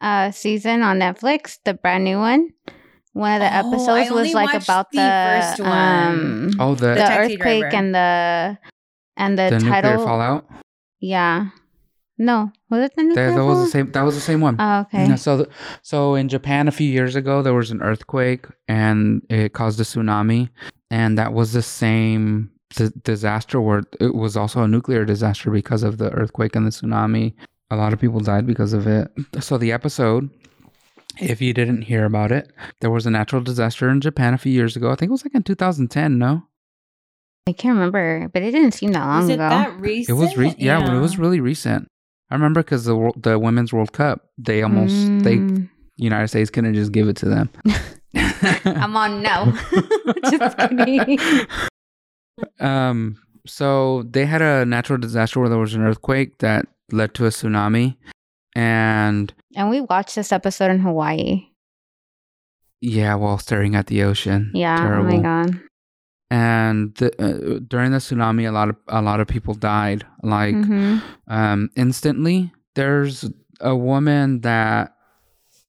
uh 0.02 0.32
season 0.32 0.82
on 0.82 0.98
Netflix, 1.00 1.60
the 1.64 1.76
brand 1.76 2.04
new 2.04 2.18
one. 2.18 2.50
One 3.14 3.34
of 3.34 3.40
the 3.42 3.48
Oh, 3.54 3.60
episodes 3.74 4.12
was 4.12 4.34
like 4.34 4.64
about 4.64 4.92
the 4.92 4.98
the, 4.98 5.42
first 5.48 5.60
one. 5.60 5.70
um 5.70 6.52
Oh, 6.60 6.76
the 6.76 6.88
the, 6.90 6.96
taxi 6.96 7.34
earthquake 7.36 7.62
driver. 7.62 7.76
and 7.76 7.96
the 7.96 8.58
and 9.18 9.38
the, 9.40 9.50
the 9.50 9.60
nuclear 9.60 9.82
title. 9.82 10.06
fallout. 10.06 10.46
Yeah. 11.00 11.48
No, 12.18 12.52
was 12.70 12.84
it 12.86 12.96
the 12.96 13.04
nuclear? 13.04 13.32
That, 13.32 13.36
that 13.38 13.46
was 13.46 13.60
the 13.66 13.72
same. 13.72 13.92
That 13.92 14.04
was 14.04 14.14
the 14.16 14.22
same 14.22 14.42
one. 14.42 14.56
Oh, 14.60 14.82
okay. 14.82 15.08
Yeah, 15.08 15.16
so, 15.16 15.38
th- 15.38 15.50
so 15.82 16.14
in 16.14 16.30
Japan 16.30 16.68
a 16.68 16.72
few 16.72 16.88
years 16.88 17.16
ago, 17.16 17.42
there 17.42 17.54
was 17.56 17.72
an 17.72 17.82
earthquake 17.82 18.46
and 18.68 19.24
it 19.30 19.54
caused 19.54 19.80
a 19.80 19.84
tsunami, 19.84 20.50
and 20.92 21.18
that 21.18 21.34
was 21.34 21.54
the 21.54 21.64
same 21.64 22.52
d- 22.76 22.90
disaster 23.04 23.60
where 23.60 23.82
it 24.00 24.14
was 24.14 24.38
also 24.38 24.62
a 24.62 24.68
nuclear 24.68 25.04
disaster 25.04 25.50
because 25.50 25.82
of 25.82 25.98
the 25.98 26.12
earthquake 26.12 26.56
and 26.56 26.66
the 26.68 26.70
tsunami. 26.70 27.34
A 27.72 27.76
lot 27.76 27.92
of 27.92 28.00
people 28.00 28.20
died 28.20 28.46
because 28.46 28.74
of 28.74 28.86
it. 28.86 29.10
So 29.40 29.58
the 29.58 29.72
episode, 29.72 30.30
if 31.20 31.42
you 31.42 31.54
didn't 31.54 31.84
hear 31.84 32.06
about 32.06 32.32
it, 32.32 32.52
there 32.80 32.90
was 32.90 33.06
a 33.06 33.12
natural 33.12 33.42
disaster 33.42 33.90
in 33.90 34.02
Japan 34.02 34.34
a 34.34 34.38
few 34.38 34.52
years 34.52 34.76
ago. 34.76 34.92
I 34.92 34.96
think 34.96 35.10
it 35.10 35.12
was 35.12 35.26
like 35.26 35.36
in 35.36 35.44
2010. 35.44 36.18
No, 36.18 36.44
I 37.48 37.54
can't 37.54 37.76
remember, 37.76 38.30
but 38.34 38.42
it 38.44 38.52
didn't 38.52 38.74
seem 38.74 38.92
that 38.94 39.06
long 39.06 39.24
Is 39.24 39.30
it 39.30 39.34
ago. 39.36 39.50
that 39.50 39.80
recent? 39.80 40.18
it 40.18 40.20
was 40.22 40.38
re- 40.38 40.56
yeah, 40.58 40.96
it 40.96 41.00
was 41.00 41.18
really 41.18 41.40
recent. 41.40 41.88
I 42.30 42.36
remember 42.36 42.62
because 42.64 42.86
the 42.86 43.12
the 43.18 43.38
women's 43.40 43.74
World 43.74 43.92
Cup, 43.94 44.30
they 44.38 44.62
almost 44.62 44.96
they 45.24 45.38
Mm. 45.38 45.70
United 45.98 46.30
States 46.30 46.50
couldn't 46.50 46.74
just 46.74 46.92
give 46.92 47.08
it 47.10 47.18
to 47.18 47.26
them. 47.30 47.50
I'm 48.66 48.96
on 48.96 49.22
no. 49.22 49.54
Just 50.32 50.58
kidding. 50.58 51.20
Um, 52.60 53.18
so 53.46 54.04
they 54.04 54.26
had 54.26 54.42
a 54.42 54.66
natural 54.66 54.98
disaster 55.00 55.40
where 55.40 55.50
there 55.50 55.58
was 55.60 55.74
an 55.74 55.82
earthquake 55.84 56.40
that 56.40 56.66
led 56.92 57.14
to 57.16 57.26
a 57.26 57.30
tsunami, 57.30 57.98
and 58.56 59.34
And 59.56 59.70
we 59.70 59.82
watched 59.82 60.16
this 60.16 60.32
episode 60.32 60.72
in 60.72 60.80
Hawaii. 60.80 61.48
yeah, 62.82 63.16
while 63.16 63.38
staring 63.38 63.76
at 63.76 63.88
the 63.88 64.04
ocean, 64.04 64.52
Yeah. 64.54 64.76
terrible. 64.80 65.10
Oh 65.14 65.18
my 65.18 65.22
god. 65.24 65.62
And 66.30 66.96
the, 66.96 67.12
uh, 67.22 67.60
during 67.68 67.92
the 67.92 67.98
tsunami, 67.98 68.48
a 68.48 68.52
lot 68.52 68.70
of 68.70 68.78
a 68.88 69.02
lot 69.02 69.20
of 69.20 69.28
people 69.28 69.54
died, 69.54 70.06
like 70.24 70.56
hmm 70.56 71.00
um, 71.28 71.70
instantly. 71.76 72.52
There's 72.76 73.30
a 73.60 73.76
woman 73.76 74.42
that 74.42 74.96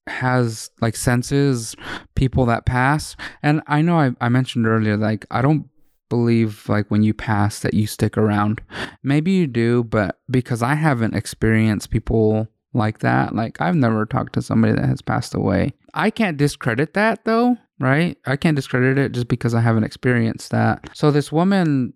has 0.07 0.69
like 0.81 0.95
senses 0.95 1.75
people 2.15 2.45
that 2.45 2.65
pass, 2.65 3.15
and 3.41 3.61
I 3.67 3.81
know 3.81 3.99
I, 3.99 4.11
I 4.21 4.29
mentioned 4.29 4.65
earlier, 4.65 4.95
like 4.95 5.25
I 5.31 5.41
don't 5.41 5.67
believe 6.09 6.67
like 6.69 6.89
when 6.89 7.03
you 7.03 7.13
pass 7.13 7.59
that 7.59 7.73
you 7.73 7.85
stick 7.85 8.17
around. 8.17 8.61
Maybe 9.03 9.31
you 9.31 9.47
do, 9.47 9.83
but 9.83 10.19
because 10.29 10.61
I 10.63 10.75
haven't 10.75 11.13
experienced 11.13 11.89
people 11.89 12.47
like 12.73 12.99
that, 12.99 13.35
like 13.35 13.59
I've 13.61 13.75
never 13.75 14.05
talked 14.05 14.33
to 14.33 14.41
somebody 14.41 14.73
that 14.73 14.85
has 14.85 15.01
passed 15.01 15.33
away. 15.33 15.73
I 15.93 16.09
can't 16.09 16.37
discredit 16.37 16.93
that 16.93 17.25
though, 17.25 17.57
right? 17.79 18.17
I 18.25 18.35
can't 18.35 18.55
discredit 18.55 18.97
it 18.97 19.11
just 19.11 19.27
because 19.27 19.53
I 19.53 19.61
haven't 19.61 19.83
experienced 19.83 20.51
that. 20.51 20.89
So 20.93 21.11
this 21.11 21.31
woman, 21.31 21.93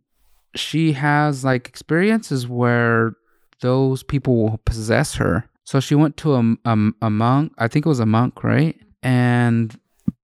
she 0.56 0.94
has 0.94 1.44
like 1.44 1.68
experiences 1.68 2.48
where 2.48 3.14
those 3.62 4.04
people 4.04 4.36
will 4.38 4.60
possess 4.66 5.16
her. 5.16 5.50
So 5.64 5.80
she 5.80 5.96
went 5.96 6.16
to 6.18 6.36
a, 6.36 6.56
a, 6.66 6.78
a 7.02 7.10
monk, 7.10 7.54
I 7.58 7.68
think 7.68 7.86
it 7.86 7.90
was 7.90 8.00
a 8.00 8.06
monk, 8.06 8.44
right? 8.44 8.80
And 9.04 9.78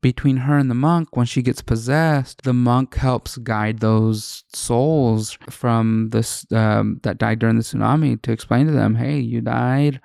between 0.04 0.38
her 0.46 0.56
and 0.60 0.70
the 0.70 0.76
monk, 0.76 1.16
when 1.18 1.26
she 1.26 1.42
gets 1.42 1.62
possessed, 1.64 2.44
the 2.44 2.54
monk 2.54 2.94
helps 2.96 3.38
guide 3.38 3.80
those 3.80 4.44
souls 4.54 5.36
from 5.50 6.10
this 6.12 6.46
um, 6.52 7.00
that 7.02 7.18
died 7.18 7.40
during 7.40 7.56
the 7.58 7.64
tsunami 7.64 8.22
to 8.22 8.32
explain 8.32 8.68
to 8.68 8.74
them, 8.74 8.94
"Hey, 8.96 9.18
you 9.18 9.42
died. 9.42 10.00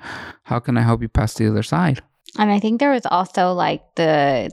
How 0.45 0.59
can 0.61 0.79
I 0.79 0.83
help 0.83 1.03
you 1.03 1.09
pass 1.09 1.35
to 1.35 1.45
the 1.45 1.51
other 1.51 1.63
side?" 1.63 2.01
And 2.39 2.51
I 2.51 2.59
think 2.61 2.81
there 2.81 2.93
was 2.93 3.05
also 3.05 3.53
like 3.53 3.83
the 3.97 4.49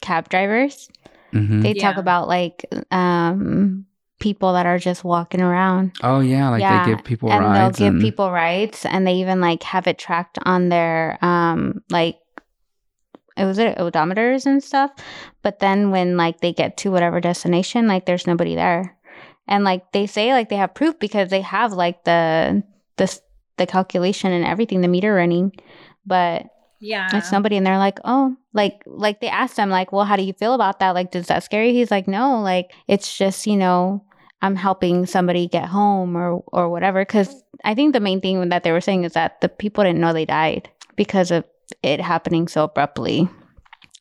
cab 0.00 0.28
drivers. 0.30 0.88
hmm 1.32 1.60
They 1.60 1.74
talk 1.74 1.96
about 1.98 2.28
like 2.28 2.64
um 2.90 3.84
people 4.20 4.52
that 4.54 4.64
are 4.64 4.78
just 4.78 5.04
walking 5.04 5.40
around. 5.42 5.92
Oh 6.02 6.20
yeah, 6.20 6.48
like 6.48 6.60
Yeah, 6.62 6.84
they 6.86 6.94
give 6.94 7.04
people 7.04 7.30
and 7.32 7.40
rides. 7.44 7.58
they'll 7.78 7.86
give 7.88 7.94
and- 7.94 8.02
people 8.02 8.30
rides 8.30 8.86
and 8.86 9.04
they 9.06 9.14
even 9.14 9.40
like 9.40 9.62
have 9.64 9.86
it 9.86 9.98
tracked 9.98 10.38
on 10.46 10.68
their 10.70 11.18
um 11.20 11.82
like 11.90 12.16
it 13.36 13.44
was 13.44 13.58
it 13.58 13.76
odometers 13.78 14.46
and 14.46 14.62
stuff 14.62 14.90
but 15.42 15.58
then 15.58 15.90
when 15.90 16.16
like 16.16 16.40
they 16.40 16.52
get 16.52 16.76
to 16.78 16.90
whatever 16.90 17.20
destination 17.20 17.86
like 17.86 18.06
there's 18.06 18.26
nobody 18.26 18.54
there. 18.54 18.96
And 19.46 19.62
like 19.62 19.92
they 19.92 20.06
say 20.06 20.32
like 20.32 20.48
they 20.48 20.56
have 20.56 20.72
proof 20.72 20.98
because 20.98 21.28
they 21.28 21.42
have 21.42 21.72
like 21.74 22.04
the 22.04 22.62
the 22.96 23.20
the 23.58 23.66
calculation 23.66 24.32
and 24.32 24.44
everything 24.44 24.80
the 24.80 24.88
meter 24.88 25.14
running 25.14 25.52
but 26.06 26.46
Yeah. 26.80 27.08
it's 27.12 27.28
somebody 27.28 27.56
and 27.58 27.66
they're 27.66 27.76
like 27.78 27.98
oh 28.04 28.36
like 28.54 28.82
like 28.86 29.20
they 29.20 29.28
asked 29.28 29.56
them 29.56 29.68
like 29.68 29.92
well 29.92 30.04
how 30.06 30.16
do 30.16 30.22
you 30.22 30.32
feel 30.32 30.54
about 30.54 30.78
that? 30.80 30.94
Like 30.94 31.10
does 31.10 31.26
that 31.26 31.42
scare 31.42 31.62
you? 31.64 31.74
He's 31.74 31.90
like 31.90 32.08
no 32.08 32.40
like 32.40 32.72
it's 32.88 33.18
just 33.18 33.46
you 33.46 33.56
know 33.56 34.04
i'm 34.42 34.56
helping 34.56 35.06
somebody 35.06 35.46
get 35.46 35.66
home 35.66 36.16
or 36.16 36.42
or 36.52 36.70
whatever. 36.70 37.04
Because 37.04 37.42
i 37.64 37.74
think 37.74 37.92
the 37.92 38.00
main 38.00 38.20
thing 38.22 38.48
that 38.48 38.62
they 38.62 38.72
were 38.72 38.80
saying 38.80 39.04
is 39.04 39.12
that 39.12 39.40
the 39.42 39.48
people 39.50 39.84
didn't 39.84 40.00
know 40.00 40.12
they 40.14 40.24
died 40.24 40.70
because 40.96 41.30
of 41.30 41.44
it 41.82 42.00
happening 42.00 42.48
so 42.48 42.64
abruptly 42.64 43.28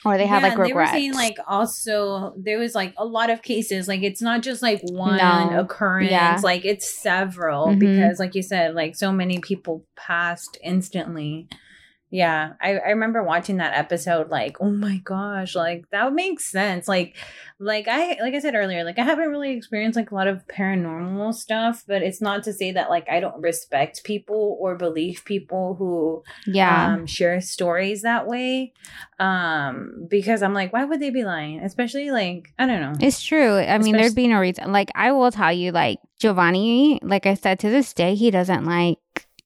or 0.06 0.18
they 0.18 0.26
had 0.26 0.42
Yeah, 0.42 0.50
like 0.50 0.58
and 0.58 0.66
they 0.68 0.74
were 0.74 0.86
saying 0.88 1.14
like 1.14 1.38
also 1.48 2.34
there 2.38 2.60
was 2.60 2.76
like 2.76 2.94
a 2.98 3.06
lot 3.06 3.30
of 3.30 3.42
cases 3.42 3.88
like 3.88 4.04
it's 4.04 4.22
not 4.22 4.42
just 4.42 4.62
like 4.62 4.82
one 4.84 5.18
No. 5.18 5.60
occurrence 5.60 6.12
Yeah. 6.12 6.40
like 6.44 6.66
it's 6.66 7.02
several 7.02 7.68
Mhm. 7.68 7.80
because 7.80 8.20
like 8.20 8.36
you 8.36 8.42
said 8.44 8.76
like 8.76 8.96
so 8.96 9.12
many 9.12 9.40
people 9.40 9.86
passed 9.96 10.58
instantly 10.64 11.48
yeah 12.14 12.54
I, 12.62 12.78
I 12.78 12.90
remember 12.90 13.24
watching 13.24 13.58
that 13.58 13.76
episode 13.76 14.30
like 14.30 14.58
oh 14.62 14.70
my 14.70 14.98
gosh 14.98 15.56
like 15.56 15.90
that 15.90 16.14
makes 16.14 16.46
sense 16.46 16.88
like 16.88 17.16
like 17.58 17.88
i 17.88 18.20
like 18.22 18.36
i 18.36 18.40
said 18.40 18.54
earlier 18.54 18.84
like 18.84 19.00
i 19.00 19.04
haven't 19.04 19.30
really 19.30 19.52
experienced 19.52 19.96
like 19.96 20.12
a 20.12 20.16
lot 20.16 20.28
of 20.28 20.48
paranormal 20.48 21.34
stuff 21.34 21.84
but 21.88 22.04
it's 22.04 22.22
not 22.22 22.44
to 22.44 22.54
say 22.54 22.72
that 22.72 22.92
like 22.92 23.10
i 23.10 23.20
don't 23.20 23.42
respect 23.42 24.04
people 24.04 24.58
or 24.60 24.76
believe 24.76 25.26
people 25.26 25.74
who 25.74 26.24
yeah 26.46 26.94
um, 26.94 27.08
share 27.08 27.42
stories 27.42 28.04
that 28.04 28.28
way 28.28 28.74
um 29.18 30.06
because 30.08 30.44
i'm 30.44 30.54
like 30.54 30.72
why 30.72 30.86
would 30.86 31.00
they 31.00 31.10
be 31.10 31.24
lying 31.24 31.62
especially 31.62 32.12
like 32.12 32.54
i 32.60 32.68
don't 32.68 32.80
know 32.80 32.94
It's 33.00 33.24
true. 33.24 33.58
I 33.58 33.80
mean, 33.80 33.98
there'd 33.98 34.14
be 34.16 34.28
no 34.28 34.40
reason. 34.40 34.72
Like, 34.72 34.90
I 34.94 35.12
will 35.12 35.32
tell 35.32 35.52
you, 35.52 35.72
like, 35.72 35.98
Giovanni, 36.20 37.00
like 37.02 37.26
I 37.26 37.34
said, 37.34 37.60
to 37.60 37.70
this 37.70 37.92
day, 37.94 38.14
he 38.16 38.30
doesn't 38.30 38.66
like 38.66 39.00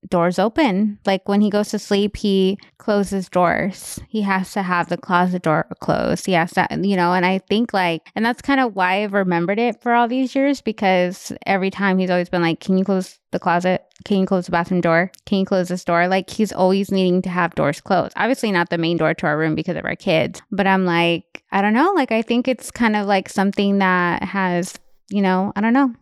doors 0.10 0.40
open. 0.40 1.00
Like, 1.06 1.28
when 1.28 1.42
he 1.42 1.50
goes 1.50 1.70
to 1.70 1.80
sleep, 1.80 2.18
he 2.18 2.58
closes 2.78 3.30
doors. 3.30 4.00
He 4.08 4.22
has 4.22 4.52
to 4.54 4.62
have 4.62 4.90
the 4.90 4.98
closet 4.98 5.44
door 5.44 5.66
closed. 5.80 6.26
He 6.26 6.34
has 6.34 6.52
to, 6.54 6.68
you 6.82 6.96
know, 6.96 7.14
and 7.14 7.26
I 7.26 7.40
think, 7.40 7.74
like, 7.74 8.10
and 8.16 8.26
that's 8.26 8.42
kind 8.42 8.60
of 8.60 8.76
why 8.76 9.04
I've 9.04 9.14
remembered 9.14 9.60
it 9.60 9.82
for 9.82 9.94
all 9.94 10.08
these 10.08 10.36
years 10.36 10.62
because 10.62 11.32
every 11.46 11.70
time 11.70 11.98
he's 11.98 12.10
always 12.10 12.30
been 12.30 12.42
like, 12.42 12.60
Can 12.60 12.78
you 12.78 12.86
close 12.86 13.20
the 13.32 13.40
closet? 13.40 13.84
Can 14.06 14.20
you 14.20 14.26
close 14.26 14.46
the 14.46 14.52
bathroom 14.52 14.82
door? 14.82 15.12
Can 15.26 15.40
you 15.40 15.46
close 15.46 15.68
this 15.68 15.84
door? 15.84 16.08
Like, 16.08 16.30
he's 16.30 16.54
always 16.54 16.92
needing 16.92 17.22
to 17.24 17.30
have 17.30 17.56
doors 17.56 17.82
closed. 17.82 18.14
Obviously, 18.16 18.52
not 18.52 18.70
the 18.70 18.78
main 18.78 18.98
door 18.98 19.14
to 19.14 19.26
our 19.26 19.38
room 19.38 19.56
because 19.56 19.76
of 19.76 19.86
our 19.86 19.96
kids, 19.96 20.42
but 20.52 20.68
I'm 20.68 20.86
like, 20.86 21.44
I 21.52 21.62
don't 21.62 21.74
know. 21.74 21.94
Like, 21.94 22.12
I 22.12 22.22
think 22.22 22.48
it's 22.48 22.72
kind 22.72 22.96
of 22.96 23.08
like 23.08 23.30
something 23.30 23.80
that 23.80 24.24
has, 24.24 24.76
you 25.10 25.22
know, 25.22 25.52
I 25.56 25.62
don't 25.62 25.74
know. 25.74 25.94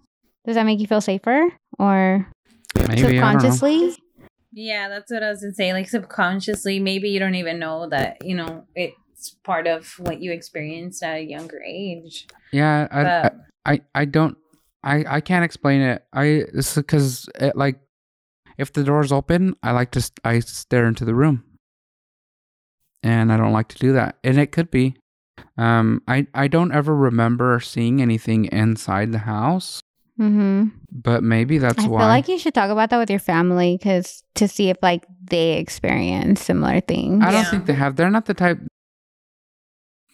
Does 0.45 0.55
that 0.55 0.65
make 0.65 0.79
you 0.79 0.87
feel 0.87 1.01
safer 1.01 1.49
or 1.79 2.27
Maybe 2.75 3.19
I 3.19 3.33
don't 3.33 3.43
know. 3.43 3.51
subconsciously? 3.51 3.97
yeah 4.57 4.87
that's 4.87 5.11
what 5.11 5.21
i 5.21 5.29
was 5.29 5.41
gonna 5.41 5.53
say 5.53 5.73
like 5.73 5.89
subconsciously 5.89 6.79
maybe 6.79 7.09
you 7.09 7.19
don't 7.19 7.35
even 7.35 7.59
know 7.59 7.89
that 7.89 8.17
you 8.23 8.33
know 8.33 8.65
it's 8.73 9.31
part 9.43 9.67
of 9.67 9.85
what 9.99 10.21
you 10.21 10.31
experienced 10.31 11.03
at 11.03 11.17
a 11.17 11.21
younger 11.21 11.61
age 11.61 12.27
Yeah, 12.53 12.87
I, 12.89 12.99
I, 12.99 13.03
but 13.03 13.35
I, 13.65 13.81
I 13.93 14.05
don't, 14.05 14.37
I, 14.83 15.03
I 15.07 15.21
can't 15.21 15.43
explain 15.43 15.81
it. 15.81 16.05
I, 16.13 16.23
it's 16.53 16.75
because 16.75 17.27
it, 17.35 17.55
like, 17.55 17.79
if 18.57 18.71
the 18.71 18.83
door's 18.83 19.11
open, 19.11 19.55
I 19.63 19.71
like 19.71 19.91
to, 19.91 20.11
I 20.23 20.39
stare 20.39 20.85
into 20.85 21.03
the 21.03 21.15
room, 21.15 21.43
and 23.03 23.31
I 23.31 23.37
don't 23.37 23.51
like 23.51 23.67
to 23.69 23.77
do 23.77 23.93
that. 23.93 24.17
And 24.23 24.39
it 24.39 24.51
could 24.51 24.71
be, 24.71 24.95
um, 25.57 26.01
I, 26.07 26.27
I 26.33 26.47
don't 26.47 26.71
ever 26.71 26.95
remember 26.95 27.59
seeing 27.59 28.01
anything 28.01 28.45
inside 28.45 29.11
the 29.11 29.19
house, 29.19 29.81
Mm-hmm. 30.19 30.67
but 30.91 31.23
maybe 31.23 31.57
that's 31.57 31.83
I 31.83 31.87
why. 31.87 31.97
I 31.99 32.01
feel 32.01 32.07
like 32.07 32.27
you 32.29 32.39
should 32.39 32.53
talk 32.53 32.69
about 32.69 32.89
that 32.91 32.97
with 32.97 33.09
your 33.09 33.19
family 33.19 33.75
because 33.77 34.23
to 34.35 34.47
see 34.47 34.69
if 34.69 34.77
like 34.81 35.05
they 35.23 35.53
experience 35.57 36.41
similar 36.41 36.79
things. 36.79 37.21
I 37.23 37.31
don't 37.31 37.41
Yeah. 37.43 37.51
think 37.51 37.65
they 37.65 37.73
have. 37.73 37.95
They're 37.97 38.09
not 38.09 38.25
the 38.25 38.33
type. 38.33 38.59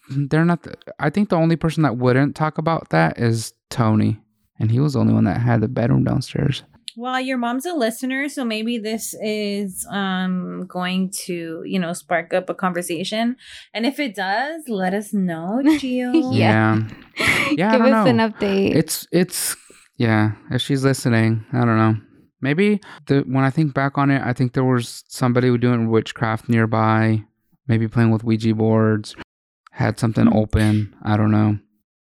They're 0.09 0.45
not. 0.45 0.63
The, 0.63 0.75
I 0.99 1.09
think 1.09 1.29
the 1.29 1.37
only 1.37 1.55
person 1.55 1.83
that 1.83 1.97
wouldn't 1.97 2.35
talk 2.35 2.57
about 2.57 2.89
that 2.89 3.19
is 3.19 3.53
Tony, 3.69 4.19
and 4.59 4.71
he 4.71 4.79
was 4.79 4.93
the 4.93 4.99
only 4.99 5.13
one 5.13 5.23
that 5.25 5.39
had 5.39 5.61
the 5.61 5.67
bedroom 5.67 6.03
downstairs. 6.03 6.63
well 6.97 7.21
your 7.21 7.37
mom's 7.37 7.65
a 7.65 7.71
listener 7.73 8.27
so 8.27 8.43
maybe 8.43 8.77
this 8.77 9.15
is 9.23 9.87
um 9.89 10.65
going 10.67 11.09
to 11.09 11.63
you 11.65 11.79
know 11.79 11.93
spark 11.93 12.33
up 12.33 12.49
a 12.49 12.53
conversation 12.53 13.37
and 13.73 13.85
if 13.85 13.97
it 13.97 14.13
does 14.13 14.67
let 14.67 14.93
us 14.93 15.13
know 15.13 15.61
Gio. 15.79 16.11
Yeah. 16.35 16.81
Yeah, 17.57 17.69
I 17.69 17.71
Give 17.77 17.81
don't 17.85 17.93
us 17.93 18.05
know. 18.05 18.11
an 18.11 18.31
update. 18.31 18.75
It's 18.75 19.07
it's 19.11 19.55
yeah. 20.01 20.31
If 20.49 20.61
she's 20.61 20.83
listening, 20.83 21.45
I 21.53 21.59
don't 21.65 21.77
know. 21.77 21.95
Maybe 22.41 22.81
the 23.07 23.21
when 23.21 23.43
I 23.43 23.51
think 23.51 23.73
back 23.73 23.97
on 23.97 24.09
it, 24.09 24.21
I 24.25 24.33
think 24.33 24.53
there 24.53 24.63
was 24.63 25.03
somebody 25.07 25.55
doing 25.57 25.89
witchcraft 25.89 26.49
nearby, 26.49 27.23
maybe 27.67 27.87
playing 27.87 28.09
with 28.11 28.23
Ouija 28.23 28.55
boards, 28.55 29.15
had 29.71 29.99
something 29.99 30.25
Mm. 30.25 30.35
open. 30.35 30.95
I 31.03 31.17
don't 31.17 31.31
know. 31.31 31.59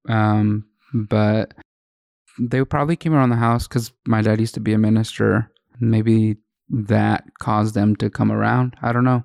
Um, 0.07 0.65
but 0.93 1.53
they 2.39 2.64
probably 2.64 2.95
came 2.95 3.14
around 3.14 3.30
the 3.31 3.35
house 3.47 3.68
because 3.68 3.91
my 4.07 4.22
dad 4.22 4.39
used 4.39 4.53
to 4.55 4.60
be 4.61 4.73
a 4.73 4.77
minister. 4.77 5.51
Maybe 5.80 6.38
that 6.69 7.26
caused 7.39 7.76
them 7.76 7.95
to 7.97 8.10
come 8.10 8.31
around. 8.31 8.76
I 8.81 8.93
don't 8.93 9.03
know. 9.03 9.23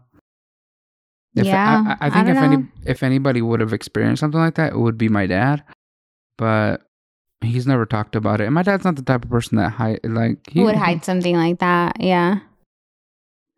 If, 1.37 1.47
Yeah, 1.47 1.85
I, 1.87 1.91
I, 1.93 1.93
I 1.93 2.07
I 2.07 2.11
think 2.11 2.27
don't 2.27 2.37
if 2.37 2.43
any 2.43 2.59
if 2.93 3.03
anybody 3.05 3.41
would 3.41 3.61
have 3.61 3.73
experienced 3.73 4.21
something 4.21 4.41
like 4.41 4.57
that, 4.57 4.73
it 4.73 4.79
would 4.79 4.99
be 4.99 5.09
my 5.09 5.27
dad. 5.27 5.63
But 6.37 6.83
he's 7.41 7.67
never 7.67 7.87
talked 7.87 8.17
about 8.17 8.41
it. 8.41 8.45
And 8.45 8.55
my 8.55 8.63
dad's 8.63 8.85
not 8.85 8.97
the 8.97 9.03
type 9.03 9.25
of 9.25 9.31
person 9.31 9.59
that 9.59 9.71
hide 9.71 10.01
like 10.05 10.39
he 10.51 10.63
would 10.63 10.75
hide 10.75 11.05
something 11.05 11.37
like 11.37 11.59
that. 11.61 12.01
Yeah. 12.01 12.41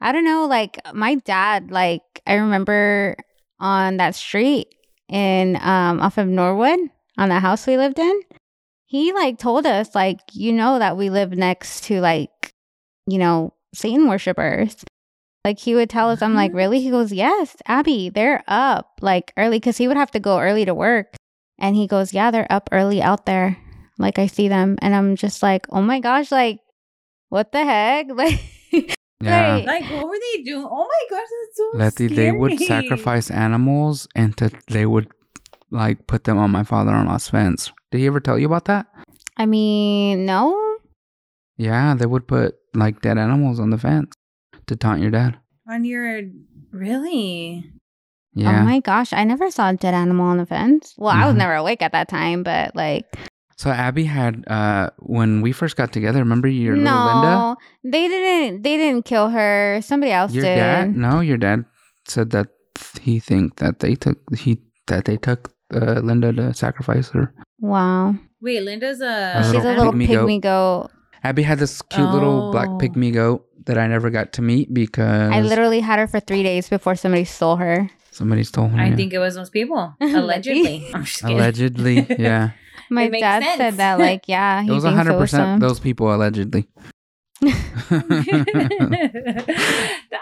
I 0.01 0.13
don't 0.13 0.25
know. 0.25 0.47
Like 0.47 0.79
my 0.95 1.17
dad, 1.17 1.71
like 1.71 2.03
I 2.27 2.35
remember 2.35 3.17
on 3.59 3.99
that 3.99 4.15
street 4.15 4.75
in 5.09 5.57
um 5.57 6.01
off 6.01 6.19
of 6.19 6.27
Norwood 6.27 6.79
on 7.19 7.29
the 7.29 7.41
house 7.41 7.67
we 7.67 7.77
lived 7.77 7.99
in, 7.99 8.21
he 8.87 9.13
like 9.13 9.39
told 9.39 9.67
us 9.67 9.95
like 9.95 10.21
you 10.33 10.53
know 10.53 10.79
that 10.79 10.97
we 10.97 11.11
live 11.11 11.33
next 11.33 11.85
to 11.85 12.01
like 12.01 12.53
you 13.07 13.19
know 13.19 13.53
Satan 13.75 14.09
worshippers. 14.09 14.77
Like 15.43 15.59
he 15.59 15.75
would 15.75 15.89
tell 15.89 16.11
us, 16.11 16.21
I'm 16.21 16.35
like, 16.35 16.53
really? 16.53 16.83
He 16.83 16.91
goes, 16.91 17.15
yes, 17.15 17.57
Abby, 17.67 18.11
they're 18.11 18.45
up 18.47 18.99
like 19.01 19.33
early 19.39 19.57
because 19.57 19.79
he 19.79 19.89
would 19.89 19.97
have 19.97 20.11
to 20.11 20.21
go 20.21 20.39
early 20.39 20.67
to 20.67 20.75
work. 20.75 21.15
And 21.59 21.75
he 21.75 21.87
goes, 21.87 22.13
yeah, 22.13 22.31
they're 22.31 22.51
up 22.51 22.69
early 22.73 23.01
out 23.01 23.25
there. 23.25 23.57
Like 24.01 24.19
I 24.19 24.27
see 24.27 24.49
them. 24.49 24.77
And 24.83 24.95
I'm 24.95 25.15
just 25.17 25.43
like, 25.43 25.67
oh 25.71 25.83
my 25.83 26.01
gosh, 26.01 26.33
like, 26.33 26.61
what 27.29 27.53
the 27.53 27.65
heck? 27.65 28.07
Like, 28.17 28.41
Yeah. 29.23 29.57
Right. 29.57 29.67
Like, 29.67 29.91
what 29.91 30.09
were 30.09 30.17
they 30.19 30.43
doing? 30.43 30.65
Oh 30.65 30.89
my 30.89 31.03
gosh, 31.11 31.29
that's 31.29 31.57
so 31.57 31.71
Letty, 31.75 32.07
they 32.09 32.33
would 32.33 32.59
sacrifice 32.59 33.31
animals 33.31 34.09
and 34.17 34.35
to, 34.39 34.51
they 34.69 34.87
would 34.87 35.09
like 35.71 36.07
put 36.07 36.25
them 36.25 36.39
on 36.39 36.51
my 36.51 36.65
father-in-law's 36.65 37.29
fence. 37.29 37.71
Did 37.91 37.99
he 37.99 38.07
ever 38.07 38.19
tell 38.21 38.39
you 38.39 38.47
about 38.47 38.65
that? 38.65 38.87
I 39.37 39.45
mean, 39.45 40.25
no. 40.25 40.57
Yeah, 41.59 41.95
they 41.95 42.07
would 42.07 42.27
put 42.27 42.57
like 42.75 43.03
dead 43.03 43.19
animals 43.19 43.61
on 43.61 43.69
the 43.69 43.77
fence 43.79 44.15
to 44.67 44.75
taunt 44.77 45.03
your 45.03 45.11
dad. 45.11 45.37
on 45.69 45.85
your 45.85 46.23
really. 46.73 47.71
Yeah. 48.35 48.63
Oh 48.63 48.65
my 48.65 48.81
gosh, 48.81 49.13
I 49.13 49.25
never 49.25 49.51
saw 49.51 49.69
a 49.71 49.75
dead 49.77 49.93
animal 49.95 50.27
on 50.27 50.39
the 50.39 50.47
fence. 50.47 50.95
Well, 50.97 51.11
I 51.15 51.27
was 51.27 51.35
Mhm. 51.35 51.39
never 51.39 51.55
awake 51.55 51.83
at 51.83 51.93
that 51.93 52.09
time, 52.09 52.43
but 52.43 52.75
like, 52.75 53.05
so 53.61 53.69
Abby 53.69 54.05
had 54.09 54.45
uh 54.49 54.89
when 55.05 55.43
we 55.45 55.53
first 55.53 55.77
got 55.77 55.93
together, 55.93 56.21
remember 56.25 56.49
your 56.49 56.77
little 56.77 57.05
Linda? 57.05 57.33
no, 57.37 57.57
they 57.85 58.09
didn't. 58.09 58.63
They 58.65 58.77
didn't 58.81 59.05
kill 59.05 59.29
her. 59.29 59.81
Somebody 59.85 60.13
else 60.13 60.33
Your 60.33 60.45
did. 60.49 60.57
dad? 60.57 60.97
No, 60.97 61.21
your 61.21 61.37
dad 61.37 61.65
said 62.09 62.31
that 62.33 62.49
he 63.05 63.21
think 63.21 63.57
that 63.61 63.81
they 63.85 63.95
took 63.95 64.17
he 64.37 64.59
that 64.89 65.05
they 65.05 65.17
took 65.21 65.53
uh, 65.77 66.01
Linda 66.01 66.33
to 66.33 66.55
sacrifice 66.55 67.11
her. 67.13 67.33
Wow, 67.61 68.17
Wait, 68.41 68.63
Linda's 68.65 69.01
a. 69.05 69.37
A 69.37 69.45
she's 69.45 69.53
little 69.53 69.71
a 69.71 69.77
little 69.77 69.93
pygmy 69.93 70.09
pygmy, 70.09 70.41
goat. 70.41 70.89
goat. 70.89 70.91
Abby 71.23 71.43
had 71.45 71.59
this 71.61 71.83
cute 71.93 72.09
little 72.11 72.51
black 72.51 72.69
Oh. 72.73 72.79
pygmy 72.81 73.13
goat 73.13 73.45
that 73.67 73.77
I 73.77 73.87
never 73.87 74.09
got 74.09 74.33
to 74.41 74.43
meet 74.43 74.73
because 74.73 75.31
I 75.31 75.43
literally 75.45 75.81
had 75.85 75.99
her 76.01 76.09
for 76.09 76.19
three 76.21 76.43
days 76.43 76.69
before 76.73 76.97
somebody 76.97 77.25
stole 77.29 77.57
her. 77.61 77.91
somebody 78.11 78.43
stole 78.43 78.69
her. 78.73 78.81
I 78.81 78.89
yeah. 78.89 78.97
think 78.97 79.13
it 79.13 79.19
was 79.21 79.35
those 79.37 79.51
people. 79.53 79.95
Allegedly. 80.01 80.89
I'm 80.95 81.05
just 81.05 81.23
allegedly, 81.23 82.07
yeah. 82.19 82.57
My 82.91 83.05
It 83.05 83.21
dad 83.21 83.43
sense. 83.43 83.57
said 83.57 83.75
that, 83.75 83.99
like, 83.99 84.25
yeah, 84.27 84.63
he 84.65 84.69
It 84.69 84.73
was 84.73 84.85
hundred 84.85 85.19
percent 85.19 85.49
him. 85.55 85.61
those 85.61 85.81
people 85.81 86.13
allegedly. 86.15 86.69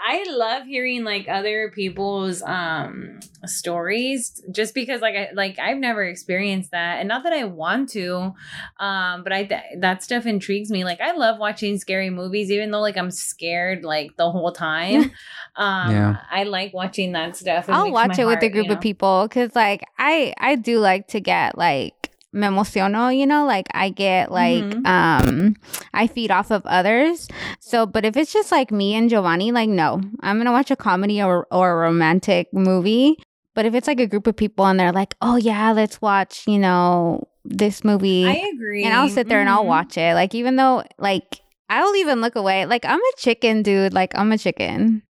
I 0.01 0.23
love 0.29 0.65
hearing 0.65 1.03
like 1.03 1.27
other 1.27 1.69
people's 1.75 2.41
um 2.41 3.19
stories 3.45 4.41
just 4.51 4.73
because 4.73 5.01
like 5.01 5.15
I 5.15 5.29
like 5.33 5.59
I've 5.59 5.77
never 5.77 6.03
experienced 6.03 6.71
that 6.71 6.99
and 6.99 7.07
not 7.07 7.23
that 7.23 7.33
I 7.33 7.43
want 7.45 7.89
to 7.89 8.33
um 8.79 9.23
but 9.23 9.33
I 9.33 9.43
th- 9.45 9.61
that 9.79 10.03
stuff 10.03 10.25
intrigues 10.25 10.69
me 10.69 10.83
like 10.83 11.01
I 11.01 11.11
love 11.11 11.39
watching 11.39 11.77
scary 11.77 12.09
movies 12.09 12.51
even 12.51 12.71
though 12.71 12.79
like 12.81 12.97
I'm 12.97 13.11
scared 13.11 13.83
like 13.83 14.15
the 14.17 14.31
whole 14.31 14.51
time 14.51 15.03
um 15.55 15.91
Yeah. 15.91 16.17
I 16.31 16.43
like 16.43 16.73
watching 16.73 17.11
that 17.13 17.35
stuff 17.35 17.67
It 17.69 17.73
I'll 17.73 17.91
watch 17.91 18.17
my 18.17 18.23
it 18.23 18.25
with 18.25 18.43
a 18.43 18.49
group 18.49 18.67
you 18.67 18.73
of 18.73 18.81
people 18.81 19.27
because, 19.27 19.55
like, 19.55 19.83
I 19.97 20.33
I 20.39 20.55
do 20.55 20.79
like 20.79 21.07
to 21.09 21.19
get 21.19 21.57
like 21.57 22.11
me 22.31 22.47
emociono, 22.47 23.15
you 23.15 23.25
know, 23.25 23.45
like 23.45 23.67
I 23.73 23.89
get 23.89 24.31
like 24.31 24.63
Mhm. 24.63 24.85
um 24.87 25.55
I 25.93 26.07
feed 26.07 26.31
off 26.31 26.51
of 26.51 26.65
others. 26.65 27.27
So, 27.59 27.85
but 27.85 28.05
if 28.05 28.15
it's 28.17 28.31
just 28.33 28.51
like 28.51 28.71
me 28.71 28.93
and 28.95 29.09
Giovanni, 29.09 29.51
like, 29.51 29.69
no, 29.69 30.01
I'm 30.21 30.37
gonna 30.37 30.51
watch 30.51 30.71
a 30.71 30.75
comedy 30.75 31.21
or 31.21 31.47
or 31.51 31.71
a 31.71 31.75
romantic 31.89 32.47
movie. 32.53 33.17
But 33.55 33.65
if 33.65 33.73
it's 33.73 33.87
like 33.87 33.99
a 33.99 34.07
group 34.07 34.27
of 34.27 34.35
people 34.37 34.65
and 34.67 34.79
they're 34.79 34.93
like, 34.93 35.15
oh 35.21 35.35
yeah, 35.35 35.71
let's 35.73 36.01
watch, 36.01 36.43
you 36.47 36.59
know, 36.59 37.27
this 37.43 37.83
movie, 37.83 38.25
I 38.25 38.49
agree 38.53 38.83
and 38.85 38.93
I'll 38.93 39.09
sit 39.09 39.27
there 39.27 39.39
and 39.41 39.49
I'll 39.49 39.63
Mhm. 39.63 39.67
watch 39.75 39.97
it. 39.97 40.13
Like 40.13 40.35
even 40.35 40.55
though 40.55 40.83
like 40.99 41.41
I'll 41.67 41.95
even 41.95 42.21
look 42.21 42.35
away. 42.35 42.65
Like 42.65 42.85
I'm 42.85 42.99
a 43.01 43.13
chicken, 43.17 43.63
dude. 43.63 43.93
Like 43.93 44.11
I'm 44.15 44.31
a 44.31 44.37
chicken. 44.37 45.01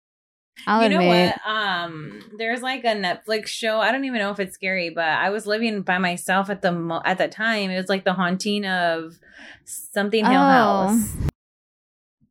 I'll 0.66 0.82
you 0.82 0.89
know 0.90 1.01
admit. 1.01 1.35
what? 1.44 1.51
Um, 1.51 2.22
there's 2.36 2.60
like 2.62 2.85
a 2.85 2.89
Netflix 2.89 3.47
show. 3.48 3.80
I 3.80 3.93
don't 3.93 4.05
even 4.05 4.18
know 4.18 4.30
if 4.30 4.40
it's 4.40 4.55
scary, 4.55 4.90
but 4.90 5.05
I 5.05 5.30
was 5.30 5.47
living 5.47 5.82
by 5.82 5.98
myself 5.98 6.51
at 6.51 6.62
the 6.62 6.72
mo- 6.72 7.02
at 7.05 7.18
the 7.18 7.28
time. 7.28 7.70
It 7.70 7.76
was 7.76 7.89
like 7.89 8.05
the 8.05 8.12
haunting 8.14 8.66
of 8.66 9.18
something 9.64 10.24
Hill 10.24 10.35
Oh. 10.35 10.89
House. 10.89 11.09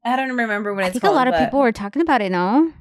I 0.05 0.15
don't 0.15 0.35
remember 0.35 0.73
what 0.73 0.83
I 0.83 0.87
it's 0.87 0.93
think 0.93 1.01
called. 1.03 1.13
a 1.15 1.17
lot 1.17 1.27
of 1.27 1.35
people 1.37 1.59
were 1.59 1.71
talking 1.71 2.01
about 2.01 2.21
it. 2.21 2.31
No, 2.31 2.71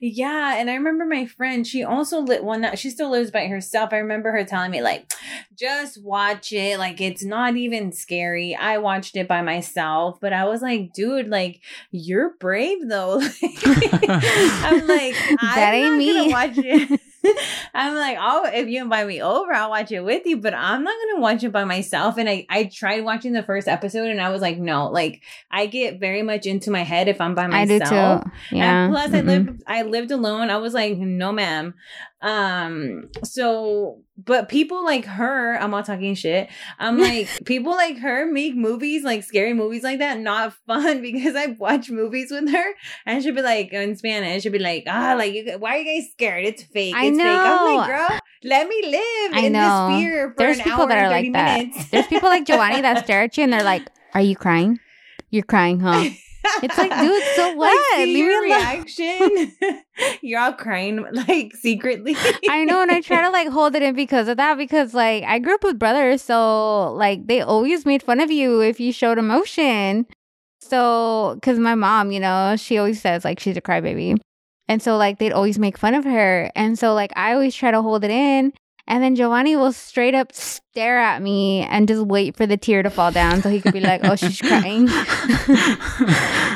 Yeah, 0.00 0.56
and 0.56 0.70
I 0.70 0.74
remember 0.74 1.04
my 1.04 1.26
friend. 1.26 1.66
She 1.66 1.82
also 1.84 2.20
lit 2.20 2.44
one. 2.44 2.62
Well, 2.62 2.76
she 2.76 2.90
still 2.90 3.10
lives 3.10 3.30
by 3.30 3.46
herself. 3.46 3.90
I 3.92 3.98
remember 3.98 4.30
her 4.32 4.44
telling 4.44 4.70
me 4.70 4.82
like, 4.82 5.12
just 5.58 6.02
watch 6.02 6.52
it. 6.52 6.78
Like 6.78 7.00
it's 7.00 7.24
not 7.24 7.56
even 7.56 7.92
scary. 7.92 8.54
I 8.54 8.78
watched 8.78 9.16
it 9.16 9.28
by 9.28 9.42
myself, 9.42 10.18
but 10.20 10.32
I 10.32 10.44
was 10.44 10.62
like, 10.62 10.92
dude, 10.92 11.28
like 11.28 11.60
you're 11.90 12.34
brave 12.38 12.88
though. 12.88 13.20
I'm 13.64 14.86
like, 14.86 15.14
That 15.54 15.72
I'm 15.72 15.74
ain't 15.74 15.90
not 15.92 15.98
me. 15.98 16.12
gonna 16.14 16.30
watch 16.30 16.58
it. 16.58 17.00
I'm 17.74 17.94
like, 17.94 18.16
oh, 18.20 18.48
if 18.52 18.68
you 18.68 18.82
invite 18.82 19.06
me 19.06 19.22
over, 19.22 19.52
I'll 19.52 19.70
watch 19.70 19.92
it 19.92 20.00
with 20.00 20.26
you, 20.26 20.38
but 20.38 20.54
I'm 20.54 20.82
not 20.84 20.94
gonna 21.06 21.20
watch 21.20 21.44
it 21.44 21.52
by 21.52 21.64
myself. 21.64 22.16
And 22.18 22.28
I, 22.28 22.46
I 22.48 22.64
tried 22.64 23.04
watching 23.04 23.32
the 23.32 23.42
first 23.42 23.68
episode, 23.68 24.08
and 24.08 24.20
I 24.20 24.30
was 24.30 24.42
like, 24.42 24.58
no, 24.58 24.88
like 24.88 25.22
I 25.50 25.66
get 25.66 26.00
very 26.00 26.22
much 26.22 26.46
into 26.46 26.70
my 26.70 26.82
head 26.82 27.08
if 27.08 27.20
I'm 27.20 27.34
by 27.34 27.46
myself. 27.46 27.82
I 27.82 28.18
do 28.18 28.24
too. 28.24 28.56
Yeah. 28.56 28.84
And 28.84 28.92
plus, 28.92 29.12
I 29.12 29.20
Mm-mm. 29.22 29.26
lived 29.26 29.62
I 29.66 29.82
lived 29.82 30.10
alone. 30.10 30.50
I 30.50 30.56
was 30.58 30.74
like, 30.74 30.96
no, 30.96 31.32
ma'am. 31.32 31.74
Um. 32.22 33.08
So, 33.24 34.02
but 34.18 34.48
people 34.48 34.84
like 34.84 35.04
her, 35.06 35.56
I'm 35.56 35.70
not 35.70 35.86
talking 35.86 36.14
shit. 36.14 36.48
I'm 36.78 36.98
like, 37.08 37.28
people 37.44 37.72
like 37.72 37.98
her 37.98 38.30
make 38.30 38.54
movies 38.54 39.02
like 39.04 39.24
scary 39.24 39.54
movies 39.54 39.82
like 39.82 39.98
that 40.00 40.18
not 40.18 40.52
fun 40.66 41.00
because 41.02 41.34
I 41.34 41.46
watch 41.58 41.90
movies 41.90 42.30
with 42.30 42.50
her 42.50 42.72
and 43.06 43.22
she'll 43.22 43.34
be 43.34 43.42
like 43.42 43.72
in 43.72 43.96
Spanish. 43.96 44.42
She'll 44.42 44.52
be 44.52 44.58
like, 44.58 44.84
ah, 44.86 45.14
like 45.16 45.32
you, 45.32 45.56
why 45.58 45.76
are 45.76 45.78
you 45.78 46.00
guys 46.00 46.10
scared? 46.12 46.44
It's 46.44 46.62
fake. 46.62 46.94
I 46.94 47.06
It's 47.06 47.16
fake. 47.16 47.26
I'm 47.26 47.76
like, 47.76 47.88
know. 47.88 47.96
girl, 47.96 48.18
let 48.44 48.68
me 48.68 48.82
live 48.84 49.32
I 49.34 49.40
in 49.46 49.52
know. 49.52 49.88
this 49.88 49.98
fear 49.98 50.28
for 50.30 50.34
There's 50.38 50.60
people 50.60 50.86
that 50.86 50.98
are 50.98 51.08
like 51.08 51.26
30 51.26 51.32
that. 51.32 51.88
There's 51.90 52.06
people 52.06 52.28
like 52.28 52.44
Giovanni 52.46 52.82
that 52.82 53.04
stare 53.04 53.22
at 53.22 53.36
you 53.36 53.44
and 53.44 53.52
they're 53.52 53.62
like, 53.62 53.88
"Are 54.14 54.20
you 54.20 54.36
crying? 54.36 54.78
You're 55.30 55.44
crying, 55.44 55.80
huh?" 55.80 56.10
It's 56.62 56.78
like, 56.78 56.90
dude, 57.00 57.22
so 57.36 57.48
Like, 57.56 57.56
what? 57.56 57.96
see 57.96 58.06
Leave 58.06 58.24
your 58.26 58.42
reaction. 58.42 59.52
You're 60.22 60.40
all 60.40 60.52
crying 60.52 61.04
like 61.12 61.54
secretly. 61.56 62.16
I 62.48 62.64
know, 62.64 62.80
and 62.82 62.90
I 62.90 63.00
try 63.00 63.22
to 63.22 63.30
like 63.30 63.48
hold 63.48 63.74
it 63.74 63.82
in 63.82 63.94
because 63.94 64.28
of 64.28 64.36
that. 64.36 64.56
Because 64.56 64.94
like 64.94 65.24
I 65.24 65.38
grew 65.38 65.54
up 65.54 65.64
with 65.64 65.78
brothers, 65.78 66.22
so 66.22 66.92
like 66.92 67.26
they 67.26 67.40
always 67.40 67.84
made 67.84 68.02
fun 68.02 68.20
of 68.20 68.30
you 68.30 68.60
if 68.60 68.80
you 68.80 68.92
showed 68.92 69.18
emotion. 69.18 70.06
So, 70.60 71.32
because 71.36 71.58
my 71.58 71.74
mom, 71.74 72.12
you 72.12 72.20
know, 72.20 72.54
she 72.56 72.78
always 72.78 73.00
says 73.00 73.24
like 73.24 73.40
she's 73.40 73.56
a 73.56 73.62
crybaby, 73.62 74.16
and 74.68 74.82
so 74.82 74.96
like 74.96 75.18
they'd 75.18 75.32
always 75.32 75.58
make 75.58 75.76
fun 75.78 75.94
of 75.94 76.04
her, 76.04 76.50
and 76.54 76.78
so 76.78 76.94
like 76.94 77.12
I 77.16 77.32
always 77.32 77.54
try 77.54 77.70
to 77.70 77.82
hold 77.82 78.04
it 78.04 78.10
in. 78.10 78.52
And 78.90 79.02
then 79.04 79.14
Giovanni 79.14 79.54
will 79.54 79.72
straight 79.72 80.16
up 80.16 80.32
stare 80.32 80.98
at 80.98 81.22
me 81.22 81.60
and 81.62 81.86
just 81.86 82.02
wait 82.02 82.36
for 82.36 82.44
the 82.44 82.56
tear 82.56 82.82
to 82.82 82.90
fall 82.90 83.12
down 83.12 83.40
so 83.40 83.48
he 83.48 83.60
could 83.60 83.72
be 83.72 83.78
like, 83.78 84.00
"Oh, 84.04 84.16
she's 84.16 84.40
crying." 84.40 84.88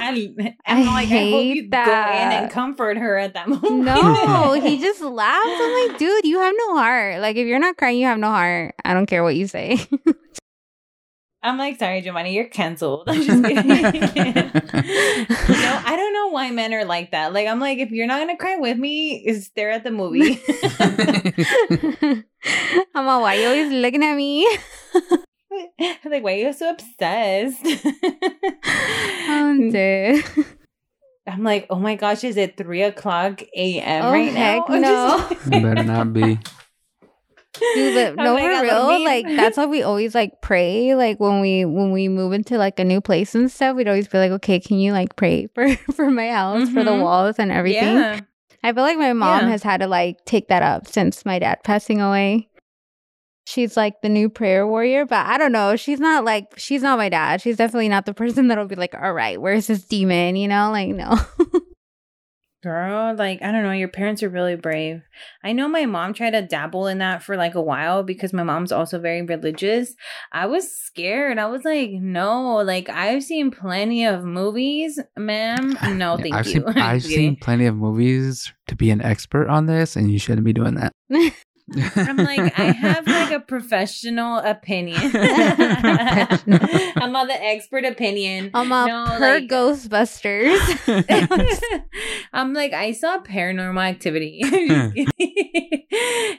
And 0.04 0.54
I'm 0.66 0.88
I 0.88 0.92
like, 0.94 1.08
I 1.10 1.30
hope 1.30 1.44
you 1.44 1.54
hate 1.54 1.54
go 1.54 1.62
in 1.62 1.70
that. 1.70 2.42
and 2.42 2.50
comfort 2.52 2.96
her 2.98 3.16
at 3.18 3.34
that 3.34 3.48
moment. 3.48 3.84
No, 3.84 4.52
he 4.52 4.78
just 4.78 5.00
laughs. 5.00 5.46
I'm 5.46 5.88
like, 5.88 5.98
dude, 5.98 6.24
you 6.24 6.38
have 6.40 6.54
no 6.56 6.76
heart. 6.76 7.20
Like, 7.20 7.36
if 7.36 7.46
you're 7.46 7.58
not 7.58 7.76
crying, 7.76 7.98
you 7.98 8.06
have 8.06 8.18
no 8.18 8.28
heart. 8.28 8.74
I 8.84 8.94
don't 8.94 9.06
care 9.06 9.22
what 9.22 9.34
you 9.36 9.46
say. 9.46 9.78
I'm 11.44 11.58
like, 11.58 11.78
sorry, 11.78 12.00
Giovanni, 12.00 12.34
you're 12.34 12.46
canceled. 12.46 13.04
I'm 13.06 13.22
just 13.22 13.44
kidding. 13.44 13.62
no, 13.66 13.72
I 15.84 15.94
don't 15.94 16.14
know 16.14 16.28
why 16.30 16.50
men 16.50 16.72
are 16.72 16.86
like 16.86 17.10
that. 17.10 17.34
Like, 17.34 17.46
I'm 17.46 17.60
like, 17.60 17.78
if 17.78 17.90
you're 17.90 18.06
not 18.06 18.20
gonna 18.20 18.38
cry 18.38 18.56
with 18.56 18.78
me, 18.78 19.22
is 19.26 19.44
stare 19.44 19.70
at 19.70 19.84
the 19.84 19.90
movie. 19.90 20.40
I'm 22.94 23.04
like, 23.04 23.20
why 23.20 23.36
are 23.36 23.40
you 23.40 23.46
always 23.46 23.72
looking 23.72 24.02
at 24.02 24.16
me? 24.16 24.48
like, 26.06 26.24
why 26.24 26.32
are 26.32 26.36
you 26.36 26.52
so 26.54 26.70
obsessed? 26.70 27.60
I'm 29.28 29.70
dead. 29.70 30.24
Uh, 30.36 30.42
I'm 31.26 31.42
like, 31.42 31.66
oh 31.68 31.78
my 31.78 31.96
gosh, 31.96 32.24
is 32.24 32.38
it 32.38 32.56
three 32.56 32.82
o'clock 32.82 33.42
a.m. 33.54 34.04
Oh, 34.04 34.12
right 34.12 34.32
heck 34.32 34.68
now? 34.68 34.74
I'm 34.74 34.80
no. 34.80 35.26
just 35.28 35.46
It 35.48 35.62
better 35.62 35.84
not 35.84 36.12
be. 36.12 36.38
Dude, 37.74 38.16
but 38.16 38.16
no, 38.24 38.36
for 38.36 38.62
real. 38.62 39.04
Like 39.04 39.26
that's 39.26 39.56
how 39.56 39.68
we 39.68 39.82
always 39.82 40.14
like 40.14 40.40
pray. 40.42 40.94
Like 40.94 41.20
when 41.20 41.40
we 41.40 41.64
when 41.64 41.92
we 41.92 42.08
move 42.08 42.32
into 42.32 42.58
like 42.58 42.78
a 42.80 42.84
new 42.84 43.00
place 43.00 43.34
and 43.34 43.50
stuff, 43.50 43.76
we'd 43.76 43.88
always 43.88 44.08
be 44.08 44.18
like, 44.18 44.32
okay, 44.32 44.58
can 44.60 44.78
you 44.78 44.92
like 44.92 45.16
pray 45.16 45.46
for 45.54 45.74
for 45.94 46.10
my 46.10 46.30
house, 46.30 46.68
for 46.70 46.82
the 46.84 46.90
Mhm. 46.92 47.02
walls 47.02 47.36
and 47.38 47.52
everything? 47.52 47.96
Yeah. 47.96 48.20
I 48.62 48.72
feel 48.72 48.82
like 48.82 48.98
my 48.98 49.12
mom 49.12 49.42
Yeah. 49.42 49.48
has 49.50 49.62
had 49.62 49.80
to 49.80 49.86
like 49.86 50.24
take 50.24 50.48
that 50.48 50.62
up 50.62 50.86
since 50.88 51.24
my 51.24 51.38
dad 51.38 51.58
passing 51.64 52.00
away. 52.00 52.48
She's 53.46 53.76
like 53.76 54.00
the 54.00 54.08
new 54.08 54.30
prayer 54.30 54.66
warrior, 54.66 55.04
but 55.04 55.26
I 55.26 55.36
don't 55.36 55.52
know. 55.52 55.76
She's 55.76 56.00
not 56.00 56.24
like 56.24 56.46
she's 56.56 56.82
not 56.82 56.96
my 56.96 57.10
dad. 57.10 57.42
She's 57.42 57.58
definitely 57.58 57.90
not 57.90 58.06
the 58.06 58.14
person 58.14 58.48
that'll 58.48 58.66
be 58.66 58.74
like, 58.74 58.94
all 58.94 59.12
right, 59.12 59.38
where's 59.40 59.66
this 59.66 59.84
demon? 59.84 60.34
You 60.36 60.48
know, 60.48 60.70
like 60.70 60.88
no. 60.88 61.18
Girl, 62.64 63.14
like, 63.14 63.42
I 63.42 63.52
don't 63.52 63.62
know, 63.62 63.72
your 63.72 63.88
parents 63.88 64.22
are 64.22 64.30
really 64.30 64.56
brave. 64.56 65.02
I 65.42 65.52
know 65.52 65.68
my 65.68 65.84
mom 65.84 66.14
tried 66.14 66.30
to 66.30 66.40
dabble 66.40 66.86
in 66.86 66.96
that 66.96 67.22
for 67.22 67.36
like 67.36 67.54
a 67.54 67.60
while 67.60 68.02
because 68.02 68.32
my 68.32 68.42
mom's 68.42 68.72
also 68.72 68.98
very 68.98 69.20
religious. 69.20 69.94
I 70.32 70.46
was 70.46 70.74
scared. 70.74 71.38
I 71.38 71.44
was 71.44 71.62
like, 71.62 71.90
no, 71.90 72.54
like, 72.56 72.88
I've 72.88 73.22
seen 73.22 73.50
plenty 73.50 74.06
of 74.06 74.24
movies, 74.24 74.98
ma'am. 75.14 75.76
No, 75.98 76.16
thank 76.16 76.34
I've 76.34 76.46
you. 76.46 76.52
seen 76.52 76.64
I've 76.78 77.02
seen 77.04 77.36
plenty 77.36 77.66
of 77.66 77.76
movies 77.76 78.50
to 78.68 78.74
be 78.74 78.90
an 78.90 79.02
expert 79.02 79.48
on 79.48 79.66
this, 79.66 79.94
and 79.94 80.10
you 80.10 80.18
shouldn't 80.18 80.46
be 80.46 80.54
doing 80.54 80.76
that. 80.76 80.94
I'm 81.96 82.18
like, 82.18 82.58
I 82.58 82.72
have 82.72 83.06
like 83.06 83.30
a 83.32 83.40
professional 83.40 84.36
opinion. 84.38 85.00
I'm 85.14 85.16
on 87.16 87.26
the 87.26 87.42
expert 87.42 87.86
opinion. 87.86 88.50
I'm 88.52 88.70
a 88.70 88.86
No, 88.86 89.06
per 89.06 89.18
like- 89.38 89.48
Ghostbusters. 89.48 90.60
I'm 92.34 92.52
like, 92.52 92.74
I 92.74 92.92
saw 92.92 93.18
paranormal 93.22 93.82
activity. 93.82 94.42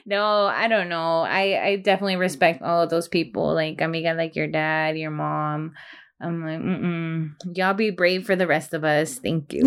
no, 0.06 0.46
I 0.46 0.68
don't 0.68 0.88
know. 0.88 1.22
I, 1.22 1.66
I 1.70 1.76
definitely 1.76 2.16
respect 2.16 2.62
all 2.62 2.82
of 2.82 2.90
those 2.90 3.08
people. 3.08 3.52
Like, 3.52 3.80
amiga, 3.80 4.14
like 4.14 4.36
your 4.36 4.46
dad, 4.46 4.96
your 4.96 5.10
mom. 5.10 5.72
I'm 6.20 6.46
like, 6.46 6.60
mm-mm. 6.60 7.32
Y'all 7.56 7.74
be 7.74 7.90
brave 7.90 8.24
for 8.24 8.36
the 8.36 8.46
rest 8.46 8.74
of 8.74 8.84
us. 8.84 9.18
Thank 9.18 9.52
you. 9.52 9.64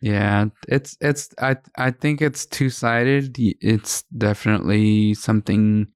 Yeah, 0.00 0.46
it's 0.68 0.96
it's 1.00 1.30
I 1.40 1.56
I 1.76 1.90
think 1.90 2.20
it's 2.22 2.46
two 2.46 2.70
sided. 2.70 3.36
It's 3.38 4.02
definitely 4.16 5.14
something 5.14 5.88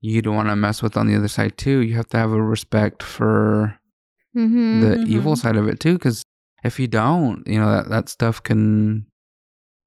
you 0.00 0.22
don't 0.22 0.36
want 0.36 0.48
to 0.48 0.56
mess 0.56 0.82
with 0.82 0.96
on 0.96 1.06
the 1.06 1.16
other 1.16 1.28
side 1.28 1.56
too. 1.58 1.80
You 1.80 1.94
have 1.96 2.08
to 2.08 2.16
have 2.18 2.32
a 2.32 2.42
respect 2.42 3.02
for 3.02 3.78
hmm 4.34 4.80
the 4.80 4.96
Mhm. 4.98 5.06
evil 5.06 5.36
side 5.36 5.56
of 5.56 5.68
it 5.68 5.80
too, 5.80 5.94
because 5.94 6.22
if 6.64 6.78
you 6.80 6.86
don't, 6.86 7.46
you 7.46 7.58
know 7.60 7.70
that 7.70 7.88
that 7.88 8.08
stuff 8.08 8.42
can. 8.42 9.06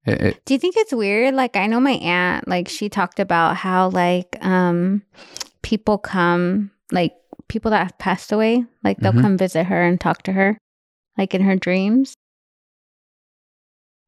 It, 0.05 0.21
it, 0.21 0.45
Do 0.45 0.53
you 0.53 0.59
think 0.59 0.75
it's 0.77 0.91
weird? 0.91 1.33
Like 1.33 1.55
I 1.55 1.65
know 1.67 1.79
my 1.79 1.93
aunt, 1.93 2.47
like 2.47 2.67
she 2.67 2.89
talked 2.89 3.19
about 3.19 3.55
how 3.55 3.89
like 3.89 4.37
um 4.45 5.01
people 5.61 5.97
come, 5.97 6.71
like 6.91 7.13
people 7.47 7.71
that 7.71 7.83
have 7.83 7.97
passed 7.97 8.31
away, 8.31 8.65
like 8.83 8.99
they'll 8.99 9.13
Mhm. 9.13 9.21
come 9.21 9.37
visit 9.37 9.65
her 9.65 9.81
and 9.81 9.99
talk 9.99 10.23
to 10.23 10.33
her, 10.33 10.57
like 11.17 11.33
in 11.33 11.41
her 11.41 11.55
dreams. 11.55 12.13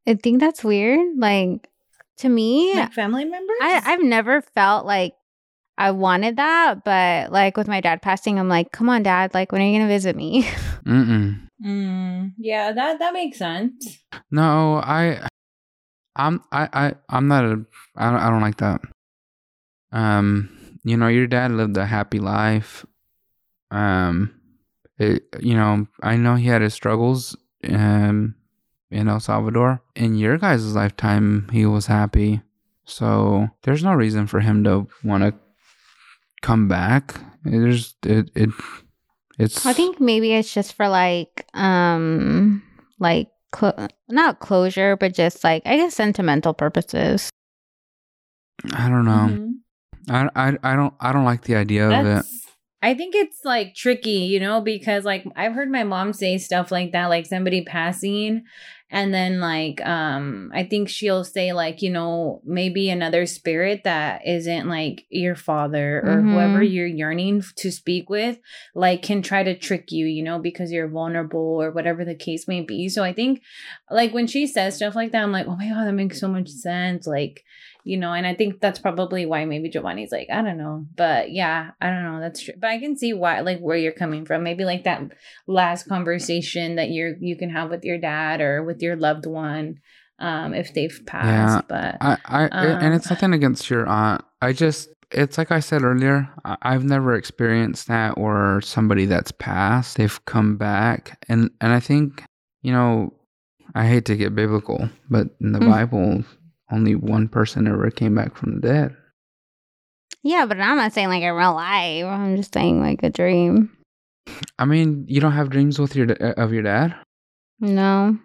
I 0.07 0.15
think 0.15 0.39
that's 0.39 0.63
weird. 0.63 1.17
Like 1.17 1.67
to 2.17 2.29
me, 2.29 2.75
Like 2.75 2.93
family 2.93 3.25
members? 3.25 3.57
I 3.61 3.81
I've 3.85 4.03
never 4.03 4.41
felt 4.41 4.85
like 4.85 5.13
I 5.77 5.91
wanted 5.91 6.37
that, 6.37 6.83
but 6.83 7.31
like 7.31 7.57
with 7.57 7.67
my 7.67 7.81
dad 7.81 8.01
passing, 8.01 8.39
I'm 8.39 8.47
like, 8.47 8.71
come 8.71 8.89
on, 8.89 9.03
dad, 9.03 9.33
like 9.33 9.51
when 9.51 9.61
are 9.61 9.65
you 9.65 9.77
gonna 9.77 9.89
visit 9.89 10.15
me? 10.15 10.43
mm-mm. 10.85 11.41
Mm, 11.63 12.33
yeah, 12.37 12.71
that 12.71 12.99
that 12.99 13.13
makes 13.13 13.37
sense. 13.37 13.99
No, 14.31 14.75
I, 14.77 15.27
I'm, 16.15 16.41
I, 16.51 16.69
I, 16.73 16.93
I'm 17.09 17.27
not 17.27 17.45
a, 17.45 17.65
I 17.95 18.11
don't, 18.11 18.19
I 18.19 18.29
don't 18.29 18.41
like 18.41 18.57
that. 18.57 18.81
Um, 19.91 20.79
you 20.83 20.97
know, 20.97 21.07
your 21.07 21.27
dad 21.27 21.51
lived 21.51 21.77
a 21.77 21.85
happy 21.85 22.19
life. 22.19 22.85
Um, 23.71 24.39
it, 24.97 25.23
you 25.39 25.55
know, 25.55 25.87
I 26.01 26.17
know 26.17 26.35
he 26.35 26.47
had 26.47 26.61
his 26.61 26.73
struggles. 26.73 27.35
Um, 27.67 28.35
in 28.95 29.07
El 29.07 29.19
Salvador. 29.19 29.81
In 29.95 30.15
your 30.15 30.37
guys' 30.37 30.73
lifetime, 30.75 31.49
he 31.51 31.65
was 31.65 31.87
happy. 31.87 32.41
So 32.85 33.47
there's 33.63 33.83
no 33.83 33.93
reason 33.93 34.27
for 34.27 34.39
him 34.39 34.63
to 34.63 34.87
want 35.03 35.23
to 35.23 35.33
come 36.41 36.67
back. 36.67 37.15
There's 37.43 37.95
it, 38.05 38.31
it, 38.35 38.49
it's. 39.37 39.65
I 39.65 39.73
think 39.73 39.99
maybe 39.99 40.33
it's 40.33 40.53
just 40.53 40.73
for 40.73 40.87
like 40.87 41.45
um 41.53 42.63
like 42.99 43.29
clo- 43.51 43.87
not 44.07 44.39
closure, 44.39 44.95
but 44.95 45.13
just 45.13 45.43
like 45.43 45.63
I 45.65 45.77
guess 45.77 45.95
sentimental 45.95 46.53
purposes. 46.53 47.29
I 48.73 48.87
don't 48.89 49.05
know. 49.05 49.29
Mhm. 49.29 49.51
I, 50.07 50.29
I, 50.35 50.57
I 50.63 50.75
don't, 50.75 50.93
I 50.99 51.11
don't 51.11 51.25
like 51.25 51.41
the 51.43 51.55
idea 51.55 51.89
of 51.89 52.05
it. 52.05 52.25
I 52.83 52.93
think 52.93 53.15
it's 53.15 53.43
like 53.43 53.73
tricky, 53.73 54.29
you 54.29 54.39
know, 54.39 54.61
because 54.61 55.03
like 55.03 55.25
I've 55.35 55.53
heard 55.53 55.71
my 55.71 55.83
mom 55.83 56.13
say 56.13 56.37
stuff 56.37 56.71
like 56.71 56.91
that, 56.91 57.07
like 57.07 57.25
somebody 57.25 57.63
passing, 57.63 58.43
and 58.91 59.13
then 59.13 59.39
like 59.39 59.85
um 59.85 60.51
I 60.53 60.63
think 60.63 60.89
she'll 60.89 61.23
say 61.23 61.53
like, 61.53 61.81
you 61.81 61.89
know, 61.89 62.41
maybe 62.45 62.89
another 62.89 63.25
spirit 63.25 63.83
that 63.83 64.21
isn't 64.25 64.67
like 64.69 65.05
your 65.09 65.35
father 65.35 66.01
or 66.05 66.21
Mhm. 66.21 66.31
whoever 66.31 66.63
you're 66.63 66.85
yearning 66.87 67.43
to 67.57 67.71
speak 67.71 68.09
with, 68.09 68.37
like 68.73 69.01
can 69.01 69.21
try 69.21 69.43
to 69.43 69.57
trick 69.57 69.91
you, 69.91 70.05
you 70.05 70.23
know, 70.23 70.39
because 70.39 70.71
you're 70.71 70.87
vulnerable 70.87 71.39
or 71.61 71.71
whatever 71.71 72.05
the 72.05 72.15
case 72.15 72.47
may 72.47 72.61
be. 72.61 72.87
So 72.89 73.03
I 73.03 73.13
think 73.13 73.41
like 73.89 74.13
when 74.13 74.27
she 74.27 74.47
says 74.47 74.75
stuff 74.75 74.95
like 74.95 75.11
that, 75.11 75.23
I'm 75.23 75.31
like, 75.31 75.47
oh 75.47 75.55
my 75.55 75.69
god, 75.69 75.85
that 75.87 75.93
makes 75.93 76.19
so 76.19 76.27
much 76.27 76.49
sense. 76.49 77.07
Like 77.07 77.43
you 77.85 77.97
know, 77.97 78.11
and 78.11 78.25
I 78.25 78.33
think 78.33 78.59
that's 78.59 78.79
probably 78.79 79.25
why 79.27 79.45
maybe 79.45 79.69
Giovanni's 79.69 80.11
like, 80.11 80.27
I 80.33 80.41
don't 80.41 80.57
know, 80.57 80.87
but 80.97 81.31
yeah, 81.31 81.71
I 81.79 81.89
don't 81.91 82.03
know, 82.03 82.19
that's 82.19 82.41
true. 82.41 82.55
But 82.59 82.71
I 82.71 82.79
can 82.79 82.97
see 82.97 83.13
why, 83.13 83.41
like, 83.41 83.59
where 83.59 83.77
you're 83.77 83.91
coming 83.93 84.25
from. 84.25 84.43
Maybe 84.43 84.65
like 84.65 84.83
that 84.85 85.01
last 85.47 85.87
conversation 85.87 86.75
that 86.75 86.89
you're 86.89 87.15
you 87.21 87.37
can 87.37 87.51
have 87.51 87.69
with 87.69 87.85
your 87.85 87.99
dad 87.99 88.41
or 88.41 88.63
with 88.63 88.81
your 88.81 88.95
loved 88.95 89.27
one, 89.27 89.79
um, 90.19 90.53
if 90.55 90.73
they've 90.73 90.99
passed. 91.05 91.65
Yeah, 91.69 91.69
But 91.69 91.97
I, 92.01 92.17
I, 92.25 92.43
and 92.47 92.83
Um, 92.83 92.93
it's 92.93 93.09
nothing 93.09 93.33
against 93.33 93.69
your 93.69 93.85
aunt. 93.85 94.23
I 94.41 94.51
just, 94.51 94.89
it's 95.11 95.37
like 95.37 95.51
I 95.51 95.59
said 95.59 95.83
earlier, 95.83 96.27
I've 96.43 96.83
never 96.83 97.13
experienced 97.13 97.87
that 97.87 98.17
or 98.17 98.61
somebody 98.61 99.05
that's 99.05 99.31
passed, 99.31 99.97
they've 99.97 100.25
come 100.25 100.57
back. 100.57 101.23
And, 101.29 101.51
and 101.61 101.71
I 101.71 101.79
think, 101.79 102.23
you 102.63 102.71
know, 102.71 103.13
I 103.75 103.85
hate 103.85 104.05
to 104.05 104.15
get 104.15 104.33
biblical, 104.33 104.89
but 105.09 105.27
in 105.39 105.51
the 105.51 105.59
Mm. 105.59 105.69
Bible, 105.69 106.23
only 106.71 106.95
one 106.95 107.27
person 107.27 107.67
ever 107.67 107.89
came 107.91 108.15
back 108.15 108.35
from 108.35 108.55
the 108.55 108.67
dead. 108.67 108.95
Yeah, 110.23 110.45
but 110.45 110.59
I'm 110.59 110.77
not 110.77 110.93
saying 110.93 111.09
like 111.09 111.21
in 111.21 111.33
real 111.33 111.53
life. 111.53 112.05
I'm 112.05 112.35
just 112.37 112.53
saying 112.53 112.81
like 112.81 113.03
a 113.03 113.09
dream. 113.09 113.69
I 114.57 114.65
mean, 114.65 115.05
you 115.07 115.21
don't 115.21 115.33
have 115.33 115.49
dreams 115.51 115.77
with 115.77 115.95
your, 115.95 116.11
uh, 116.11 116.33
of 116.41 116.51
your 116.51 116.63
dad? 116.63 116.95
No. 117.59 118.17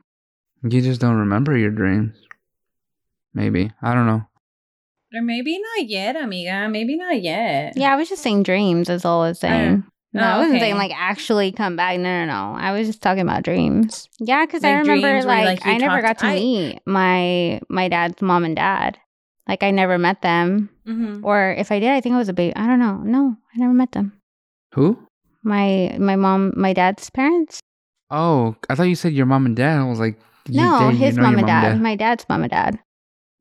You 0.62 0.80
just 0.80 1.00
don't 1.00 1.16
remember 1.16 1.56
your 1.56 1.70
dreams. 1.70 2.16
Maybe. 3.34 3.70
I 3.82 3.94
don't 3.94 4.06
know. 4.06 4.22
or 5.14 5.22
maybe 5.22 5.58
not 5.58 5.88
yet, 5.88 6.16
amiga. 6.16 6.68
Maybe 6.70 6.96
not 6.96 7.20
yet. 7.20 7.74
Yeah, 7.76 7.92
I 7.92 7.96
was 7.96 8.08
just 8.08 8.22
saying 8.22 8.44
dreams 8.44 8.88
is 8.88 9.04
all 9.04 9.22
I 9.22 9.28
was 9.28 9.38
uh, 9.38 9.48
saying. 9.48 9.84
No, 10.12 10.22
I 10.22 10.34
Oh, 10.34 10.38
wasn't 10.38 10.56
okay. 10.56 10.60
saying 10.66 10.76
like 10.76 10.92
actually 10.94 11.52
come 11.52 11.76
back. 11.76 11.98
No, 11.98 12.24
no, 12.24 12.26
no. 12.26 12.56
I 12.58 12.72
was 12.72 12.86
just 12.86 13.00
talking 13.02 13.22
about 13.22 13.42
dreams. 13.42 14.08
Yeah, 14.18 14.44
because 14.46 14.64
I 14.64 14.72
remember 14.78 15.22
like, 15.22 15.44
like, 15.44 15.66
I 15.66 15.76
never 15.78 16.02
got 16.02 16.18
to 16.18 16.26
I- 16.26 16.34
meet 16.34 16.80
my 16.86 17.60
my 17.68 17.88
dad's 17.88 18.20
mom 18.22 18.44
and 18.44 18.56
dad. 18.56 18.98
Like 19.48 19.62
I 19.62 19.70
never 19.70 19.98
met 19.98 20.22
them. 20.22 20.70
Mhm. 20.86 21.20
Or 21.24 21.52
if 21.58 21.72
I 21.72 21.80
did, 21.80 21.90
I 21.90 22.00
think 22.00 22.14
I 22.14 22.18
was 22.18 22.28
a 22.28 22.32
baby. 22.32 22.54
I 22.56 22.66
don't 22.66 22.78
know. 22.78 22.98
No, 23.04 23.36
I 23.54 23.58
never 23.58 23.72
met 23.72 23.92
them. 23.92 24.12
Who? 24.74 24.98
My 25.42 25.96
my 25.98 26.16
mom, 26.16 26.52
my 26.56 26.72
dad's 26.72 27.08
parents. 27.10 27.60
Oh, 28.10 28.56
I 28.68 28.74
thought 28.74 28.84
you 28.90 28.94
said 28.96 29.12
your 29.12 29.26
mom 29.26 29.46
and 29.46 29.56
dad. 29.56 29.78
I 29.80 29.84
was 29.84 30.00
like, 30.00 30.18
you- 30.48 30.60
No, 30.60 30.78
dang, 30.80 30.90
you 30.92 30.96
his 30.98 31.16
know 31.16 31.22
mom 31.24 31.32
your 31.32 31.38
and 31.40 31.46
dad. 31.48 31.80
My 31.80 31.94
dad's 31.96 32.26
mom 32.28 32.42
and 32.42 32.50
dad. 32.50 32.78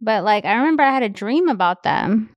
But 0.01 0.23
like 0.23 0.45
I 0.45 0.53
remember 0.55 0.83
I 0.83 0.93
had 0.93 1.03
a 1.03 1.09
dream 1.09 1.49
about 1.49 1.83
them. 1.83 2.29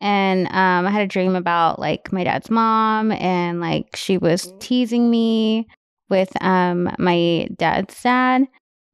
And 0.00 0.46
um 0.48 0.86
I 0.86 0.90
had 0.90 1.02
a 1.02 1.06
dream 1.06 1.34
about 1.36 1.78
like 1.78 2.12
my 2.12 2.24
dad's 2.24 2.50
mom 2.50 3.12
and 3.12 3.60
like 3.60 3.94
she 3.96 4.16
was 4.18 4.52
teasing 4.60 5.10
me 5.10 5.66
with 6.08 6.30
um 6.42 6.90
my 6.98 7.48
dad's 7.56 8.00
dad. 8.02 8.46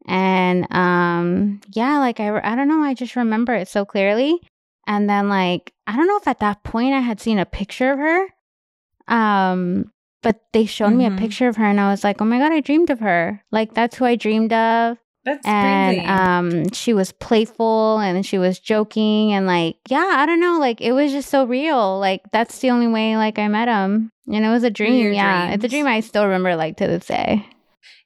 And 0.06 0.66
um 0.74 1.60
yeah, 1.72 1.98
like 1.98 2.20
I 2.20 2.38
I 2.40 2.54
don't 2.56 2.68
know, 2.68 2.82
I 2.82 2.94
just 2.94 3.16
remember 3.16 3.54
it 3.54 3.68
so 3.68 3.84
clearly. 3.84 4.40
And 4.86 5.08
then 5.08 5.28
like 5.28 5.72
I 5.86 5.96
don't 5.96 6.08
know 6.08 6.16
if 6.18 6.28
at 6.28 6.40
that 6.40 6.62
point 6.64 6.94
I 6.94 7.00
had 7.00 7.20
seen 7.20 7.38
a 7.38 7.46
picture 7.46 7.92
of 7.92 7.98
her. 7.98 8.26
Um 9.08 9.90
but 10.22 10.40
they 10.52 10.66
showed 10.66 10.90
me 10.92 11.06
a 11.06 11.10
Mhm. 11.10 11.18
picture 11.18 11.46
of 11.48 11.56
her 11.56 11.64
and 11.64 11.80
I 11.80 11.88
was 11.90 12.02
like, 12.02 12.20
"Oh 12.20 12.24
my 12.24 12.38
god, 12.38 12.52
I 12.52 12.60
dreamed 12.60 12.90
of 12.90 12.98
her." 13.00 13.44
Like 13.52 13.74
that's 13.74 13.96
who 13.96 14.04
I 14.04 14.16
dreamed 14.16 14.52
of 14.52 14.98
That's 15.26 15.44
and 15.44 15.96
crazy. 15.96 16.08
um 16.08 16.70
she 16.72 16.94
was 16.94 17.10
playful 17.10 17.98
and 17.98 18.24
she 18.24 18.38
was 18.38 18.60
joking 18.60 19.32
and 19.32 19.44
like 19.44 19.76
yeah 19.88 20.12
i 20.18 20.24
don't 20.24 20.38
know 20.38 20.58
like 20.60 20.80
it 20.80 20.92
was 20.92 21.10
just 21.10 21.28
so 21.30 21.44
real 21.44 21.98
like 21.98 22.22
that's 22.30 22.60
the 22.60 22.70
only 22.70 22.86
way 22.86 23.16
like 23.16 23.36
i 23.40 23.48
met 23.48 23.66
him 23.66 24.12
and 24.32 24.44
it 24.44 24.48
was 24.48 24.62
a 24.62 24.70
dream 24.70 25.12
yeah 25.12 25.50
it's 25.50 25.64
a 25.64 25.68
dream 25.68 25.84
i 25.84 25.98
still 25.98 26.24
remember 26.24 26.54
like 26.54 26.76
to 26.76 26.86
this 26.86 27.06
day 27.06 27.44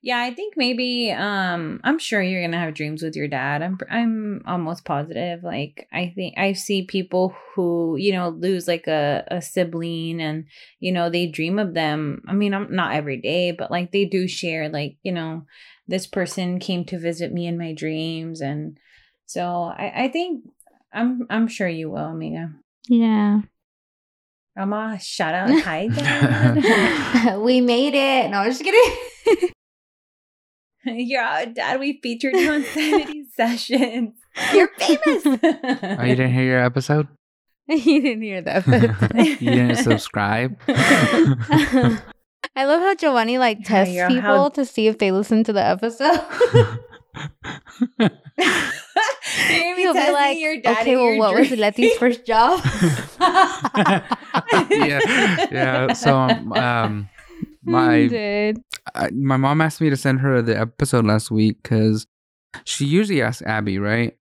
Yeah, 0.02 0.18
I 0.18 0.32
think 0.32 0.54
maybe 0.56 1.12
um 1.12 1.80
I'm 1.84 1.98
sure 1.98 2.22
you're 2.22 2.40
going 2.40 2.52
to 2.52 2.58
have 2.58 2.72
dreams 2.72 3.02
with 3.02 3.16
your 3.16 3.28
dad. 3.28 3.62
I'm 3.62 3.78
I'm 3.90 4.42
almost 4.46 4.86
positive. 4.86 5.42
Like 5.42 5.88
I 5.92 6.12
think 6.14 6.38
I 6.38 6.54
see 6.54 6.86
people 6.86 7.34
who, 7.54 7.96
you 7.98 8.12
know, 8.12 8.30
lose 8.30 8.66
like 8.66 8.86
a 8.86 9.24
a 9.30 9.42
sibling 9.42 10.22
and 10.22 10.46
you 10.78 10.90
know, 10.92 11.10
they 11.10 11.26
dream 11.26 11.58
of 11.58 11.74
them. 11.74 12.22
I 12.26 12.32
mean, 12.32 12.54
I'm 12.54 12.74
not 12.74 12.94
every 12.94 13.18
day, 13.18 13.52
but 13.52 13.70
like 13.70 13.92
they 13.92 14.06
do 14.06 14.26
share 14.26 14.70
like, 14.70 14.96
you 15.02 15.12
know, 15.12 15.44
this 15.86 16.06
person 16.06 16.60
came 16.60 16.84
to 16.86 16.98
visit 16.98 17.32
me 17.32 17.46
in 17.46 17.58
my 17.58 17.74
dreams 17.74 18.40
and 18.40 18.78
so 19.26 19.64
I 19.64 20.04
I 20.04 20.08
think 20.08 20.44
I'm 20.94 21.26
I'm 21.28 21.46
sure 21.46 21.68
you 21.68 21.90
will, 21.90 22.06
amiga. 22.06 22.54
Yeah. 22.88 23.42
Mama, 24.56 24.98
shout 24.98 25.34
out 25.34 25.50
hi 25.62 25.88
dad. 25.88 27.38
we 27.40 27.60
made 27.60 27.94
it. 27.94 28.30
No, 28.30 28.38
I'm 28.38 28.50
just 28.50 28.64
kidding. 28.64 29.50
You're 30.84 31.22
out, 31.22 31.54
Dad. 31.54 31.78
We 31.80 32.00
featured 32.02 32.34
you 32.34 32.50
on 32.52 32.62
Sanity 32.64 33.24
Sessions. 33.36 34.14
You're 34.54 34.68
famous. 34.78 35.22
Oh, 35.26 36.02
you 36.04 36.16
didn't 36.16 36.32
hear 36.32 36.44
your 36.44 36.64
episode? 36.64 37.08
you 37.68 38.00
didn't 38.02 38.22
hear 38.22 38.40
that. 38.42 38.64
But 38.66 39.14
you 39.40 39.50
didn't 39.50 39.76
subscribe? 39.76 40.58
I 40.68 42.64
love 42.64 42.80
how 42.80 42.94
Giovanni 42.94 43.38
like 43.38 43.58
Yeah, 43.60 43.64
tests 43.68 43.94
you're 43.94 44.08
people 44.08 44.22
how- 44.22 44.48
to 44.50 44.64
see 44.64 44.86
if 44.86 44.98
they 44.98 45.12
listen 45.12 45.44
to 45.44 45.52
the 45.52 45.62
episode. 45.64 46.20
You're 47.98 48.08
gonna 48.08 49.76
be 49.76 49.82
He'll 49.82 49.92
be 49.94 50.10
like, 50.12 50.38
your 50.38 50.60
dad 50.60 50.78
okay, 50.82 50.96
well, 50.96 51.06
your 51.06 51.18
what 51.18 51.34
was. 51.34 51.50
Letty's 51.50 51.96
first 51.98 52.24
job? 52.26 52.60
yeah, 54.70 55.46
yeah. 55.50 55.92
So 55.92 56.16
um, 56.16 56.52
um, 56.52 57.08
my 57.64 58.06
Dude. 58.06 58.62
I, 58.94 59.10
my 59.10 59.36
mom 59.36 59.60
asked 59.60 59.80
me 59.80 59.90
to 59.90 59.96
send 59.96 60.20
her 60.20 60.40
the 60.42 60.58
episode 60.58 61.04
last 61.04 61.30
week 61.30 61.62
because 61.62 62.06
she 62.64 62.84
usually 62.84 63.22
asks 63.22 63.42
Abby, 63.42 63.78
right? 63.78 64.16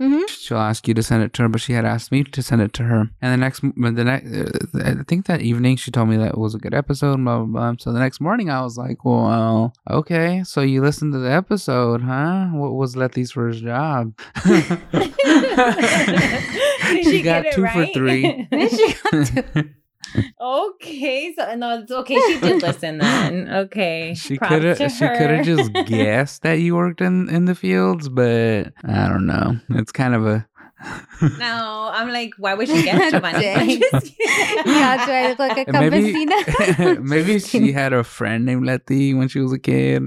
Mhm. 0.00 0.28
She'll 0.28 0.58
ask 0.58 0.86
you 0.86 0.92
to 0.92 1.02
send 1.02 1.22
it 1.22 1.32
to 1.34 1.42
her, 1.42 1.48
but 1.48 1.62
she 1.62 1.72
had 1.72 1.86
asked 1.86 2.12
me 2.12 2.22
to 2.22 2.42
send 2.42 2.60
it 2.60 2.74
to 2.74 2.82
her. 2.82 3.08
And 3.22 3.32
the 3.32 3.36
next, 3.38 3.62
the 3.62 4.04
next, 4.04 4.26
I 4.74 5.02
think 5.04 5.24
that 5.24 5.40
evening 5.40 5.76
she 5.76 5.90
told 5.90 6.10
me 6.10 6.18
that 6.18 6.32
it 6.32 6.38
was 6.38 6.54
a 6.54 6.58
good 6.58 6.74
episode. 6.74 7.16
Blah 7.24 7.38
blah 7.38 7.46
blah. 7.46 7.74
So 7.78 7.92
the 7.92 7.98
next 7.98 8.20
morning 8.20 8.50
I 8.50 8.60
was 8.60 8.76
like, 8.76 9.06
well, 9.06 9.72
okay. 9.90 10.42
So 10.44 10.60
you 10.60 10.82
listened 10.82 11.14
to 11.14 11.18
the 11.18 11.32
episode, 11.32 12.02
huh? 12.02 12.48
What 12.48 12.74
was 12.74 12.94
Letty's 12.94 13.32
first 13.32 13.62
job? 13.62 14.12
She 16.86 17.02
she 17.02 17.22
got 17.22 17.44
two 17.52 17.66
for 17.66 17.86
three. 17.86 18.46
She 18.52 18.94
got 19.10 19.64
okay, 20.40 21.34
so 21.34 21.54
no, 21.54 21.80
it's 21.80 21.90
okay. 21.92 22.18
She 22.26 22.40
did 22.40 22.62
listen 22.62 22.98
then. 22.98 23.48
Okay, 23.48 24.14
She 24.16 24.38
could 24.38 24.64
have 24.64 24.78
she 24.78 25.06
could 25.08 25.30
have 25.30 25.44
just 25.44 25.72
guessed 25.86 26.42
that 26.42 26.60
you 26.60 26.74
worked 26.76 27.00
in 27.00 27.28
in 27.28 27.44
the 27.44 27.54
fields, 27.54 28.08
but 28.08 28.72
I 28.84 29.08
don't 29.08 29.26
know. 29.26 29.58
It's 29.70 29.92
kind 29.92 30.14
of 30.14 30.26
a 30.26 30.46
No, 31.38 31.90
I'm 31.94 32.10
like, 32.12 32.34
why 32.36 32.52
would 32.52 32.68
she 32.68 32.82
get 32.82 33.10
Giovanni? 33.10 33.40
Dang. 33.40 33.58
I'm 33.70 33.80
just 33.80 34.16
kidding. 34.18 34.62
Yeah, 34.66 35.06
do 35.06 35.12
I 35.12 35.28
look 35.28 35.38
like 35.38 35.66
a 35.68 35.72
maybe 35.72 36.12
campesina? 36.12 37.02
maybe 37.02 37.32
Just 37.34 37.48
she 37.48 37.72
had 37.72 37.94
a 37.94 38.04
friend 38.04 38.44
named 38.44 38.66
Letty 38.66 39.14
when 39.14 39.28
she 39.28 39.40
was 39.40 39.50
a 39.52 39.58
kid. 39.58 40.02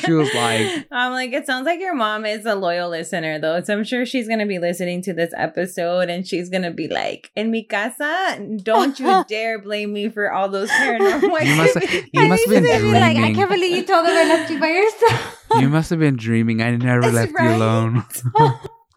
She 0.00 0.12
was 0.12 0.32
like, 0.34 0.86
I'm 0.90 1.12
like, 1.12 1.32
it 1.34 1.44
sounds 1.46 1.66
like 1.66 1.80
your 1.80 1.94
mom 1.94 2.24
is 2.24 2.46
a 2.46 2.54
loyal 2.54 2.88
listener, 2.88 3.38
though. 3.38 3.60
So 3.62 3.74
I'm 3.74 3.84
sure 3.84 4.06
she's 4.06 4.26
gonna 4.26 4.46
be 4.46 4.58
listening 4.58 5.02
to 5.02 5.12
this 5.12 5.32
episode, 5.36 6.08
and 6.08 6.26
she's 6.26 6.48
gonna 6.48 6.70
be 6.70 6.88
like, 6.88 7.30
"In 7.36 7.50
mi 7.50 7.64
casa, 7.64 8.40
don't 8.62 8.98
you 8.98 9.24
dare 9.28 9.58
blame 9.58 9.92
me 9.92 10.08
for 10.08 10.32
all 10.32 10.48
those 10.48 10.70
paranormal 10.70 11.44
You 11.44 11.56
must 11.56 11.76
activities." 11.76 12.10
you 12.12 12.26
must 12.28 12.44
have 12.46 12.54
been 12.54 12.64
She's 12.64 12.72
gonna 12.72 12.84
be 12.84 12.92
like, 12.92 13.02
I 13.02 13.14
dreaming. 13.14 13.34
can't 13.34 13.50
believe 13.50 13.76
you 13.76 13.84
told 13.84 14.06
them 14.06 14.16
I 14.16 14.24
left 14.24 14.50
you 14.50 14.58
by 14.58 14.68
yourself. 14.68 15.44
You 15.60 15.68
must 15.68 15.90
have 15.90 15.98
been 15.98 16.16
dreaming. 16.16 16.62
I 16.62 16.74
never 16.76 17.02
That's 17.02 17.14
left 17.14 17.32
you 17.38 17.48
alone. 17.50 18.04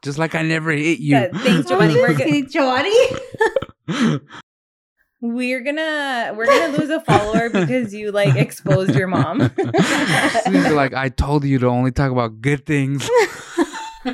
Just 0.01 0.17
like 0.17 0.35
I 0.35 0.41
never 0.43 0.71
hit 0.71 0.99
you. 0.99 1.15
That- 1.15 1.33
thanks, 1.35 1.67
Giovanni. 1.69 1.95
We're 1.95 2.13
gonna, 2.13 2.41
Giovanni? 2.43 4.19
we're 5.21 5.59
gonna 5.61 6.33
we're 6.37 6.45
gonna 6.45 6.77
lose 6.77 6.89
a 6.89 7.01
follower 7.01 7.49
because 7.49 7.93
you 7.93 8.11
like 8.11 8.35
exposed 8.35 8.95
your 8.95 9.07
mom. 9.07 9.41
She's 10.45 10.71
like, 10.71 10.93
I 10.93 11.09
told 11.09 11.43
you 11.43 11.59
to 11.59 11.67
only 11.67 11.91
talk 11.91 12.11
about 12.11 12.39
good 12.41 12.65
things. 12.65 13.09
oh 14.05 14.13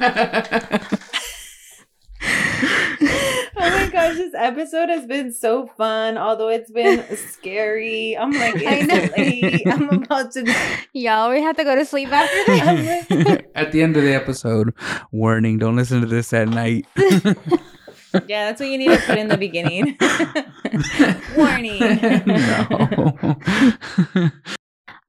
my 3.55 3.89
gosh, 4.07 4.17
this 4.17 4.33
episode 4.35 4.89
has 4.89 5.05
been 5.05 5.31
so 5.31 5.67
fun, 5.67 6.17
although 6.17 6.49
it's 6.49 6.71
been 6.71 7.03
scary. 7.17 8.17
I'm 8.17 8.31
like, 8.31 8.55
I 8.65 8.81
know. 8.81 8.95
it's 8.95 9.17
late. 9.17 9.67
I'm 9.67 9.89
about 10.03 10.31
to. 10.33 10.55
Y'all, 10.93 11.29
we 11.31 11.41
have 11.41 11.57
to 11.57 11.63
go 11.63 11.75
to 11.75 11.85
sleep 11.85 12.09
after 12.11 12.45
this. 13.15 13.41
at 13.55 13.71
the 13.71 13.81
end 13.81 13.97
of 13.97 14.03
the 14.03 14.13
episode, 14.13 14.73
warning: 15.11 15.57
don't 15.57 15.75
listen 15.75 16.01
to 16.01 16.07
this 16.07 16.33
at 16.33 16.47
night. 16.47 16.85
Yeah, 18.27 18.45
that's 18.49 18.61
what 18.61 18.69
you 18.69 18.77
need 18.77 18.91
to 18.91 18.97
put 19.05 19.17
in 19.17 19.27
the 19.27 19.37
beginning. 19.37 19.97
Warning. 21.35 21.79
no. 24.21 24.31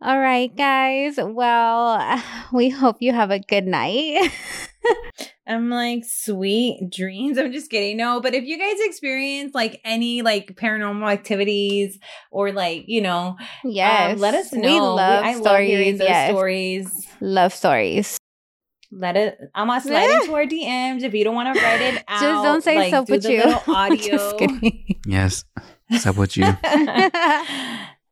All 0.07 0.20
right, 0.20 0.57
guys. 0.57 1.16
Well, 1.19 2.23
we 2.53 2.69
hope 2.69 2.99
you 3.01 3.12
have 3.12 3.33
a 3.33 3.41
good 3.41 3.66
night. 3.66 4.31
I'm 5.49 5.69
like, 5.69 6.05
sweet 6.05 6.93
dreams. 6.93 7.39
I'm 7.39 7.51
just 7.51 7.73
kidding. 7.73 7.97
No, 7.97 8.20
but 8.20 8.33
if 8.33 8.45
you 8.45 8.57
guys 8.57 8.77
experience 8.87 9.53
like 9.53 9.81
any 9.85 10.23
like 10.23 10.55
paranormal 10.55 11.11
activities 11.11 11.99
or 12.31 12.53
like, 12.53 12.85
you 12.87 13.01
know, 13.01 13.37
yes. 13.65 14.12
um, 14.12 14.20
let 14.20 14.35
us 14.35 14.53
know. 14.53 14.61
We 14.61 14.78
love 14.78 15.24
I 15.24 15.33
stories. 15.33 15.45
love 15.45 15.61
hearing 15.62 15.99
those 15.99 16.09
yes. 16.09 16.31
stories. 16.31 17.07
Love 17.20 17.53
stories. 17.53 18.16
Let 18.93 19.16
it. 19.16 19.37
I'm 19.57 19.66
gonna 19.66 19.81
slide 19.81 20.09
into 20.23 20.35
our 20.35 20.45
DMs 20.45 21.03
if 21.03 21.15
you 21.15 21.24
don't 21.24 21.35
want 21.35 21.53
to 21.53 21.61
write 21.61 21.81
it 21.81 22.05
out. 22.07 22.20
Just 22.20 22.45
don't 22.45 22.62
say 22.62 22.77
like, 22.77 22.91
sup 22.93 23.07
do 23.07 23.12
with 23.15 23.24
the 23.24 23.33
you. 23.33 23.74
audio. 23.74 23.97
Just 23.97 24.39
kidding. 24.39 25.01
yes. 25.05 25.45
Sup 25.99 26.16
with 26.16 26.37
you. 26.37 26.47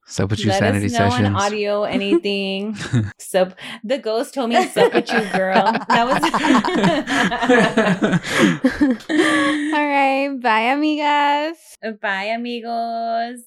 Sup 0.07 0.31
with 0.31 0.41
you 0.41 0.49
Let 0.51 0.59
sanity 0.59 0.87
us 0.87 0.93
know 0.93 1.09
sessions. 1.11 1.29
on 1.29 1.37
audio 1.37 1.83
anything. 1.85 2.77
sup. 3.19 3.55
The 3.83 3.97
ghost 3.99 4.35
told 4.35 4.51
me 4.51 4.63
sup 4.69 4.93
with 4.93 5.11
you, 5.11 5.21
girl. 5.33 5.73
That 5.89 6.07
was. 6.07 6.23
All 9.75 9.87
right. 9.87 10.29
Bye, 10.41 10.75
amigas. 10.75 11.57
Bye, 12.01 12.25
amigos. 12.37 13.41